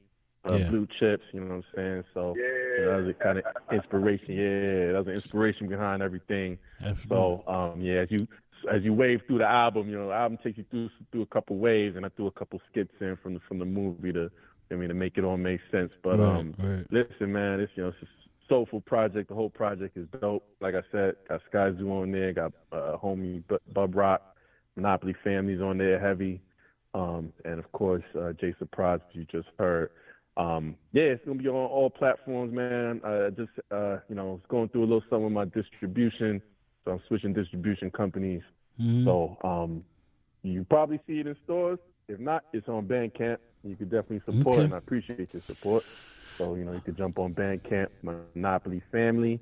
uh, 0.50 0.54
Yeah. 0.56 0.68
Blue 0.68 0.86
Chips. 0.98 1.24
You 1.32 1.40
know 1.40 1.46
what 1.48 1.54
I'm 1.56 1.64
saying? 1.74 2.04
So 2.14 2.34
you 2.36 2.84
know, 2.84 2.90
that 2.92 3.04
was 3.06 3.08
a 3.08 3.14
kind 3.14 3.38
of 3.38 3.44
inspiration. 3.72 4.34
Yeah, 4.34 4.92
that 4.92 4.98
was 4.98 5.06
an 5.08 5.14
inspiration 5.14 5.68
behind 5.68 6.02
everything. 6.02 6.58
Absolutely. 6.82 7.08
So 7.44 7.44
um, 7.46 7.80
yeah, 7.80 8.00
as 8.00 8.10
you 8.10 8.26
as 8.70 8.82
you 8.82 8.92
wave 8.92 9.20
through 9.26 9.38
the 9.38 9.46
album, 9.48 9.88
you 9.88 9.96
know, 9.98 10.08
the 10.08 10.14
album 10.14 10.38
takes 10.42 10.58
you 10.58 10.64
through 10.70 10.90
through 11.12 11.22
a 11.22 11.26
couple 11.26 11.56
waves, 11.56 11.96
and 11.96 12.04
I 12.04 12.10
threw 12.10 12.26
a 12.26 12.30
couple 12.32 12.60
skits 12.70 12.92
in 13.00 13.16
from 13.22 13.34
the 13.34 13.40
from 13.48 13.58
the 13.58 13.64
movie 13.64 14.12
to, 14.12 14.30
I 14.70 14.74
mean, 14.74 14.88
to 14.88 14.94
make 14.94 15.16
it 15.18 15.24
all 15.24 15.36
make 15.36 15.60
sense. 15.70 15.92
But 16.02 16.18
Right, 16.18 16.36
um, 16.38 16.54
right. 16.58 16.86
listen, 16.90 17.32
man, 17.32 17.60
it's 17.60 17.72
you 17.74 17.82
know, 17.84 17.88
it's 17.88 18.02
a 18.02 18.06
soulful 18.48 18.80
project. 18.82 19.28
The 19.28 19.34
whole 19.34 19.48
project 19.50 19.96
is 19.96 20.06
dope. 20.20 20.46
Like 20.60 20.74
I 20.74 20.82
said, 20.92 21.14
got 21.28 21.40
Skyzoo 21.52 21.90
on 22.02 22.12
there, 22.12 22.32
got 22.32 22.52
uh, 22.72 22.96
homie 23.02 23.42
Bu- 23.48 23.58
Bub 23.72 23.94
Rock, 23.94 24.36
Monopoly 24.76 25.14
Families 25.24 25.60
on 25.62 25.78
there, 25.78 25.98
heavy, 26.00 26.40
um, 26.94 27.32
and 27.44 27.58
of 27.58 27.70
course 27.72 28.02
uh, 28.18 28.32
Jay 28.32 28.54
Surprise, 28.58 29.00
you 29.12 29.24
just 29.24 29.48
heard. 29.58 29.90
Um, 30.40 30.74
yeah, 30.92 31.02
it's 31.14 31.24
gonna 31.26 31.38
be 31.38 31.48
on 31.48 31.54
all 31.54 31.90
platforms, 31.90 32.52
man. 32.54 33.00
Uh, 33.04 33.30
just 33.30 33.50
uh, 33.70 33.98
you 34.08 34.14
know, 34.14 34.40
going 34.48 34.68
through 34.70 34.82
a 34.82 34.88
little 34.90 35.02
something 35.10 35.24
with 35.24 35.32
my 35.32 35.44
distribution, 35.44 36.40
so 36.84 36.92
I'm 36.92 37.00
switching 37.08 37.32
distribution 37.34 37.90
companies. 37.90 38.42
Mhm. 38.80 39.04
So 39.04 39.36
um, 39.44 39.84
you 40.42 40.64
probably 40.64 40.98
see 41.06 41.20
it 41.20 41.26
in 41.26 41.36
stores. 41.44 41.78
If 42.08 42.18
not, 42.18 42.44
it's 42.54 42.68
on 42.68 42.86
Bandcamp. 42.86 43.38
You 43.62 43.76
could 43.76 43.90
definitely 43.90 44.22
support, 44.24 44.58
Okay. 44.58 44.64
and 44.64 44.74
I 44.74 44.78
appreciate 44.78 45.28
your 45.34 45.42
support. 45.46 45.84
So 46.38 46.54
you 46.54 46.64
know, 46.64 46.72
you 46.72 46.80
could 46.80 46.96
jump 46.96 47.18
on 47.18 47.34
Bandcamp, 47.34 47.88
Monopoly 48.02 48.82
Family, 48.90 49.38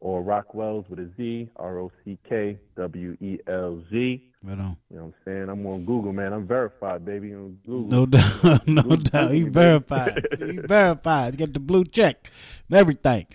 or 0.00 0.22
Rocwelz 0.22 0.88
with 0.88 1.00
a 1.00 1.10
Z, 1.16 1.50
R 1.56 1.78
O 1.80 1.90
C 2.04 2.16
K 2.28 2.58
W 2.76 3.16
E 3.20 3.38
L 3.48 3.82
Z. 3.90 4.27
Right 4.42 4.58
on. 4.58 4.76
You 4.90 4.96
know 4.96 5.02
what 5.02 5.08
I'm 5.08 5.14
saying? 5.24 5.48
I'm 5.48 5.66
on 5.66 5.84
Google, 5.84 6.12
man. 6.12 6.32
I'm 6.32 6.46
verified, 6.46 7.04
baby. 7.04 7.34
On 7.34 7.58
Google. 7.66 7.88
No 7.88 8.06
doubt, 8.06 8.44
no 8.68 8.82
Google- 8.82 8.96
doubt. 8.98 9.30
He 9.32 9.42
verified. 9.42 10.26
he 10.38 10.58
verified. 10.64 11.36
Get 11.36 11.52
the 11.54 11.60
blue 11.60 11.84
check 11.84 12.30
and 12.68 12.78
everything. 12.78 13.26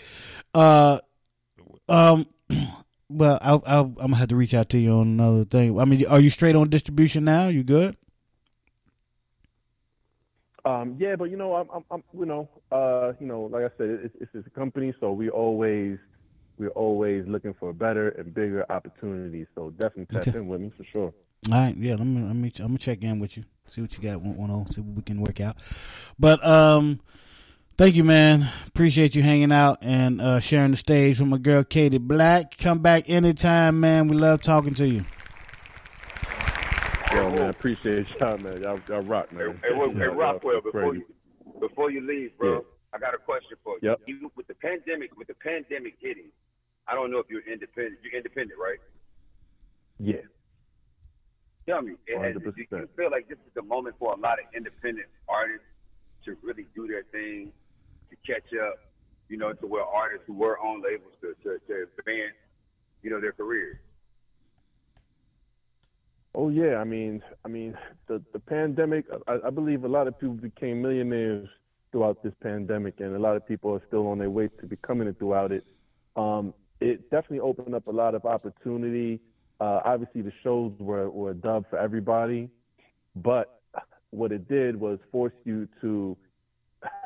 Uh, 0.53 0.99
um, 1.89 2.25
well, 3.09 3.37
I, 3.41 3.53
I, 3.55 3.79
I'm 3.79 3.93
gonna 3.95 4.15
have 4.15 4.29
to 4.29 4.37
reach 4.37 4.53
out 4.53 4.69
to 4.69 4.77
you 4.77 4.91
on 4.91 5.07
another 5.07 5.43
thing. 5.43 5.77
I 5.77 5.83
mean, 5.85 6.05
are 6.07 6.21
you 6.21 6.29
straight 6.29 6.55
on 6.55 6.69
distribution 6.69 7.25
now? 7.25 7.47
You 7.49 7.63
good? 7.63 7.97
Um, 10.65 10.95
yeah, 10.97 11.17
but 11.17 11.25
you 11.25 11.35
know, 11.35 11.55
I'm, 11.55 11.67
I'm, 11.73 11.83
I'm 11.91 12.03
you 12.17 12.25
know, 12.25 12.47
uh, 12.71 13.11
you 13.19 13.27
know, 13.27 13.41
like 13.51 13.63
I 13.63 13.69
said, 13.77 13.99
it's, 14.05 14.15
it's 14.33 14.47
a 14.47 14.49
company, 14.51 14.93
so 15.01 15.11
we 15.11 15.29
always, 15.29 15.97
we're 16.57 16.69
always 16.69 17.25
looking 17.27 17.53
for 17.53 17.73
better 17.73 18.09
and 18.09 18.33
bigger 18.33 18.65
opportunities. 18.69 19.47
So 19.55 19.71
definitely 19.71 20.05
tap 20.21 20.35
in 20.35 20.47
with 20.47 20.61
me 20.61 20.71
for 20.77 20.83
sure. 20.85 21.13
All 21.51 21.59
right, 21.59 21.75
yeah. 21.75 21.95
Let 21.95 22.07
me, 22.07 22.21
let 22.21 22.35
me, 22.35 22.51
I'm 22.59 22.67
gonna 22.67 22.77
check 22.77 23.03
in 23.03 23.19
with 23.19 23.37
you. 23.37 23.43
See 23.67 23.81
what 23.81 23.95
you 23.97 24.03
got 24.03 24.21
going 24.23 24.49
on. 24.49 24.67
See 24.69 24.81
what 24.81 24.95
we 24.95 25.01
can 25.01 25.21
work 25.21 25.41
out. 25.41 25.57
But 26.17 26.45
um, 26.45 26.99
thank 27.77 27.95
you, 27.95 28.03
man. 28.03 28.47
Appreciate 28.67 29.15
you 29.15 29.23
hanging 29.23 29.51
out 29.51 29.79
and 29.81 30.21
uh, 30.21 30.39
sharing 30.39 30.71
the 30.71 30.77
stage 30.77 31.19
with 31.19 31.27
my 31.29 31.37
girl 31.37 31.63
Katie 31.63 31.97
Black. 31.97 32.57
Come 32.57 32.79
back 32.79 33.09
anytime, 33.09 33.79
man. 33.79 34.07
We 34.07 34.15
love 34.15 34.41
talking 34.41 34.73
to 34.75 34.87
you. 34.87 35.05
Yo, 37.13 37.29
man, 37.29 37.49
appreciate 37.49 38.07
y'all, 38.19 38.37
man. 38.39 38.61
Y'all, 38.61 38.79
y'all 38.89 39.01
rock, 39.03 39.31
man. 39.31 39.59
Hey, 39.63 39.77
wait, 39.77 39.91
hey 39.91 39.99
Y'all- 39.99 40.07
y'all 40.07 40.15
Rockwell, 40.15 40.61
before 40.61 40.95
you 40.95 41.05
before 41.59 41.91
you 41.91 42.01
leave, 42.01 42.35
bro, 42.37 42.53
Yeah. 42.55 42.59
I 42.93 42.99
got 42.99 43.15
a 43.15 43.17
question 43.17 43.57
for 43.63 43.77
you. 43.81 43.89
Yep. 43.89 44.31
With 44.35 44.47
the 44.47 44.53
pandemic, 44.53 45.17
with 45.17 45.27
the 45.27 45.33
pandemic 45.33 45.95
hitting, 45.99 46.29
I 46.87 46.93
don't 46.93 47.09
know 47.11 47.17
if 47.17 47.25
you're 47.29 47.41
independent. 47.41 47.97
You're 48.03 48.15
independent, 48.15 48.59
right? 48.59 48.79
Yeah. 49.99 50.21
Tell 51.67 51.81
me, 51.81 51.93
has, 52.07 52.35
do 52.35 52.53
you 52.55 52.89
feel 52.95 53.09
like 53.09 53.29
this 53.29 53.37
is 53.37 53.53
the 53.55 53.61
moment 53.61 53.95
for 53.97 54.13
a 54.13 54.17
lot 54.17 54.33
of 54.33 54.45
independent 54.55 55.07
artists 55.29 55.65
to 56.25 56.35
really 56.43 56.67
do 56.75 56.87
their 56.87 57.03
thing, 57.11 57.51
to 58.09 58.15
catch 58.27 58.47
up, 58.67 58.75
you 59.29 59.37
know, 59.37 59.53
to 59.53 59.65
where 59.65 59.83
artists 59.83 60.25
who 60.27 60.33
were 60.33 60.59
on 60.59 60.83
labels 60.83 61.13
to, 61.21 61.33
to, 61.43 61.57
to 61.67 61.87
advance, 61.97 62.35
you 63.01 63.09
know, 63.09 63.21
their 63.21 63.31
careers? 63.31 63.77
Oh 66.35 66.49
yeah, 66.49 66.77
I 66.77 66.83
mean, 66.83 67.21
I 67.45 67.47
mean, 67.47 67.77
the 68.07 68.21
the 68.33 68.39
pandemic. 68.39 69.05
I, 69.27 69.37
I 69.45 69.49
believe 69.51 69.83
a 69.83 69.87
lot 69.87 70.07
of 70.07 70.19
people 70.19 70.33
became 70.35 70.81
millionaires 70.81 71.47
throughout 71.93 72.21
this 72.23 72.33
pandemic, 72.41 72.95
and 72.99 73.15
a 73.15 73.19
lot 73.19 73.37
of 73.37 73.47
people 73.47 73.71
are 73.71 73.81
still 73.87 74.07
on 74.07 74.17
their 74.17 74.31
way 74.31 74.49
to 74.59 74.65
becoming 74.65 75.07
it 75.07 75.17
throughout 75.19 75.51
it. 75.53 75.63
Um, 76.17 76.53
it 76.81 77.09
definitely 77.11 77.39
opened 77.39 77.75
up 77.75 77.87
a 77.87 77.91
lot 77.91 78.15
of 78.15 78.25
opportunity. 78.25 79.21
Uh, 79.61 79.79
obviously, 79.85 80.21
the 80.21 80.33
shows 80.43 80.73
were 80.79 81.09
were 81.09 81.31
a 81.31 81.35
dub 81.35 81.69
for 81.69 81.77
everybody, 81.77 82.49
but 83.15 83.61
what 84.09 84.31
it 84.31 84.49
did 84.49 84.77
was 84.77 84.99
force 85.11 85.33
you 85.45 85.69
to 85.81 86.17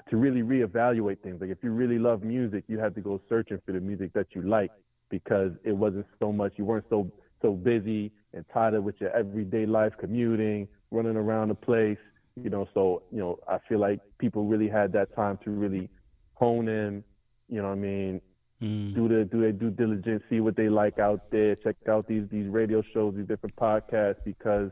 to 0.10 0.18
really 0.18 0.42
reevaluate 0.42 1.20
things. 1.20 1.40
Like 1.42 1.52
if 1.52 1.60
you 1.62 1.72
really 1.72 2.00
love 2.00 2.24
music, 2.24 2.64
you 2.68 2.80
had 2.80 2.96
to 2.96 3.02
go 3.02 3.22
searching 3.30 3.60
for 3.66 3.74
the 3.74 3.82
music 3.82 4.14
that 4.14 4.28
you 4.32 4.42
like 4.42 4.72
because 5.10 5.52
it 5.64 5.74
wasn't 5.74 6.06
so 6.18 6.32
much. 6.32 6.54
You 6.56 6.66
weren't 6.66 6.86
so 6.90 7.12
so 7.42 7.52
busy 7.52 8.12
and 8.34 8.46
tied 8.54 8.74
up 8.74 8.84
with 8.84 8.96
your 9.00 9.12
everyday 9.12 9.66
life, 9.66 9.94
commuting, 10.00 10.68
running 10.92 11.18
around 11.18 11.50
the 11.50 11.56
place. 11.56 11.98
You 12.44 12.50
know, 12.50 12.68
so 12.74 13.04
you 13.12 13.20
know, 13.20 13.40
I 13.48 13.58
feel 13.68 13.80
like 13.80 14.00
people 14.20 14.46
really 14.46 14.70
had 14.70 14.92
that 14.94 15.16
time 15.16 15.40
to 15.44 15.52
really 15.52 15.90
hone 16.34 16.68
in. 16.68 17.04
You 17.50 17.62
know, 17.62 17.70
what 17.70 17.78
I 17.78 17.82
mean, 17.82 18.22
do 18.60 19.08
the 19.08 19.26
do 19.26 19.42
their 19.42 19.52
due 19.52 19.72
diligence, 19.72 20.24
see 20.30 20.40
what 20.40 20.56
they 20.56 20.70
like 20.70 21.00
out 21.00 21.32
there, 21.32 21.56
check 21.56 21.76
out 21.90 22.08
these 22.08 22.26
these 22.32 22.48
radio 22.48 22.84
shows, 22.94 23.16
these 23.16 23.28
different 23.28 23.56
podcasts, 23.56 24.24
because 24.24 24.70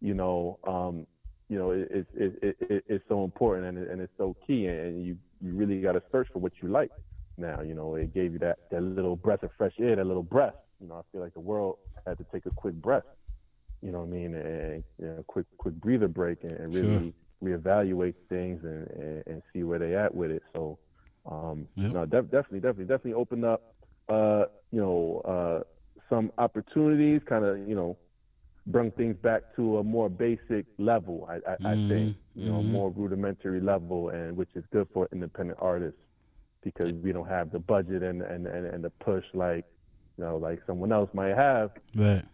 you 0.00 0.14
know, 0.14 0.58
um, 0.66 1.06
you 1.48 1.58
know, 1.58 1.70
it, 1.70 1.88
it, 1.90 2.06
it, 2.14 2.38
it, 2.42 2.56
it, 2.60 2.84
it's 2.88 3.04
so 3.08 3.24
important 3.24 3.66
and, 3.68 3.78
it, 3.78 3.90
and 3.90 4.00
it's 4.00 4.12
so 4.16 4.36
key, 4.46 4.66
and 4.66 5.04
you 5.04 5.16
you 5.40 5.54
really 5.54 5.80
got 5.80 5.92
to 5.92 6.02
search 6.12 6.28
for 6.32 6.38
what 6.38 6.52
you 6.62 6.68
like. 6.68 6.90
Now, 7.36 7.62
you 7.62 7.74
know, 7.74 7.94
it 7.96 8.14
gave 8.14 8.32
you 8.32 8.38
that 8.40 8.58
that 8.70 8.82
little 8.82 9.16
breath 9.16 9.42
of 9.42 9.50
fresh 9.58 9.74
air, 9.80 9.96
that 9.96 10.06
little 10.06 10.22
breath. 10.22 10.54
You 10.80 10.88
know, 10.88 10.94
I 10.96 11.02
feel 11.10 11.20
like 11.20 11.34
the 11.34 11.40
world 11.40 11.78
had 12.06 12.18
to 12.18 12.26
take 12.32 12.46
a 12.46 12.50
quick 12.50 12.74
breath. 12.74 13.04
You 13.82 13.92
know 13.92 14.00
what 14.00 14.08
I 14.08 14.10
mean? 14.10 14.34
And 14.34 14.84
you 14.98 15.06
know, 15.06 15.24
quick 15.26 15.46
quick 15.58 15.74
breather 15.74 16.08
break 16.08 16.44
and, 16.44 16.52
and 16.52 16.72
really 16.74 17.14
reevaluate 17.42 18.14
things 18.28 18.60
and, 18.64 18.88
and 18.90 19.22
and 19.26 19.42
see 19.52 19.64
where 19.64 19.78
they 19.78 19.96
at 19.96 20.14
with 20.14 20.30
it. 20.30 20.42
So, 20.54 20.78
um, 21.30 21.68
no, 21.90 22.06
def- 22.06 22.30
definitely, 22.30 22.60
definitely, 22.60 22.84
definitely 22.84 23.14
open 23.14 23.44
up, 23.44 23.62
uh, 24.08 24.44
you 24.70 24.80
know, 24.80 25.22
uh, 25.24 25.64
some 26.08 26.32
opportunities. 26.38 27.20
Kind 27.28 27.44
of, 27.44 27.58
you 27.68 27.74
know, 27.74 27.98
bring 28.66 28.90
things 28.92 29.16
back 29.22 29.42
to 29.56 29.78
a 29.78 29.84
more 29.84 30.08
basic 30.08 30.66
level. 30.78 31.28
I, 31.28 31.36
I, 31.50 31.72
I 31.72 31.76
think, 31.88 32.12
you 32.34 32.46
know, 32.46 32.58
a 32.58 32.62
mhm. 32.62 32.64
more 32.64 32.90
rudimentary 32.90 33.60
level, 33.60 34.10
and 34.10 34.36
which 34.36 34.50
is 34.54 34.64
good 34.72 34.88
for 34.92 35.08
independent 35.12 35.58
artists 35.60 36.00
because 36.62 36.94
we 37.02 37.12
don't 37.12 37.28
have 37.28 37.50
the 37.52 37.58
budget 37.58 38.02
and 38.02 38.22
and 38.22 38.46
and, 38.46 38.66
and 38.66 38.84
the 38.84 38.90
push 38.90 39.24
like, 39.34 39.64
you 40.18 40.24
know, 40.24 40.36
like 40.36 40.60
someone 40.66 40.92
else 40.92 41.10
might 41.14 41.36
have. 41.36 41.70
Right. 41.94 42.24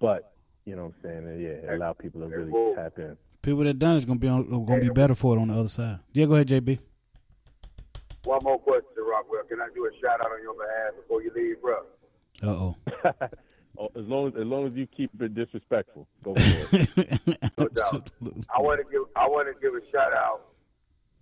But 0.00 0.32
you 0.64 0.74
know 0.74 0.86
what 0.86 0.94
I'm 0.96 1.02
saying? 1.02 1.26
And, 1.28 1.42
yeah, 1.42 1.74
allow 1.74 1.92
people 1.92 2.22
to 2.22 2.26
really 2.26 2.74
tap 2.74 2.98
in. 2.98 3.16
People 3.42 3.64
that 3.64 3.78
done 3.78 3.96
is 3.96 4.04
gonna 4.04 4.18
be 4.18 4.28
on, 4.28 4.48
gonna 4.64 4.80
be 4.80 4.90
better 4.90 5.14
for 5.14 5.36
it 5.36 5.40
on 5.40 5.48
the 5.48 5.54
other 5.54 5.68
side. 5.68 6.00
Yeah, 6.12 6.26
go 6.26 6.34
ahead, 6.34 6.48
JB. 6.48 6.78
One 8.24 8.40
more 8.42 8.58
question, 8.58 8.84
Rockwell. 8.98 9.44
Can 9.48 9.60
I 9.60 9.68
do 9.74 9.86
a 9.86 9.90
shout 10.00 10.20
out 10.20 10.30
on 10.30 10.42
your 10.42 10.54
behalf 10.54 10.96
before 10.96 11.22
you 11.22 11.30
leave, 11.34 11.60
bro? 11.62 11.78
Uh 12.42 12.46
oh. 13.78 13.90
As 13.96 14.04
long 14.04 14.28
as 14.28 14.34
as 14.36 14.44
long 14.46 14.66
as 14.66 14.74
you 14.74 14.86
keep 14.86 15.10
it 15.20 15.34
disrespectful, 15.34 16.06
go 16.22 16.34
for 16.34 16.76
it. 16.76 17.50
No 17.58 17.68
doubt. 17.68 18.10
I 18.54 18.60
want 18.60 18.80
to 18.80 18.84
give 18.90 19.02
I 19.16 19.26
want 19.26 19.48
to 19.48 19.54
give 19.60 19.74
a 19.74 19.80
shout 19.90 20.12
out 20.12 20.48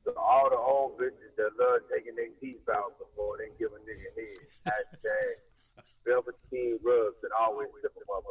to 0.04 0.12
all 0.14 0.50
the 0.50 0.56
old 0.56 0.98
bitches 0.98 1.34
that 1.36 1.50
love 1.58 1.82
taking 1.94 2.16
their 2.16 2.30
teeth 2.40 2.62
out 2.70 2.98
before 2.98 3.38
they 3.38 3.50
give 3.58 3.70
a 3.70 3.80
nigga 3.86 4.10
head. 4.16 4.74
Hashtag 4.74 5.47
Velveteen 6.08 6.78
rubs 6.82 7.16
and 7.22 7.32
always 7.38 7.68
lift 7.82 7.94
them 7.94 8.04
up 8.16 8.24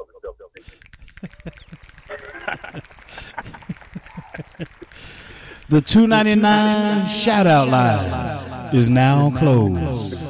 The 5.70 5.82
two 5.82 6.08
ninety 6.08 6.34
nine 6.36 7.06
shout 7.08 7.46
out 7.46 7.68
line 7.70 8.74
is 8.74 8.90
now 8.90 9.30
closed. 9.30 10.24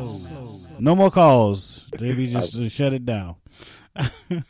No 0.79 0.93
more 0.95 1.09
calls. 1.09 1.87
JB 1.95 2.29
just 2.29 2.59
uh, 2.59 2.67
shut 2.67 2.91
it 2.91 3.05
down. 3.05 3.35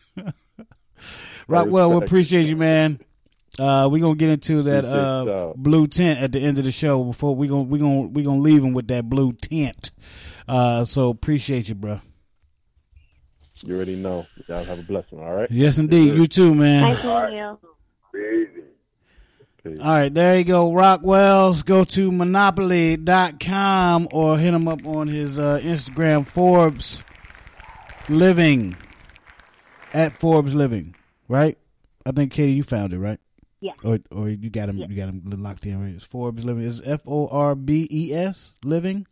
Rockwell, 1.48 1.92
we 1.92 1.98
appreciate 1.98 2.48
you, 2.48 2.56
man. 2.58 3.00
Uh, 3.60 3.90
we 3.92 4.00
gonna 4.00 4.16
get 4.16 4.30
into 4.30 4.64
that 4.64 4.86
uh, 4.86 5.54
blue 5.56 5.86
tent 5.88 6.20
at 6.20 6.32
the 6.32 6.40
end 6.40 6.58
of 6.58 6.64
the 6.64 6.72
show. 6.72 7.04
Before 7.04 7.36
we 7.36 7.48
gonna 7.48 7.64
we 7.64 7.78
gonna 7.78 8.08
we 8.08 8.24
gonna 8.24 8.40
leave 8.40 8.64
him 8.64 8.74
with 8.74 8.88
that 8.88 9.08
blue 9.08 9.34
tent. 9.34 9.92
Uh, 10.48 10.84
so 10.84 11.10
appreciate 11.10 11.70
you, 11.70 11.76
bro. 11.76 12.02
You 13.64 13.76
already 13.76 13.96
know. 13.96 14.26
Y'all 14.48 14.64
have 14.64 14.80
a 14.80 14.84
blessing. 14.84 15.20
All 15.20 15.34
right. 15.34 15.50
Yes, 15.52 15.78
indeed. 15.78 16.16
You 16.16 16.28
too, 16.28 16.54
man. 16.54 16.82
Nice 16.82 17.04
meeting 17.04 17.38
you. 17.38 17.60
All 19.82 19.92
right, 19.92 20.14
there 20.14 20.38
you 20.38 20.46
go. 20.46 20.72
Rocwelz. 20.72 21.66
Go 21.66 21.84
to 21.84 22.12
monopoly.com 22.12 24.08
or 24.14 24.38
hit 24.38 24.54
him 24.54 24.68
up 24.68 24.86
on 24.88 25.08
his 25.08 25.38
uh, 25.38 25.60
Instagram, 25.62 26.26
Forbes 26.26 27.04
Living. 28.08 28.78
At 29.94 30.14
Forbes 30.14 30.54
Living, 30.54 30.96
right? 31.28 31.58
I 32.06 32.12
think 32.12 32.32
Katie, 32.32 32.54
you 32.54 32.64
found 32.64 32.94
it, 32.94 33.00
right? 33.00 33.20
Yeah. 33.60 33.74
Or 33.84 34.00
or 34.12 34.30
you 34.30 34.50
got 34.50 34.70
him 34.70 34.78
you 34.78 34.96
got 34.96 35.10
him 35.10 35.24
locked 35.26 35.66
in, 35.66 35.82
right? 35.82 35.94
It's 35.94 36.04
Forbes 36.04 36.46
Living. 36.46 36.64
It's 36.64 36.82
F 36.86 37.02
O 37.08 37.28
R 37.28 37.56
B 37.56 37.88
E 37.92 38.14
S 38.14 38.54
Living. 38.64 39.08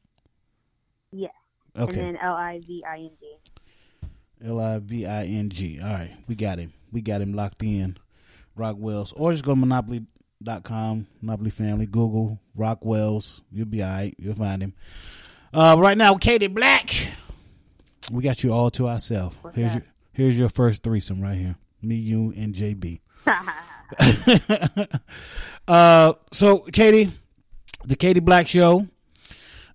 Yes. 1.12 1.32
Okay. 1.78 2.00
And 2.00 2.16
then 2.16 2.18
L 2.18 2.36
I 2.36 2.60
V 2.60 2.84
I 2.88 2.98
N 2.98 3.10
G. 3.20 3.26
L 4.44 4.60
I 4.60 4.80
V 4.80 5.06
I 5.06 5.26
N 5.26 5.49
G. 5.49 5.80
All 5.82 5.90
right, 5.90 6.16
we 6.28 6.36
got 6.36 6.60
him. 6.60 6.74
We 6.91 7.02
got 7.02 7.22
him 7.22 7.34
locked 7.34 7.64
in. 7.64 7.98
Rocwelz. 8.57 9.14
Or 9.16 9.32
just 9.32 9.44
go 9.44 9.52
to 9.52 9.56
monopoly.com, 9.60 11.07
Monopoly 11.22 11.49
Family, 11.49 11.86
Google 11.86 12.40
Rocwelz. 12.57 13.41
You'll 13.52 13.66
be 13.66 13.84
all 13.84 13.90
right. 13.90 14.16
You'll 14.18 14.36
find 14.36 14.62
him. 14.62 14.74
Uh, 15.53 15.76
right 15.80 15.98
now, 15.98 16.16
Katie 16.16 16.48
Black. 16.48 16.90
We 18.12 18.24
got 18.24 18.44
you 18.44 18.53
all 18.53 18.70
to 18.72 18.88
ourselves. 18.88 19.38
Here's 19.53 19.74
your 19.74 19.84
here's 20.14 20.40
your 20.40 20.49
first 20.49 20.84
threesome 20.84 21.22
right 21.22 21.38
here. 21.38 21.56
Me, 21.82 21.95
you, 21.95 22.34
and 22.38 22.53
JB. 22.53 22.99
uh, 25.68 26.14
so 26.32 26.60
Katie, 26.60 27.12
the 27.84 27.95
Katie 27.95 28.20
Black 28.20 28.48
Show. 28.48 28.88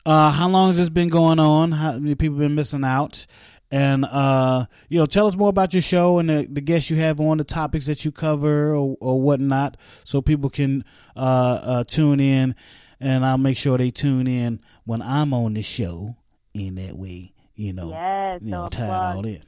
Uh, 0.07 0.31
how 0.31 0.49
long 0.49 0.69
has 0.69 0.79
this 0.79 0.89
been 0.89 1.09
going 1.09 1.39
on? 1.39 1.73
How 1.73 1.93
many 1.93 2.15
people 2.15 2.39
been 2.39 2.55
missing 2.55 2.85
out? 2.85 3.27
And 3.71 4.05
uh, 4.05 4.67
you 4.89 4.99
know, 4.99 5.07
tell 5.07 5.27
us 5.27 5.37
more 5.37 5.49
about 5.49 5.73
your 5.73 5.83
show 5.83 6.19
and 6.19 6.29
the, 6.29 6.49
the 6.51 6.61
guests 6.61 6.91
you 6.91 6.97
have 6.97 7.21
on, 7.21 7.39
the 7.39 7.45
topics 7.45 7.87
that 7.87 8.05
you 8.05 8.11
cover 8.11 8.75
or, 8.75 8.97
or 9.01 9.21
whatnot, 9.21 9.77
so 10.05 10.21
people 10.21 10.51
can 10.51 10.85
uh, 11.17 11.61
uh, 11.63 11.85
tune 11.85 12.21
in. 12.21 12.57
And 12.99 13.25
I'll 13.25 13.39
make 13.39 13.57
sure 13.57 13.79
they 13.79 13.91
tune 13.91 14.27
in 14.27 14.61
when 14.85 15.01
I'm 15.03 15.33
on 15.33 15.55
the 15.55 15.63
show. 15.63 16.17
In 16.53 16.75
that 16.75 16.97
way, 16.97 17.33
you 17.55 17.73
know, 17.73 17.91
Yes, 17.91 18.41
you 18.43 18.51
so 18.51 18.63
know, 18.63 18.69
tie 18.69 18.87
it 18.87 19.17
all 19.17 19.25
in. 19.25 19.41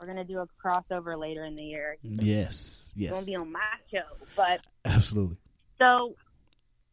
We're 0.00 0.08
gonna 0.08 0.24
do 0.24 0.40
a 0.40 0.48
crossover 0.60 1.16
later 1.16 1.44
in 1.44 1.54
the 1.54 1.64
year. 1.64 1.96
Yes, 2.02 2.92
yes, 2.96 3.24
be 3.24 3.36
on 3.36 3.52
my 3.52 3.60
show, 3.92 4.02
but 4.34 4.60
absolutely. 4.84 5.36
So 5.78 6.16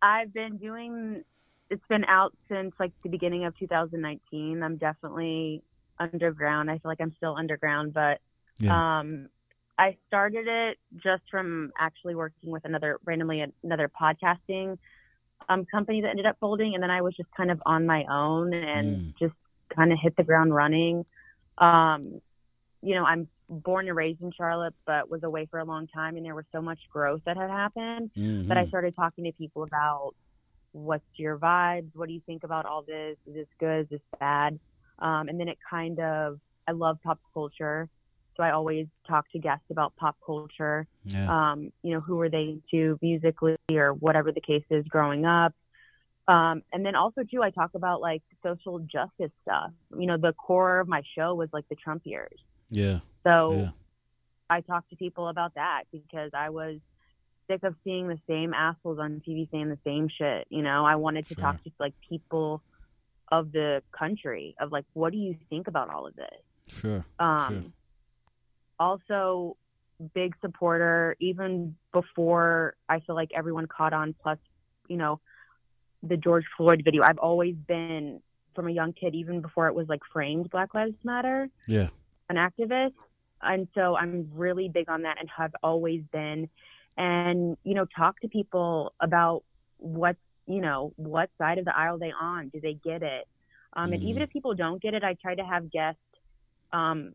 I've 0.03 0.31
been 0.31 0.57
doing 0.57 1.23
it's 1.69 1.85
been 1.89 2.05
out 2.05 2.33
since 2.47 2.73
like 2.79 2.91
the 3.03 3.09
beginning 3.09 3.45
of 3.45 3.57
2019. 3.57 4.61
I'm 4.61 4.77
definitely 4.77 5.63
underground. 5.99 6.69
I 6.69 6.73
feel 6.79 6.89
like 6.89 7.01
I'm 7.01 7.13
still 7.17 7.35
underground, 7.35 7.93
but 7.93 8.19
Yeah. 8.59 8.99
um 8.99 9.27
I 9.77 9.97
started 10.07 10.47
it 10.47 10.77
just 11.03 11.23
from 11.29 11.71
actually 11.77 12.15
working 12.15 12.49
with 12.49 12.63
another 12.65 12.99
randomly 13.05 13.45
another 13.63 13.89
podcasting 13.89 14.77
um 15.49 15.65
company 15.65 16.01
that 16.01 16.09
ended 16.09 16.25
up 16.25 16.37
folding 16.39 16.73
and 16.75 16.81
then 16.83 16.91
I 16.91 17.01
was 17.01 17.15
just 17.15 17.29
kind 17.35 17.51
of 17.51 17.61
on 17.65 17.85
my 17.85 18.05
own 18.09 18.53
and 18.53 19.13
just 19.19 19.33
kind 19.75 19.91
of 19.91 19.99
hit 19.99 20.15
the 20.15 20.23
ground 20.23 20.53
running. 20.53 21.05
Um 21.57 22.01
you 22.81 22.93
know, 22.95 23.05
I'm 23.05 23.27
born 23.49 23.87
and 23.87 23.97
raised 23.97 24.21
in 24.21 24.31
Charlotte, 24.31 24.75
but 24.85 25.09
was 25.09 25.23
away 25.23 25.47
for 25.49 25.59
a 25.59 25.65
long 25.65 25.87
time, 25.87 26.17
and 26.17 26.25
there 26.25 26.35
was 26.35 26.45
so 26.51 26.61
much 26.61 26.79
growth 26.91 27.21
that 27.25 27.35
had 27.37 27.49
happened 27.49 28.11
that 28.47 28.57
I 28.57 28.65
Mhm. 28.65 28.67
started 28.69 28.95
talking 28.95 29.23
to 29.25 29.31
people 29.33 29.63
about 29.63 30.13
what's 30.73 31.05
your 31.17 31.37
vibes, 31.37 31.95
what 31.95 32.07
do 32.07 32.13
you 32.13 32.21
think 32.21 32.43
about 32.43 32.65
all 32.65 32.83
this, 32.83 33.17
is 33.25 33.33
this 33.33 33.47
good, 33.59 33.81
is 33.83 33.89
this 33.89 34.01
bad, 34.19 34.59
um, 34.99 35.27
and 35.29 35.39
then 35.39 35.47
it 35.47 35.57
kind 35.69 35.99
of 35.99 36.39
I 36.67 36.71
love 36.71 36.97
pop 37.03 37.19
culture, 37.33 37.89
so 38.35 38.43
I 38.43 38.51
always 38.51 38.87
talk 39.07 39.29
to 39.31 39.39
guests 39.39 39.65
about 39.69 39.95
pop 39.95 40.17
culture. 40.25 40.87
Yeah. 41.05 41.51
Um, 41.51 41.71
you 41.83 41.93
know, 41.93 42.01
who 42.01 42.17
were 42.17 42.29
they 42.29 42.59
into 42.73 42.97
musically 43.01 43.57
or 43.71 43.93
whatever 43.93 44.31
the 44.31 44.41
case 44.41 44.65
is 44.69 44.85
growing 44.87 45.25
up. 45.25 45.53
Um, 46.27 46.63
and 46.73 46.85
then 46.85 46.95
also 46.95 47.23
too, 47.23 47.43
I 47.43 47.51
talk 47.51 47.75
about 47.75 48.01
like 48.01 48.23
social 48.43 48.79
justice 48.79 49.31
stuff. 49.43 49.71
You 49.97 50.07
know, 50.07 50.17
the 50.17 50.33
core 50.33 50.79
of 50.79 50.87
my 50.87 51.03
show 51.15 51.35
was 51.35 51.49
like 51.53 51.67
the 51.69 51.75
Trump 51.75 52.01
years. 52.05 52.37
Yeah. 52.69 52.99
So 53.23 53.53
Yeah. 53.53 53.69
I 54.49 54.61
talked 54.61 54.89
to 54.89 54.95
people 54.95 55.27
about 55.27 55.55
that 55.55 55.83
because 55.91 56.31
I 56.33 56.49
was 56.49 56.79
sick 57.47 57.63
of 57.63 57.75
seeing 57.83 58.07
the 58.07 58.19
same 58.27 58.53
assholes 58.53 58.99
on 58.99 59.21
TV 59.27 59.49
saying 59.51 59.69
the 59.69 59.77
same 59.83 60.09
shit. 60.09 60.47
You 60.49 60.63
know, 60.63 60.83
I 60.83 60.95
wanted 60.95 61.27
to 61.27 61.35
talk 61.35 61.63
to 61.63 61.71
like 61.79 61.93
people 62.09 62.61
of 63.31 63.51
the 63.51 63.81
country 63.91 64.55
of 64.59 64.71
like, 64.71 64.85
what 64.93 65.11
do 65.11 65.17
you 65.17 65.35
think 65.49 65.67
about 65.67 65.89
all 65.89 66.07
of 66.07 66.15
this? 66.15 66.39
Sure. 66.67 67.05
Um, 67.19 67.53
sure. 67.53 67.63
also 68.79 69.57
big 70.13 70.35
supporter 70.41 71.15
even 71.19 71.75
before 71.93 72.75
I 72.89 72.99
feel 72.99 73.15
like 73.15 73.29
everyone 73.35 73.65
caught 73.67 73.93
on 73.93 74.13
plus, 74.21 74.37
you 74.87 74.97
know, 74.97 75.19
the 76.03 76.17
George 76.17 76.43
Floyd 76.57 76.81
video. 76.83 77.01
I've 77.03 77.17
always 77.17 77.55
been 77.55 78.21
from 78.53 78.67
a 78.67 78.71
young 78.71 78.93
kid, 78.93 79.15
even 79.15 79.41
before 79.41 79.67
it 79.67 79.75
was 79.75 79.87
like 79.87 80.01
framed 80.11 80.49
Black 80.49 80.73
Lives 80.73 80.95
Matter 81.03 81.49
Yeah. 81.67 81.89
an 82.29 82.35
activist. 82.37 82.93
And 83.41 83.67
so 83.75 83.95
I'm 83.95 84.29
really 84.33 84.69
big 84.69 84.89
on 84.89 85.03
that 85.03 85.17
and 85.19 85.29
have 85.35 85.51
always 85.61 86.01
been. 86.11 86.49
And, 86.97 87.57
you 87.63 87.73
know, 87.73 87.85
talk 87.95 88.19
to 88.21 88.27
people 88.27 88.93
about 88.99 89.43
what, 89.77 90.15
you 90.47 90.61
know, 90.61 90.93
what 90.95 91.29
side 91.37 91.57
of 91.57 91.65
the 91.65 91.75
aisle 91.75 91.97
they 91.97 92.11
on. 92.19 92.49
Do 92.49 92.59
they 92.61 92.73
get 92.73 93.03
it? 93.03 93.25
Um, 93.73 93.93
And 93.93 94.03
even 94.03 94.21
if 94.21 94.29
people 94.29 94.55
don't 94.55 94.81
get 94.81 94.93
it, 94.93 95.03
I 95.03 95.15
try 95.21 95.35
to 95.35 95.43
have 95.43 95.71
guests, 95.71 95.99
um, 96.71 97.13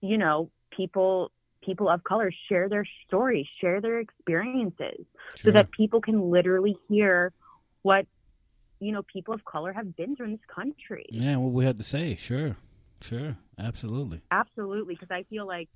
you 0.00 0.18
know, 0.18 0.50
people 0.76 1.30
people 1.62 1.88
of 1.88 2.04
color 2.04 2.30
share 2.48 2.68
their 2.68 2.84
stories, 3.06 3.46
share 3.60 3.80
their 3.80 3.98
experiences 3.98 5.06
so 5.36 5.50
that 5.50 5.70
people 5.70 6.00
can 6.00 6.30
literally 6.30 6.76
hear 6.88 7.32
what, 7.82 8.06
you 8.80 8.92
know, 8.92 9.02
people 9.10 9.32
of 9.32 9.42
color 9.46 9.72
have 9.72 9.96
been 9.96 10.14
through 10.14 10.26
in 10.26 10.32
this 10.32 10.40
country. 10.54 11.06
Yeah, 11.10 11.36
what 11.38 11.52
we 11.52 11.64
have 11.64 11.76
to 11.76 11.82
say. 11.82 12.16
Sure. 12.16 12.56
Sure. 13.00 13.36
Absolutely. 13.58 14.20
Absolutely, 14.30 14.94
because 14.94 15.10
I 15.10 15.24
feel 15.24 15.46
like, 15.46 15.68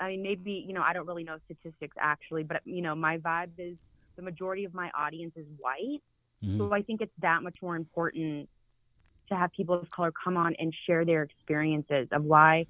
I 0.00 0.08
mean, 0.08 0.22
maybe 0.22 0.64
you 0.66 0.72
know, 0.74 0.82
I 0.82 0.92
don't 0.92 1.06
really 1.06 1.24
know 1.24 1.38
statistics 1.46 1.96
actually, 1.98 2.44
but 2.44 2.60
you 2.64 2.82
know, 2.82 2.94
my 2.94 3.18
vibe 3.18 3.52
is 3.58 3.76
the 4.18 4.22
majority 4.22 4.64
of 4.64 4.74
my 4.74 4.90
audience 4.94 5.32
is 5.36 5.46
white, 5.58 6.02
Mm-hmm. 6.44 6.58
so 6.58 6.72
I 6.72 6.82
think 6.82 7.00
it's 7.00 7.12
that 7.20 7.42
much 7.42 7.56
more 7.60 7.76
important 7.76 8.48
to 9.28 9.36
have 9.36 9.52
people 9.52 9.74
of 9.74 9.90
color 9.90 10.12
come 10.12 10.36
on 10.36 10.54
and 10.58 10.72
share 10.86 11.04
their 11.04 11.22
experiences 11.22 12.08
of 12.12 12.24
why 12.24 12.66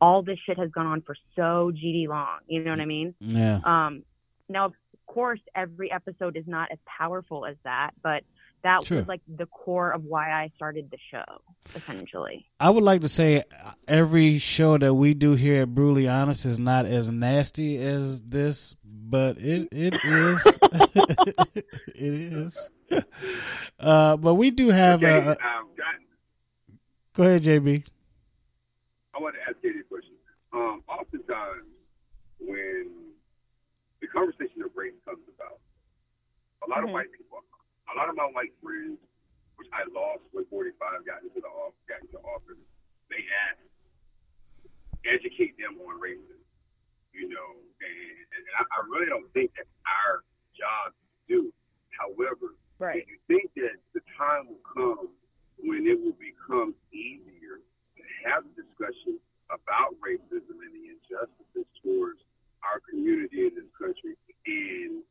all 0.00 0.22
this 0.22 0.38
shit 0.44 0.58
has 0.58 0.70
gone 0.70 0.86
on 0.86 1.02
for 1.02 1.16
so 1.36 1.72
GD 1.74 2.08
long. 2.08 2.38
You 2.46 2.62
know 2.64 2.70
what 2.70 2.80
I 2.80 2.86
mean? 2.86 3.14
Yeah. 3.20 3.60
Um, 3.64 4.02
now, 4.48 4.66
of 4.66 4.72
course, 5.06 5.40
every 5.54 5.90
episode 5.90 6.36
is 6.36 6.44
not 6.46 6.70
as 6.72 6.78
powerful 6.86 7.46
as 7.46 7.56
that, 7.64 7.92
but 8.02 8.24
that 8.62 8.84
Sure. 8.84 8.98
was 8.98 9.08
like 9.08 9.20
the 9.28 9.46
core 9.46 9.90
of 9.90 10.04
why 10.04 10.30
I 10.32 10.50
started 10.56 10.90
the 10.90 10.98
show, 11.10 11.24
essentially. 11.74 12.46
I 12.58 12.70
would 12.70 12.82
like 12.84 13.00
to 13.02 13.08
say 13.08 13.42
every 13.86 14.38
show 14.38 14.78
that 14.78 14.94
we 14.94 15.14
do 15.14 15.34
here 15.34 15.62
at 15.62 15.74
Brutally 15.74 16.08
Honest 16.08 16.44
is 16.44 16.58
not 16.58 16.84
as 16.86 17.10
nasty 17.10 17.78
as 17.78 18.22
this, 18.22 18.76
but 18.84 19.38
it 19.38 19.68
it 19.72 19.94
is. 20.04 20.58
it 21.94 21.94
is. 21.96 22.70
Uh, 23.78 24.16
but 24.16 24.34
we 24.34 24.50
do 24.50 24.70
have. 24.70 25.02
Okay, 25.02 25.18
Uh, 25.18 25.30
um, 25.32 25.68
John, 25.76 26.78
go 27.14 27.22
ahead, 27.24 27.42
JB. 27.42 27.84
I 29.14 29.20
want 29.20 29.34
to 29.34 29.40
ask 29.42 29.56
you 29.62 29.72
this 29.74 29.86
question. 29.88 30.14
Um, 30.52 30.82
oftentimes, 30.88 31.66
when 32.40 32.88
the 34.00 34.06
conversation 34.08 34.62
of 34.64 34.70
race 34.74 34.94
comes 35.04 35.20
about, 35.36 35.58
a 36.66 36.70
lot 36.70 36.82
of 36.84 36.90
white 36.90 37.10
people, 37.12 37.27
a 37.88 37.94
lot 37.96 38.08
of 38.08 38.16
my 38.16 38.28
white 38.32 38.52
friends, 38.60 39.00
which 39.56 39.68
I 39.72 39.88
lost 39.90 40.22
when 40.32 40.44
45 40.46 40.76
got 41.08 41.24
into 41.24 41.40
the 41.40 41.48
off, 41.48 41.74
got 41.88 42.04
into 42.04 42.20
office, 42.22 42.60
they 43.08 43.24
asked, 43.48 43.64
educate 45.08 45.56
them 45.56 45.80
on 45.80 45.96
racism, 45.96 46.44
you 47.16 47.28
know, 47.32 47.50
and, 47.80 48.18
and 48.36 48.44
I, 48.60 48.62
I 48.68 48.78
really 48.86 49.08
don't 49.08 49.26
think 49.32 49.50
that's 49.56 49.72
our 49.88 50.22
job 50.52 50.92
to 50.92 51.16
do. 51.26 51.40
However, 51.96 52.54
right. 52.78 53.02
do 53.02 53.08
you 53.08 53.20
think 53.26 53.50
that 53.56 53.80
the 53.96 54.04
time 54.14 54.52
will 54.52 54.64
come 54.68 55.08
when 55.64 55.88
it 55.88 55.98
will 55.98 56.16
become 56.20 56.76
easier 56.92 57.58
to 57.98 58.02
have 58.28 58.44
a 58.46 58.52
discussion 58.54 59.18
about 59.50 59.96
racism 59.98 60.60
and 60.60 60.72
the 60.76 60.92
injustices 60.92 61.66
towards 61.82 62.20
our 62.62 62.78
community 62.84 63.48
in 63.48 63.52
this 63.56 63.70
country? 63.74 64.14
And 64.46 65.02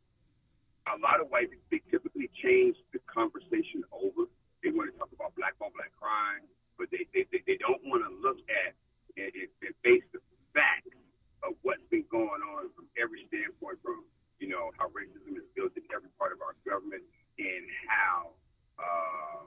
a 0.93 0.99
lot 0.99 1.19
of 1.19 1.27
white 1.29 1.51
people 1.51 1.67
they 1.71 1.83
typically 1.91 2.29
change 2.39 2.77
the 2.93 2.99
conversation 3.07 3.83
over. 3.91 4.29
They 4.63 4.71
want 4.71 4.91
to 4.91 4.95
talk 4.97 5.11
about 5.11 5.35
black 5.35 5.55
on 5.59 5.71
black 5.75 5.91
crime, 5.99 6.47
but 6.79 6.87
they 6.91 7.05
they, 7.11 7.27
they, 7.31 7.41
they 7.45 7.57
don't 7.59 7.81
want 7.85 8.03
to 8.07 8.11
look 8.23 8.39
at 8.47 8.75
and, 9.17 9.31
and, 9.33 9.73
face 9.81 10.05
the 10.13 10.21
facts 10.53 10.93
of 11.41 11.57
what's 11.65 11.83
been 11.89 12.05
going 12.09 12.41
on 12.55 12.69
from 12.77 12.85
every 12.97 13.25
standpoint, 13.27 13.81
from 13.81 14.05
you 14.39 14.47
know 14.47 14.71
how 14.77 14.87
racism 14.93 15.35
is 15.35 15.47
built 15.57 15.73
in 15.75 15.83
every 15.93 16.09
part 16.15 16.31
of 16.31 16.39
our 16.41 16.55
government, 16.63 17.01
and 17.39 17.63
how 17.89 18.31
uh, 18.79 19.43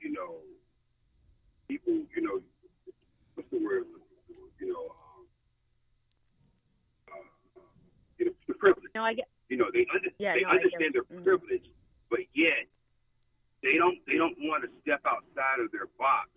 you 0.00 0.12
know 0.12 0.42
people, 1.72 1.94
you 2.14 2.22
know, 2.22 2.40
what's 3.34 3.48
the 3.50 3.58
word? 3.64 3.84
You 4.60 4.72
know, 4.72 4.92
um, 7.10 7.24
uh, 7.56 8.24
know, 8.26 8.32
the 8.46 8.54
privilege. 8.54 8.92
No, 8.94 9.02
I 9.02 9.14
get. 9.14 9.31
You 9.52 9.58
know, 9.60 9.68
they 9.68 9.84
under, 9.92 10.08
Yeah, 10.16 10.32
they 10.32 10.48
no, 10.48 10.56
understand 10.56 10.94
their 10.96 11.04
it. 11.04 11.12
Mhm. 11.12 11.24
privilege, 11.28 11.68
but 12.08 12.20
yet 12.32 12.64
they 13.60 13.76
don't 13.76 14.00
they 14.08 14.16
don't 14.16 14.32
want 14.48 14.64
to 14.64 14.70
step 14.80 15.04
outside 15.04 15.60
of 15.60 15.70
their 15.76 15.88
box 16.00 16.30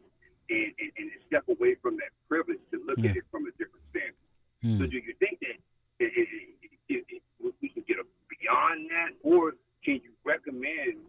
and, 0.49 0.73
and, 0.83 0.91
and 0.99 1.07
step 1.25 1.47
away 1.47 1.75
from 1.79 1.95
that 2.03 2.11
privilege 2.27 2.59
to 2.75 2.83
look 2.83 2.99
at 2.99 3.15
it 3.15 3.23
from 3.31 3.47
a 3.47 3.51
different 3.55 3.85
standpoint. 3.95 4.19
So 4.79 4.85
do 4.85 4.97
you 4.99 5.13
think 5.23 5.39
that 5.47 5.55
it, 6.03 6.11
it, 6.11 6.27
it, 6.27 6.79
it, 6.89 7.05
it, 7.07 7.21
we 7.61 7.69
can 7.69 7.83
get 7.87 7.99
a, 7.99 8.05
beyond 8.27 8.89
that, 8.91 9.11
or 9.23 9.53
can 9.85 10.01
you 10.03 10.11
recommend 10.25 10.99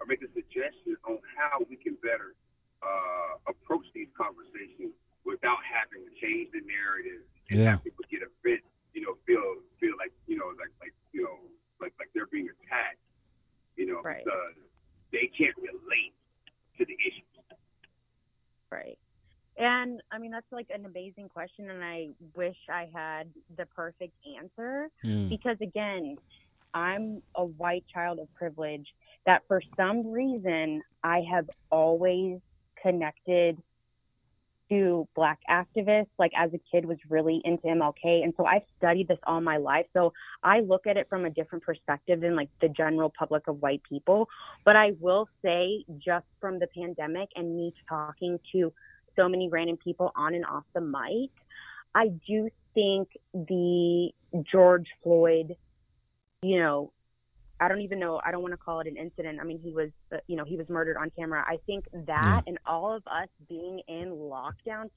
or 0.00 0.06
make 0.06 0.22
a 0.22 0.32
suggestion 0.32 0.96
on 1.04 1.18
how 1.36 1.60
we 1.68 1.76
can 1.76 1.92
better 2.00 2.32
uh, 2.80 3.36
approach 3.52 3.84
these 3.92 4.08
conversations 4.16 4.94
without 5.26 5.58
having 5.68 6.08
to 6.08 6.12
change 6.24 6.48
the 6.56 6.62
narrative 6.64 7.20
and 7.50 7.60
Yeah. 7.60 7.70
have 7.76 7.84
people 7.84 8.04
get 8.08 8.22
offended, 8.22 8.64
you 8.94 9.02
know, 9.02 9.18
feel 9.26 9.60
feel 9.78 9.92
like 9.98 10.12
you 10.26 10.38
know, 10.38 10.48
like 10.56 10.70
like 10.80 10.94
you 11.12 11.24
know, 11.24 11.36
like 11.80 11.92
like 11.98 12.08
they're 12.14 12.30
being 12.30 12.48
attacked, 12.48 13.02
you 13.76 13.86
know, 13.86 14.00
Right. 14.02 14.22
because 14.24 14.54
they 15.10 15.26
can't 15.36 15.56
relate 15.58 16.14
to 16.78 16.84
the 16.86 16.94
issues. 17.04 17.26
Right. 18.70 18.98
And 19.56 20.00
I 20.12 20.18
mean, 20.18 20.30
that's 20.30 20.50
like 20.52 20.68
an 20.72 20.86
amazing 20.86 21.28
question. 21.40 21.70
And 21.70 21.82
I 21.82 22.08
wish 22.36 22.56
I 22.68 22.86
had 22.92 23.26
the 23.56 23.64
perfect 23.74 24.12
answer 24.38 24.90
Hmm. 25.02 25.28
because, 25.28 25.56
again, 25.62 26.18
I'm 26.74 27.22
a 27.34 27.44
white 27.44 27.84
child 27.88 28.18
of 28.18 28.32
privilege 28.34 28.86
that 29.24 29.42
for 29.48 29.62
some 29.74 30.06
reason 30.10 30.82
I 31.02 31.22
have 31.22 31.48
always 31.70 32.40
connected 32.82 33.56
to 34.68 35.08
black 35.14 35.40
activists. 35.48 36.10
Like 36.18 36.32
as 36.36 36.52
a 36.52 36.60
kid 36.70 36.84
was 36.84 36.98
really 37.08 37.40
into 37.44 37.66
MLK. 37.66 38.22
And 38.22 38.34
so 38.36 38.44
I've 38.44 38.62
studied 38.76 39.08
this 39.08 39.18
all 39.26 39.40
my 39.40 39.56
life. 39.56 39.86
So 39.94 40.12
I 40.42 40.60
look 40.60 40.86
at 40.86 40.96
it 40.98 41.08
from 41.08 41.24
a 41.24 41.30
different 41.30 41.64
perspective 41.64 42.20
than 42.20 42.36
like 42.36 42.50
the 42.60 42.68
general 42.68 43.10
public 43.18 43.48
of 43.48 43.62
white 43.62 43.82
people. 43.82 44.28
But 44.64 44.76
I 44.76 44.92
will 45.00 45.26
say 45.42 45.84
just 45.98 46.26
from 46.38 46.58
the 46.58 46.68
pandemic 46.68 47.30
and 47.34 47.56
me 47.56 47.72
talking 47.88 48.38
to 48.52 48.72
so 49.16 49.28
many 49.28 49.48
random 49.48 49.76
people 49.76 50.12
on 50.16 50.34
and 50.34 50.44
off 50.44 50.64
the 50.74 50.80
mic, 50.80 51.30
I 51.94 52.08
do 52.26 52.50
think 52.74 53.08
the 53.34 54.10
George 54.50 54.88
Floyd, 55.02 55.56
you 56.42 56.58
know, 56.58 56.92
I 57.60 57.68
don't 57.68 57.82
even 57.82 57.98
know. 57.98 58.20
I 58.24 58.30
don't 58.30 58.42
want 58.42 58.52
to 58.52 58.58
call 58.58 58.80
it 58.80 58.86
an 58.86 58.96
incident. 58.96 59.38
I 59.40 59.44
mean, 59.44 59.60
he 59.62 59.70
was, 59.70 59.90
uh, 60.12 60.16
you 60.26 60.36
know, 60.36 60.44
he 60.44 60.56
was 60.56 60.68
murdered 60.68 60.96
on 60.96 61.10
camera. 61.10 61.44
I 61.46 61.58
think 61.66 61.84
that 62.06 62.44
and 62.46 62.58
all 62.66 62.94
of 62.94 63.02
us 63.06 63.28
being 63.48 63.82
in 63.86 64.08
lockdown 64.12 64.88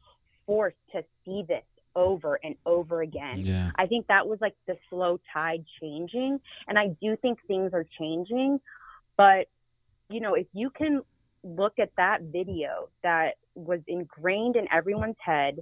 forced 0.45 0.77
to 0.93 1.03
see 1.25 1.43
this 1.47 1.63
over 1.95 2.39
and 2.43 2.55
over 2.65 3.01
again. 3.01 3.39
Yeah. 3.39 3.71
I 3.75 3.87
think 3.87 4.07
that 4.07 4.27
was 4.27 4.39
like 4.39 4.55
the 4.65 4.77
slow 4.89 5.19
tide 5.33 5.65
changing. 5.81 6.39
And 6.67 6.79
I 6.79 6.87
do 7.01 7.17
think 7.17 7.39
things 7.47 7.73
are 7.73 7.85
changing. 7.99 8.61
But, 9.17 9.47
you 10.09 10.21
know, 10.21 10.33
if 10.33 10.47
you 10.53 10.69
can 10.69 11.01
look 11.43 11.79
at 11.79 11.91
that 11.97 12.21
video 12.21 12.87
that 13.03 13.35
was 13.55 13.79
ingrained 13.87 14.55
in 14.55 14.67
everyone's 14.71 15.15
head 15.19 15.59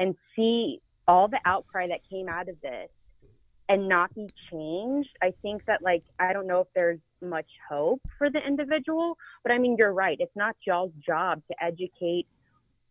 and 0.00 0.14
see 0.34 0.80
all 1.06 1.28
the 1.28 1.40
outcry 1.44 1.88
that 1.88 2.00
came 2.08 2.28
out 2.28 2.48
of 2.48 2.60
this 2.60 2.88
and 3.68 3.88
not 3.88 4.14
be 4.14 4.28
changed, 4.50 5.10
I 5.22 5.32
think 5.42 5.64
that 5.66 5.82
like 5.82 6.02
I 6.18 6.32
don't 6.32 6.46
know 6.46 6.60
if 6.60 6.68
there's 6.74 7.00
much 7.20 7.48
hope 7.68 8.00
for 8.16 8.30
the 8.30 8.38
individual, 8.38 9.16
but 9.42 9.52
I 9.52 9.58
mean 9.58 9.76
you're 9.78 9.92
right. 9.92 10.16
It's 10.20 10.34
not 10.36 10.56
y'all's 10.66 10.92
job 11.04 11.42
to 11.50 11.64
educate 11.64 12.26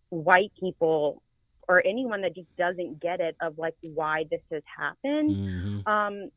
white 0.09 0.51
people 0.59 1.21
or 1.67 1.85
anyone 1.85 2.21
that 2.21 2.35
just 2.35 2.53
doesn't 2.57 3.01
get 3.01 3.19
it 3.19 3.35
of 3.41 3.57
like 3.57 3.75
why 3.81 4.25
this 4.29 4.41
has 4.51 4.63
happened. 4.65 5.31
Um, 5.85 6.29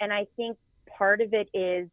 and 0.00 0.12
I 0.12 0.26
think 0.36 0.56
part 0.96 1.20
of 1.20 1.34
it 1.34 1.48
is, 1.52 1.88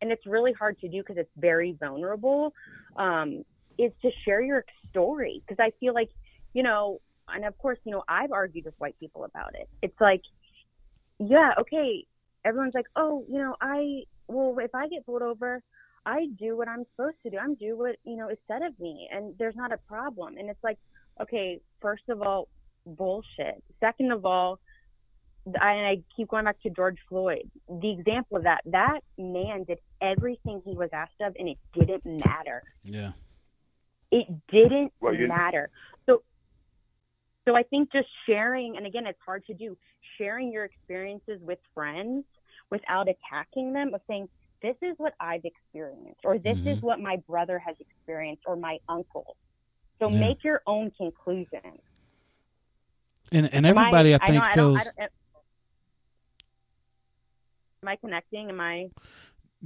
and 0.00 0.12
it's 0.12 0.26
really 0.26 0.52
hard 0.52 0.78
to 0.80 0.88
do 0.88 0.98
because 0.98 1.16
it's 1.16 1.30
very 1.36 1.72
vulnerable, 1.72 2.52
um, 2.96 3.44
is 3.78 3.92
to 4.02 4.10
share 4.24 4.42
your 4.42 4.64
story. 4.90 5.42
Because 5.46 5.62
I 5.62 5.72
feel 5.78 5.94
like, 5.94 6.10
you 6.52 6.62
know, 6.62 7.00
and 7.28 7.44
of 7.44 7.56
course, 7.58 7.78
you 7.84 7.92
know, 7.92 8.04
I've 8.08 8.32
argued 8.32 8.64
with 8.64 8.74
white 8.78 8.98
people 8.98 9.24
about 9.24 9.54
it. 9.54 9.68
It's 9.82 10.00
like, 10.00 10.22
yeah, 11.18 11.54
okay, 11.58 12.04
everyone's 12.44 12.74
like, 12.74 12.86
oh, 12.94 13.24
you 13.28 13.38
know, 13.38 13.56
I, 13.60 14.02
well, 14.28 14.56
if 14.58 14.74
I 14.74 14.88
get 14.88 15.04
pulled 15.06 15.22
over, 15.22 15.62
I 16.04 16.28
do 16.38 16.56
what 16.56 16.68
I'm 16.68 16.84
supposed 16.94 17.16
to 17.24 17.30
do. 17.30 17.38
I'm 17.38 17.56
do 17.56 17.76
what, 17.76 17.96
you 18.04 18.16
know, 18.16 18.28
is 18.28 18.38
said 18.46 18.62
of 18.62 18.78
me, 18.78 19.08
and 19.10 19.34
there's 19.38 19.56
not 19.56 19.72
a 19.72 19.78
problem. 19.78 20.36
And 20.38 20.48
it's 20.48 20.62
like, 20.62 20.78
okay, 21.20 21.60
first 21.80 22.04
of 22.08 22.22
all, 22.22 22.48
bullshit. 22.86 23.62
Second 23.80 24.12
of 24.12 24.24
all, 24.24 24.60
I, 25.60 25.72
and 25.72 25.86
I 25.86 26.02
keep 26.16 26.28
going 26.28 26.44
back 26.44 26.60
to 26.62 26.70
George 26.70 26.98
Floyd. 27.08 27.50
The 27.68 27.90
example 27.90 28.36
of 28.36 28.44
that, 28.44 28.62
that 28.66 29.00
man 29.18 29.64
did 29.64 29.78
everything 30.00 30.62
he 30.64 30.74
was 30.74 30.90
asked 30.92 31.20
of, 31.20 31.34
and 31.38 31.48
it 31.48 31.58
didn't 31.72 32.24
matter. 32.24 32.62
Yeah. 32.84 33.12
It 34.16 34.28
didn't 34.48 34.92
Well, 35.00 35.14
you- 35.14 35.28
matter. 35.28 35.68
So, 36.06 36.22
so 37.44 37.54
I 37.54 37.62
think 37.64 37.92
just 37.92 38.08
sharing, 38.26 38.76
and 38.78 38.86
again, 38.86 39.06
it's 39.06 39.20
hard 39.24 39.44
to 39.46 39.54
do, 39.54 39.76
sharing 40.16 40.50
your 40.50 40.64
experiences 40.64 41.40
with 41.42 41.58
friends 41.74 42.24
without 42.70 43.08
attacking 43.08 43.72
them, 43.74 43.92
of 43.92 44.00
saying, 44.08 44.28
this 44.62 44.76
is 44.80 44.94
what 44.98 45.12
I've 45.20 45.44
experienced, 45.44 46.20
or 46.24 46.38
this 46.38 46.58
is 46.58 46.78
mm-hmm. 46.78 46.86
what 46.86 46.98
my 47.00 47.16
brother 47.28 47.58
has 47.58 47.76
experienced, 47.78 48.44
or 48.46 48.56
my 48.56 48.78
uncle. 48.88 49.36
So 49.98 50.08
Yeah. 50.08 50.20
make 50.20 50.42
your 50.44 50.62
own 50.66 50.90
conclusion. 50.92 51.78
And 53.32 53.52
and 53.52 53.66
everybody 53.66 54.14
I, 54.14 54.18
I 54.22 54.26
think 54.26 54.42
know, 54.42 54.48
I 54.48 54.54
don't- 54.54 54.76
feels 54.76 54.78
I 54.78 54.84
don't- 54.84 55.12
Am 57.82 57.88
I 57.88 57.96
connecting? 57.96 58.48
Am 58.48 58.60
I? 58.60 58.90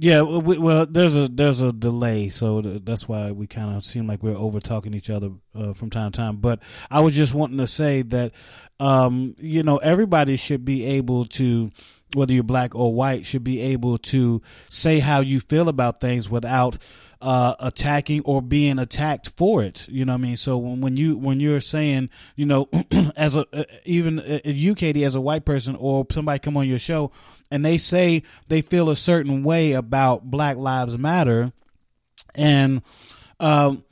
Yeah, 0.03 0.21
well, 0.23 0.41
we, 0.41 0.57
well, 0.57 0.87
there's 0.87 1.15
a 1.15 1.27
there's 1.27 1.61
a 1.61 1.71
delay, 1.71 2.29
so 2.29 2.59
th- 2.59 2.81
that's 2.83 3.07
why 3.07 3.31
we 3.31 3.45
kind 3.45 3.75
of 3.75 3.83
seem 3.83 4.07
like 4.07 4.23
we're 4.23 4.35
over 4.35 4.59
talking 4.59 4.95
each 4.95 5.11
other 5.11 5.29
uh, 5.53 5.73
from 5.73 5.91
time 5.91 6.11
to 6.11 6.17
time. 6.17 6.37
But 6.37 6.63
I 6.89 7.01
was 7.01 7.15
just 7.15 7.35
wanting 7.35 7.59
to 7.59 7.67
say 7.67 8.01
that, 8.01 8.31
um, 8.79 9.35
you 9.37 9.61
know, 9.61 9.77
everybody 9.77 10.37
should 10.37 10.65
be 10.65 10.87
able 10.87 11.25
to, 11.25 11.69
whether 12.15 12.33
you're 12.33 12.43
black 12.43 12.75
or 12.75 12.93
white, 12.93 13.25
should 13.25 13.43
be 13.43 13.61
able 13.61 13.97
to 13.97 14.41
say 14.67 14.99
how 14.99 15.21
you 15.21 15.39
feel 15.39 15.69
about 15.69 15.99
things 15.99 16.29
without 16.29 16.77
uh, 17.21 17.53
attacking 17.59 18.21
or 18.25 18.41
being 18.41 18.79
attacked 18.79 19.29
for 19.37 19.63
it. 19.63 19.87
You 19.87 20.05
know 20.05 20.13
what 20.13 20.19
I 20.19 20.21
mean? 20.21 20.37
So 20.37 20.57
when, 20.57 20.81
when 20.81 20.97
you 20.97 21.17
when 21.17 21.39
you're 21.39 21.59
saying, 21.59 22.09
you 22.35 22.45
know, 22.45 22.67
as 23.15 23.35
a 23.35 23.45
uh, 23.53 23.63
even 23.85 24.19
uh, 24.19 24.39
you, 24.43 24.73
Katie, 24.75 25.03
as 25.03 25.15
a 25.15 25.21
white 25.21 25.45
person, 25.45 25.75
or 25.75 26.05
somebody 26.09 26.39
come 26.39 26.57
on 26.57 26.67
your 26.67 26.79
show 26.79 27.11
and 27.51 27.65
they 27.65 27.77
say 27.77 28.23
they 28.47 28.61
feel 28.61 28.89
a 28.89 28.95
certain 28.95 29.43
way 29.43 29.73
about 29.73 30.31
Black 30.31 30.57
Lives 30.57 30.97
Matter, 30.97 31.51
and 32.35 32.81
um, 33.39 33.83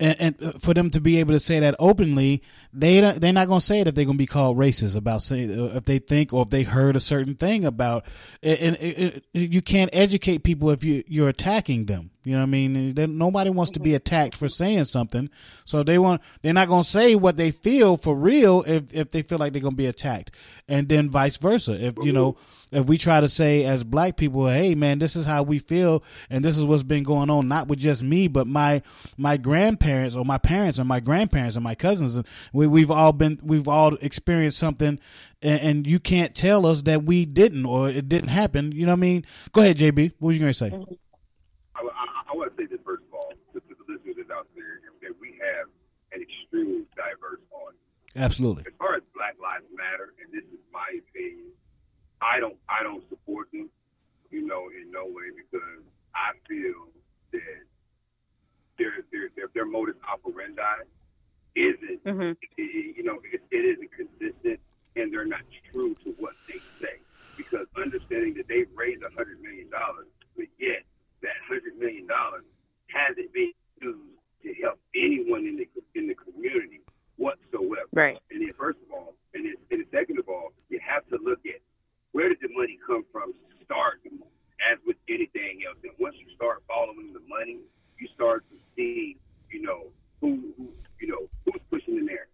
and, 0.00 0.16
and 0.20 0.62
for 0.62 0.74
them 0.74 0.90
to 0.90 1.00
be 1.00 1.20
able 1.20 1.32
to 1.32 1.40
say 1.40 1.60
that 1.60 1.76
openly, 1.78 2.42
they 2.74 3.00
they're 3.00 3.32
not 3.32 3.46
to 3.60 3.66
say 3.66 3.80
it 3.80 3.86
if 3.86 3.94
they're 3.94 4.04
to 4.16 4.18
be 4.18 4.26
called 4.26 4.58
racist 4.58 4.96
about 4.96 5.22
saying 5.22 5.50
uh, 5.58 5.76
if 5.76 5.84
they 5.84 5.98
think 5.98 6.32
or 6.32 6.42
if 6.42 6.50
they 6.50 6.62
heard 6.64 6.96
a 6.96 7.00
certain 7.00 7.34
thing 7.34 7.64
about. 7.64 8.04
And, 8.42 8.76
it, 8.76 9.24
it, 9.32 9.50
you 9.52 9.62
can't 9.62 9.90
educate 9.92 10.42
people 10.42 10.70
if 10.70 10.84
you 10.84 11.04
you're 11.06 11.28
attacking 11.28 11.86
them. 11.86 12.10
You 12.24 12.32
know 12.32 12.38
what 12.38 12.44
I 12.44 12.46
mean? 12.46 12.94
They- 12.94 13.06
Nobody 13.06 13.50
wants 13.50 13.72
to 13.72 13.80
be 13.80 13.94
attacked 13.94 14.36
for 14.36 14.48
saying 14.48 14.86
something, 14.86 15.30
so 15.64 15.82
they 15.82 15.98
want 15.98 16.22
they're 16.42 16.52
not 16.54 16.68
to 16.82 16.88
say 16.88 17.14
what 17.14 17.36
they 17.36 17.50
feel 17.50 17.96
for 17.96 18.14
real 18.14 18.64
if 18.66 18.94
if 18.94 19.10
they 19.10 19.22
feel 19.22 19.38
like 19.38 19.52
they're 19.52 19.62
to 19.74 19.76
be 19.76 19.86
attacked, 19.86 20.30
and 20.68 20.88
then 20.88 21.10
vice 21.10 21.36
versa. 21.36 21.72
If 21.72 21.94
you 22.02 22.12
know 22.12 22.36
if 22.72 22.86
we 22.86 22.98
try 22.98 23.20
to 23.20 23.28
say 23.28 23.64
as 23.64 23.84
black 23.84 24.16
people, 24.16 24.48
hey 24.48 24.74
man, 24.74 24.98
this 24.98 25.16
is 25.16 25.26
how 25.26 25.42
we 25.42 25.58
feel, 25.58 26.02
and 26.28 26.44
this 26.44 26.58
is 26.58 26.64
what's 26.64 26.82
been 26.82 27.04
going 27.04 27.30
on, 27.30 27.46
not 27.46 27.68
with 27.68 27.78
just 27.78 28.02
me, 28.02 28.26
but 28.26 28.46
my 28.46 28.82
my 29.16 29.36
grandparents 29.36 30.16
or 30.16 30.24
my 30.24 30.38
parents 30.38 30.80
or 30.80 30.84
my 30.84 31.00
grandparents 31.00 31.56
and 31.56 31.62
my 31.62 31.74
cousins. 31.74 32.20
We 32.52 32.63
we've 32.66 32.90
all 32.90 33.12
been 33.12 33.38
we've 33.42 33.68
all 33.68 33.94
experienced 33.96 34.58
something, 34.58 34.98
and, 35.42 35.60
and 35.60 35.86
you 35.86 35.98
can't 35.98 36.34
tell 36.34 36.66
us 36.66 36.82
that 36.82 37.04
we 37.04 37.26
didn't 37.26 37.66
or 37.66 37.88
it 37.88 38.08
didn't 38.08 38.30
happen. 38.30 38.72
You 38.72 38.86
know 38.86 38.92
what 38.92 38.98
I 38.98 39.00
mean? 39.00 39.26
Go 39.52 39.60
ahead, 39.60 39.78
JB. 39.78 40.12
What 40.18 40.28
were 40.28 40.32
you 40.32 40.40
going 40.40 40.52
to 40.52 40.58
say? 40.58 40.70
I, 40.72 41.80
I, 41.80 42.22
I 42.32 42.36
want 42.36 42.56
to 42.56 42.62
say 42.62 42.66
this 42.66 42.80
first 42.84 43.02
of 43.08 43.14
all 43.14 43.32
to, 43.52 43.60
to 43.60 43.74
the 43.74 43.92
listeners 43.92 44.26
out 44.32 44.46
there 44.54 44.80
that 45.02 45.14
we 45.20 45.38
have 45.40 45.68
an 46.12 46.22
extremely 46.22 46.86
diverse 46.96 47.40
audience. 47.52 47.80
Absolutely. 48.16 48.64
As 48.66 48.74
far 48.78 48.94
as 48.94 49.02
Black 49.14 49.34
Lives 49.42 49.66
Matter, 49.74 50.14
and 50.22 50.32
this 50.32 50.44
is 50.52 50.60
my 50.72 50.86
opinion, 50.98 51.50
I 52.20 52.40
don't 52.40 52.56
I 52.68 52.82
don't 52.82 53.02
support 53.08 53.50
them, 53.52 53.68
you 54.30 54.46
know, 54.46 54.68
in 54.70 54.90
no 54.90 55.04
way 55.04 55.34
because 55.34 55.82
I 56.14 56.32
feel 56.48 56.88
that 57.32 57.62
their 58.78 59.04
their 59.10 59.30
their, 59.36 59.48
their 59.54 59.66
modus 59.66 59.96
operandi 60.10 60.86
isn't 61.54 62.00
i- 62.58 62.92
you 62.96 63.02
know 63.02 63.18
it, 63.32 63.40
it 63.50 63.64
isn't 63.64 63.90
consistent 63.92 64.60
and 64.96 65.12
they're 65.12 65.24
not 65.24 65.42
true 65.72 65.94
to 66.04 66.10
what 66.18 66.34
they 66.48 66.58
say 66.80 66.94
because 67.36 67.66
understanding 67.76 68.34
that 68.34 68.46
they've 68.48 68.68
raised 68.76 69.02
a 69.02 69.10
hundred 69.16 69.40
million 69.42 69.68
dollars, 69.70 70.06
but 70.36 70.46
yet 70.58 70.82
that 71.22 71.32
hundred 71.48 71.76
million 71.78 72.06
dollars 72.06 72.44
hasn't 72.88 73.32
been 73.32 73.52
used 73.82 73.98
to 74.44 74.54
help 74.62 74.78
anyone 74.94 75.44
in 75.46 75.56
the 75.56 75.68
in 75.96 76.06
the 76.06 76.14
community 76.14 76.80
whatsoever. 77.16 77.86
Right. 77.92 78.18
And 78.30 78.40
then 78.42 78.52
first 78.52 78.78
of 78.86 78.92
all, 78.92 79.14
and 79.34 79.44
then, 79.46 79.54
and 79.70 79.84
second 79.92 80.18
of 80.18 80.28
all, 80.28 80.52
you 80.68 80.78
have 80.84 81.06
to 81.08 81.18
look 81.22 81.40
at 81.46 81.60
where 82.12 82.28
did 82.28 82.38
the 82.40 82.48
money 82.54 82.78
come 82.86 83.04
from 83.10 83.32
to 83.32 83.64
start, 83.64 84.00
as 84.70 84.78
with 84.86 84.96
anything 85.08 85.62
else. 85.66 85.76
And 85.82 85.92
once 85.98 86.14
you 86.18 86.32
start 86.36 86.62
following 86.68 87.12
the 87.12 87.22
money, 87.28 87.58
you 87.98 88.06
start 88.14 88.44
to 88.50 88.56
see, 88.76 89.16
you 89.50 89.62
know, 89.62 89.86
who, 90.20 90.52
who 90.56 90.68
you 91.00 91.08
know, 91.08 91.28
who's 91.44 91.62
pushing 91.70 91.98
in 91.98 92.06
there, 92.06 92.28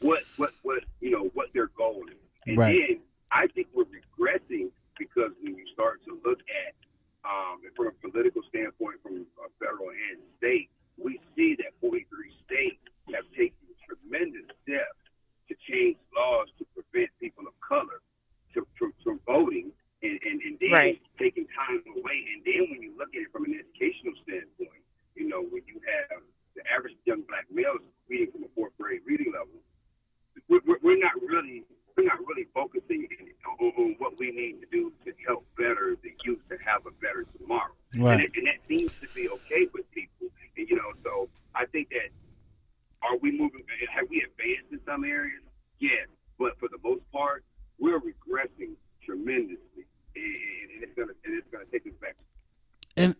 what, 0.00 0.24
what, 0.36 0.54
what, 0.62 0.84
you 1.00 1.10
know, 1.10 1.30
what 1.34 1.48
their 1.54 1.68
goal 1.76 2.02
is. 2.08 2.18
And 2.46 2.58
Right. 2.58 2.76
then 2.88 3.00
I 3.32 3.46
think 3.48 3.68
we're 3.74 3.84
regressing 3.84 4.70
because 4.98 5.32
when 5.42 5.54
you 5.56 5.66
start 5.72 6.02
to 6.04 6.20
look 6.24 6.40
at, 6.66 6.74
um, 7.24 7.60
from 7.76 7.88
a 7.88 7.96
political 8.00 8.42
standpoint, 8.48 9.02
from 9.02 9.26
a 9.44 9.48
federal 9.58 9.90
and 9.90 10.18
state, 10.38 10.70
we 10.96 11.20
see 11.36 11.54
that 11.56 11.74
43 11.80 12.06
states 12.46 12.82
have 13.12 13.24
taken 13.36 13.68
tremendous 13.86 14.46
steps 14.62 14.98
to 15.48 15.54
change 15.68 15.96
laws 16.16 16.48
to 16.58 16.64
prevent 16.74 17.10
people 17.20 17.44
of 17.46 17.54
color 17.60 18.00
to, 18.54 18.66
from, 18.78 18.92
from 19.04 19.20
voting 19.26 19.70
and, 20.02 20.18
and, 20.24 20.40
and 20.42 20.56
then 20.60 20.70
Right. 20.72 21.00
taking 21.18 21.46
time 21.54 21.82
away. 21.96 22.24
And 22.32 22.44
then 22.44 22.70
when 22.70 22.80
you 22.82 22.94
look 22.96 23.10
at 23.14 23.22
it 23.22 23.32
from 23.32 23.44
an 23.44 23.54
educational 23.58 24.14
standpoint, 24.22 24.82
you 25.14 25.28
know, 25.28 25.42
when 25.42 25.62
you 25.66 25.80
have 25.84 26.22
the 26.58 26.66
average 26.74 26.98
young 27.04 27.22
black 27.22 27.46
males 27.50 27.80
reading 28.10 28.32
from 28.32 28.44
a 28.44 28.50
fourth 28.54 28.72
grade 28.78 29.00
reading 29.06 29.32
level, 29.32 29.62
we're, 30.48 30.78
we're 30.82 30.98
not 30.98 31.14
really 31.22 31.62
we're 31.96 32.04
not 32.04 32.18
really 32.26 32.46
focusing 32.54 33.06
on, 33.60 33.72
on 33.76 33.94
what 33.98 34.18
we 34.18 34.30
need 34.30 34.60
to 34.60 34.66
do 34.70 34.92
to 35.04 35.12
help 35.26 35.46
better 35.56 35.96
the 36.02 36.14
youth 36.24 36.38
to 36.48 36.56
have 36.64 36.86
a 36.86 36.92
better 37.02 37.26
tomorrow. 37.38 37.74
Right. 37.96 38.14
And, 38.14 38.22
it, 38.22 38.30
and 38.36 38.46
that 38.46 38.66
seems 38.66 38.92
to 39.02 39.08
be 39.14 39.28
okay 39.28 39.66
with 39.74 39.90
people. 39.90 40.28
And, 40.56 40.68
you 40.68 40.76
know, 40.76 40.92
so 41.02 41.28
I 41.54 41.66
think 41.66 41.88
that 41.90 42.10
are 43.02 43.16
we 43.18 43.32
moving? 43.32 43.62
Have 43.94 44.06
we 44.10 44.22
advanced 44.22 44.72
in 44.72 44.80
some 44.86 45.04
areas? 45.04 45.42
Yes, 45.78 46.06
but 46.38 46.58
for 46.58 46.68
the 46.68 46.78
most 46.82 47.02
part, 47.12 47.44
we're 47.78 48.00
regressing 48.00 48.74
tremendously, 49.04 49.86
and, 50.16 50.70
and 50.74 50.82
it's 50.82 50.94
gonna 50.96 51.12
and 51.24 51.38
it's 51.38 51.46
gonna 51.52 51.64
take 51.70 51.86
us 51.86 51.92
back. 52.00 52.16
And 52.96 53.14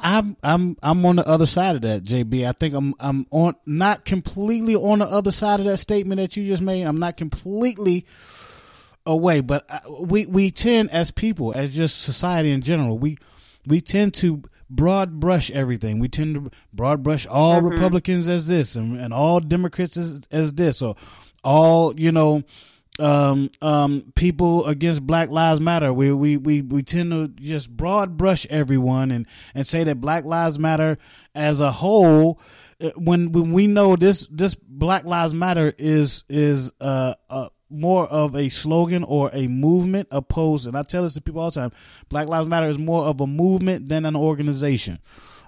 I'm 0.00 0.36
I'm 0.42 0.76
I'm 0.82 1.04
on 1.06 1.16
the 1.16 1.26
other 1.28 1.46
side 1.46 1.76
of 1.76 1.82
that, 1.82 2.04
JB. 2.04 2.46
I 2.46 2.52
think 2.52 2.74
I'm 2.74 2.94
I'm 3.00 3.26
on 3.30 3.54
not 3.66 4.04
completely 4.04 4.74
on 4.76 5.00
the 5.00 5.04
other 5.06 5.32
side 5.32 5.60
of 5.60 5.66
that 5.66 5.78
statement 5.78 6.20
that 6.20 6.36
you 6.36 6.46
just 6.46 6.62
made. 6.62 6.82
I'm 6.84 6.98
not 6.98 7.16
completely 7.16 8.06
away, 9.06 9.40
but 9.40 9.64
I- 9.70 9.80
we 9.88 10.26
we 10.26 10.50
tend 10.50 10.90
as 10.90 11.10
people, 11.10 11.52
as 11.54 11.74
just 11.74 12.00
society 12.02 12.50
in 12.50 12.60
general, 12.62 12.98
we 12.98 13.16
we 13.66 13.80
tend 13.80 14.14
to 14.14 14.42
broad 14.70 15.20
brush 15.20 15.50
everything. 15.50 15.98
We 15.98 16.08
tend 16.08 16.34
to 16.34 16.50
broad 16.72 17.02
brush 17.02 17.26
all 17.26 17.60
Mhm. 17.60 17.70
Republicans 17.70 18.28
as 18.28 18.46
this 18.48 18.74
and, 18.76 18.98
and 18.98 19.12
all 19.12 19.38
Democrats 19.40 19.96
as, 19.96 20.22
as 20.30 20.54
this 20.54 20.80
or 20.80 20.96
all, 21.44 21.98
you 22.00 22.10
know, 22.12 22.42
um, 23.02 23.50
um, 23.60 24.12
people 24.14 24.64
against 24.66 25.04
Black 25.06 25.28
Lives 25.28 25.60
Matter. 25.60 25.92
We, 25.92 26.12
we, 26.12 26.36
we, 26.36 26.62
we 26.62 26.82
tend 26.82 27.10
to 27.10 27.28
just 27.28 27.68
broad 27.76 28.16
brush 28.16 28.46
everyone 28.48 29.10
and, 29.10 29.26
and 29.54 29.66
say 29.66 29.84
that 29.84 30.00
Black 30.00 30.24
Lives 30.24 30.58
Matter 30.58 30.98
as 31.34 31.60
a 31.60 31.72
whole, 31.72 32.40
uh, 32.80 32.90
when, 32.96 33.32
when 33.32 33.52
we 33.52 33.66
know 33.66 33.96
this, 33.96 34.28
this 34.30 34.54
Black 34.54 35.04
Lives 35.04 35.34
Matter 35.34 35.72
is, 35.78 36.24
is, 36.28 36.72
uh, 36.80 37.14
uh, 37.28 37.48
more 37.68 38.06
of 38.06 38.36
a 38.36 38.50
slogan 38.50 39.02
or 39.02 39.30
a 39.32 39.48
movement 39.48 40.06
opposed, 40.10 40.68
and 40.68 40.76
I 40.76 40.82
tell 40.82 41.02
this 41.04 41.14
to 41.14 41.22
people 41.22 41.40
all 41.40 41.50
the 41.50 41.58
time, 41.58 41.72
Black 42.10 42.28
Lives 42.28 42.46
Matter 42.46 42.68
is 42.68 42.78
more 42.78 43.04
of 43.04 43.20
a 43.20 43.26
movement 43.26 43.88
than 43.88 44.04
an 44.04 44.14
organization. 44.14 44.98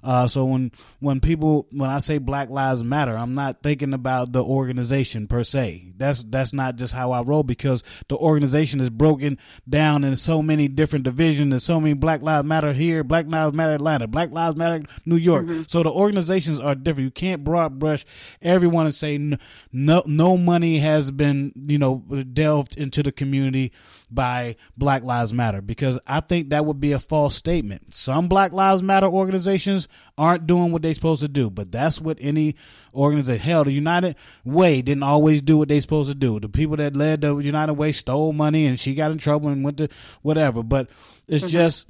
Uh, 0.05 0.28
so 0.28 0.44
when 0.44 0.70
when 1.01 1.18
people 1.18 1.66
when 1.72 1.89
I 1.89 1.98
say 1.98 2.18
Black 2.18 2.51
Lives 2.51 2.85
Matter, 2.85 3.16
I'm 3.16 3.32
not 3.32 3.62
thinking 3.62 3.94
about 3.94 4.32
the 4.32 4.44
organization 4.44 5.26
per 5.26 5.43
se. 5.43 5.93
That's 5.97 6.24
that's 6.24 6.52
not 6.52 6.76
just 6.76 6.93
how 6.93 7.12
I 7.12 7.22
roll 7.22 7.43
because 7.43 7.82
the 8.09 8.16
organization 8.16 8.81
is 8.81 8.90
broken 8.90 9.39
down 9.68 10.05
in 10.05 10.14
so 10.14 10.43
many 10.43 10.68
different 10.68 11.05
divisions. 11.06 11.51
There's 11.51 11.64
so 11.64 11.81
many 11.81 11.94
Black 11.94 12.20
Lives 12.20 12.47
Matter 12.47 12.74
here, 12.74 13.02
Black 13.02 13.26
Lives 13.26 13.55
Matter 13.55 13.72
Atlanta, 13.72 14.06
Black 14.06 14.31
Lives 14.31 14.56
Matter 14.56 14.85
New 15.06 15.16
York. 15.16 15.47
So 15.68 15.82
the 15.82 15.90
organizations 15.90 16.60
are 16.60 16.74
different. 16.74 17.06
You 17.06 17.10
can't 17.10 17.43
broad 17.43 17.78
brush 17.78 18.05
everyone 18.43 18.85
and 18.85 18.94
say 18.94 19.14
n- 19.14 19.39
no 19.72 20.02
no 20.06 20.36
money 20.36 20.78
has 20.78 21.10
been 21.10 21.52
you 21.56 21.78
know 21.78 22.05
delved 22.32 22.78
into 22.78 23.02
the 23.02 23.12
community 23.12 23.72
by 24.10 24.56
Black 24.76 25.02
Lives 25.02 25.32
Matter 25.32 25.62
because 25.62 25.98
I 26.06 26.20
think 26.20 26.51
that 26.51 26.66
would 26.66 26.78
be 26.78 26.93
a 26.93 26.98
false 26.98 27.35
statement. 27.35 27.94
Some 27.94 28.28
Black 28.28 28.52
Lives 28.52 28.82
Matter 28.82 29.06
organizations 29.06 29.89
aren't 30.16 30.46
doing 30.46 30.70
what 30.70 30.82
they're 30.82 30.94
supposed 30.94 31.22
to 31.22 31.28
do, 31.28 31.50
but 31.50 31.72
that's 31.72 32.00
what 32.00 32.18
any 32.20 32.54
organization. 32.94 33.42
Hell, 33.42 33.64
the 33.64 33.72
United 33.72 34.16
Way 34.44 34.80
didn't 34.82 35.02
always 35.02 35.42
do 35.42 35.58
what 35.58 35.68
they're 35.68 35.80
supposed 35.80 36.08
to 36.10 36.14
do. 36.14 36.38
The 36.38 36.48
people 36.48 36.76
that 36.76 36.96
led 36.96 37.22
the 37.22 37.36
United 37.36 37.74
Way 37.74 37.92
stole 37.92 38.32
money, 38.32 38.66
and 38.66 38.78
she 38.78 38.94
got 38.94 39.10
in 39.10 39.18
trouble 39.18 39.48
and 39.48 39.64
went 39.64 39.78
to 39.78 39.88
whatever. 40.22 40.62
But 40.62 40.90
it's 41.26 41.44
Mhm. 41.44 41.50
just 41.50 41.86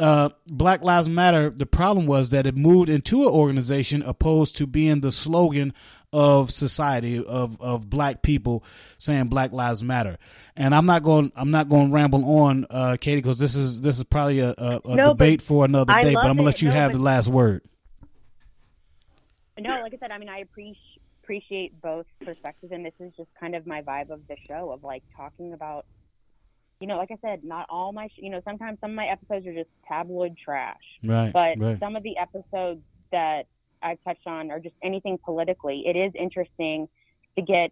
uh, 0.00 0.28
Black 0.48 0.82
Lives 0.82 1.08
Matter. 1.08 1.50
The 1.50 1.66
problem 1.66 2.06
was 2.06 2.30
that 2.30 2.46
it 2.48 2.56
moved 2.56 2.88
into 2.88 3.22
an 3.22 3.28
organization 3.28 4.02
opposed 4.02 4.56
to 4.56 4.66
being 4.66 5.00
the 5.00 5.12
slogan 5.12 5.72
of 6.14 6.50
society 6.50 7.22
of 7.22 7.60
of 7.60 7.90
black 7.90 8.22
people 8.22 8.64
saying 8.98 9.26
Black 9.26 9.52
Lives 9.52 9.82
Matter. 9.82 10.16
And 10.56 10.72
I'm 10.74 10.86
not 10.86 11.02
going. 11.02 11.32
I'm 11.34 11.50
not 11.50 11.68
going 11.68 11.88
to 11.88 11.92
ramble 11.94 12.24
on, 12.40 12.64
uh, 12.70 12.96
Katie, 13.00 13.20
because 13.20 13.38
this 13.40 13.56
is 13.56 13.80
this 13.80 13.98
is 13.98 14.04
probably 14.04 14.38
a, 14.38 14.54
a, 14.56 14.80
a 14.84 14.96
No, 14.96 15.06
debate 15.08 15.42
for 15.42 15.64
another 15.64 15.92
I 15.92 16.02
day. 16.02 16.14
But 16.14 16.26
I'm 16.26 16.36
gonna 16.36 16.42
it. 16.42 16.44
let 16.44 16.62
you 16.62 16.68
No, 16.68 16.74
have 16.74 16.92
the 16.92 16.98
last 16.98 17.28
word. 17.28 17.62
No, 19.58 19.70
like 19.82 19.94
I 19.94 19.98
said, 19.98 20.10
I 20.10 20.18
mean, 20.18 20.28
I 20.28 20.38
appreciate 20.38 20.78
appreciate 21.22 21.80
both 21.80 22.04
perspectives, 22.22 22.70
and 22.70 22.84
this 22.84 22.92
is 23.00 23.10
just 23.16 23.30
kind 23.40 23.54
of 23.56 23.66
my 23.66 23.80
vibe 23.80 24.10
of 24.10 24.20
the 24.28 24.36
show 24.46 24.70
of 24.70 24.84
like 24.84 25.02
talking 25.16 25.54
about, 25.54 25.86
you 26.80 26.86
know, 26.86 26.98
like 26.98 27.10
I 27.10 27.16
said, 27.22 27.42
not 27.44 27.64
all 27.70 27.94
my, 27.94 28.08
sh- 28.08 28.18
you 28.18 28.28
know, 28.28 28.42
sometimes 28.44 28.78
some 28.78 28.90
of 28.90 28.96
my 28.96 29.06
episodes 29.06 29.46
are 29.46 29.54
just 29.54 29.70
tabloid 29.88 30.36
trash, 30.36 30.76
Right, 31.02 31.32
But 31.32 31.58
right. 31.58 31.78
some 31.78 31.96
of 31.96 32.02
the 32.02 32.18
episodes 32.18 32.82
that 33.10 33.46
I've 33.84 34.02
touched 34.04 34.26
on 34.26 34.50
or 34.50 34.58
just 34.58 34.74
anything 34.82 35.18
politically. 35.24 35.84
It 35.86 35.96
is 35.96 36.12
interesting 36.18 36.88
to 37.36 37.42
get 37.42 37.70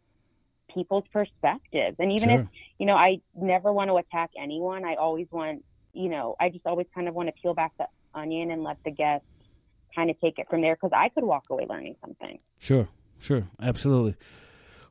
people's 0.72 1.04
perspectives, 1.12 1.96
and 1.98 2.12
even 2.12 2.30
if 2.30 2.46
you 2.78 2.86
know, 2.86 2.94
I 2.96 3.18
never 3.34 3.72
want 3.72 3.90
to 3.90 3.96
attack 3.96 4.30
anyone. 4.40 4.84
I 4.84 4.94
always 4.94 5.26
want, 5.30 5.64
you 5.92 6.08
know, 6.08 6.36
I 6.40 6.48
just 6.48 6.66
always 6.66 6.86
kind 6.94 7.08
of 7.08 7.14
want 7.14 7.28
to 7.28 7.32
peel 7.40 7.54
back 7.54 7.72
the 7.78 7.86
onion 8.14 8.50
and 8.50 8.62
let 8.62 8.78
the 8.84 8.90
guests 8.90 9.26
kind 9.94 10.10
of 10.10 10.20
take 10.20 10.38
it 10.38 10.46
from 10.48 10.62
there 10.62 10.74
because 10.74 10.90
I 10.94 11.08
could 11.10 11.24
walk 11.24 11.44
away 11.50 11.66
learning 11.68 11.96
something. 12.00 12.38
Sure, 12.58 12.88
sure, 13.18 13.48
absolutely. 13.60 14.16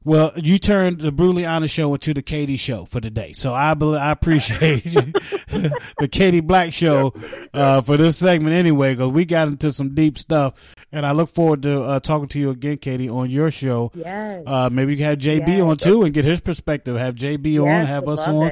Well, 0.03 0.31
you 0.35 0.57
turned 0.57 0.99
the 1.01 1.11
Brutally 1.11 1.45
Honest 1.45 1.75
show 1.75 1.93
into 1.93 2.13
the 2.15 2.23
Katie 2.23 2.57
show 2.57 2.85
for 2.85 2.99
today, 2.99 3.33
so 3.33 3.53
I 3.53 3.75
bel 3.75 3.95
I 3.95 4.09
appreciate 4.11 4.83
the 4.83 6.09
Katie 6.11 6.39
Black 6.39 6.73
show 6.73 7.13
uh, 7.53 7.81
for 7.81 7.97
this 7.97 8.17
segment 8.17 8.55
anyway, 8.55 8.93
because 8.95 9.09
we 9.11 9.25
got 9.25 9.47
into 9.47 9.71
some 9.71 9.93
deep 9.93 10.17
stuff, 10.17 10.75
and 10.91 11.05
I 11.05 11.11
look 11.11 11.29
forward 11.29 11.61
to 11.63 11.81
uh, 11.81 11.99
talking 11.99 12.27
to 12.29 12.39
you 12.39 12.49
again, 12.49 12.77
Katie, 12.77 13.09
on 13.09 13.29
your 13.29 13.51
show. 13.51 13.91
Yes. 13.93 14.43
Uh, 14.47 14.69
maybe 14.71 14.93
you 14.93 14.97
can 14.97 15.05
have 15.05 15.19
JB 15.19 15.47
Yes. 15.47 15.61
on 15.61 15.77
too 15.77 16.03
and 16.03 16.13
get 16.13 16.25
his 16.25 16.39
perspective. 16.41 16.97
Have 16.97 17.13
JB 17.13 17.61
on, 17.61 17.85
have 17.85 18.07
us 18.07 18.27
on, 18.27 18.51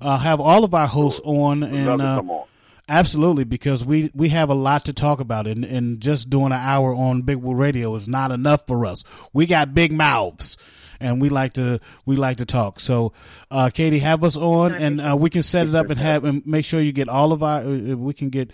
uh, 0.00 0.18
have 0.18 0.40
all 0.40 0.64
of 0.64 0.74
our 0.74 0.88
hosts 0.88 1.20
on, 1.24 1.60
love 1.60 1.72
and 1.72 2.02
uh, 2.02 2.22
on. 2.28 2.44
Absolutely, 2.88 3.44
because 3.44 3.84
we 3.84 4.10
we 4.14 4.30
have 4.30 4.48
a 4.50 4.54
lot 4.54 4.86
to 4.86 4.92
talk 4.92 5.20
about, 5.20 5.46
and, 5.46 5.64
and 5.64 6.00
just 6.00 6.28
doing 6.28 6.46
an 6.46 6.52
hour 6.54 6.92
on 6.92 7.22
Big 7.22 7.36
Woo 7.36 7.54
Radio 7.54 7.94
is 7.94 8.08
not 8.08 8.32
enough 8.32 8.66
for 8.66 8.84
us. 8.84 9.04
We 9.32 9.44
got 9.46 9.74
big 9.74 9.92
mouths, 9.92 10.56
and 11.00 11.20
we 11.20 11.28
like 11.28 11.54
to 11.54 11.80
we 12.06 12.16
like 12.16 12.38
to 12.38 12.46
talk. 12.46 12.80
So, 12.80 13.12
uh, 13.50 13.70
Katie, 13.72 13.98
have 14.00 14.24
us 14.24 14.36
on, 14.36 14.74
and 14.74 15.00
uh, 15.00 15.16
we 15.18 15.30
can 15.30 15.42
set 15.42 15.66
it 15.66 15.74
up 15.74 15.90
and 15.90 15.98
have 15.98 16.24
and 16.24 16.46
make 16.46 16.64
sure 16.64 16.80
you 16.80 16.92
get 16.92 17.08
all 17.08 17.32
of 17.32 17.42
our. 17.42 17.60
uh, 17.60 17.96
We 17.96 18.12
can 18.14 18.30
get 18.30 18.50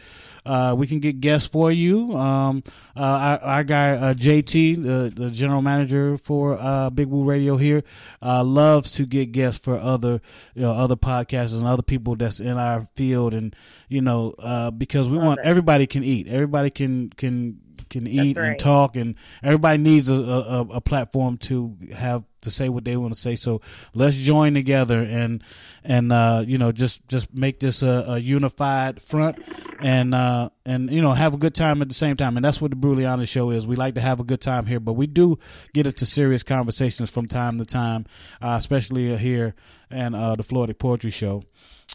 uh, 0.47 0.75
we 0.77 0.87
can 0.87 1.01
get 1.01 1.21
guests 1.21 1.49
for 1.49 1.73
you. 1.73 2.12
Um, 2.12 2.62
uh, 2.97 3.01
our, 3.01 3.39
our 3.41 3.65
guy 3.65 3.91
uh, 3.93 4.15
JT, 4.15 4.83
the, 4.83 5.12
the 5.15 5.31
general 5.31 5.62
manager 5.62 6.19
for 6.19 6.57
uh, 6.61 6.91
Big 6.91 7.07
Woo 7.09 7.25
Radio 7.25 7.57
here, 7.57 7.83
uh, 8.21 8.45
loves 8.45 8.93
to 8.93 9.07
get 9.07 9.33
guests 9.33 9.65
for 9.65 9.77
other 9.77 10.21
you 10.55 10.62
know 10.62 10.73
other 10.73 10.97
podcasters 10.97 11.59
and 11.59 11.66
other 11.66 11.83
people 11.83 12.15
that's 12.16 12.41
in 12.41 12.59
our 12.59 12.87
field, 12.95 13.33
and 13.35 13.57
you 13.89 14.03
know 14.03 14.35
uh, 14.39 14.71
because 14.71 15.09
we 15.09 15.16
want 15.19 15.41
everybody 15.43 15.87
can 15.87 16.05
eat, 16.05 16.29
everybody 16.29 16.71
can 16.71 17.09
can 17.11 17.61
can 17.89 18.06
eat 18.06 18.36
and 18.36 18.59
talk, 18.59 18.97
and 18.97 19.15
everybody 19.43 19.82
needs 19.82 20.09
a, 20.09 20.15
a, 20.15 20.66
a 20.74 20.81
platform 20.81 21.36
to 21.39 21.77
have 21.94 22.24
to 22.44 22.51
say 22.51 22.69
what 22.69 22.85
they 22.85 22.97
want 22.97 23.15
to 23.15 23.20
say. 23.20 23.36
So 23.36 23.61
let's 23.94 24.16
join 24.16 24.55
together 24.55 25.01
and 25.01 25.43
and 25.82 26.12
uh, 26.12 26.44
you 26.47 26.59
know 26.59 26.73
just 26.73 27.06
just 27.09 27.35
make 27.35 27.61
this 27.61 27.82
a, 27.82 28.05
a 28.09 28.19
unified 28.19 29.02
front 29.02 29.43
and 29.81 30.15
uh, 30.15 30.51
and 30.65 30.90
you 30.90 31.02
know 31.02 31.12
have 31.12 31.35
a 31.35 31.39
good 31.39 31.55
time 31.55 31.82
at 31.82 31.89
the 31.89 31.94
same 31.94 32.16
time. 32.16 32.36
And 32.36 32.44
that's 32.44 32.61
what 32.61 32.70
the 32.70 33.06
Honest 33.06 33.32
show 33.32 33.51
is. 33.51 33.66
We 33.66 33.77
like 33.77 33.94
to 33.94 34.01
have 34.01 34.20
a 34.20 34.24
good 34.24 34.40
time 34.40 34.66
here, 34.66 34.81
but 34.81 34.93
we 34.93 35.06
do 35.06 35.39
get 35.73 35.86
into 35.86 36.06
serious 36.06 36.43
conversations 36.43 37.11
from 37.11 37.27
time 37.27 37.59
to 37.59 37.65
time, 37.65 38.06
uh, 38.40 38.55
especially 38.59 39.16
here 39.16 39.55
and 39.90 40.15
uh, 40.15 40.36
the 40.36 40.43
Florida 40.43 40.74
Poetry 40.74 41.11
Show. 41.11 41.43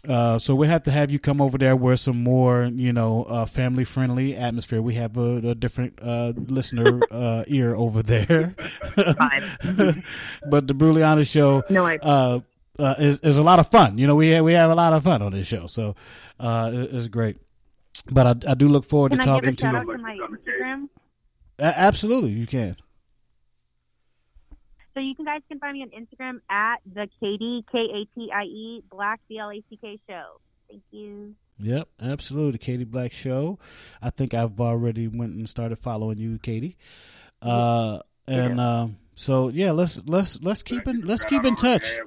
Uh, 0.08 0.38
so 0.38 0.54
we 0.54 0.66
have 0.66 0.82
to 0.84 0.90
have 0.90 1.10
you 1.10 1.18
come 1.18 1.42
over 1.42 1.58
there 1.58 1.76
where 1.76 1.94
some 1.96 2.22
more, 2.22 2.64
you 2.72 2.92
know, 2.92 3.24
uh, 3.24 3.44
family 3.44 3.84
friendly 3.84 4.34
atmosphere. 4.34 4.80
We 4.80 4.94
have 4.94 5.16
a, 5.18 5.50
a 5.50 5.54
different 5.54 5.98
uh, 6.00 6.32
listener 6.36 7.00
uh, 7.10 7.44
ear 7.48 7.74
over 7.74 8.02
there. 8.02 8.54
but 10.48 10.66
the 10.66 10.74
Brutally 10.74 11.02
Honest 11.02 11.30
show 11.30 11.62
No, 11.68 11.84
I- 11.86 11.98
uh, 12.00 12.40
uh, 12.78 12.94
is 12.98 13.20
is 13.20 13.36
a 13.36 13.42
lot 13.42 13.58
of 13.58 13.66
fun. 13.68 13.98
You 13.98 14.06
know, 14.06 14.16
we 14.16 14.28
have, 14.30 14.44
we 14.44 14.54
have 14.54 14.70
a 14.70 14.74
lot 14.74 14.94
of 14.94 15.04
fun 15.04 15.20
on 15.20 15.32
this 15.32 15.46
show, 15.46 15.66
so 15.66 15.94
uh, 16.38 16.70
it- 16.72 16.94
it's 16.94 17.08
great. 17.08 17.36
But 18.10 18.26
I, 18.46 18.52
I 18.52 18.54
do 18.54 18.68
look 18.68 18.84
forward 18.86 19.10
Can 19.10 19.18
to 19.18 19.22
I 19.22 19.26
talking 19.26 19.50
give 19.50 19.58
a 19.58 19.60
shout 19.60 19.86
to 19.86 19.92
to 19.92 19.98
my 19.98 20.16
Instagram? 20.16 20.88
Absolutely 21.58 22.30
you 22.30 22.46
can. 22.46 22.76
So 24.94 25.00
you 25.00 25.14
can 25.14 25.24
guys 25.24 25.40
can 25.48 25.58
find 25.60 25.74
me 25.74 25.82
on 25.82 25.90
Instagram 25.90 26.40
at 26.50 26.76
the 26.92 27.08
Katie 27.20 27.64
K 27.70 27.78
A 27.78 28.04
T 28.18 28.30
I 28.34 28.42
E 28.44 28.82
Black 28.90 29.20
B 29.28 29.38
L 29.38 29.50
A 29.50 29.62
C 29.70 29.78
K 29.80 29.98
show. 30.08 30.40
Thank 30.68 30.82
you. 30.90 31.34
Yep, 31.58 31.88
absolutely. 32.00 32.58
Katie 32.58 32.84
Black 32.84 33.12
Show. 33.12 33.58
I 34.00 34.08
think 34.10 34.32
I've 34.34 34.58
already 34.60 35.08
went 35.08 35.34
and 35.34 35.46
started 35.48 35.78
following 35.78 36.16
you, 36.18 36.38
Katie. 36.38 36.76
Uh, 37.42 37.98
and 38.26 38.58
um, 38.58 38.96
so 39.14 39.48
yeah, 39.48 39.70
let's 39.72 40.02
let's 40.06 40.42
let's 40.42 40.62
keep 40.62 40.86
in 40.88 41.02
let's 41.02 41.24
keep 41.24 41.44
in 41.44 41.54
touch. 41.56 41.98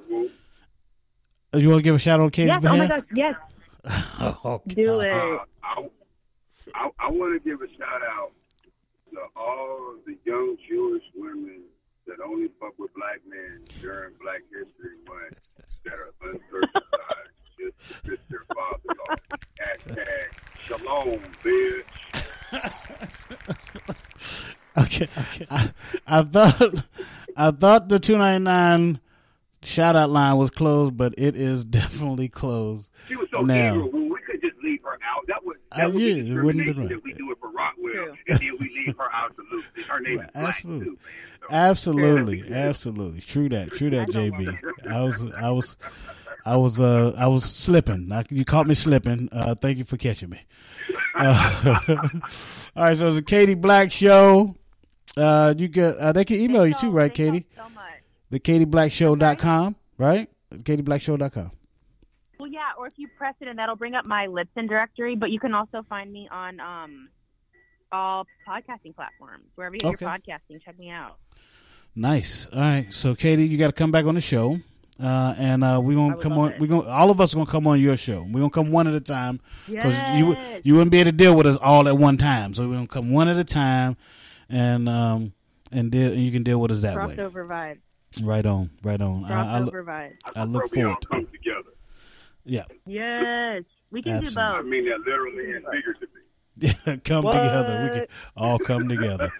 Uh, 1.54 1.58
You 1.58 1.68
want 1.68 1.78
to 1.80 1.84
give 1.84 1.94
a 1.94 1.98
shout 1.98 2.18
out 2.20 2.24
on 2.24 2.30
Katie's 2.30 2.48
yes. 2.48 2.64
Oh 2.64 2.76
my 2.76 2.86
gosh. 2.86 3.02
Yes. 3.14 3.34
Oh, 4.44 4.62
Do 4.66 5.00
it. 5.00 5.10
Uh, 5.12 5.38
I, 5.62 5.88
I, 6.74 6.90
I 6.98 7.10
want 7.10 7.40
to 7.40 7.48
give 7.48 7.60
a 7.60 7.68
shout 7.78 8.02
out 8.02 8.32
to 9.12 9.18
all 9.36 9.94
the 10.06 10.16
young 10.24 10.56
Jewish 10.68 11.02
women 11.14 11.60
that 12.06 12.20
only 12.24 12.48
fuck 12.60 12.78
with 12.78 12.92
black 12.94 13.20
men 13.28 13.60
during 13.80 14.12
Black 14.22 14.42
History 14.50 14.96
Month 15.08 15.40
that 15.84 15.94
are 15.94 16.12
uncircumcised 16.22 17.34
just 17.80 18.04
to 18.04 18.10
piss 18.10 18.20
their 18.30 18.44
fathers 18.54 18.98
off. 19.10 19.20
Hashtag 19.60 20.28
shalom, 20.58 21.20
bitch. 21.42 21.84
Okay, 24.76 25.06
okay. 25.18 25.46
I, 25.52 25.70
I 26.06 26.22
thought 26.24 26.74
I 27.36 27.50
thought 27.52 27.88
the 27.88 28.00
two 28.00 28.18
ninety 28.18 28.42
nine 28.42 28.98
shout 29.62 29.94
out 29.94 30.10
line 30.10 30.36
was 30.36 30.50
closed, 30.50 30.96
but 30.96 31.14
it 31.16 31.36
is 31.36 31.64
definitely 31.64 32.28
closed 32.28 32.90
She 33.06 33.14
was 33.14 33.28
so 33.32 33.42
now. 33.42 33.74
eager 33.76 33.86
when 33.86 34.08
we 34.12 34.18
could 34.26 34.40
just 34.42 34.56
leave 34.64 34.82
her 34.82 34.98
out. 35.08 35.24
That 35.28 35.44
was 35.44 35.58
Uh, 35.70 35.76
That 35.78 35.92
would 35.92 36.02
yeah, 36.02 36.14
be 36.14 36.20
it 36.32 36.42
wouldn't 36.42 36.66
discrimination 36.66 36.88
be 36.88 36.94
if 36.96 37.04
we 37.04 37.12
do 37.12 37.30
it 37.30 37.38
for 37.38 37.50
Rockwell, 37.50 38.16
and 38.28 38.38
then 38.40 38.56
we 38.58 38.68
leave 38.84 38.96
her 38.98 39.12
out 39.14 39.36
to 39.36 39.42
loop. 39.52 39.64
Her 39.86 40.00
name 40.00 40.18
is 40.20 40.30
Black 40.32 40.48
Absolutely. 40.48 40.86
too. 40.86 40.98
Absolutely, 41.50 42.52
absolutely. 42.52 43.20
True 43.20 43.48
that. 43.50 43.72
True 43.72 43.90
that, 43.90 44.08
JB. 44.08 44.58
I 44.90 45.02
was, 45.02 45.34
I 45.34 45.50
was, 45.50 45.76
I 46.44 46.56
was, 46.56 46.80
uh, 46.80 47.14
I 47.16 47.26
was 47.26 47.44
slipping. 47.44 48.10
I, 48.12 48.24
you 48.30 48.44
caught 48.44 48.66
me 48.66 48.74
slipping. 48.74 49.28
Uh, 49.32 49.54
thank 49.54 49.78
you 49.78 49.84
for 49.84 49.96
catching 49.96 50.30
me. 50.30 50.40
Uh, 51.14 51.78
all 52.76 52.84
right, 52.84 52.96
so 52.96 53.08
it's 53.08 53.18
a 53.18 53.22
Katie 53.22 53.54
Black 53.54 53.90
show. 53.92 54.56
Uh, 55.16 55.54
you 55.56 55.68
get, 55.68 55.96
uh, 55.96 56.12
they 56.12 56.24
can 56.24 56.36
email 56.36 56.66
you 56.66 56.74
too, 56.74 56.90
right, 56.90 57.12
Katie? 57.12 57.46
So 57.56 57.62
much. 57.70 57.84
The 58.30 58.40
KatieBlackShow.com, 58.40 59.76
right? 59.96 60.28
KatieBlackShow.com. 60.52 61.52
Well, 62.38 62.50
yeah, 62.50 62.72
or 62.76 62.86
if 62.88 62.94
you 62.96 63.08
press 63.16 63.34
it 63.40 63.48
and 63.48 63.58
that'll 63.58 63.76
bring 63.76 63.94
up 63.94 64.04
my 64.04 64.26
Lipson 64.26 64.68
directory, 64.68 65.14
but 65.14 65.30
you 65.30 65.38
can 65.38 65.54
also 65.54 65.84
find 65.88 66.12
me 66.12 66.28
on 66.30 66.60
um 66.60 67.08
all 67.94 68.26
podcasting 68.48 68.94
platforms. 68.94 69.44
Wherever 69.54 69.74
you 69.74 69.80
get 69.80 69.94
Okay. 69.94 70.04
your 70.04 70.10
podcasting, 70.12 70.62
check 70.64 70.78
me 70.78 70.90
out. 70.90 71.16
Nice. 71.94 72.48
All 72.52 72.58
right. 72.60 72.92
So, 72.92 73.14
Katie, 73.14 73.46
you 73.46 73.56
got 73.56 73.68
to 73.68 73.72
come 73.72 73.92
back 73.92 74.04
on 74.04 74.16
the 74.16 74.20
show, 74.20 74.58
uh, 75.00 75.34
and 75.38 75.62
uh, 75.62 75.80
we're 75.82 75.94
gonna 75.96 76.16
come 76.16 76.32
love 76.36 76.52
on. 76.54 76.58
We're 76.58 76.66
gonna 76.66 76.88
all 76.88 77.10
of 77.10 77.20
us 77.20 77.34
are 77.34 77.36
gonna 77.36 77.50
come 77.50 77.66
on 77.68 77.80
your 77.80 77.96
show. 77.96 78.22
We're 78.22 78.40
gonna 78.40 78.50
come 78.50 78.72
one 78.72 78.88
at 78.88 78.94
a 78.94 79.00
time 79.00 79.40
because 79.68 79.96
you 80.18 80.26
would- 80.26 80.38
Yes. 80.38 80.60
you 80.64 80.74
wouldn't 80.74 80.90
be 80.90 80.98
able 80.98 81.10
to 81.12 81.16
deal 81.16 81.36
with 81.36 81.46
us 81.46 81.56
all 81.58 81.88
at 81.88 81.96
one 81.96 82.16
time. 82.16 82.52
So 82.54 82.68
we're 82.68 82.74
gonna 82.74 82.86
come 82.88 83.12
one 83.12 83.28
at 83.28 83.36
a 83.36 83.44
time, 83.44 83.96
and 84.48 84.88
um 84.88 85.32
and 85.70 85.90
deal. 85.92 86.12
And 86.12 86.20
you 86.20 86.32
can 86.32 86.42
deal 86.42 86.60
with 86.60 86.72
us 86.72 86.82
that 86.82 86.96
way. 86.96 87.14
Crossover 87.14 87.46
vibe. 87.46 87.78
Right 88.22 88.44
on. 88.46 88.70
Right 88.82 89.00
on. 89.00 89.24
I, 89.26 89.56
I, 89.56 89.58
look- 89.60 89.74
Crossover 89.74 89.84
vibe. 89.84 90.12
I 90.34 90.44
look 90.44 90.72
we 90.74 90.82
all 90.82 90.88
forward. 90.88 91.00
to 91.02 91.08
come 91.08 91.26
together. 91.26 91.70
Yeah. 92.44 92.64
Yes, 92.86 93.62
we 93.90 94.02
can 94.02 94.14
Absolutely. 94.16 94.28
do 94.28 94.34
both. 94.34 94.56
I 94.58 94.62
mean 94.68 94.84
that 94.88 94.98
literally 95.00 95.52
and 95.52 95.64
figuratively. 95.72 96.08
come 97.04 97.24
together. 97.24 97.80
We 97.84 97.98
can 98.00 98.06
all 98.36 98.58
come 98.58 98.88
together. 98.88 99.30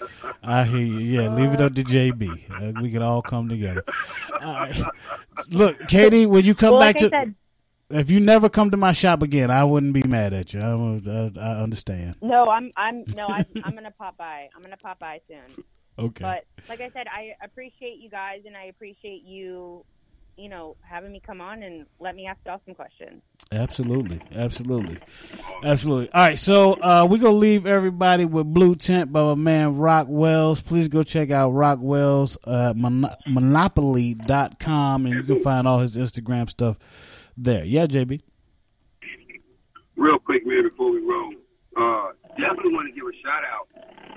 I 0.42 0.64
hear 0.64 0.80
you. 0.80 0.98
Yeah, 1.20 1.28
leave 1.34 1.52
it 1.52 1.60
up 1.60 1.74
to 1.74 1.84
JB. 1.84 2.50
Uh, 2.50 2.80
we 2.82 2.90
can 2.90 3.02
all 3.02 3.22
come 3.22 3.48
together. 3.48 3.84
Right. 4.40 4.82
Look, 5.50 5.86
Katie, 5.88 6.26
when 6.26 6.44
you 6.44 6.54
come 6.54 6.72
Well, 6.72 6.80
back 6.80 6.96
like 6.96 7.04
to, 7.04 7.08
said- 7.10 7.34
if 7.90 8.10
you 8.10 8.18
never 8.18 8.48
come 8.48 8.70
to 8.70 8.76
my 8.76 8.92
shop 8.92 9.22
again, 9.22 9.50
I 9.50 9.62
wouldn't 9.64 9.92
be 9.92 10.02
mad 10.02 10.32
at 10.32 10.52
you. 10.54 10.60
I, 10.60 10.72
I, 10.72 11.30
I 11.38 11.62
understand. 11.62 12.16
No, 12.22 12.48
I'm 12.48 12.72
I'm 12.76 13.04
no, 13.14 13.26
I, 13.28 13.44
I'm 13.64 13.74
gonna 13.74 13.90
pop 13.92 14.16
by. 14.16 14.48
I'm 14.56 14.62
gonna 14.62 14.76
pop 14.78 14.98
by 14.98 15.20
soon. 15.28 15.64
Okay. 15.98 16.22
But 16.24 16.44
like 16.68 16.80
I 16.80 16.90
said, 16.90 17.06
I 17.06 17.34
appreciate 17.44 17.98
you 18.00 18.10
guys, 18.10 18.40
and 18.46 18.56
I 18.56 18.64
appreciate 18.64 19.22
you, 19.24 19.84
you 20.36 20.48
know, 20.48 20.76
having 20.82 21.12
me 21.12 21.20
come 21.24 21.40
on 21.40 21.62
and 21.62 21.86
let 22.00 22.14
me 22.14 22.26
ask 22.26 22.38
y'all 22.44 22.60
some 22.64 22.74
questions. 22.74 23.22
Absolutely, 23.52 24.20
absolutely, 24.34 24.98
absolutely. 25.64 26.10
All 26.12 26.20
right, 26.20 26.38
so 26.38 26.72
uh, 26.74 27.06
we're 27.08 27.18
gonna 27.20 27.34
leave 27.36 27.66
everybody 27.66 28.24
with 28.24 28.52
"Blue 28.52 28.74
Tent" 28.74 29.12
by 29.12 29.22
my 29.22 29.34
man 29.34 29.74
Rocwelz. 29.74 30.64
Please 30.64 30.88
go 30.88 31.02
check 31.04 31.30
out 31.30 31.52
Rocwelz 31.52 32.36
uh, 32.44 32.74
mon- 32.74 33.06
Monopoly.com 33.26 35.06
and 35.06 35.14
you 35.14 35.22
can 35.22 35.40
find 35.40 35.68
all 35.68 35.78
his 35.78 35.96
Instagram 35.96 36.48
stuff 36.50 36.78
there. 37.36 37.64
Yeah, 37.64 37.86
JB. 37.86 38.20
Real 39.96 40.18
quick, 40.18 40.44
man, 40.46 40.64
before 40.64 40.90
we 40.90 41.00
roll, 41.00 41.32
uh, 41.76 42.12
definitely 42.36 42.72
want 42.74 42.92
to 42.92 43.00
give 43.00 43.06
a 43.06 43.16
shout 43.22 43.42
out 43.44 43.68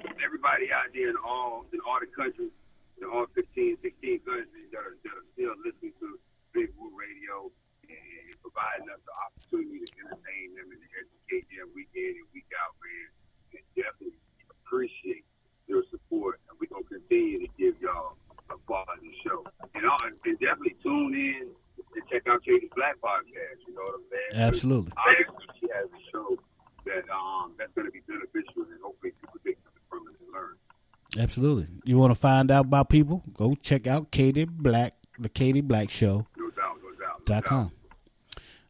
to 0.03 0.23
everybody 0.25 0.71
out 0.73 0.85
there 0.93 1.09
in 1.09 1.15
all 1.23 1.65
in 1.71 1.79
all 1.87 1.99
the 1.99 2.07
countries, 2.07 2.49
in 2.97 3.05
all 3.07 3.25
15, 3.33 3.77
16 3.81 4.25
countries 4.25 4.69
that 4.73 4.81
are, 4.81 4.97
that 5.05 5.13
are 5.13 5.27
still 5.33 5.53
listening 5.61 5.93
to 6.01 6.17
Big 6.53 6.73
Woo 6.77 6.89
Radio 6.97 7.53
and 7.85 8.33
providing 8.41 8.89
us 8.89 9.01
the 9.05 9.15
opportunity 9.15 9.85
to 9.85 9.91
entertain 10.01 10.47
them 10.57 10.67
and 10.73 10.79
to 10.81 10.89
educate 10.97 11.45
them 11.53 11.69
week 11.77 11.91
in 11.93 12.17
and 12.19 12.27
week 12.33 12.49
out, 12.57 12.73
man. 12.81 13.07
And 13.55 13.65
definitely 13.77 14.17
appreciate 14.49 15.23
your 15.69 15.83
support, 15.91 16.41
and 16.49 16.57
we're 16.59 16.71
gonna 16.71 16.87
continue 16.87 17.45
to 17.45 17.49
give 17.55 17.79
y'all 17.79 18.17
a 18.49 18.57
quality 18.65 19.13
show. 19.23 19.45
And, 19.75 19.85
all, 19.85 19.99
and 20.03 20.39
definitely 20.39 20.75
tune 20.83 21.13
in 21.15 21.47
and 21.95 22.03
check 22.11 22.27
out 22.27 22.43
Katie 22.43 22.71
Black 22.75 22.97
podcast. 22.99 23.61
You 23.67 23.75
know 23.75 23.85
what 23.85 24.01
I'm 24.01 24.07
saying? 24.11 24.31
Absolutely. 24.35 24.91
Obviously, 24.97 25.45
she 25.59 25.67
has 25.71 25.87
a 25.87 26.01
show 26.11 26.37
that 26.85 27.03
um 27.11 27.53
that's 27.59 27.71
going 27.75 27.87
to 27.87 27.91
be 27.91 28.01
beneficial, 28.07 28.67
and 28.67 28.79
hopefully 28.81 29.13
people 29.19 29.39
take 29.43 29.59
something 29.63 29.85
from 29.91 30.07
it 30.07 30.15
and 30.19 30.31
learn. 30.31 30.55
Absolutely. 31.17 31.67
You 31.85 31.97
want 31.97 32.11
to 32.11 32.19
find 32.19 32.51
out 32.51 32.65
about 32.65 32.89
people? 32.89 33.23
Go 33.33 33.55
check 33.55 33.87
out 33.87 34.11
Katie 34.11 34.45
Black, 34.45 34.93
the 35.19 35.29
Katie 35.29 35.61
Black 35.61 35.89
Show. 35.89 36.27
No 36.37 36.49
doubt, 36.51 36.77
no 36.83 37.05
doubt. 37.05 37.25
dot 37.25 37.43
com. 37.45 37.71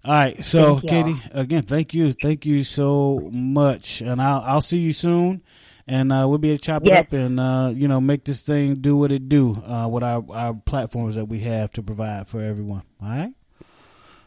All 0.05 0.13
right, 0.13 0.45
so 0.45 0.79
Katie, 0.79 1.15
again, 1.33 1.63
thank 1.63 1.93
you, 1.93 2.13
thank 2.13 2.45
you 2.45 2.63
so 2.63 3.29
much, 3.33 4.01
and 4.01 4.21
I'll 4.21 4.41
I'll 4.45 4.61
see 4.61 4.77
you 4.77 4.93
soon, 4.93 5.41
and 5.85 6.13
uh, 6.13 6.25
we'll 6.29 6.37
be 6.37 6.51
able 6.51 6.59
to 6.59 6.63
chop 6.63 6.85
it 6.85 6.93
up 6.93 7.11
and 7.11 7.39
uh, 7.39 7.73
you 7.75 7.89
know 7.89 7.99
make 7.99 8.23
this 8.23 8.41
thing 8.41 8.75
do 8.75 8.95
what 8.95 9.11
it 9.11 9.27
do 9.27 9.55
uh, 9.65 9.89
with 9.91 10.03
our 10.03 10.23
our 10.31 10.53
platforms 10.53 11.15
that 11.15 11.25
we 11.25 11.39
have 11.39 11.73
to 11.73 11.83
provide 11.83 12.27
for 12.27 12.39
everyone. 12.41 12.83
All 13.01 13.09
right. 13.09 13.33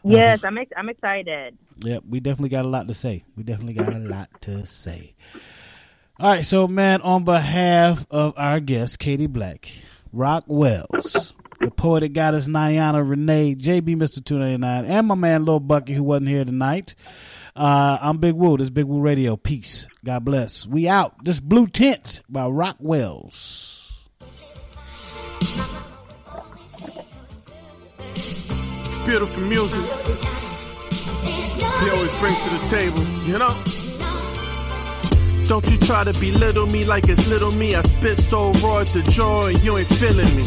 Yes, 0.03 0.43
I'm 0.43 0.57
ex- 0.57 0.73
I'm 0.75 0.89
excited. 0.89 1.57
Yep, 1.83 2.03
we 2.07 2.19
definitely 2.19 2.49
got 2.49 2.65
a 2.65 2.67
lot 2.67 2.87
to 2.87 2.93
say. 2.93 3.23
We 3.35 3.43
definitely 3.43 3.73
got 3.73 3.95
a 3.95 3.99
lot 3.99 4.29
to 4.41 4.65
say. 4.67 5.15
All 6.21 6.29
right, 6.29 6.45
so 6.45 6.67
man, 6.67 7.01
on 7.01 7.23
behalf 7.23 8.05
of 8.11 8.35
our 8.37 8.59
guest, 8.59 8.99
Katie 8.99 9.25
Black, 9.25 9.67
Rocwelz, 10.13 11.33
the 11.59 11.71
poetic 11.71 12.13
goddess 12.13 12.47
Niana 12.47 13.03
Renee, 13.09 13.55
JB 13.55 13.95
Mr. 13.95 14.23
299, 14.23 14.85
and 14.85 15.07
my 15.07 15.15
man 15.15 15.45
Lil 15.45 15.59
Bucky 15.59 15.93
who 15.93 16.03
wasn't 16.03 16.29
here 16.29 16.45
tonight. 16.45 16.93
Uh, 17.55 17.97
I'm 17.99 18.19
Big 18.19 18.35
Woo. 18.35 18.55
This 18.55 18.65
is 18.65 18.69
Big 18.69 18.85
Woo 18.85 19.01
Radio. 19.01 19.35
Peace. 19.35 19.87
God 20.05 20.23
bless. 20.23 20.67
We 20.67 20.87
out. 20.87 21.25
This 21.25 21.39
Blue 21.39 21.65
Tent 21.65 22.21
by 22.29 22.43
Rocwelz. 22.43 23.91
It's 28.13 28.97
beautiful 28.99 29.41
music. 29.41 29.85
He 31.79 31.89
always 31.89 32.15
brings 32.19 32.43
to 32.43 32.49
the 32.51 32.67
table, 32.69 33.03
you 33.23 33.39
know? 33.39 33.80
Don't 35.51 35.69
you 35.69 35.75
try 35.75 36.05
to 36.05 36.17
belittle 36.17 36.65
me 36.67 36.85
like 36.85 37.09
it's 37.09 37.27
little 37.27 37.51
me. 37.51 37.75
I 37.75 37.81
spit 37.81 38.15
so 38.15 38.53
raw 38.63 38.79
at 38.79 38.87
the 38.87 39.03
jaw 39.03 39.47
and 39.47 39.61
you 39.61 39.77
ain't 39.77 39.85
feeling 39.85 40.33
me. 40.33 40.45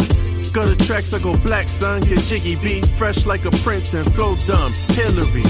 Go 0.55 0.75
to 0.75 0.87
tracks, 0.87 1.13
I 1.13 1.19
go 1.19 1.37
black, 1.37 1.69
son, 1.69 2.01
get 2.01 2.21
jiggy, 2.21 2.57
be 2.57 2.81
fresh 2.97 3.27
like 3.27 3.45
a 3.45 3.51
prince 3.51 3.93
and 3.93 4.11
flow 4.15 4.35
dumb. 4.47 4.73
Hillary. 4.97 5.45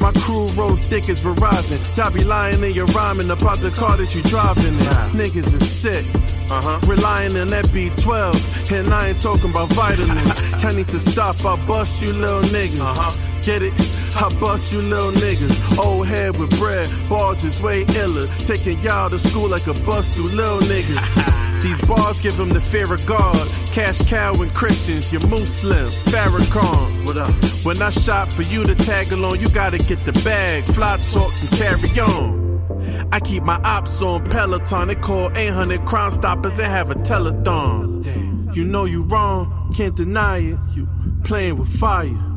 My 0.00 0.12
crew 0.12 0.46
rolls 0.54 0.78
thick 0.78 1.08
as 1.08 1.20
Verizon. 1.20 1.96
Y'all 1.96 2.12
be 2.12 2.22
lying 2.22 2.62
in 2.62 2.72
your 2.72 2.86
rhyming 2.86 3.30
about 3.30 3.58
the 3.58 3.72
car 3.72 3.96
that 3.96 4.14
you 4.14 4.22
driving 4.22 4.74
in. 4.74 4.78
Niggas 5.18 5.52
is 5.60 5.68
sick. 5.68 6.06
Uh-huh. 6.48 6.78
Relying 6.86 7.36
on 7.36 7.48
that 7.48 7.64
B12. 7.74 8.78
And 8.78 8.94
I 8.94 9.08
ain't 9.08 9.20
talking 9.20 9.50
about 9.50 9.70
vitamins. 9.70 10.64
I 10.64 10.70
need 10.70 10.86
to 10.86 11.00
stop. 11.00 11.44
I 11.44 11.56
bust 11.66 12.00
you 12.00 12.12
little 12.12 12.42
niggas. 12.42 12.78
Uh-huh. 12.78 13.33
Get 13.44 13.62
it? 13.62 13.74
I 14.16 14.34
bust 14.40 14.72
you 14.72 14.80
little 14.80 15.12
niggas. 15.12 15.78
Old 15.78 16.06
head 16.06 16.38
with 16.38 16.58
bread. 16.58 16.88
Bars 17.10 17.44
is 17.44 17.60
way 17.60 17.82
iller. 17.82 18.26
Taking 18.38 18.80
y'all 18.80 19.10
to 19.10 19.18
school 19.18 19.48
like 19.48 19.66
a 19.66 19.74
bus 19.84 20.08
through 20.08 20.28
little 20.28 20.60
niggas. 20.60 21.60
These 21.62 21.78
bars 21.82 22.22
give 22.22 22.38
them 22.38 22.50
the 22.50 22.60
fear 22.60 22.90
of 22.90 23.04
God. 23.04 23.46
Cash 23.72 24.08
cow 24.08 24.32
and 24.40 24.54
Christians, 24.54 25.12
you're 25.12 25.26
Muslim. 25.26 25.90
Farrakhan, 26.08 27.06
what 27.06 27.18
up? 27.18 27.34
When 27.66 27.82
I 27.82 27.90
shot 27.90 28.32
for 28.32 28.42
you 28.42 28.64
to 28.64 28.74
tag 28.74 29.12
along, 29.12 29.40
you 29.40 29.50
gotta 29.50 29.76
get 29.76 30.02
the 30.06 30.12
bag. 30.24 30.64
Fly 30.64 30.96
talk 31.12 31.32
and 31.42 31.50
carry 31.50 32.00
on. 32.00 33.08
I 33.12 33.20
keep 33.20 33.42
my 33.42 33.60
ops 33.62 34.00
on 34.00 34.28
Peloton. 34.30 34.88
They 34.88 34.94
call 34.94 35.36
800 35.36 35.84
Crime 35.84 36.10
Stoppers 36.12 36.58
and 36.58 36.68
have 36.68 36.90
a 36.90 36.94
telethon. 36.94 38.56
You 38.56 38.64
know 38.64 38.86
you 38.86 39.02
wrong, 39.02 39.70
can't 39.76 39.94
deny 39.94 40.38
it. 40.38 40.58
You 40.74 40.88
playing 41.24 41.58
with 41.58 41.68
fire. 41.68 42.33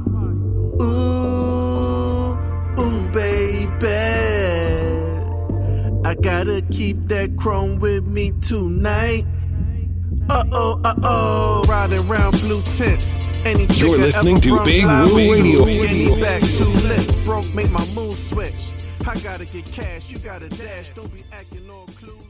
Ooh, 0.82 2.38
ooh, 2.80 3.10
baby. 3.12 3.88
I 6.06 6.16
gotta 6.16 6.62
keep 6.72 7.08
that 7.08 7.36
chrome 7.38 7.80
with 7.80 8.06
me 8.06 8.32
tonight. 8.42 9.26
Uh 10.30 10.44
oh, 10.52 10.82
uh 10.84 10.96
oh. 11.04 11.64
Riding 11.68 12.00
around 12.10 12.40
blue 12.42 12.62
tents. 12.62 13.16
Any 13.46 13.66
You're 13.66 13.98
listening 13.98 14.42
to 14.42 14.64
Big 14.64 14.86
Woo 14.86 15.16
Radio. 15.16 16.20
Back 16.20 16.42
two 16.42 16.66
lips. 16.66 17.16
Broke, 17.24 17.54
make 17.54 17.72
my 17.72 17.86
mood 17.94 18.14
switch. 18.14 18.74
I 19.08 19.18
gotta 19.20 19.46
get 19.46 19.66
cash, 19.66 20.12
you 20.12 20.20
gotta 20.20 20.50
dash. 20.50 20.90
Don't 20.90 21.14
be 21.14 21.24
acting 21.32 21.70
all 21.70 21.88
clueless. 21.88 22.27